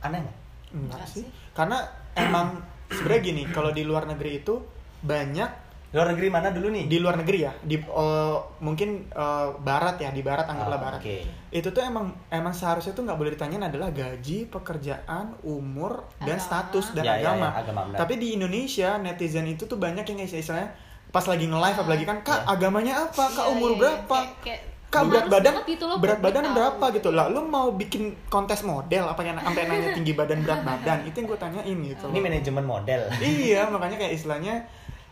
aneh 0.00 0.20
nggak? 0.20 0.36
Enggak 0.70 1.02
sih. 1.04 1.26
karena 1.50 1.82
emang 2.14 2.56
sebenarnya 2.88 3.22
gini 3.22 3.42
kalau 3.50 3.74
di 3.74 3.82
luar 3.82 4.06
negeri 4.06 4.40
itu 4.40 4.62
banyak 5.02 5.50
luar 5.90 6.06
negeri 6.08 6.28
mana 6.28 6.48
dulu 6.48 6.70
nih 6.70 6.86
di 6.86 6.96
luar 6.96 7.16
negeri 7.16 7.38
ya 7.40 7.52
di 7.56 7.74
eh, 7.76 8.36
mungkin 8.58 8.88
eh, 9.06 9.48
barat 9.58 9.98
ya 9.98 10.10
di 10.10 10.20
barat 10.20 10.46
anggaplah 10.46 10.70
Ah, 10.72 10.84
barat 10.88 11.00
oke. 11.00 11.18
itu 11.50 11.68
tuh 11.68 11.82
emang 11.82 12.06
emang 12.28 12.52
seharusnya 12.52 12.92
tuh 12.92 13.02
nggak 13.02 13.16
boleh 13.16 13.32
ditanyain 13.32 13.64
adalah 13.64 13.90
gaji 13.90 14.46
pekerjaan 14.46 15.34
umur 15.42 16.06
dan 16.18 16.34
Agama. 16.34 16.46
status 16.46 16.86
dan 16.92 17.02
Ya, 17.02 17.12
ya, 17.12 17.22
agama. 17.28 17.46
ya, 17.48 17.58
agama, 17.60 17.80
benar. 17.84 17.98
tapi 17.98 18.14
di 18.16 18.28
Indonesia 18.32 18.90
netizen 18.96 19.46
itu 19.46 19.64
tuh 19.64 19.76
banyak 19.76 20.04
yang 20.04 20.18
istilahnya 20.20 20.70
pas 21.08 21.26
lagi 21.26 21.44
nge-live 21.44 21.74
Ah. 21.74 21.82
apalagi 21.82 22.04
kan 22.04 22.18
kak 22.20 22.38
Ya. 22.38 22.46
agamanya 22.48 22.94
apa 23.02 23.24
kak 23.26 23.42
Iya, 23.42 23.52
umur 23.52 23.70
iya, 23.72 23.78
berapa 23.80 24.14
kayak- 24.14 24.38
kayak 24.40 24.60
kak 24.86 25.02
berat 25.06 25.26
badan 25.28 25.54
gitu 25.64 25.84
loh 25.86 25.98
berat 25.98 26.18
badan 26.20 26.42
tahu. 26.44 26.54
berapa 26.56 26.84
gitu 26.92 27.08
lah 27.10 27.26
lu 27.26 27.42
mau 27.44 27.70
bikin 27.72 28.02
kontes 28.26 28.62
model 28.62 29.06
apa 29.06 29.22
yang 29.22 29.34
sampai 29.36 29.62
nanya 29.64 29.90
tinggi 29.92 30.12
badan 30.12 30.42
berat 30.42 30.62
badan 30.62 31.02
itu 31.02 31.14
yang 31.16 31.26
gue 31.26 31.38
tanyain 31.40 31.78
gitu 31.84 32.06
ini 32.08 32.18
manajemen 32.20 32.62
model 32.64 33.00
iya 33.20 33.66
makanya 33.66 33.96
kayak 33.96 34.14
istilahnya 34.14 34.66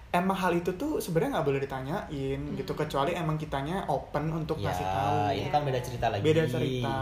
emang 0.08 0.36
hal 0.36 0.52
itu 0.56 0.72
tuh 0.80 0.96
sebenarnya 0.96 1.38
nggak 1.40 1.46
boleh 1.46 1.60
ditanyain 1.60 2.40
gitu 2.56 2.72
kecuali 2.72 3.12
emang 3.12 3.36
kitanya 3.36 3.84
open 3.92 4.32
untuk 4.32 4.56
ya 4.56 4.72
ngasih 4.72 4.86
tahu. 4.88 5.16
itu 5.36 5.48
kan 5.52 5.62
beda 5.68 5.80
cerita 5.84 6.06
lagi. 6.08 6.22
Beda 6.24 6.42
cerita. 6.48 6.96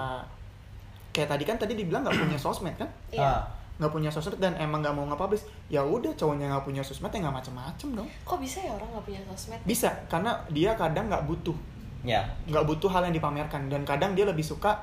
Kayak 1.14 1.28
tadi 1.32 1.44
kan 1.46 1.56
tadi 1.56 1.72
dibilang 1.78 2.02
nggak 2.02 2.18
punya 2.18 2.38
sosmed 2.38 2.74
kan? 2.74 2.90
Iya. 3.14 3.22
Ah, 3.22 3.40
nggak 3.78 3.92
punya 3.94 4.10
sosmed 4.10 4.42
dan 4.42 4.58
emang 4.58 4.82
nggak 4.82 4.94
mau 4.98 5.06
nge-publish. 5.06 5.46
Ya 5.70 5.86
udah 5.86 6.10
cowoknya 6.18 6.50
nggak 6.50 6.64
punya 6.66 6.82
sosmed 6.82 7.14
ya 7.14 7.18
nggak 7.22 7.36
macem-macem 7.38 7.88
dong. 7.94 8.08
Kok 8.26 8.38
bisa 8.42 8.58
ya 8.66 8.74
orang 8.74 8.90
nggak 8.90 9.06
punya 9.06 9.20
sosmed? 9.30 9.60
Bisa 9.62 9.88
karena 10.10 10.34
dia 10.50 10.74
kadang 10.74 11.06
nggak 11.06 11.24
butuh. 11.30 11.54
Ya. 12.02 12.26
Nggak 12.50 12.66
butuh 12.66 12.90
hal 12.90 13.06
yang 13.06 13.14
dipamerkan 13.14 13.70
dan 13.70 13.86
kadang 13.86 14.18
dia 14.18 14.26
lebih 14.26 14.42
suka 14.42 14.82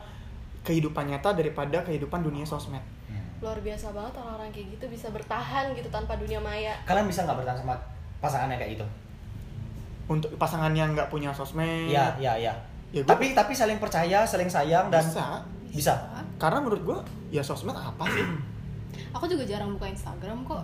kehidupan 0.64 1.12
nyata 1.12 1.36
daripada 1.36 1.84
kehidupan 1.84 2.24
dunia 2.24 2.48
sosmed. 2.48 2.82
Luar 3.44 3.60
biasa 3.60 3.92
banget 3.92 4.16
orang-orang 4.16 4.56
kayak 4.56 4.80
gitu 4.80 4.88
bisa 4.88 5.12
bertahan 5.12 5.76
gitu 5.76 5.92
tanpa 5.92 6.16
dunia 6.16 6.40
maya. 6.40 6.72
Kalian 6.88 7.04
bisa 7.12 7.28
nggak 7.28 7.44
bertahan 7.44 7.60
sama 7.60 7.76
pasangannya 8.24 8.56
kayak 8.56 8.72
gitu 8.74 8.86
untuk 10.06 10.32
pasangan 10.36 10.72
yang 10.72 10.92
nggak 10.92 11.08
punya 11.08 11.32
sosmed 11.32 11.88
Iya, 11.88 12.16
iya, 12.18 12.34
iya. 12.40 12.54
Ya, 12.92 13.02
gua- 13.02 13.12
tapi 13.12 13.34
tapi 13.34 13.52
saling 13.52 13.78
percaya, 13.78 14.24
saling 14.24 14.48
sayang 14.48 14.88
dan 14.88 15.02
bisa 15.02 15.44
bisa. 15.68 15.94
karena 16.38 16.60
menurut 16.60 16.82
gua 16.84 17.00
ya 17.30 17.42
sosmed 17.42 17.74
apa 17.74 18.04
sih 18.08 18.24
aku 19.16 19.26
juga 19.26 19.44
jarang 19.44 19.72
buka 19.72 19.88
Instagram 19.88 20.40
kok 20.44 20.64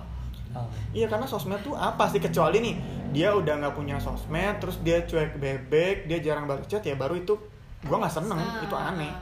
Oh. 0.49 0.65
Iya 0.89 1.05
karena 1.05 1.29
sosmed 1.29 1.61
tuh 1.61 1.77
apa 1.77 2.09
sih 2.09 2.17
kecuali 2.17 2.57
nih 2.59 2.73
dia 3.11 3.29
udah 3.29 3.61
nggak 3.61 3.75
punya 3.75 4.01
sosmed 4.01 4.57
terus 4.57 4.81
dia 4.81 4.97
cuek 4.99 5.37
bebek 5.37 6.09
dia 6.09 6.17
jarang 6.19 6.49
balas 6.49 6.65
chat 6.65 6.81
ya 6.81 6.97
baru 6.97 7.13
itu 7.15 7.37
gua 7.83 8.01
nggak 8.01 8.09
seneng 8.11 8.33
Ah. 8.35 8.57
itu 8.59 8.73
aneh 8.73 9.13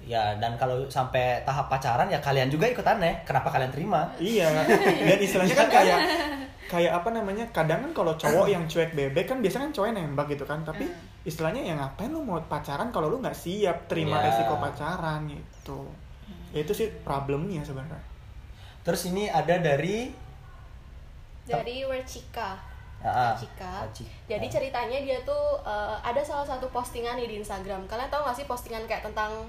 Ya, 0.00 0.32
dan 0.34 0.52
kalau 0.54 0.84
sampai 0.86 1.40
tahap 1.42 1.68
pacaran 1.68 2.04
ya 2.06 2.16
kalian 2.18 2.48
juga 2.48 2.64
ikut 2.66 2.80
aneh. 2.82 3.24
Kenapa 3.24 3.48
kalian 3.48 3.68
terima? 3.70 4.04
iya 4.14 4.48
dan 5.08 5.16
istilahnya 5.18 5.52
kan 5.54 5.68
kayak 5.70 5.98
kayak 6.64 6.92
apa 7.02 7.08
namanya 7.12 7.44
kadang 7.52 7.84
kan 7.84 7.92
kalau 7.92 8.12
cowok 8.16 8.46
yang 8.48 8.64
cuek 8.64 8.96
bebek 8.96 9.28
kan 9.28 9.38
biasanya 9.44 9.68
kan 9.68 9.72
cowok 9.76 9.86
yang 9.92 9.98
nembak 10.00 10.26
gitu 10.32 10.44
kan 10.48 10.60
tapi 10.64 10.88
istilahnya 11.22 11.60
ya 11.60 11.74
ngapain 11.76 12.08
lu 12.08 12.24
mau 12.24 12.40
pacaran 12.44 12.88
kalau 12.88 13.12
lu 13.12 13.20
nggak 13.20 13.36
siap 13.36 13.84
terima 13.88 14.20
Ya. 14.20 14.28
resiko 14.32 14.56
pacaran 14.56 15.28
gitu 15.28 15.88
ya, 16.52 16.64
itu 16.64 16.72
sih 16.72 16.88
problemnya 17.04 17.60
sebenarnya 17.60 18.12
Terus 18.84 19.08
ini 19.08 19.32
ada 19.32 19.56
dari 19.56 20.12
dari 21.44 21.84
Werchika 21.88 22.74
Ah, 23.04 23.32
ah. 23.32 23.32
Cika. 23.36 23.84
Jadi 24.24 24.48
ceritanya 24.48 24.96
dia 24.96 25.20
tuh 25.28 25.60
eh, 25.60 25.96
ada 26.00 26.24
salah 26.24 26.40
satu 26.40 26.64
postingan 26.72 27.20
nih 27.20 27.28
di 27.28 27.36
Instagram. 27.36 27.84
Kalian 27.84 28.08
tahu 28.08 28.24
gak 28.24 28.32
sih 28.32 28.48
postingan 28.48 28.88
kayak 28.88 29.04
tentang 29.04 29.44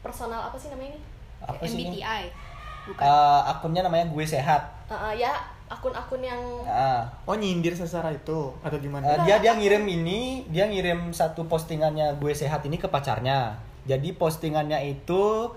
personal 0.00 0.48
apa 0.48 0.56
sih 0.56 0.72
namanya 0.72 0.96
ini? 0.96 1.00
Apa 1.44 1.62
sih 1.68 1.84
ini? 1.84 2.00
MBTI 2.00 2.24
bukan 2.88 3.04
Eh, 3.04 3.40
akunnya 3.44 3.84
namanya 3.84 4.08
gue 4.08 4.24
sehat. 4.24 4.72
Eh, 4.88 4.96
eh, 4.96 5.12
ya 5.20 5.36
akun-akun 5.72 6.20
yang 6.20 6.40
Ah. 6.68 7.08
Oh 7.24 7.32
nyindir 7.32 7.72
secara 7.72 8.12
itu 8.12 8.52
atau 8.60 8.78
gimana? 8.78 9.24
dia 9.24 9.40
dia 9.40 9.56
ngirim 9.56 9.82
ini, 9.88 10.44
dia 10.52 10.68
ngirim 10.68 11.10
satu 11.10 11.48
postingannya 11.48 12.20
gue 12.20 12.32
sehat 12.36 12.60
ini 12.68 12.76
ke 12.76 12.86
pacarnya. 12.86 13.56
Jadi 13.88 14.14
postingannya 14.14 14.78
itu 14.86 15.50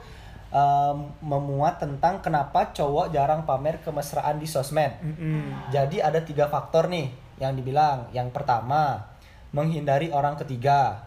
em, 0.50 0.98
memuat 1.22 1.84
tentang 1.84 2.24
kenapa 2.24 2.72
cowok 2.72 3.12
jarang 3.12 3.44
pamer 3.44 3.84
kemesraan 3.84 4.40
di 4.40 4.48
sosmed. 4.48 4.96
Mm-mm. 5.04 5.70
Jadi 5.70 6.00
ada 6.00 6.24
tiga 6.24 6.48
faktor 6.48 6.88
nih 6.88 7.12
yang 7.38 7.54
dibilang. 7.54 8.10
Yang 8.16 8.32
pertama, 8.32 9.04
menghindari 9.52 10.10
orang 10.10 10.40
ketiga. 10.40 11.06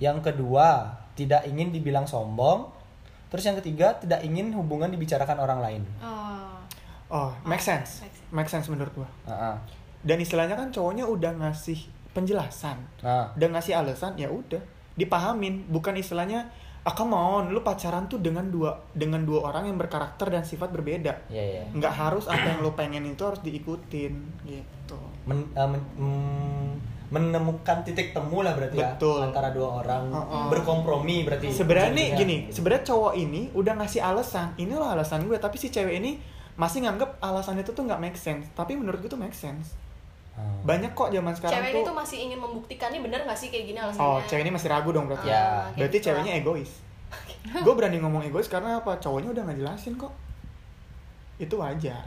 Yang 0.00 0.32
kedua, 0.32 0.96
tidak 1.16 1.44
ingin 1.48 1.72
dibilang 1.72 2.08
sombong. 2.08 2.72
Terus 3.30 3.44
yang 3.46 3.56
ketiga, 3.58 3.96
tidak 3.98 4.22
ingin 4.22 4.54
hubungan 4.54 4.88
dibicarakan 4.88 5.38
orang 5.38 5.60
lain. 5.60 5.82
oh 6.00 6.25
Oh, 7.08 7.30
make 7.42 7.60
sense. 7.60 8.02
make 8.02 8.10
sense. 8.10 8.20
Make 8.28 8.48
sense 8.48 8.66
menurut 8.66 8.92
gua. 8.92 9.08
Ah, 9.24 9.32
ah. 9.52 9.56
Dan 10.02 10.18
istilahnya 10.18 10.54
kan 10.54 10.70
cowoknya 10.70 11.02
udah 11.02 11.32
ngasih 11.36 11.78
penjelasan, 12.10 12.78
Nah, 13.00 13.30
udah 13.32 13.48
ngasih 13.52 13.74
alasan, 13.74 14.14
ya 14.14 14.26
udah 14.26 14.58
dipahamin. 14.94 15.68
Bukan 15.68 15.92
istilahnya, 15.94 16.48
ah 16.80 16.90
come 16.90 17.12
on, 17.12 17.50
lu 17.50 17.60
pacaran 17.60 18.06
tuh 18.06 18.18
dengan 18.18 18.46
dua 18.46 18.72
dengan 18.90 19.20
dua 19.20 19.50
orang 19.50 19.66
yang 19.66 19.76
berkarakter 19.76 20.30
dan 20.30 20.42
sifat 20.42 20.70
berbeda. 20.70 21.28
iya 21.28 21.44
iya. 21.44 21.62
Nggak 21.68 21.92
harus 21.92 22.24
apa 22.24 22.46
yang 22.48 22.60
lu 22.60 22.72
pengen 22.72 23.04
itu 23.04 23.20
harus 23.20 23.38
diikutin 23.40 24.14
gitu. 24.42 24.98
Men- 25.26 25.50
eh, 25.52 25.68
men- 25.68 25.90
mm, 25.94 26.70
menemukan 27.06 27.82
titik 27.82 28.10
temu 28.10 28.42
lah 28.42 28.50
berarti 28.52 28.78
Betul. 28.78 29.22
ya 29.22 29.30
antara 29.30 29.54
dua 29.54 29.78
orang 29.80 30.10
Oh, 30.10 30.18
oh. 30.18 30.46
berkompromi 30.50 31.22
berarti. 31.22 31.52
Sebenarnya 31.52 32.14
gini, 32.14 32.48
sebenarnya 32.48 32.82
cowok 32.84 33.14
ini 33.14 33.50
udah 33.52 33.74
ngasih 33.76 34.02
alasan, 34.02 34.54
ini 34.56 34.72
loh 34.72 34.86
alasan 34.86 35.22
gue, 35.22 35.36
tapi 35.36 35.54
si 35.54 35.68
cewek 35.68 36.02
ini 36.02 36.18
masih 36.56 36.82
nganggep 36.82 37.20
alasan 37.20 37.56
itu 37.56 37.70
tuh 37.70 37.84
nggak 37.84 38.00
make 38.00 38.16
sense. 38.16 38.48
Tapi 38.52 38.74
menurut 38.74 38.98
gue 38.98 39.08
tuh 39.08 39.16
make 39.16 39.36
sense. 39.36 39.76
Hmm. 40.32 40.60
Banyak 40.64 40.92
kok 40.92 41.08
zaman 41.08 41.32
sekarang 41.32 41.60
cewek 41.60 41.70
tuh. 41.70 41.80
ini 41.80 41.88
tuh 41.88 41.96
masih 41.96 42.18
ingin 42.20 42.38
membuktikan 42.38 42.88
ini 42.92 43.00
bener 43.00 43.24
gak 43.24 43.36
sih 43.36 43.48
kayak 43.48 43.72
gini 43.72 43.78
alasannya? 43.80 44.04
Oh, 44.04 44.20
cewek 44.24 44.44
ini 44.44 44.52
masih 44.52 44.68
ragu 44.68 44.92
dong 44.92 45.08
berarti. 45.08 45.28
Ya. 45.28 45.36
Ah, 45.36 45.40
kayak 45.72 45.76
Berarti 45.76 45.96
gitu 45.96 46.06
ceweknya 46.12 46.32
lah. 46.32 46.40
egois. 46.44 46.70
gue 47.64 47.72
berani 47.72 47.96
ngomong 48.04 48.22
egois 48.22 48.48
karena 48.48 48.76
apa? 48.76 49.00
Cowoknya 49.00 49.32
udah 49.32 49.44
ngejelasin 49.48 49.96
kok. 49.96 50.12
Itu 51.36 51.56
wajar. 51.56 52.04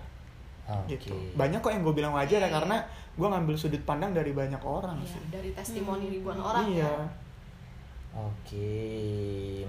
Oke. 0.70 0.93
Gitu. 0.93 1.14
Banyak 1.34 1.58
kok 1.58 1.74
yang 1.74 1.82
gue 1.82 1.95
bilang 1.95 2.14
wajar 2.14 2.38
ya 2.38 2.45
Iya. 2.45 2.54
karena 2.62 2.78
gue 3.18 3.28
ngambil 3.28 3.56
sudut 3.58 3.82
pandang 3.82 4.14
dari 4.14 4.30
banyak 4.32 4.62
orang 4.62 5.02
Iya, 5.02 5.10
sih. 5.10 5.22
dari 5.34 5.50
testimoni 5.50 6.14
ribuan 6.14 6.38
orang 6.38 6.70
iya. 6.70 6.86
ya. 6.86 6.93
Oke. 8.10 8.70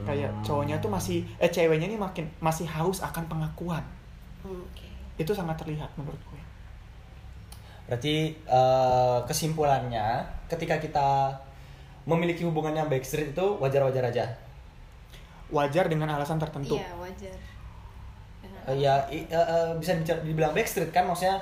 Kayak 0.04 0.30
Hmm. 0.32 0.44
cowoknya 0.44 0.76
tuh 0.80 0.88
masih 0.88 1.24
eh 1.36 1.48
ceweknya 1.48 1.88
ini 1.88 1.96
makin 1.96 2.28
masih 2.40 2.68
haus 2.68 3.00
akan 3.00 3.24
pengakuan. 3.24 3.84
Oke. 4.42 4.88
Itu 5.16 5.30
sangat 5.30 5.56
terlihat 5.56 5.90
menurut 5.94 6.20
gue. 6.22 6.40
Berarti 7.86 8.16
eh, 8.38 9.18
kesimpulannya 9.24 10.20
ketika 10.46 10.78
kita 10.78 11.08
memiliki 12.02 12.42
hubungan 12.42 12.72
yang 12.72 12.86
backstreet 12.86 13.30
itu 13.30 13.46
wajar-wajar 13.56 14.04
aja. 14.06 14.24
Wajar 15.48 15.86
dengan 15.86 16.08
alasan 16.10 16.38
tertentu. 16.38 16.74
iya 16.74 16.94
wajar 16.94 17.34
Eh, 18.62 18.76
ya 18.78 19.00
i- 19.08 19.24
eh, 19.24 19.34
eh, 19.40 19.72
bisa 19.74 19.96
dibilang 20.20 20.52
backstreet 20.52 20.90
kan 20.90 21.04
maksudnya 21.04 21.40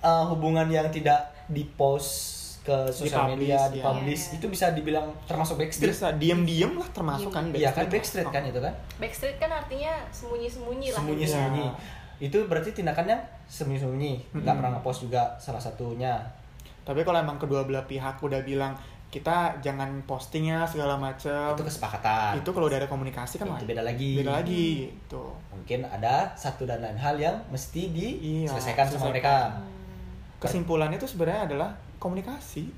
eh, 0.00 0.24
hubungan 0.24 0.64
yang 0.66 0.86
tidak 0.88 1.18
dipost 1.46 2.32
ke 2.62 2.88
sosial 2.88 3.28
media, 3.28 3.60
ya. 3.60 3.68
dipublish 3.68 4.24
Iya. 4.26 4.36
itu 4.40 4.46
bisa 4.48 4.66
dibilang 4.72 5.04
termasuk 5.24 5.60
backstreet. 5.60 5.92
Bisa 5.92 6.08
diem-diem 6.14 6.72
lah 6.72 6.88
termasuk 6.88 7.28
kan 7.28 7.52
Iya 7.52 7.68
kan 7.70 7.84
backstreet 7.86 8.24
Oh. 8.24 8.32
kan 8.32 8.40
itu 8.42 8.56
kan? 8.56 8.72
Backstreet 8.96 9.36
kan 9.36 9.52
artinya 9.52 9.92
sembunyi-sembunyi 10.08 10.86
lah. 10.88 10.96
Sembunyi-sembunyi. 10.96 11.66
Iya. 11.66 11.72
Itu 12.24 12.48
berarti 12.48 12.72
tindakannya 12.72 13.20
sembunyi-sembunyi, 13.44 14.12
nggak 14.32 14.40
Mm-mm. 14.40 14.56
pernah 14.56 14.70
ngepost 14.72 15.04
juga 15.04 15.22
salah 15.36 15.60
satunya. 15.60 16.16
Tapi 16.80 17.00
kalau 17.00 17.20
emang 17.20 17.36
kedua 17.36 17.64
belah 17.64 17.84
pihak 17.84 18.16
udah 18.18 18.40
bilang 18.40 18.72
kita 19.08 19.54
jangan 19.62 20.02
posting 20.04 20.48
ya 20.48 20.66
segala 20.66 20.98
macem. 20.98 21.54
Itu 21.54 21.62
kesepakatan. 21.62 22.40
Itu 22.40 22.50
kalau 22.50 22.66
udah 22.66 22.82
ada 22.82 22.88
komunikasi 22.88 23.38
kan 23.38 23.46
Itu 23.54 23.62
beda 23.64 23.84
lagi. 23.84 24.18
Beda 24.18 24.42
lagi 24.42 24.90
gitu. 24.90 25.30
Mungkin 25.48 25.86
ada 25.86 26.32
satu 26.34 26.64
dan 26.64 26.80
lain 26.80 26.96
hal 26.96 27.14
yang 27.14 27.36
mesti 27.46 27.88
Iya, 27.88 28.50
diselesaikan 28.50 28.84
sama 28.84 28.98
selesaikan. 28.98 29.10
mereka 29.14 29.34
Kesimpulannya 30.40 30.98
itu 30.98 31.08
sebenarnya 31.08 31.46
adalah 31.46 31.70
komunikasi 31.96 32.68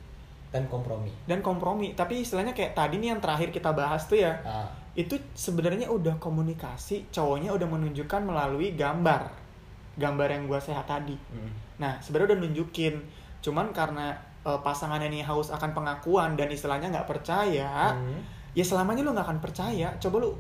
dan 0.53 0.71
kompromi. 0.71 1.11
dan 1.27 1.43
kompromi. 1.43 1.93
Tapi 1.93 2.23
istilahnya 2.23 2.55
kayak 2.55 2.77
tadi 2.77 3.03
nih 3.03 3.11
yang 3.11 3.21
terakhir 3.21 3.51
kita 3.51 3.75
bahas 3.75 4.07
tuh 4.07 4.15
ya, 4.17 4.31
Nah, 4.45 4.69
itu 4.97 5.15
sebenarnya 5.37 5.93
udah 5.93 6.17
komunikasi, 6.17 7.13
cowoknya 7.13 7.53
udah 7.53 7.69
menunjukkan 7.69 8.25
melalui 8.25 8.73
gambar. 8.73 9.29
Gambar 9.97 10.29
yang 10.33 10.49
gua 10.49 10.57
sehat 10.59 10.89
tadi. 10.89 11.13
mm. 11.15 11.51
Nah, 11.77 12.01
sebenarnya 12.01 12.33
udah 12.33 12.41
nunjukin. 12.49 12.95
Cuman 13.45 13.71
karena 13.77 14.17
eh, 14.43 14.61
pasangannya 14.65 15.13
ini 15.13 15.21
haus 15.21 15.53
akan 15.53 15.75
pengakuan 15.75 16.39
dan 16.39 16.49
istilahnya 16.49 16.89
nggak 16.89 17.09
percaya, 17.11 17.93
Hmm. 17.93 18.23
ya 18.55 18.63
selamanya 18.63 19.03
lu 19.05 19.11
nggak 19.13 19.27
akan 19.29 19.41
percaya. 19.43 19.91
Coba 19.99 20.23
lu 20.23 20.33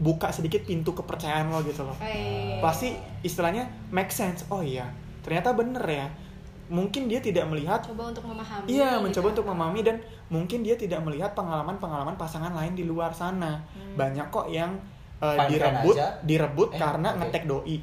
buka 0.00 0.32
sedikit 0.32 0.64
pintu 0.64 0.96
kepercayaan 0.96 1.52
lo 1.52 1.60
gitu 1.62 1.84
loh. 1.84 1.94
Oh, 1.94 2.08
iya. 2.08 2.58
Pasti 2.58 2.96
istilahnya 3.22 3.68
make 3.92 4.10
sense. 4.10 4.42
Oh 4.48 4.64
iya, 4.64 4.88
ternyata 5.22 5.52
bener 5.52 5.84
ya. 5.84 6.08
Mungkin 6.70 7.10
dia 7.10 7.18
tidak 7.18 7.48
melihat 7.50 7.82
coba 7.82 8.14
untuk 8.14 8.24
memahami 8.26 8.66
Iya, 8.70 8.96
gitu. 8.96 9.02
mencoba 9.04 9.26
untuk 9.34 9.46
memahami 9.50 9.80
dan 9.82 9.96
mungkin 10.30 10.62
dia 10.62 10.78
tidak 10.78 11.00
melihat 11.02 11.34
pengalaman-pengalaman 11.34 12.14
pasangan 12.14 12.54
lain 12.54 12.72
di 12.78 12.84
luar 12.86 13.10
sana. 13.12 13.58
Hmm. 13.74 13.98
Banyak 13.98 14.26
kok 14.30 14.46
yang 14.48 14.72
uh, 15.22 15.36
direbut, 15.46 15.94
aja. 15.98 16.08
direbut 16.22 16.70
Eh, 16.74 16.78
karena 16.78 17.08
oke. 17.12 17.18
ngetek 17.22 17.44
doi. 17.46 17.78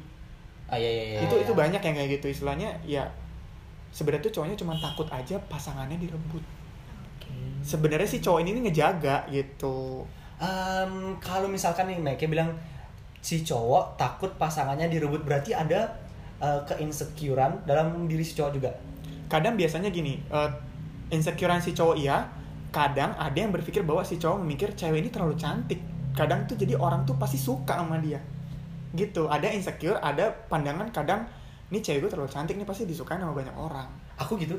Ah 0.70 0.78
iya 0.78 0.86
iya 0.86 1.04
iya. 1.16 1.20
itu 1.26 1.34
iya. 1.34 1.42
itu 1.42 1.52
banyak 1.52 1.82
yang 1.82 1.94
kayak 1.98 2.10
gitu 2.14 2.26
istilahnya 2.30 2.70
ya 2.86 3.02
sebenarnya 3.90 4.30
tuh 4.30 4.38
cowoknya 4.38 4.54
cuma 4.54 4.78
takut 4.78 5.08
aja 5.10 5.34
pasangannya 5.50 5.98
direbut. 5.98 6.42
Sebenarnya 7.60 8.08
si 8.08 8.22
cowok 8.24 8.40
ini 8.40 8.64
ngejaga 8.64 9.28
gitu. 9.28 10.06
Em, 10.40 11.18
kalau 11.20 11.44
misalkan 11.50 11.90
nih 11.92 12.00
Mike 12.00 12.24
bilang 12.30 12.54
si 13.20 13.44
cowok 13.44 14.00
takut 14.00 14.32
pasangannya 14.40 14.88
direbut 14.88 15.20
berarti 15.28 15.52
ada 15.52 15.92
eh, 16.40 16.60
keinsecurean 16.66 17.64
dalam 17.68 18.08
diri 18.08 18.24
si 18.24 18.34
cowok 18.34 18.52
juga. 18.56 18.70
Kadang 19.30 19.54
biasanya 19.54 19.94
gini, 19.94 20.18
uh, 20.34 20.50
insecurean 21.14 21.62
si 21.62 21.70
cowok 21.70 21.96
iya, 22.02 22.26
kadang 22.74 23.14
ada 23.14 23.38
yang 23.38 23.54
berpikir 23.54 23.86
bahwa 23.86 24.02
si 24.02 24.18
cowok 24.18 24.42
memikir 24.42 24.74
cewek 24.74 25.06
ini 25.06 25.10
terlalu 25.14 25.38
cantik. 25.38 25.78
Kadang 26.18 26.50
tuh 26.50 26.58
jadi 26.58 26.74
orang 26.74 27.06
tuh 27.06 27.14
pasti 27.14 27.38
suka 27.38 27.78
sama 27.78 28.02
dia. 28.02 28.18
Gitu, 28.90 29.30
ada 29.30 29.46
insecure, 29.54 30.02
ada 30.02 30.34
pandangan 30.50 30.90
kadang 30.90 31.22
ini 31.70 31.78
cewek 31.78 32.02
gue 32.02 32.10
terlalu 32.10 32.30
cantik 32.30 32.58
nih 32.58 32.66
pasti 32.66 32.82
disukai 32.82 33.22
sama 33.22 33.30
banyak 33.30 33.54
orang. 33.54 33.86
Aku 34.18 34.34
gitu. 34.34 34.58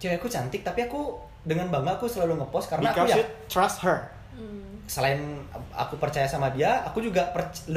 Cewekku 0.00 0.32
cantik 0.32 0.64
tapi 0.64 0.88
aku 0.88 1.20
dengan 1.44 1.68
bangga 1.68 2.00
aku 2.00 2.08
selalu 2.08 2.40
ngepost 2.40 2.72
karena 2.72 2.88
aku 2.92 3.04
Because 3.04 3.12
ya 3.12 3.16
you 3.20 3.24
trust 3.48 3.78
her. 3.84 4.08
Hmm. 4.38 4.78
selain 4.88 5.42
aku 5.74 5.98
percaya 6.00 6.24
sama 6.24 6.48
dia, 6.54 6.80
aku 6.86 7.02
juga 7.02 7.28
perc- 7.34 7.68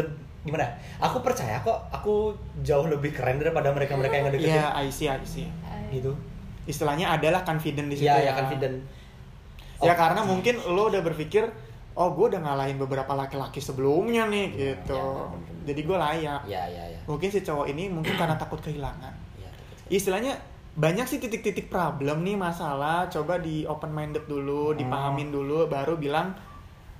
gimana? 0.41 0.65
Aku 0.97 1.22
percaya 1.22 1.59
kok 1.59 1.77
aku 1.89 2.34
jauh 2.59 2.85
lebih 2.85 3.11
keren 3.11 3.38
daripada 3.38 3.69
mereka-mereka 3.69 4.13
yang 4.15 4.26
ngedeketin. 4.27 4.57
Iya, 4.57 4.68
I 4.73 4.89
see, 4.89 5.05
I 5.05 5.22
see. 5.22 5.45
Gitu. 5.89 6.09
Istilahnya 6.63 7.09
adalah 7.11 7.41
confident 7.41 7.88
di 7.88 7.95
situ 7.95 8.05
Iya, 8.05 8.18
ya. 8.18 8.26
ya 8.27 8.34
confident. 8.35 8.76
Ya 9.81 9.93
Oh. 9.93 9.97
karena 9.97 10.22
mungkin 10.22 10.55
lo 10.61 10.89
udah 10.89 11.01
berpikir, 11.01 11.45
oh 11.93 12.09
gue 12.11 12.26
udah 12.30 12.39
ngalahin 12.39 12.77
beberapa 12.77 13.11
laki-laki 13.11 13.57
sebelumnya 13.57 14.26
nih 14.26 14.47
gitu. 14.51 14.93
ya. 14.93 15.26
Jadi 15.63 15.81
gue 15.84 15.97
layak. 15.99 16.41
Iya, 16.45 16.63
iya, 16.68 16.84
iya. 16.89 16.99
Mungkin 17.05 17.30
si 17.30 17.41
cowok 17.41 17.65
ini 17.68 17.89
mungkin 17.89 18.13
karena 18.15 18.34
takut 18.34 18.57
kehilangan. 18.59 19.13
Iya. 19.38 19.49
Istilahnya 19.89 20.38
banyak 20.72 21.03
sih 21.03 21.19
titik-titik 21.19 21.68
problem 21.68 22.22
nih 22.22 22.34
masalah. 22.34 23.05
Coba 23.09 23.38
di 23.38 23.65
open 23.65 23.91
minded 23.91 24.26
dulu, 24.26 24.72
Hmm. 24.72 24.80
dipahamin 24.80 25.30
dulu, 25.30 25.65
baru 25.68 25.97
bilang, 25.97 26.34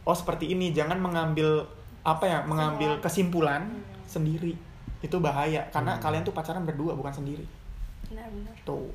oh 0.04 0.14
seperti 0.14 0.50
ini. 0.50 0.70
Jangan 0.70 0.98
mengambil 0.98 1.66
apa 2.04 2.24
ya, 2.24 2.40
mengambil 2.42 2.98
kesimpulan 2.98 3.68
sendiri. 4.04 4.58
Itu 5.00 5.18
bahaya 5.18 5.66
karena 5.70 5.94
Hmm. 5.94 6.02
kalian 6.02 6.22
tuh 6.22 6.32
pacaran 6.32 6.62
berdua 6.62 6.94
bukan 6.94 7.12
sendiri. 7.12 7.46
benar-benar 8.04 8.54
Tuh. 8.64 8.92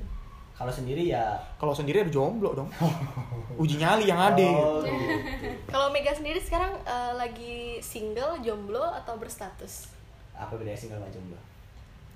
Kalau 0.53 0.69
sendiri 0.69 1.05
ya 1.05 1.37
Kalau 1.55 1.69
sendiri 1.71 2.01
ada 2.01 2.09
jomblo 2.09 2.53
dong. 2.53 2.69
Uji 3.61 3.77
nyali 3.77 4.05
yang 4.05 4.17
ada. 4.17 4.41
Oh, 4.43 4.81
gitu. 4.81 4.89
Kalau 5.69 5.89
Mega 5.89 6.09
sendiri 6.09 6.37
sekarang 6.37 6.73
eh, 6.79 7.13
lagi 7.13 7.55
single, 7.79 8.37
jomblo 8.39 8.81
atau 8.83 9.15
berstatus? 9.15 9.89
Apa 10.33 10.53
bedanya 10.53 10.73
single 10.75 10.97
sama 10.97 11.09
jomblo? 11.09 11.37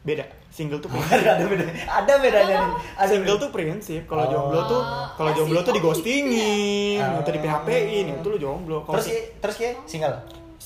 Beda. 0.01 0.25
Single 0.49 0.77
tuh 0.77 0.89
prinsip. 0.91 1.21
ada 1.21 1.45
beda 1.45 1.65
ada 1.87 2.13
bedanya 2.17 2.55
nih 2.59 2.73
ada 2.95 3.05
single 3.07 3.37
beda. 3.37 3.43
tuh 3.43 3.49
prinsip. 3.51 4.01
Kalau 4.05 4.23
Oh. 4.23 4.29
jomblo 4.29 4.59
tuh 4.63 4.81
kalau 5.11 5.29
Oh, 5.29 5.35
jomblo 5.35 5.59
tuh 5.59 5.73
Oh, 5.73 5.77
digostingin, 5.77 6.97
ya. 6.97 7.17
atau 7.17 7.31
di 7.31 7.39
PHP-in, 7.39 8.05
itu 8.15 8.27
lu 8.27 8.37
jomblo. 8.37 8.81
Kalau 8.81 8.97
terus 8.97 9.07
ya 9.07 9.19
terus 9.37 9.57
ya 9.57 9.71
single 9.85 10.17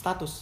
status 0.05 0.33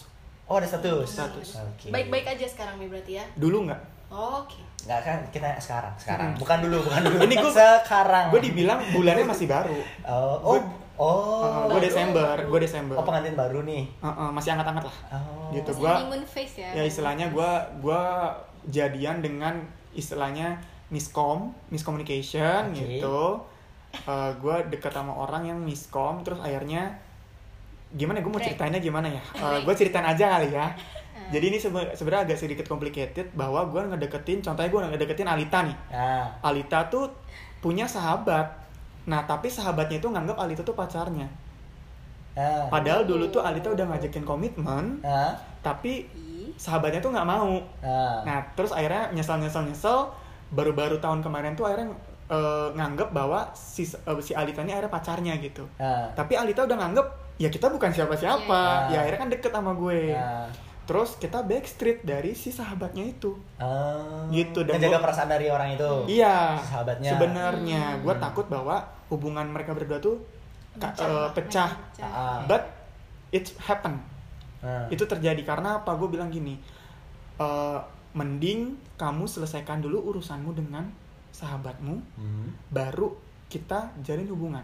oh 0.44 0.60
ada 0.60 0.68
status 0.68 1.08
Status. 1.08 1.50
Oke. 1.56 1.88
Baik-baik 1.88 2.28
aja 2.28 2.44
sekarang 2.44 2.76
nih 2.76 2.92
berarti 2.92 3.12
ya. 3.16 3.26
dulu 3.34 3.64
nggak 3.66 3.82
Oke. 4.14 4.62
Nggak 4.84 5.00
kan 5.02 5.18
kita 5.32 5.48
sekarang, 5.58 5.90
sekarang. 5.98 6.30
Hmm. 6.30 6.38
Bukan 6.38 6.58
dulu, 6.62 6.86
bukan 6.86 7.02
dulu. 7.02 7.18
Ini 7.26 7.36
gua- 7.40 7.82
sekarang. 7.82 8.26
gue 8.30 8.42
dibilang 8.44 8.80
bulannya 8.92 9.26
masih 9.26 9.48
baru 9.50 9.74
Oh, 10.06 10.38
oh, 10.44 10.60
oh. 11.00 11.66
gue 11.72 11.82
Desember 11.82 12.36
gue 12.38 12.60
Desember 12.62 12.94
Oh, 12.94 13.02
pengantin 13.02 13.34
baru 13.34 13.64
nih. 13.64 13.90
Heeh, 13.90 14.30
masih 14.30 14.54
angkat-angkat 14.54 14.86
lah 14.86 14.98
Oh. 15.18 15.50
gitu 15.50 15.72
gue 15.74 15.94
phase 16.28 16.62
ya 16.62 16.70
ya 16.78 16.84
istilahnya 16.86 17.32
gue 17.32 17.52
gua 17.80 18.36
jadian 18.68 19.24
dengan 19.24 19.66
istilahnya 19.92 20.62
miskom 20.90 21.50
miscommunication 21.70 22.70
Oke. 22.70 23.00
gitu 23.00 23.42
gue 24.36 24.56
deket 24.70 24.92
sama 24.92 25.14
orang 25.16 25.48
yang 25.48 25.58
miskom 25.58 26.22
terus 26.22 26.38
akhirnya 26.38 26.98
gimana 27.94 28.20
gue 28.20 28.32
mau 28.32 28.42
ceritainnya 28.42 28.82
gimana 28.82 29.08
ya? 29.08 29.22
Break. 29.38 29.64
gue 29.66 29.74
ceritain 29.78 30.06
aja 30.06 30.26
kali 30.38 30.50
ya. 30.52 30.66
Ah. 30.66 30.72
jadi 31.34 31.46
ini 31.54 31.58
sebe- 31.58 31.94
sebenarnya 31.94 32.34
agak 32.34 32.38
sedikit 32.42 32.66
complicated 32.66 33.30
bahwa 33.34 33.64
gue 33.70 33.82
ngedeketin 33.86 34.42
contohnya 34.42 34.70
gue 34.70 34.80
ngedeketin 34.98 35.30
Alita 35.30 35.64
nih. 35.66 35.78
Nah, 35.94 36.26
Alita 36.42 36.90
tuh 36.90 37.08
punya 37.62 37.86
sahabat. 37.86 38.50
Nah 39.06 39.24
tapi 39.24 39.48
sahabatnya 39.48 40.02
itu 40.02 40.10
nganggap 40.10 40.36
Alita 40.36 40.62
tuh 40.62 40.74
pacarnya. 40.74 41.30
Nah, 42.34 42.66
padahal 42.66 43.06
dulu 43.06 43.30
tuh 43.30 43.46
Alita 43.46 43.70
udah 43.70 43.86
ngajakin 43.94 44.26
komitmen 44.26 44.98
nah, 45.06 45.38
tapi 45.62 46.10
sahabatnya 46.58 46.98
tuh 46.98 47.14
nggak 47.14 47.30
mau. 47.30 47.62
Nah. 47.78 48.26
Nah, 48.26 48.38
terus 48.58 48.74
akhirnya 48.74 49.14
nyesel 49.14 49.38
nyesel 49.38 49.70
nyesel 49.70 50.10
baru-baru 50.50 50.98
tahun 50.98 51.22
kemarin 51.22 51.54
tuh 51.54 51.70
akhirnya 51.70 51.94
eh, 52.30 52.68
nganggep 52.74 53.14
bahwa 53.14 53.54
si 53.54 53.86
eh, 53.86 54.18
si 54.22 54.34
Alita 54.34 54.66
ini 54.66 54.74
akhirnya 54.74 54.90
pacarnya 54.90 55.34
gitu. 55.38 55.62
nah. 55.78 56.10
Tapi 56.18 56.34
Alita 56.34 56.66
udah 56.66 56.78
nganggep 56.78 57.08
ya 57.36 57.48
kita 57.48 57.68
bukan 57.68 57.90
siapa-siapa. 57.90 58.90
Iya. 58.90 58.94
Ya 58.94 58.98
akhirnya 59.02 59.20
kan 59.20 59.32
deket 59.32 59.52
sama 59.52 59.72
gue. 59.74 60.12
nah. 60.12 60.48
Terus 60.84 61.16
kita 61.16 61.40
backstreet 61.42 62.04
dari 62.04 62.36
si 62.36 62.52
sahabatnya 62.52 63.08
itu. 63.08 63.40
Ah. 63.56 64.28
Gitu, 64.28 64.68
dan 64.68 64.78
gua- 64.78 65.00
perasaan 65.00 65.32
dari 65.32 65.48
orang 65.48 65.74
itu. 65.74 65.92
Iya. 66.12 66.60
Si 66.60 66.68
sahabatnya. 66.70 67.12
Sebenarnya 67.16 67.84
gue 68.00 68.12
Hmm. 68.12 68.20
takut 68.22 68.46
bahwa 68.46 68.84
hubungan 69.08 69.48
mereka 69.48 69.72
berdua 69.72 69.98
tuh 69.98 70.20
ka- 70.76 70.92
eh, 70.92 71.30
pecah. 71.32 71.72
pecah. 71.96 72.12
Ah. 72.12 72.40
But 72.44 72.68
it 73.32 73.48
happen. 73.58 74.04
Nah. 74.60 74.88
Itu 74.88 75.08
terjadi 75.08 75.40
karena 75.42 75.80
apa? 75.80 75.96
Gue 75.96 76.12
bilang 76.12 76.28
gini, 76.28 76.60
eh, 77.38 77.80
mending 78.12 78.60
kamu 78.94 79.24
selesaikan 79.24 79.80
dulu 79.80 80.04
urusanmu 80.06 80.52
dengan 80.52 80.92
sahabatmu, 81.32 81.96
Hmm. 82.14 82.48
baru 82.70 83.16
kita 83.48 83.90
jalin 84.00 84.28
hubungan. 84.28 84.62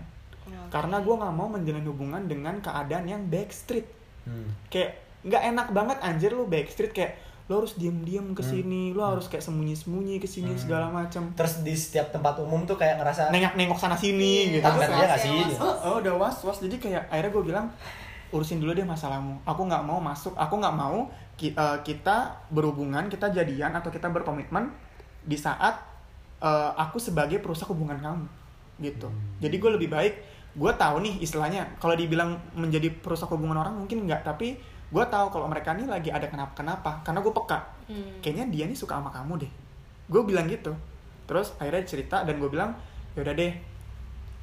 Karena 0.68 0.98
gue 0.98 1.16
nggak 1.16 1.34
mau 1.34 1.48
menjalin 1.48 1.86
hubungan 1.86 2.22
dengan 2.24 2.56
keadaan 2.58 3.06
yang 3.06 3.22
backstreet. 3.26 3.88
Hmm. 4.24 4.50
Kayak 4.68 4.96
nggak 5.22 5.44
enak 5.48 5.68
banget 5.70 5.98
anjir 6.00 6.32
lu 6.32 6.46
backstreet 6.46 6.92
kayak 6.92 7.14
lo 7.46 7.60
harus 7.60 7.74
diem-diem 7.74 8.32
ke 8.32 8.44
sini, 8.44 8.92
lo 8.92 9.02
harus 9.04 9.26
kayak 9.26 9.42
sembunyi-sembunyi 9.42 10.18
ke 10.18 10.26
sini 10.26 10.52
Hmm. 10.52 10.62
segala 10.62 10.86
macam. 10.88 11.34
Terus 11.34 11.60
di 11.60 11.74
setiap 11.74 12.12
tempat 12.12 12.38
umum 12.38 12.62
tuh 12.64 12.76
kayak 12.76 12.98
ngerasa 12.98 13.28
Nengok-nengok 13.28 13.74
sana 13.76 13.96
sini 13.96 14.54
gitu. 14.54 14.62
takut 14.62 14.80
Was-was 14.80 14.94
dia 14.94 15.02
nggak 15.04 15.10
ya, 15.12 15.26
sih? 15.26 15.40
was-was. 15.50 15.58
Oh, 15.60 15.76
oh, 15.84 15.96
udah 15.98 16.14
was 16.16 16.38
was 16.44 16.58
jadi 16.60 16.76
kayak 16.78 17.04
akhirnya 17.08 17.32
gue 17.32 17.44
bilang 17.44 17.66
urusin 18.30 18.62
dulu 18.62 18.72
deh 18.72 18.86
masalahmu 18.86 19.42
aku 19.44 19.66
nggak 19.66 19.82
mau 19.82 19.98
masuk 19.98 20.38
aku 20.38 20.54
nggak 20.56 20.76
mau 20.76 21.10
ki- 21.34 21.50
eh, 21.52 21.78
kita 21.82 22.18
berhubungan 22.48 23.10
kita 23.10 23.34
jadian 23.34 23.74
atau 23.74 23.90
kita 23.90 24.06
berkomitmen 24.08 24.70
di 25.20 25.34
saat 25.34 25.82
eh, 26.40 26.72
aku 26.78 26.96
sebagai 26.98 27.42
perusak 27.42 27.66
hubungan 27.68 27.98
kamu 27.98 28.26
gitu 28.80 29.10
jadi 29.40 29.56
gue 29.58 29.72
lebih 29.74 29.90
baik 29.90 30.14
gue 30.60 30.72
tahu 30.74 30.96
nih 31.00 31.16
istilahnya 31.18 31.64
kalau 31.78 31.96
dibilang 31.96 32.36
menjadi 32.54 32.92
perusak 32.94 33.28
hubungan 33.28 33.56
orang 33.58 33.74
mungkin 33.74 34.04
nggak 34.04 34.22
tapi 34.22 34.60
gue 34.86 35.04
tahu 35.06 35.28
kalau 35.30 35.48
mereka 35.48 35.72
nih 35.72 35.86
lagi 35.86 36.10
ada 36.10 36.26
kenapa 36.26 36.52
kenapa 36.54 36.92
karena 37.02 37.20
gue 37.20 37.34
peka 37.34 37.60
Hmm. 37.88 38.22
kayaknya 38.22 38.46
dia 38.48 38.66
nih 38.66 38.76
suka 38.76 38.94
sama 38.94 39.10
kamu 39.10 39.40
deh 39.40 39.52
gue 40.06 40.22
bilang 40.24 40.46
gitu 40.46 40.70
terus 41.26 41.58
akhirnya 41.58 41.82
cerita 41.84 42.22
dan 42.22 42.38
gue 42.38 42.46
bilang 42.46 42.78
yaudah 43.14 43.34
deh 43.34 43.50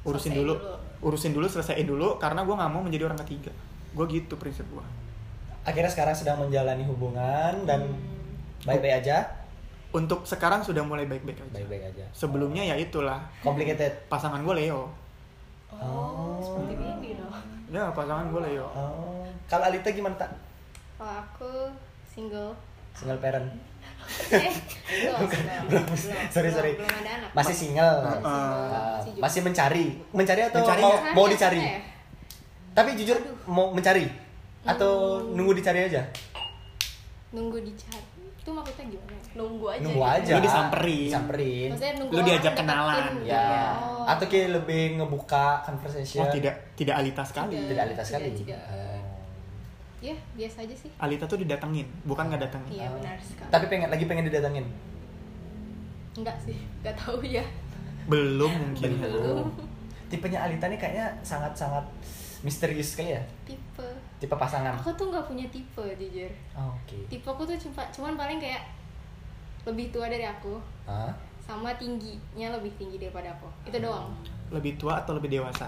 urusin 0.03 0.33
dulu. 0.33 0.51
dulu. 0.51 0.75
urusin 1.01 1.31
dulu 1.31 1.45
selesaiin 1.45 1.85
dulu 1.85 2.17
karena 2.17 2.41
gue 2.41 2.51
nggak 2.51 2.67
mau 2.67 2.81
menjadi 2.81 3.05
orang 3.05 3.19
ketiga 3.21 3.55
gue 3.89 4.05
gitu 4.09 4.35
prinsip 4.35 4.67
gue 4.67 4.83
Akhirnya 5.63 5.87
sekarang 5.87 6.11
sedang 6.11 6.39
menjalani 6.39 6.83
hubungan 6.83 7.63
dan 7.63 7.83
Hmm. 7.83 7.99
baik-baik 8.65 8.99
aja. 8.99 9.23
untuk 9.89 10.23
sekarang 10.23 10.59
sudah 10.59 10.81
mulai 10.81 11.05
baik-baik 11.05 11.37
aja 11.37 11.51
Baik-baik 11.53 11.83
aja. 11.87 12.03
sebelumnya 12.11 12.63
ya 12.65 12.75
itulah 12.75 13.23
Complicated. 13.39 14.07
pasangan 14.07 14.41
gue 14.41 14.55
Leo 14.57 14.91
Oh, 15.77 16.37
seperti 16.39 16.73
ini 16.75 17.09
dong. 17.13 17.33
ya 17.67 17.91
pasangan 17.91 18.27
gue 18.27 18.41
Leo 18.43 18.65
Oh. 18.67 19.21
Kalau 19.45 19.63
Alita 19.63 19.89
gimana 19.89 20.15
tak? 20.15 20.31
Kalau 20.95 21.13
aku 21.15 21.51
single. 22.05 22.51
Single 22.91 23.19
parent. 23.19 23.47
Eh, 24.07 24.55
belum, 25.03 25.27
belum, 25.67 25.83
belum, 25.83 25.83
Sorry, 26.31 26.47
belum, 26.47 26.55
sorry. 26.55 26.71
Belum 26.73 26.89
ada 26.89 27.11
anak. 27.19 27.29
Masih 27.33 27.55
single. 27.55 27.99
Heeh. 28.01 28.23
Ah, 28.23 28.97
Masih 29.19 29.41
mencari. 29.41 29.85
Mencari 30.09 30.41
atau 30.43 30.59
Mencari 30.63 30.81
mau, 30.81 30.91
nggak? 30.93 31.13
mau 31.13 31.23
Cari 31.23 31.33
dicari? 31.33 31.59
ya? 31.61 31.79
Tapi 32.71 32.89
jujur 32.95 33.17
mau 33.45 33.67
mencari 33.69 34.05
atau 34.63 34.91
Hmm. 35.19 35.33
nunggu 35.33 35.53
dicari 35.53 35.79
aja? 35.83 36.01
Nunggu 37.29 37.59
dicari. 37.59 38.03
Itu 38.33 38.49
maksudnya 38.49 38.85
gimana? 38.87 39.16
Nunggu 39.37 39.65
aja. 39.69 39.81
Nunggu 39.85 40.01
gitu. 40.01 40.15
aja. 40.17 40.31
Lu 40.33 40.41
disamperin. 40.41 41.07
Disamperin. 41.07 41.67
Maksudnya 41.71 41.93
nunggu 42.01 42.11
Lu 42.11 42.21
diajak 42.25 42.53
kenalan. 42.57 43.03
gitu 43.15 43.29
Ya. 43.29 43.45
Oh. 43.77 44.03
Atau 44.09 44.25
kayak 44.25 44.49
lebih 44.57 44.81
ngebuka 44.97 45.61
conversation. 45.61 46.25
oh 46.25 46.29
tidak 46.33 46.55
tidak 46.73 46.95
Alita 46.97 47.21
sekali 47.21 47.53
Tidak. 47.53 47.69
Tidak 47.69 47.83
Alita 47.85 48.03
sekali. 48.03 48.29
Tidak, 48.33 48.39
tidak. 48.43 48.61
Oh. 48.67 49.01
Ya, 49.97 50.13
biasa 50.33 50.57
aja 50.61 50.75
sih. 50.75 50.89
Alita 50.97 51.25
tuh 51.25 51.37
didatengin 51.37 51.85
bukan 52.03 52.29
nggak 52.29 52.41
datengin 52.43 52.69
Iya, 52.73 52.89
Oh. 52.89 52.97
benar 52.97 53.17
sekali. 53.17 53.49
Tapi 53.49 53.65
pengen 53.65 53.89
lagi 53.89 54.05
pengen 54.05 54.25
didatengin. 54.25 54.65
Enggak 56.13 56.37
sih, 56.41 56.57
enggak 56.81 56.97
tahu 56.97 57.21
ya. 57.21 57.45
belum 58.07 58.47
mungkin. 58.49 58.91
Belum. 58.97 59.45
Tipenya 60.07 60.39
Alita 60.39 60.65
nih 60.65 60.79
kayaknya 60.79 61.11
sangat-sangat 61.19 61.83
misterius 62.39 62.95
sekali 62.95 63.11
ya. 63.11 63.21
Tipe. 63.43 63.83
Tipe 64.17 64.31
pasangan. 64.31 64.79
Aku 64.79 64.95
tuh 64.95 65.11
nggak 65.11 65.27
punya 65.27 65.43
tipe, 65.51 65.83
jujur. 65.93 66.31
Oh, 66.55 66.71
Oke. 66.71 66.95
Tipe 67.05 67.27
aku 67.27 67.43
tuh 67.43 67.59
cuma 67.59 67.83
cuman 67.91 68.13
paling 68.15 68.39
kayak 68.39 68.63
lebih 69.67 69.91
tua 69.91 70.07
dari 70.07 70.23
aku 70.23 70.55
Hah? 70.83 71.11
sama 71.39 71.75
tingginya 71.75 72.47
lebih 72.53 72.71
tinggi 72.73 72.97
daripada 72.97 73.31
aku. 73.31 73.47
Itu 73.63 73.77
doang. 73.77 74.15
lebih 74.47 74.75
tua 74.75 74.97
atau 74.97 75.11
lebih 75.13 75.27
dewasa 75.29 75.67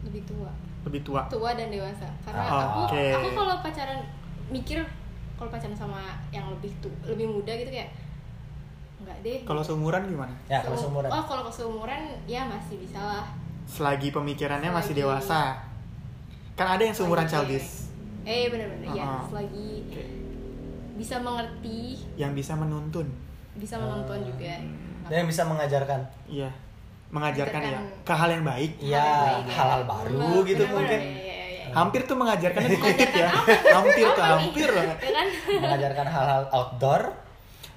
Lebih 0.00 0.22
tua. 0.24 0.50
lebih 0.80 1.02
tua 1.02 1.26
Tua 1.26 1.50
dan 1.52 1.68
dewasa. 1.68 2.06
Karena 2.20 2.40
Ah, 2.40 2.62
aku 2.64 2.78
oke. 2.88 3.04
aku 3.12 3.28
kalau 3.34 3.54
pacaran 3.60 4.00
mikir 4.48 4.78
kalau 5.34 5.50
pacaran 5.50 5.74
sama 5.74 6.00
yang 6.30 6.46
lebih 6.48 6.70
tu, 6.78 6.88
lebih 7.04 7.26
muda 7.26 7.50
gitu 7.52 7.68
kayak 7.68 7.90
enggak 8.96 9.16
deh. 9.20 9.38
kalau 9.42 9.60
seumuran 9.60 10.04
gimana 10.04 10.30
Ya 10.46 10.60
kalau 10.60 10.72
Seu- 10.74 10.86
seumuran. 10.86 11.08
Oh, 11.08 11.24
kalau 11.24 11.42
seumuran 11.48 12.00
ya 12.24 12.44
masih 12.44 12.78
bisa 12.78 12.98
lah. 12.98 13.24
selagi 13.64 14.10
pemikirannya 14.10 14.68
masih 14.68 14.92
Selagi- 14.92 15.00
dewasa 15.00 15.40
kan 16.54 16.66
ada 16.68 16.82
yang 16.82 16.92
seumuran 16.92 17.24
Selagi- 17.24 17.56
childish 17.56 17.70
Eh, 18.22 18.46
bener-bener 18.46 18.92
ya, 18.92 19.00
Ah. 19.02 19.24
selagi 19.24 19.70
Oke. 19.86 20.04
Bisa 21.00 21.16
mengerti, 21.18 21.96
yang 22.14 22.32
bisa 22.32 22.52
menuntun 22.52 23.08
bisa 23.52 23.74
menonton 23.74 24.14
Ah. 24.14 24.26
juga. 24.26 24.54
Dan 25.08 25.16
yang 25.18 25.28
bisa 25.28 25.42
mengajarkan. 25.42 26.00
iya 26.28 26.50
mengajarkan 27.10 27.60
ya 27.64 27.80
ke 28.00 28.12
hal 28.12 28.30
yang 28.30 28.44
baik 28.44 28.72
Iya, 28.78 29.02
ya. 29.02 29.42
hal-hal 29.50 29.82
baru 29.82 30.46
gitu 30.46 30.62
mungkin. 30.64 30.94
ya, 30.94 31.10
ya, 31.10 31.18
ya, 31.18 31.46
ya. 31.66 31.72
hampir 31.72 32.00
tuh 32.04 32.14
mengajarkan 32.14 32.62
itu 32.64 32.78
kutip 32.78 33.10
ya 33.12 33.26
hampir 33.72 34.06
tuh 34.08 34.22
hampir 34.22 34.68
banget 34.68 34.98
Ya 35.00 35.10
kan? 35.10 35.26
mengajarkan 35.58 36.06
hal-hal 36.06 36.42
outdoor 36.50 37.02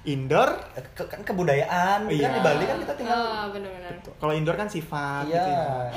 indoor 0.04 0.50
ke- 0.94 1.08
kan 1.08 1.20
kebudayaan 1.24 1.98
kan 2.00 2.12
Iya. 2.12 2.30
di 2.30 2.40
Bali 2.40 2.62
kan 2.62 2.76
kita 2.78 2.94
tinggal 2.94 3.18
Oh, 3.18 3.44
bener-bener. 3.50 3.90
kalau 4.14 4.32
indoor 4.32 4.54
kan 4.54 4.68
sifat 4.68 5.26
iya 5.26 5.34
gitu 5.34 5.50
ya. 5.50 5.64
Ah. 5.66 5.88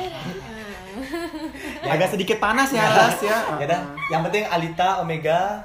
agak 1.94 2.10
sedikit 2.10 2.38
panas 2.40 2.70
ya 2.72 2.90
ya 3.20 3.38
ya 3.56 3.66
dah 3.68 3.82
yang 4.10 4.26
penting 4.26 4.50
Alita 4.50 4.98
Omega 4.98 5.62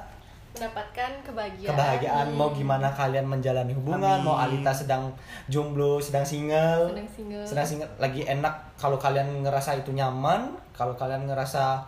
Mendapatkan 0.53 1.11
kebahagiaan. 1.23 1.73
kebahagiaan 1.73 2.27
mau 2.33 2.53
gimana 2.53 2.89
kalian 2.89 3.25
menjalani 3.25 3.73
hubungan 3.73 4.21
Amin. 4.21 4.25
mau 4.25 4.37
Alita 4.37 4.69
sedang 4.69 5.09
jomblo 5.49 5.97
sedang 5.97 6.21
single 6.23 6.93
Sedang 6.93 7.09
single. 7.09 7.45
sedang 7.49 7.67
single 7.67 7.91
lagi 7.97 8.23
enak 8.23 8.53
kalau 8.77 8.97
kalian 8.97 9.41
ngerasa 9.41 9.81
itu 9.81 9.91
nyaman 9.91 10.53
kalau 10.71 10.93
kalian 10.93 11.25
ngerasa 11.25 11.81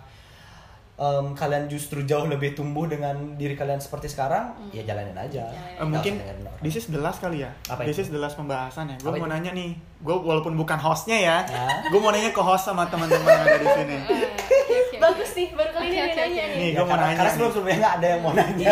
em, 0.95 1.27
kalian 1.33 1.67
justru 1.67 2.03
jauh 2.03 2.25
lebih 2.25 2.53
tumbuh 2.53 2.85
dengan 2.85 3.13
diri 3.35 3.53
kalian 3.53 3.77
seperti 3.77 4.07
sekarang 4.07 4.55
ya 4.71 4.83
jalanin 4.83 5.13
aja 5.13 5.43
Eh, 5.45 5.77
Nggak 5.77 5.89
mungkin 5.89 6.13
usah 6.13 6.23
dengerin 6.25 6.45
orang. 6.47 6.63
this 6.63 6.75
is 6.77 6.85
the 6.87 6.99
last 6.99 7.19
kali 7.19 7.39
ya 7.39 7.51
Apa 7.65 7.83
this 7.83 7.97
itu? 7.97 8.03
is 8.03 8.11
the 8.11 8.19
last 8.19 8.35
pembahasan 8.35 8.87
ya 8.87 8.97
gue 8.97 9.11
mau 9.11 9.19
itu? 9.21 9.27
nanya 9.29 9.51
nih 9.53 9.71
gue 9.75 10.15
walaupun 10.17 10.55
bukan 10.55 10.79
hostnya 10.79 11.17
ya 11.17 11.37
Ya. 11.45 11.67
gue 11.91 11.99
mau 11.99 12.11
nanya 12.11 12.31
ke 12.31 12.39
host 12.41 12.65
sama 12.65 12.87
teman-teman 12.87 13.27
yang 13.27 13.43
ada 13.43 13.57
di 13.57 13.69
sini 13.69 13.97
oke, 14.07 14.97
Bagus 14.97 15.31
nih, 15.35 15.49
baru 15.53 15.71
kali 15.73 15.85
ini 15.85 15.99
oke, 16.01 16.15
nanya 16.17 16.43
nih. 16.45 16.57
Nih, 16.57 16.65
Ya, 16.65 16.73
gue 16.73 16.81
mau 16.81 16.89
karena, 16.89 17.05
nanya 17.05 17.17
karena 17.17 17.31
sebelum 17.31 17.51
sebelumnya 17.51 17.77
nggak 17.77 17.95
ada 17.95 18.07
yang 18.07 18.21
mau 18.21 18.33
nanya 18.33 18.69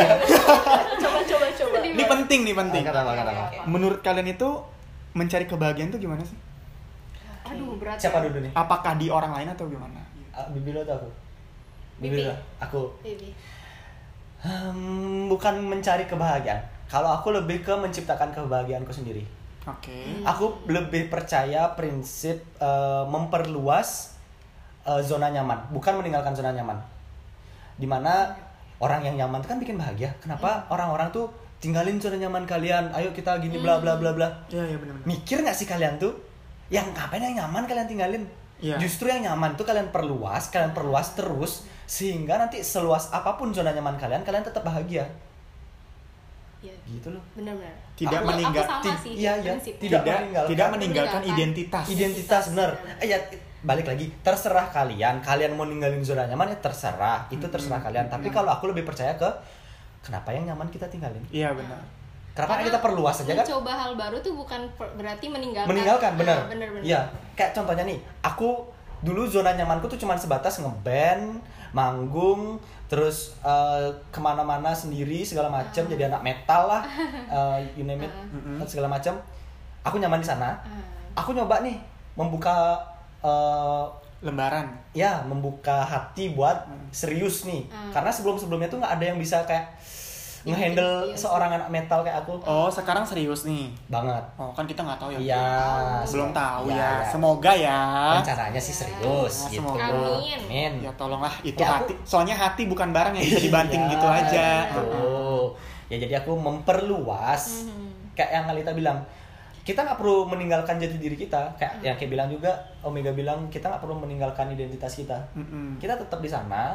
Coba, 1.02 1.20
coba, 1.22 1.46
coba. 1.52 1.76
ini 1.84 2.04
penting 2.06 2.40
nih 2.42 2.54
penting 2.56 2.82
Kata 2.82 3.00
apa, 3.00 3.12
kata 3.12 3.30
apa? 3.30 3.42
Oke. 3.44 3.56
menurut 3.66 3.98
kalian 4.00 4.28
itu 4.28 4.48
mencari 5.12 5.44
kebahagiaan 5.44 5.90
tuh 5.90 5.98
gimana 5.98 6.22
sih 6.22 6.38
Aduh, 7.44 7.76
berat. 7.76 7.98
siapa 7.98 8.18
ya. 8.18 8.30
dulu 8.30 8.38
nih 8.40 8.52
apakah 8.54 8.94
di 8.94 9.06
orang 9.08 9.34
lain 9.34 9.48
atau 9.50 9.66
gimana 9.66 10.00
Ah, 10.30 10.48
Bibi 10.48 10.70
lo 10.70 10.80
atau 10.80 10.96
aku 10.96 11.08
Bibi. 11.98 12.22
Bibi 12.22 12.32
aku 12.62 12.88
Baby. 13.02 13.30
Hmm, 14.42 15.30
bukan 15.30 15.54
mencari 15.62 16.02
kebahagiaan 16.10 16.58
Kalau 16.90 17.14
aku 17.14 17.30
lebih 17.30 17.62
ke 17.62 17.72
menciptakan 17.72 18.34
kebahagiaanku 18.34 18.90
sendiri. 18.92 19.22
Oke. 19.64 20.20
Aku 20.26 20.66
lebih 20.66 21.06
percaya 21.08 21.72
prinsip 21.78 22.42
eh, 22.58 23.04
memperluas 23.06 24.18
eh, 24.84 25.00
zona 25.00 25.30
nyaman, 25.32 25.72
bukan 25.72 25.96
meninggalkan 26.02 26.34
zona 26.36 26.52
nyaman. 26.52 26.76
Di 27.78 27.88
mana 27.88 28.34
orang 28.82 29.00
yang 29.06 29.16
nyaman 29.24 29.40
itu 29.40 29.48
kan 29.48 29.58
bikin 29.62 29.78
bahagia. 29.78 30.10
Kenapa 30.18 30.66
orang-orang 30.68 31.08
tuh 31.14 31.30
tinggalin 31.62 31.96
zona 32.02 32.18
nyaman 32.18 32.44
kalian? 32.44 32.90
Ayo 32.92 33.14
kita 33.14 33.38
gini 33.38 33.62
bla 33.62 33.78
bla 33.78 33.96
bla 33.96 34.12
bla. 34.12 34.28
Iya, 34.50 34.74
iya 34.74 34.76
benar-benar. 34.76 35.06
Mikir 35.06 35.40
nggak 35.46 35.56
sih 35.56 35.64
kalian 35.70 35.96
tuh? 35.96 36.12
Yang 36.68 36.92
ngapain 36.92 37.22
yang 37.22 37.46
nyaman 37.46 37.64
kalian 37.64 37.88
tinggalin? 37.88 38.22
Iya. 38.58 38.76
Justru 38.82 39.08
yang 39.08 39.32
nyaman 39.32 39.54
tuh 39.54 39.64
kalian 39.64 39.94
perluas, 39.94 40.50
kalian 40.50 40.74
perluas 40.74 41.14
terus 41.14 41.64
sehingga 41.92 42.40
nanti 42.40 42.64
seluas 42.64 43.12
apa 43.12 43.36
pun 43.36 43.52
zona 43.52 43.68
nyaman 43.70 43.94
kalian, 43.94 44.22
kalian 44.22 44.40
tetap 44.40 44.64
bahagia. 44.64 45.04
Iya. 46.62 46.72
Gitu 46.86 47.10
loh. 47.10 47.18
benar-benar 47.34 47.74
Tidak 47.92 48.16
aku, 48.16 48.28
meninggal- 48.28 48.62
aku 48.62 48.72
sama 48.72 48.84
Ti- 48.86 49.00
sih 49.02 49.12
iya, 49.18 49.32
iya. 49.36 49.52
prinsipnya. 49.52 49.82
Tidak 49.82 50.00
Tidak 50.00 50.14
meninggalkan. 50.16 50.48
tidak 50.48 50.68
meninggalkan 50.70 51.22
identitas. 51.26 51.84
Identitas 51.86 52.42
bener. 52.50 52.70
Eh 52.96 53.08
ya 53.08 53.18
balik 53.62 53.84
lagi 53.84 54.06
terserah 54.22 54.66
kalian. 54.70 55.18
Kalian 55.20 55.52
mau 55.52 55.66
ninggalin 55.66 56.00
zona 56.00 56.24
nyaman 56.24 56.48
ya 56.48 56.58
terserah. 56.58 57.26
Itu 57.28 57.44
terserah 57.44 57.82
kalian. 57.82 58.06
Tapi 58.06 58.30
kalau 58.30 58.48
aku 58.48 58.70
lebih 58.70 58.86
percaya 58.86 59.12
ke 59.12 59.26
kenapa 60.00 60.30
yang 60.30 60.46
nyaman 60.46 60.70
kita 60.70 60.86
tinggalin? 60.86 61.20
Iya 61.28 61.50
benar. 61.52 61.82
Kenapa 62.32 62.56
Karena 62.56 62.64
kita 62.64 62.78
perluas 62.80 63.16
aja 63.18 63.28
kan? 63.28 63.44
mencoba 63.44 63.72
hal 63.76 63.92
baru 63.92 64.16
tuh 64.18 64.32
bukan 64.32 64.60
berarti 64.96 65.26
meninggalkan 65.28 65.68
meninggalkan 65.68 66.12
bener 66.16 66.32
Ah, 66.34 66.48
bener 66.48 66.68
bener 66.70 66.80
iya 66.80 67.00
kayak 67.36 67.52
contohnya 67.52 67.84
nih 67.84 68.00
aku 68.24 68.56
dulu 69.04 69.28
zona 69.28 69.52
nyamanku 69.52 69.84
tuh 69.84 70.00
cuma 70.00 70.16
sebatas 70.16 70.56
ngeband 70.56 71.44
manggung 71.72 72.56
terus 72.86 73.32
eh, 73.40 73.84
ke 74.08 74.18
mana-mana 74.18 74.70
sendiri 74.70 75.20
segala 75.20 75.48
macam 75.48 75.82
jadi 75.82 76.06
anak 76.06 76.22
metal 76.22 76.68
lah 76.68 76.82
eh, 77.56 77.56
you 77.74 77.82
name 77.82 78.00
it 78.00 78.12
Mm-mm. 78.28 78.60
segala 78.64 78.86
macam 78.86 79.16
aku 79.82 79.96
nyaman 79.96 80.16
di 80.16 80.26
sana 80.26 80.52
Ah. 80.62 80.84
aku 81.18 81.32
nyoba 81.32 81.60
nih 81.60 81.76
membuka 82.14 82.78
eh, 83.20 83.84
Lembaran. 84.22 84.70
ya 84.92 85.18
membuka 85.22 85.82
hati 85.82 86.30
buat 86.30 86.62
serius 86.90 87.42
nih 87.42 87.64
karena 87.90 88.06
sebelum 88.06 88.38
sebelumnya 88.38 88.68
tuh 88.68 88.78
nggak 88.78 88.94
ada 88.94 89.04
yang 89.04 89.18
bisa 89.18 89.42
kayak 89.42 89.66
ngehandle 90.44 90.92
Iya 91.04 91.12
sih. 91.12 91.22
seorang 91.22 91.50
anak 91.52 91.68
metal 91.68 92.00
kayak 92.00 92.18
aku 92.20 92.34
Oh, 92.42 92.66
sekarang 92.66 93.02
serius 93.02 93.42
nih. 93.42 93.70
banget 93.86 94.18
Oh, 94.34 94.50
kan 94.50 94.64
kita 94.64 94.80
nggak 94.80 94.98
tahu 94.98 95.10
ya. 95.12 95.18
iya 95.20 95.46
Belum 96.04 96.30
tahu 96.30 96.66
Iya, 96.66 96.74
ya. 96.74 96.90
iya. 96.98 97.08
Semoga 97.08 97.52
ya. 97.52 97.80
rencananya 98.16 98.58
sih 98.58 98.74
serius 98.74 99.34
Ya, 99.46 99.48
gitu. 99.52 99.62
semoga. 99.62 99.84
Amin. 99.84 100.40
Amin. 100.42 100.72
Ya 100.80 100.90
tolonglah 100.92 101.34
itu 101.40 101.56
Ya, 101.56 101.68
aku- 101.72 101.86
hati. 101.86 101.94
Soalnya 102.02 102.34
hati 102.34 102.62
bukan 102.64 102.90
barang 102.90 103.12
yang 103.12 103.24
bisa 103.24 103.40
dibanting 103.40 103.80
Iya, 103.80 103.92
gitu 103.92 104.06
aja. 104.08 104.46
Tuh. 104.72 105.44
Ya 105.86 105.96
jadi 105.98 106.14
aku 106.18 106.32
memperluas. 106.34 107.66
Mhm. 107.66 108.12
Kayak 108.12 108.30
yang 108.32 108.44
Alita 108.46 108.72
bilang, 108.72 108.98
kita 109.62 109.80
nggak 109.80 109.94
perlu 109.94 110.26
meninggalkan 110.26 110.76
jati 110.76 110.96
diri 110.96 111.14
kita. 111.14 111.54
Kayak 111.54 111.72
yang 111.80 111.94
kayak 111.94 112.10
bilang 112.10 112.28
juga 112.28 112.50
Omega 112.80 113.08
bilang 113.10 113.46
kita 113.46 113.68
nggak 113.68 113.78
perlu 113.78 113.94
meninggalkan 113.96 114.50
identitas 114.50 114.92
kita. 114.92 115.16
Mm-mm. 115.32 115.78
Kita 115.78 115.94
tetap 115.94 116.18
di 116.18 116.26
sana, 116.26 116.74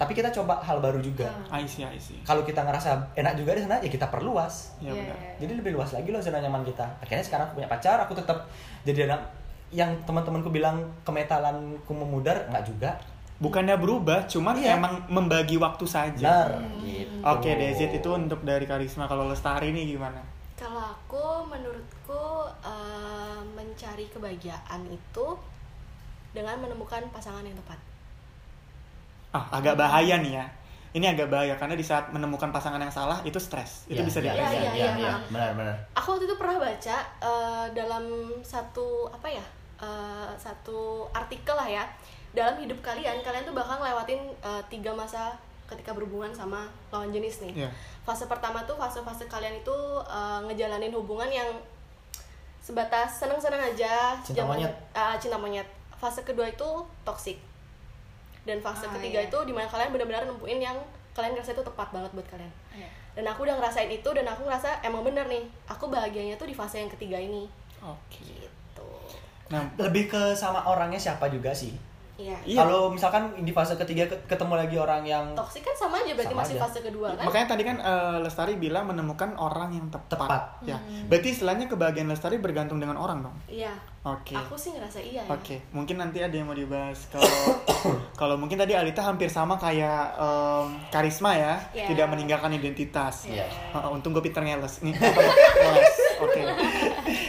tapi 0.00 0.16
kita 0.16 0.32
coba 0.32 0.56
hal 0.64 0.80
baru 0.80 0.96
juga. 0.96 1.28
I 1.52 1.68
see, 1.68 1.84
I 1.84 2.00
see. 2.00 2.16
Kalau 2.24 2.40
kita 2.40 2.64
ngerasa 2.64 3.12
enak 3.12 3.36
juga 3.36 3.52
di 3.52 3.60
sana, 3.60 3.76
ya 3.84 3.92
kita 3.92 4.08
perluas. 4.08 4.72
Ya 4.80 4.88
Iya, 4.88 5.04
benar. 5.04 5.16
iya. 5.20 5.32
Jadi 5.44 5.52
lebih 5.60 5.76
luas 5.76 5.92
lagi 5.92 6.08
loh 6.08 6.24
zona 6.24 6.40
nyaman 6.40 6.64
kita. 6.64 6.88
Akhirnya 6.98 7.20
sekarang 7.20 7.44
aku 7.46 7.60
punya 7.60 7.68
pacar, 7.68 8.00
aku 8.00 8.16
tetap 8.16 8.48
jadi 8.80 9.04
anak 9.04 9.20
yang 9.68 9.92
teman-temanku 10.02 10.48
bilang 10.48 10.80
kemetalanku 11.04 11.92
memudar, 11.92 12.48
nggak 12.48 12.64
juga. 12.64 12.96
Bukannya 13.36 13.76
berubah, 13.76 14.24
cuman 14.24 14.56
Iya. 14.56 14.80
emang 14.80 15.04
membagi 15.06 15.60
waktu 15.60 15.84
saja. 15.84 16.48
Benar. 16.48 16.80
Gitu. 16.80 17.20
Oke, 17.20 17.52
Dezit 17.54 17.92
itu 17.92 18.08
untuk 18.08 18.40
dari 18.40 18.64
Karisma. 18.64 19.04
Kalau 19.04 19.28
Lestari 19.28 19.68
nih 19.70 20.00
gimana? 20.00 20.24
Kalau 20.56 20.80
aku 20.80 21.44
menurutku 21.44 22.24
eh, 22.64 23.40
mencari 23.52 24.08
kebahagiaan 24.08 24.80
itu 24.88 25.26
dengan 26.32 26.56
menemukan 26.56 27.04
pasangan 27.12 27.44
yang 27.44 27.56
tepat. 27.64 27.76
Ah, 29.30 29.44
agak 29.52 29.74
bahaya 29.74 30.18
nih 30.18 30.34
ya. 30.34 30.46
Ini 30.90 31.06
agak 31.06 31.30
bahaya 31.30 31.54
karena 31.54 31.78
di 31.78 31.86
saat 31.86 32.10
menemukan 32.10 32.50
pasangan 32.50 32.76
yang 32.76 32.90
salah 32.90 33.22
itu 33.22 33.38
stres. 33.38 33.86
Itu 33.86 34.02
Iya, 34.02 34.02
bisa 34.02 34.18
dipelajari. 34.20 34.42
iya, 34.50 34.60
iya, 34.60 34.70
iya, 34.74 34.90
iya. 34.98 35.12
benar 35.30 35.50
benar. 35.54 35.76
Aku 35.94 36.14
waktu 36.14 36.26
itu 36.26 36.34
pernah 36.34 36.58
baca 36.58 36.96
eh, 37.22 37.66
dalam 37.70 38.04
satu 38.42 39.06
apa 39.08 39.28
ya 39.30 39.44
eh, 39.78 40.30
satu 40.34 41.06
artikel 41.10 41.54
lah 41.54 41.70
ya 41.70 41.84
dalam 42.30 42.58
hidup 42.58 42.78
kalian 42.80 43.22
kalian 43.22 43.42
tuh 43.42 43.54
bakal 43.54 43.78
ngelewatin 43.78 44.18
eh, 44.40 44.62
tiga 44.66 44.90
masa 44.90 45.30
ketika 45.70 45.94
berhubungan 45.94 46.34
sama 46.34 46.66
lawan 46.90 47.14
jenis 47.14 47.46
nih. 47.46 47.62
Iya. 47.62 47.70
Fase 48.02 48.26
pertama 48.26 48.58
tuh 48.66 48.74
fase-fase 48.74 49.30
kalian 49.30 49.54
itu 49.56 49.76
eh, 50.02 50.40
ngejalanin 50.44 50.90
hubungan 50.90 51.30
yang 51.30 51.46
sebatas 52.60 53.16
seneng-seneng 53.16 53.62
aja, 53.62 54.18
Cinta 54.20 54.42
monyet. 54.44 54.74
ah, 54.92 55.14
cinta 55.16 55.38
monyet. 55.38 55.64
Fase 55.96 56.20
kedua 56.20 56.44
itu 56.46 56.66
toxic. 57.02 57.38
Dan 58.50 58.58
fase 58.60 58.84
Ah, 58.84 58.92
ketiga 58.92 59.16
iya. 59.16 59.26
itu 59.26 59.38
di 59.40 59.52
mana 59.52 59.64
kalian 59.64 59.90
benar-benar 59.90 60.22
nempuin 60.24 60.58
yang 60.58 60.74
kalian 61.12 61.32
ngerasa 61.32 61.52
itu 61.52 61.62
tepat 61.62 61.88
banget 61.90 62.10
buat 62.10 62.26
kalian 62.26 62.50
Iya. 62.72 62.88
dan 63.12 63.24
aku 63.26 63.42
udah 63.42 63.54
ngerasain 63.56 63.86
itu 63.88 64.08
dan 64.08 64.22
aku 64.24 64.42
ngerasa 64.42 64.78
emang 64.80 65.02
bener 65.02 65.22
nih 65.24 65.42
aku 65.64 65.86
bahagianya 65.86 66.34
tuh 66.34 66.44
di 66.44 66.52
fase 66.52 66.78
yang 66.78 66.88
ketiga 66.88 67.16
ini 67.16 67.46
Oke. 67.80 68.22
gitu 68.22 68.88
Nah, 69.48 69.66
Lebih 69.76 70.06
ke 70.06 70.22
sama 70.32 70.62
orangnya 70.64 70.94
siapa 70.96 71.26
juga 71.26 71.50
sih. 71.52 71.74
iya 72.16 72.38
Iya. 72.40 72.60
Kalau 72.60 72.86
misalkan 72.88 73.34
di 73.36 73.50
fase 73.50 73.74
ketiga 73.76 74.04
ke- 74.04 74.22
ketemu 74.28 74.54
lagi 74.56 74.76
orang 74.76 75.02
yang 75.02 75.24
toxic 75.32 75.58
kan 75.60 75.74
sama 75.74 75.98
aja 75.98 76.12
berarti 76.12 76.30
Sama 76.30 76.42
masih 76.44 76.54
aja. 76.54 76.62
fase 76.62 76.78
kedua 76.80 77.08
kan 77.10 77.24
makanya 77.24 77.46
tadi 77.48 77.62
kan 77.64 77.76
eh, 77.76 78.16
Lestari 78.20 78.54
bilang 78.56 78.84
menemukan 78.84 79.34
orang 79.34 79.72
yang 79.72 79.86
tepat. 79.88 80.14
Tepat. 80.20 80.42
Ya. 80.62 80.78
Berarti 81.06 81.28
istilahnya 81.32 81.66
kebahagiaan 81.66 82.06
Lestari 82.06 82.36
bergantung 82.36 82.76
dengan 82.76 82.94
orang 82.94 83.22
dong. 83.22 83.36
iya 83.46 83.74
Oke. 84.00 84.32
aku 84.32 84.56
sih 84.56 84.72
ngerasa 84.72 84.96
iya 84.96 85.20
ya 85.20 85.28
Oke, 85.28 85.60
mungkin 85.70 86.00
nanti 86.00 86.24
ada 86.24 86.32
yang 86.32 86.48
mau 86.48 86.56
dibahas. 86.56 87.04
Kalau 87.12 87.28
kalau 88.20 88.40
mungkin 88.40 88.56
tadi 88.56 88.72
Alita 88.72 89.04
hampir 89.04 89.28
sama 89.28 89.60
kayak 89.60 90.16
em, 90.16 90.66
Karisma 90.88 91.36
ya, 91.36 91.60
Iya. 91.76 91.84
tidak 91.84 92.08
meninggalkan 92.08 92.48
identitas. 92.50 93.28
Iya. 93.28 93.44
Heeh, 93.44 93.88
untung 93.92 94.16
gue 94.16 94.24
pinter 94.24 94.40
ngeles. 94.40 94.80
Nih, 94.80 94.96
ngeles. 95.60 95.96
Oke. 96.16 96.40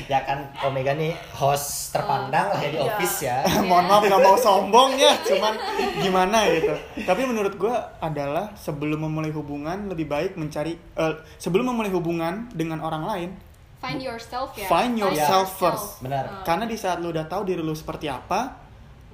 ya 0.08 0.24
kan 0.24 0.44
Omega 0.62 0.92
nih 0.92 1.12
host 1.32 1.92
terpandang 1.92 2.52
lah 2.52 2.60
ya 2.60 2.70
di 2.70 2.80
Iya. 2.80 2.88
office 2.88 3.18
ya. 3.22 3.38
Mohon 3.68 3.86
maaf 3.88 4.04
nggak 4.08 4.24
mau 4.24 4.38
sombong 4.38 4.92
ya, 4.96 5.12
cuman 5.28 5.54
gimana 6.00 6.48
gitu. 6.48 6.72
Tapi 7.04 7.28
menurut 7.28 7.52
gue 7.56 7.76
adalah 8.00 8.56
sebelum 8.56 9.04
memulai 9.04 9.32
hubungan 9.32 9.92
lebih 9.92 10.08
baik 10.08 10.40
mencari 10.40 10.80
eh, 10.96 11.14
sebelum 11.36 11.68
memulai 11.68 11.92
hubungan 11.92 12.48
dengan 12.50 12.80
orang 12.80 13.04
lain, 13.04 13.30
find 13.82 14.00
yourself 14.00 14.54
ya 14.54 14.70
Find 14.70 14.94
yourself 14.94 15.48
first. 15.58 16.06
Benar. 16.06 16.24
Ah. 16.24 16.44
karena 16.46 16.70
di 16.70 16.78
saat 16.78 17.02
lu 17.02 17.10
udah 17.10 17.26
tahu 17.26 17.44
diri 17.44 17.60
lu 17.60 17.74
seperti 17.74 18.06
apa, 18.06 18.54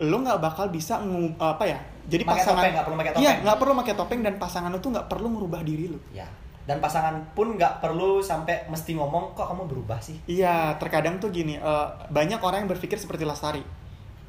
lu 0.04 0.20
nggak 0.22 0.38
bakal 0.38 0.68
bisa 0.68 1.00
apa 1.40 1.64
ya? 1.64 1.80
Jadi 2.08 2.24
Pakai 2.24 2.40
pasangan 2.40 2.62
topeng, 2.62 2.74
nggak 2.76 2.86
perlu 2.86 2.98
pakai 3.00 3.12
Iya, 3.12 3.16
topeng. 3.16 3.38
nggak 3.44 3.58
perlu 3.58 3.74
pakai 3.80 3.96
topeng 3.96 4.20
dan 4.24 4.34
pasangan 4.36 4.70
lu 4.70 4.80
tuh 4.80 4.92
nggak 4.92 5.08
perlu 5.08 5.28
merubah 5.28 5.64
diri 5.64 5.88
lu. 5.88 6.00
Ya. 6.12 6.28
Dan 6.68 6.84
pasangan 6.84 7.16
pun 7.32 7.56
nggak 7.56 7.80
perlu 7.80 8.20
sampai 8.20 8.68
mesti 8.68 8.92
ngomong 8.94 9.32
kok 9.34 9.48
kamu 9.48 9.72
berubah 9.72 10.04
sih. 10.04 10.20
Iya, 10.28 10.76
terkadang 10.76 11.16
tuh 11.18 11.32
gini, 11.32 11.56
eh, 11.56 11.88
banyak 12.12 12.44
orang 12.44 12.68
yang 12.68 12.70
berpikir 12.70 13.00
seperti 13.00 13.24
Lestari. 13.24 13.64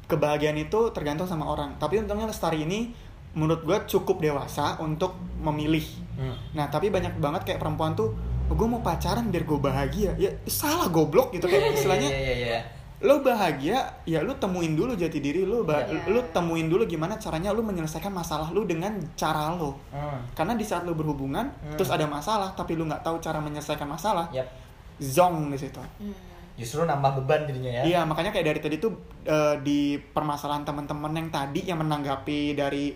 Kebahagiaan 0.07 0.55
itu 0.55 0.89
tergantung 0.89 1.27
sama 1.27 1.45
orang. 1.45 1.75
Tapi 1.77 1.99
untungnya 1.99 2.25
Lestari 2.25 2.63
ini 2.63 2.95
menurut 3.29 3.61
gue 3.61 3.77
cukup 3.85 4.23
dewasa 4.23 4.79
untuk 4.79 5.13
memilih. 5.37 5.85
Hmm. 6.17 6.33
Nah, 6.51 6.65
tapi 6.67 6.89
banyak 6.89 7.19
banget 7.19 7.45
kayak 7.45 7.59
perempuan 7.61 7.93
tuh, 7.93 8.15
gue 8.49 8.67
mau 8.67 8.81
pacaran 8.81 9.25
biar 9.25 9.43
gue 9.43 9.57
bahagia. 9.57 10.11
Ya 10.15 10.29
salah 10.45 10.87
goblok 10.87 11.31
gitu 11.31 11.45
kayak 11.45 11.73
istilahnya. 11.77 12.09
Iya 12.09 12.19
iya 12.19 12.33
iya. 12.35 12.61
Lo 12.99 13.23
bahagia, 13.23 13.79
ya 14.03 14.19
lu 14.19 14.35
temuin 14.35 14.75
dulu 14.75 14.91
jati 14.91 15.23
diri 15.23 15.47
lu, 15.47 15.63
ba- 15.63 15.87
Iya. 15.87 16.11
lu 16.11 16.19
temuin 16.29 16.67
dulu 16.67 16.83
gimana 16.83 17.15
caranya 17.15 17.55
lu 17.55 17.63
menyelesaikan 17.63 18.11
masalah 18.11 18.51
lu 18.51 18.67
dengan 18.67 18.91
cara 19.15 19.55
lo. 19.55 19.79
Hmm. 19.87 20.19
Karena 20.35 20.51
di 20.51 20.67
saat 20.67 20.83
lu 20.83 20.91
berhubungan, 20.91 21.47
Hmm. 21.47 21.79
terus 21.79 21.87
ada 21.87 22.03
masalah, 22.03 22.51
tapi 22.51 22.75
lu 22.75 22.83
nggak 22.83 22.99
tahu 22.99 23.23
cara 23.23 23.39
menyelesaikan 23.39 23.87
masalah, 23.87 24.27
Yap. 24.35 24.51
zong 24.99 25.47
di 25.47 25.55
situ. 25.55 25.79
Hmm. 25.79 26.11
Justru 26.59 26.83
nambah 26.83 27.23
beban 27.23 27.47
jadinya 27.47 27.71
ya. 27.71 27.83
Iya, 27.87 27.99
makanya 28.03 28.35
kayak 28.35 28.51
dari 28.51 28.59
tadi 28.59 28.75
tuh 28.77 28.91
eh, 29.23 29.55
di 29.63 29.95
permasalahan 29.95 30.67
teman-teman 30.67 31.15
yang 31.15 31.31
tadi 31.31 31.63
yang 31.63 31.79
menanggapi 31.79 32.51
dari 32.51 32.91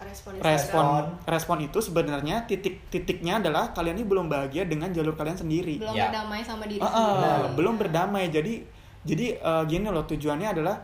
respon 0.00 0.30
respon 0.40 0.84
respon 1.28 1.56
itu 1.60 1.78
sebenarnya 1.84 2.48
titik-titiknya 2.48 3.38
adalah 3.44 3.70
kalian 3.76 4.00
ini 4.00 4.06
belum 4.08 4.26
bahagia 4.32 4.64
dengan 4.64 4.90
jalur 4.90 5.12
kalian 5.14 5.36
sendiri. 5.36 5.76
belum 5.76 5.92
Ya. 5.92 6.08
berdamai 6.08 6.40
sama 6.40 6.64
diri 6.64 6.80
Ah, 6.80 6.88
ah, 6.88 6.94
sendiri 6.96 7.56
belum 7.56 7.74
berdamai. 7.76 8.24
Jadi 8.32 8.54
jadi 9.00 9.26
eh, 9.40 9.62
gini 9.68 9.88
loh 9.88 10.04
tujuannya 10.04 10.48
adalah 10.56 10.76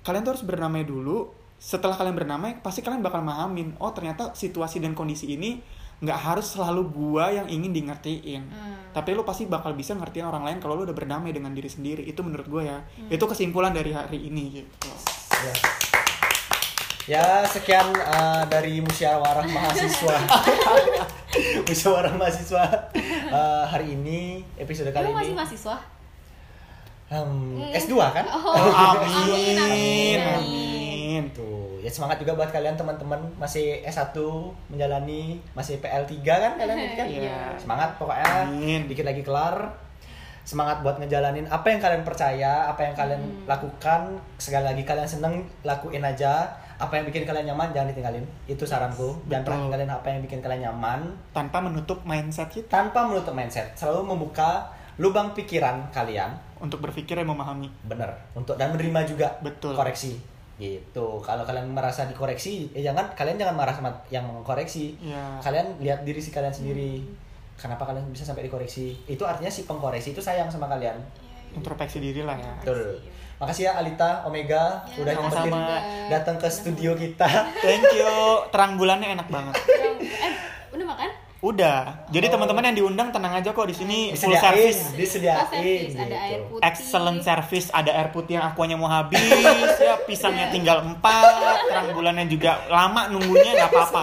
kalian 0.00 0.22
tuh 0.24 0.32
harus 0.36 0.44
berdamai 0.44 0.84
dulu. 0.84 1.32
Setelah 1.60 1.92
kalian 1.92 2.16
berdamai, 2.16 2.56
pasti 2.64 2.80
kalian 2.80 3.04
bakal 3.04 3.20
mahamin. 3.20 3.76
Oh 3.84 3.92
ternyata 3.92 4.32
situasi 4.32 4.80
dan 4.80 4.96
kondisi 4.96 5.28
ini 5.36 5.60
nggak 6.00 6.16
harus 6.16 6.56
selalu 6.56 6.88
gua 6.88 7.28
yang 7.28 7.44
ingin 7.52 7.76
di 7.76 7.84
ngertiin. 7.84 8.42
Hmm. 8.48 8.76
Tapi 8.96 9.12
lu 9.12 9.20
pasti 9.28 9.44
bakal 9.44 9.76
bisa 9.76 9.92
ngertiin 9.92 10.24
orang 10.24 10.48
lain 10.48 10.56
kalau 10.56 10.80
lu 10.80 10.88
udah 10.88 10.96
berdamai 10.96 11.36
dengan 11.36 11.52
diri 11.52 11.68
sendiri. 11.68 12.00
Itu 12.08 12.24
menurut 12.24 12.48
gua 12.48 12.62
ya. 12.64 12.78
Itu 13.12 13.28
kesimpulan 13.28 13.76
dari 13.76 13.92
hari 13.92 14.32
ini 14.32 14.64
gitu. 14.64 14.88
Ya. 15.44 15.52
Ya, 17.10 17.42
sekian 17.42 17.90
eh, 17.90 18.42
dari 18.46 18.78
musyawarah 18.78 19.42
mahasiswa. 19.42 20.14
musyawarah 21.66 22.14
mahasiswa 22.14 22.62
Eh, 23.30 23.64
hari 23.66 23.98
ini 23.98 24.46
episode 24.54 24.94
kali 24.94 25.10
Kamu 25.10 25.18
masih 25.18 25.34
ini 25.34 25.38
mahasiswa? 25.38 25.76
hmm, 27.10 27.74
S2 27.74 27.94
kan? 28.14 28.26
Oh, 28.30 28.54
amin, 28.94 29.58
amin, 29.58 30.18
amin. 30.22 31.22
Tuh, 31.34 31.82
ya 31.82 31.90
semangat 31.90 32.22
juga 32.22 32.38
buat 32.38 32.54
kalian 32.54 32.78
teman-teman 32.78 33.18
masih 33.42 33.82
S1 33.82 34.14
menjalani 34.70 35.42
masih 35.58 35.82
PL3 35.82 36.14
kan 36.22 36.52
kalian 36.54 36.94
kan? 36.94 37.06
Iya. 37.10 37.58
Semangat 37.58 37.98
pokoknya. 37.98 38.46
Amin. 38.46 38.86
Dikit 38.86 39.02
lagi 39.02 39.26
kelar. 39.26 39.74
Semangat 40.46 40.86
buat 40.86 41.02
ngejalanin 41.02 41.50
apa 41.50 41.74
yang 41.74 41.82
kalian 41.82 42.02
percaya, 42.06 42.70
apa 42.70 42.86
yang 42.86 42.94
kalian 42.94 43.22
lakukan. 43.50 44.14
Sekali 44.38 44.62
lagi 44.62 44.82
kalian 44.86 45.10
seneng 45.10 45.34
lakuin 45.66 46.06
aja. 46.06 46.46
Apa 46.80 46.96
yang 46.96 47.04
bikin 47.04 47.22
kalian 47.22 47.44
nyaman 47.46 47.70
jangan 47.70 47.92
ditinggalin. 47.92 48.24
Itu 48.48 48.64
saranku. 48.64 49.20
Jangan 49.28 49.44
pernah 49.44 49.60
tinggalin 49.68 49.90
apa 49.92 50.06
yang 50.08 50.20
bikin 50.24 50.40
kalian 50.40 50.60
nyaman 50.64 51.00
Tanpa 51.30 51.60
menutup 51.60 52.00
mindset 52.02 52.48
kita 52.48 52.72
tanpa 52.72 53.04
menutup 53.04 53.36
mindset. 53.36 53.68
Selalu 53.76 54.08
membuka 54.08 54.64
lubang 54.96 55.32
pikiran 55.32 55.88
kalian 55.88 56.28
untuk 56.60 56.80
berpikir 56.80 57.16
dan 57.16 57.24
memahami. 57.24 57.72
bener 57.84 58.12
untuk 58.32 58.60
dan 58.60 58.68
menerima 58.68 59.08
juga 59.08 59.32
Betul. 59.40 59.72
koreksi 59.72 60.20
gitu 60.60 61.16
kalau 61.24 61.40
kalian 61.40 61.72
merasa 61.72 62.04
dikoreksi 62.04 62.68
ya 62.70 62.92
jangan 62.92 63.08
kalian 63.16 63.40
jangan 63.40 63.56
marah 63.56 63.72
sama 63.72 63.88
yang 64.12 64.28
mengkoreksi 64.28 64.92
Iya. 65.00 65.40
kalian 65.40 65.80
lihat 65.80 66.04
diri 66.04 66.20
si 66.20 66.28
kalian 66.28 66.52
sendiri 66.52 67.00
kenapa 67.56 67.88
kalian 67.88 68.04
bisa 68.12 68.28
sampai 68.28 68.44
dikoreksi 68.44 68.92
itu 69.08 69.24
artinya 69.24 69.48
si 69.48 69.64
pengkoreksi 69.64 70.12
itu 70.12 70.20
sayang 70.20 70.52
sama 70.52 70.68
kalian 70.68 71.00
Introspeksi 71.50 71.96
diri 71.98 72.20
lah 72.20 72.36
ya. 72.36 72.52
betul 72.60 73.00
makasih 73.40 73.64
ya 73.64 73.72
Alita 73.74 74.22
Omega 74.22 74.84
Ya, 74.86 75.00
udah 75.00 75.12
nyempetin 75.16 75.52
datang 76.06 76.36
ke 76.36 76.46
studio 76.46 76.92
kita 76.92 77.26
Thank 77.58 77.88
you. 77.90 78.12
Terang 78.52 78.76
bulannya 78.76 79.16
enak 79.16 79.26
banget. 79.26 79.54
eh, 79.56 80.32
udah 80.70 80.86
makan? 80.86 81.10
Udah. 81.40 82.04
Jadi 82.12 82.28
teman-teman 82.28 82.68
yang 82.68 82.76
diundang 82.84 83.08
tenang 83.08 83.32
aja 83.32 83.56
kok 83.56 83.64
di 83.64 83.72
sini 83.72 83.98
full 84.12 84.36
service. 84.36 84.92
disediain 84.92 85.40
Full 85.40 85.56
service, 85.56 85.94
ada 85.96 86.04
gitu. 86.04 86.14
air 86.20 86.40
putih. 86.44 86.62
Excellent 86.68 87.20
service, 87.24 87.66
ada 87.72 87.90
air 87.96 88.08
putih 88.12 88.32
yang 88.36 88.44
akuanya 88.44 88.76
mau 88.76 88.92
habis, 88.92 89.24
ya 89.80 89.96
pisangnya 90.04 90.52
tinggal 90.52 90.84
empat, 90.84 91.24
terang 91.64 91.96
bulannya 91.96 92.28
juga 92.28 92.60
lama 92.68 93.08
nunggunya 93.08 93.56
nggak 93.56 93.70
apa-apa. 93.72 94.02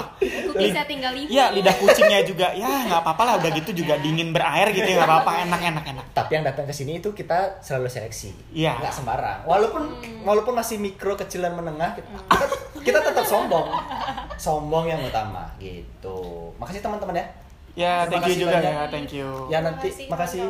Tinggal 0.88 1.14
lima. 1.14 1.30
Iya, 1.30 1.46
lidah 1.54 1.76
kucingnya 1.78 2.20
juga, 2.26 2.48
ya 2.58 2.66
nggak 2.90 3.02
apa-apa 3.06 3.22
lah, 3.22 3.34
udah 3.38 3.52
gitu 3.54 3.86
juga 3.86 4.00
dingin 4.02 4.34
berair 4.34 4.74
gitu 4.74 4.88
ya 4.88 5.04
nggak 5.04 5.10
apa-apa, 5.10 5.32
enak 5.46 5.62
enak 5.62 5.86
enak. 5.94 6.06
tapi 6.18 6.32
yang 6.34 6.46
datang 6.48 6.66
ke 6.66 6.74
sini 6.74 6.98
itu 6.98 7.14
kita 7.14 7.62
selalu 7.62 7.88
seleksi 7.94 8.34
Iya. 8.50 8.82
nggak 8.82 8.90
sembarang 8.90 9.40
walaupun 9.46 9.84
walaupun 10.26 10.58
masih 10.58 10.82
mikro 10.82 11.14
kecil 11.14 11.46
dan 11.46 11.54
menengah 11.54 11.94
kita, 11.94 12.10
kita, 12.10 12.46
kita 12.88 13.00
tetap 13.04 13.24
sombong. 13.24 13.68
Sombong 14.36 14.86
yang 14.86 15.02
utama 15.02 15.44
gitu. 15.58 16.50
Makasih 16.56 16.80
teman-teman 16.80 17.14
ya. 17.14 17.26
Ya, 17.76 17.94
Terima 18.04 18.18
thank 18.18 18.32
you 18.32 18.42
juga 18.42 18.56
banyak. 18.56 18.72
ya, 18.72 18.82
thank 18.88 19.12
you. 19.12 19.30
ya 19.48 19.60
nanti 19.60 19.88
Makasih, 20.08 20.08
makasih. 20.10 20.44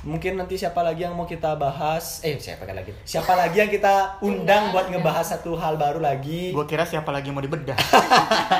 mungkin 0.00 0.32
nanti 0.34 0.54
siapa 0.54 0.80
lagi 0.80 1.00
yang 1.00 1.12
mau 1.12 1.24
kita 1.24 1.56
bahas? 1.56 2.20
Eh 2.20 2.36
siapa 2.36 2.66
lagi? 2.66 2.92
Siapa 3.02 3.32
lagi 3.32 3.56
yang 3.56 3.68
kita 3.68 3.94
undang 4.20 4.68
buat 4.68 4.86
ngebahas 4.86 5.32
satu 5.32 5.54
hal 5.54 5.74
baru 5.74 5.98
lagi? 5.98 6.50
Gue 6.50 6.64
kira 6.64 6.84
siapa 6.84 7.08
lagi 7.08 7.30
mau 7.30 7.40
dibedah. 7.40 7.72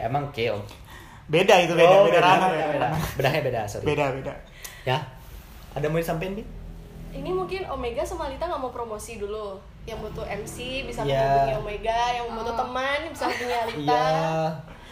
emang 0.00 0.28
keo. 0.30 0.58
Beda 1.26 1.54
itu 1.56 1.72
beda, 1.72 1.94
Oh, 1.94 2.04
beda, 2.04 2.18
ranah, 2.18 2.48
beda, 2.50 2.66
beda, 2.66 2.66
beda. 2.66 2.88
bedanya 3.14 3.40
beda 3.44 3.60
sorry. 3.64 3.84
Beda, 3.86 4.04
beda. 4.10 4.34
ya? 4.82 4.98
Ada 5.70 5.86
mau 5.86 6.02
disampaikan 6.02 6.34
bi? 6.34 6.42
Ini 7.12 7.30
mungkin 7.30 7.62
Omega 7.66 8.02
sama 8.02 8.26
Lita 8.26 8.46
nggak 8.46 8.58
mau 8.58 8.74
promosi 8.74 9.18
dulu. 9.18 9.54
Yang 9.82 9.98
butuh 10.02 10.24
MC 10.24 10.56
bisa 10.84 11.00
Iya. 11.02 11.18
menghubungi 11.18 11.54
Omega, 11.58 12.00
yang 12.12 12.26
butuh 12.30 12.54
teman 12.54 12.98
bisa 13.08 13.24
hubungi 13.26 13.54
Alita. 13.62 13.78
iya 13.78 14.20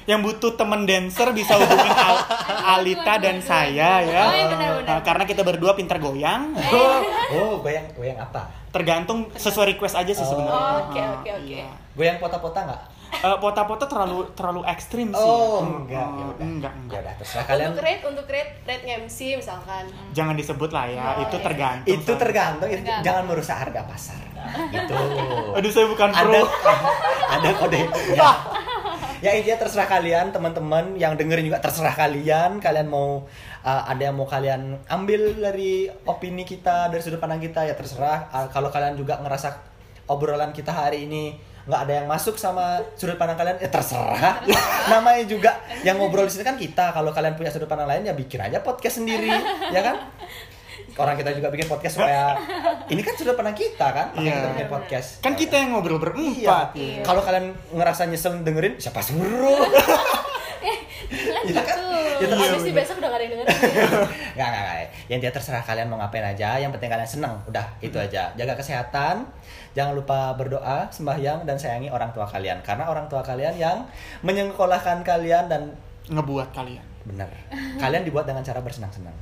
Yang 0.06 0.20
butuh 0.24 0.52
temen 0.55 0.81
dancer 0.82 1.28
bisa 1.31 1.52
hubungin 1.55 1.93
Al- 1.93 2.27
Alita 2.74 3.15
dan 3.19 3.36
saya 3.39 4.01
ya. 4.01 4.23
Oh, 4.23 4.32
iya, 4.32 4.44
benar-benar. 4.48 4.89
Nah, 4.89 5.01
karena 5.02 5.24
kita 5.24 5.43
berdua 5.43 5.73
pintar 5.73 5.98
goyang. 5.98 6.56
oh, 6.73 6.98
oh 7.31 7.52
goyang 7.59 7.85
goyang 7.93 8.16
apa 8.16 8.48
Tergantung 8.69 9.28
sesuai 9.32 9.74
request 9.74 9.94
aja 9.94 10.09
sih 10.09 10.20
Oh. 10.23 10.28
sebenarnya. 10.31 10.56
Oh, 10.56 10.77
oke, 10.82 11.01
oke, 11.15 11.31
oke. 11.31 11.44
iya. 11.47 11.69
goyang 11.93 12.16
pota-pota 12.16 12.60
nggak 12.65 12.82
Eh, 13.10 13.36
Pota-pota 13.39 13.85
terlalu 13.85 14.20
terlalu 14.32 14.60
ekstrim 14.66 15.09
sih. 15.09 15.16
Oh, 15.19 15.65
ya. 15.89 16.05
enggak, 16.05 16.05
Oh, 16.05 16.36
enggak, 16.39 16.69
Ya 16.69 16.78
enggak. 16.78 17.01
udah, 17.01 17.15
terserah 17.16 17.44
kalian. 17.47 17.66
Untuk 17.66 17.81
rate, 17.82 18.02
untuk 18.05 18.27
rate, 18.27 18.52
rate 18.62 18.85
MC 19.01 19.19
misalkan. 19.35 19.85
Jangan 20.12 20.36
disebut 20.36 20.69
lah 20.69 20.85
ya, 20.86 21.05
Oh, 21.10 21.24
itu 21.24 21.32
iya. 21.35 21.43
tergantung. 21.43 21.89
Itu 21.90 22.12
tergantung, 22.15 22.69
itu 22.69 22.77
Tergantung. 22.78 23.01
jangan 23.02 23.23
merusak 23.24 23.56
harga 23.59 23.81
pasar. 23.82 24.20
Gitu. 24.73 24.94
Aduh, 25.56 25.70
saya 25.70 25.86
bukan 25.89 26.10
Ada 26.12 26.40
pro. 26.43 26.73
ada 27.35 27.48
kode 27.56 27.81
ya. 28.16 28.31
Ya 29.19 29.35
intinya 29.35 29.66
terserah 29.66 29.90
kalian 29.90 30.31
teman-teman 30.31 30.94
yang 30.94 31.19
dengerin 31.19 31.51
juga 31.51 31.59
terserah 31.59 31.90
kalian. 31.98 32.62
Kalian 32.62 32.86
mau 32.86 33.27
uh, 33.66 33.82
ada 33.90 34.10
yang 34.10 34.15
mau 34.15 34.31
kalian 34.31 34.78
ambil 34.86 35.35
dari 35.35 35.90
opini 36.06 36.47
kita 36.47 36.86
dari 36.86 37.02
sudut 37.02 37.19
pandang 37.19 37.43
kita 37.43 37.66
ya 37.66 37.74
terserah. 37.74 38.31
Uh, 38.31 38.47
kalau 38.55 38.70
kalian 38.70 38.94
juga 38.94 39.19
ngerasa 39.19 39.59
obrolan 40.06 40.55
kita 40.55 40.70
hari 40.70 41.10
ini 41.10 41.35
nggak 41.69 41.81
ada 41.85 41.93
yang 42.01 42.06
masuk 42.09 42.40
sama 42.40 42.81
sudut 42.94 43.19
pandang 43.19 43.36
kalian 43.36 43.59
ya 43.59 43.69
terserah. 43.69 44.40
Namanya 44.93 45.27
juga 45.27 45.66
yang 45.82 45.98
ngobrol 45.98 46.31
di 46.31 46.39
sini 46.39 46.47
kan 46.47 46.55
kita. 46.55 46.94
Kalau 46.94 47.10
kalian 47.10 47.35
punya 47.35 47.51
sudut 47.51 47.66
pandang 47.66 47.90
lain 47.90 48.06
ya 48.06 48.15
bikin 48.15 48.39
aja 48.39 48.62
podcast 48.62 49.02
sendiri, 49.02 49.35
ya 49.74 49.82
kan? 49.82 50.15
Orang 50.94 51.15
kita 51.15 51.31
juga 51.31 51.48
bikin 51.48 51.66
podcast 51.66 52.01
supaya 52.01 52.32
ini 52.93 53.02
kan 53.02 53.12
sudut 53.12 53.35
pandang 53.35 53.52
kita 53.52 53.86
kan, 53.90 54.06
makanya 54.12 54.24
Iya. 54.24 54.36
kita 54.39 54.48
bikin 54.55 54.69
podcast. 54.70 55.09
Kan 55.20 55.32
kita 55.35 55.55
yang 55.55 55.74
ngobrol 55.74 55.97
Iya. 55.97 56.02
berempat. 56.02 56.69
Iya. 56.73 57.02
Kalau 57.02 57.20
kalian 57.20 57.47
ngerasa 57.70 58.02
nyesel 58.06 58.40
dengerin, 58.40 58.78
siapa 58.78 58.98
suruh? 58.98 59.62
Iya 61.09 61.62
kan? 61.65 61.78
Ya, 62.20 62.27
Terus 62.28 62.51
habis 62.51 62.62
sih 62.69 62.74
besok 62.74 63.01
udah 63.01 63.09
gak 63.09 63.16
ada 63.16 63.24
yang 63.24 63.32
dengerin. 63.32 63.48
Nggak, 64.36 64.48
nggak, 64.51 64.62
nggak. 64.62 64.77
Yang 65.09 65.19
dia 65.24 65.32
terserah 65.32 65.62
kalian 65.65 65.86
mau 65.89 65.97
ngapain 65.97 66.27
aja, 66.27 66.60
yang 66.60 66.69
penting 66.74 66.90
kalian 66.93 67.09
seneng. 67.09 67.35
Udah, 67.48 67.65
itu 67.81 67.97
aja. 67.97 68.28
Jaga 68.36 68.52
kesehatan, 68.52 69.24
jangan 69.73 69.97
lupa 69.97 70.36
berdoa, 70.36 70.90
sembahyang, 70.93 71.48
dan 71.48 71.56
sayangi 71.56 71.89
orang 71.89 72.12
tua 72.12 72.28
kalian. 72.28 72.60
Karena 72.60 72.90
orang 72.90 73.09
tua 73.09 73.24
kalian 73.24 73.56
yang 73.56 73.86
menyekolahkan 74.20 75.01
kalian 75.01 75.48
dan 75.48 75.73
Ngebuat 76.09 76.52
kalian 76.52 76.81
benar 77.09 77.32
kalian 77.78 78.05
dibuat 78.05 78.26
dengan 78.26 78.43
cara 78.44 78.60
bersenang-senang. 78.60 79.14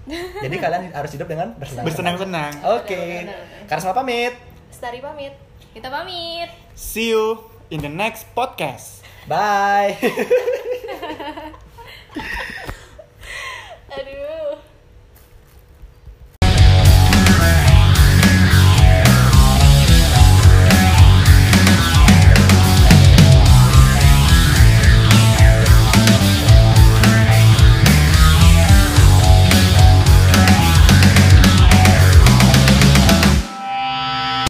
Jadi 0.43 0.57
kalian 0.59 0.91
harus 0.91 1.11
hidup 1.13 1.29
dengan 1.29 1.55
bersenang-senang. 1.55 2.17
Bersenang 2.19 2.53
oke. 2.65 2.89
Okay. 2.89 3.31
semua 3.79 3.95
pamit. 3.95 4.35
Stari 4.73 4.99
pamit. 4.99 5.33
Kita 5.77 5.93
pamit. 5.93 6.49
See 6.75 7.13
you 7.13 7.47
in 7.71 7.85
the 7.85 7.93
next 7.93 8.27
podcast. 8.35 9.05
Bye. 9.29 9.97
Aduh. 13.97 14.66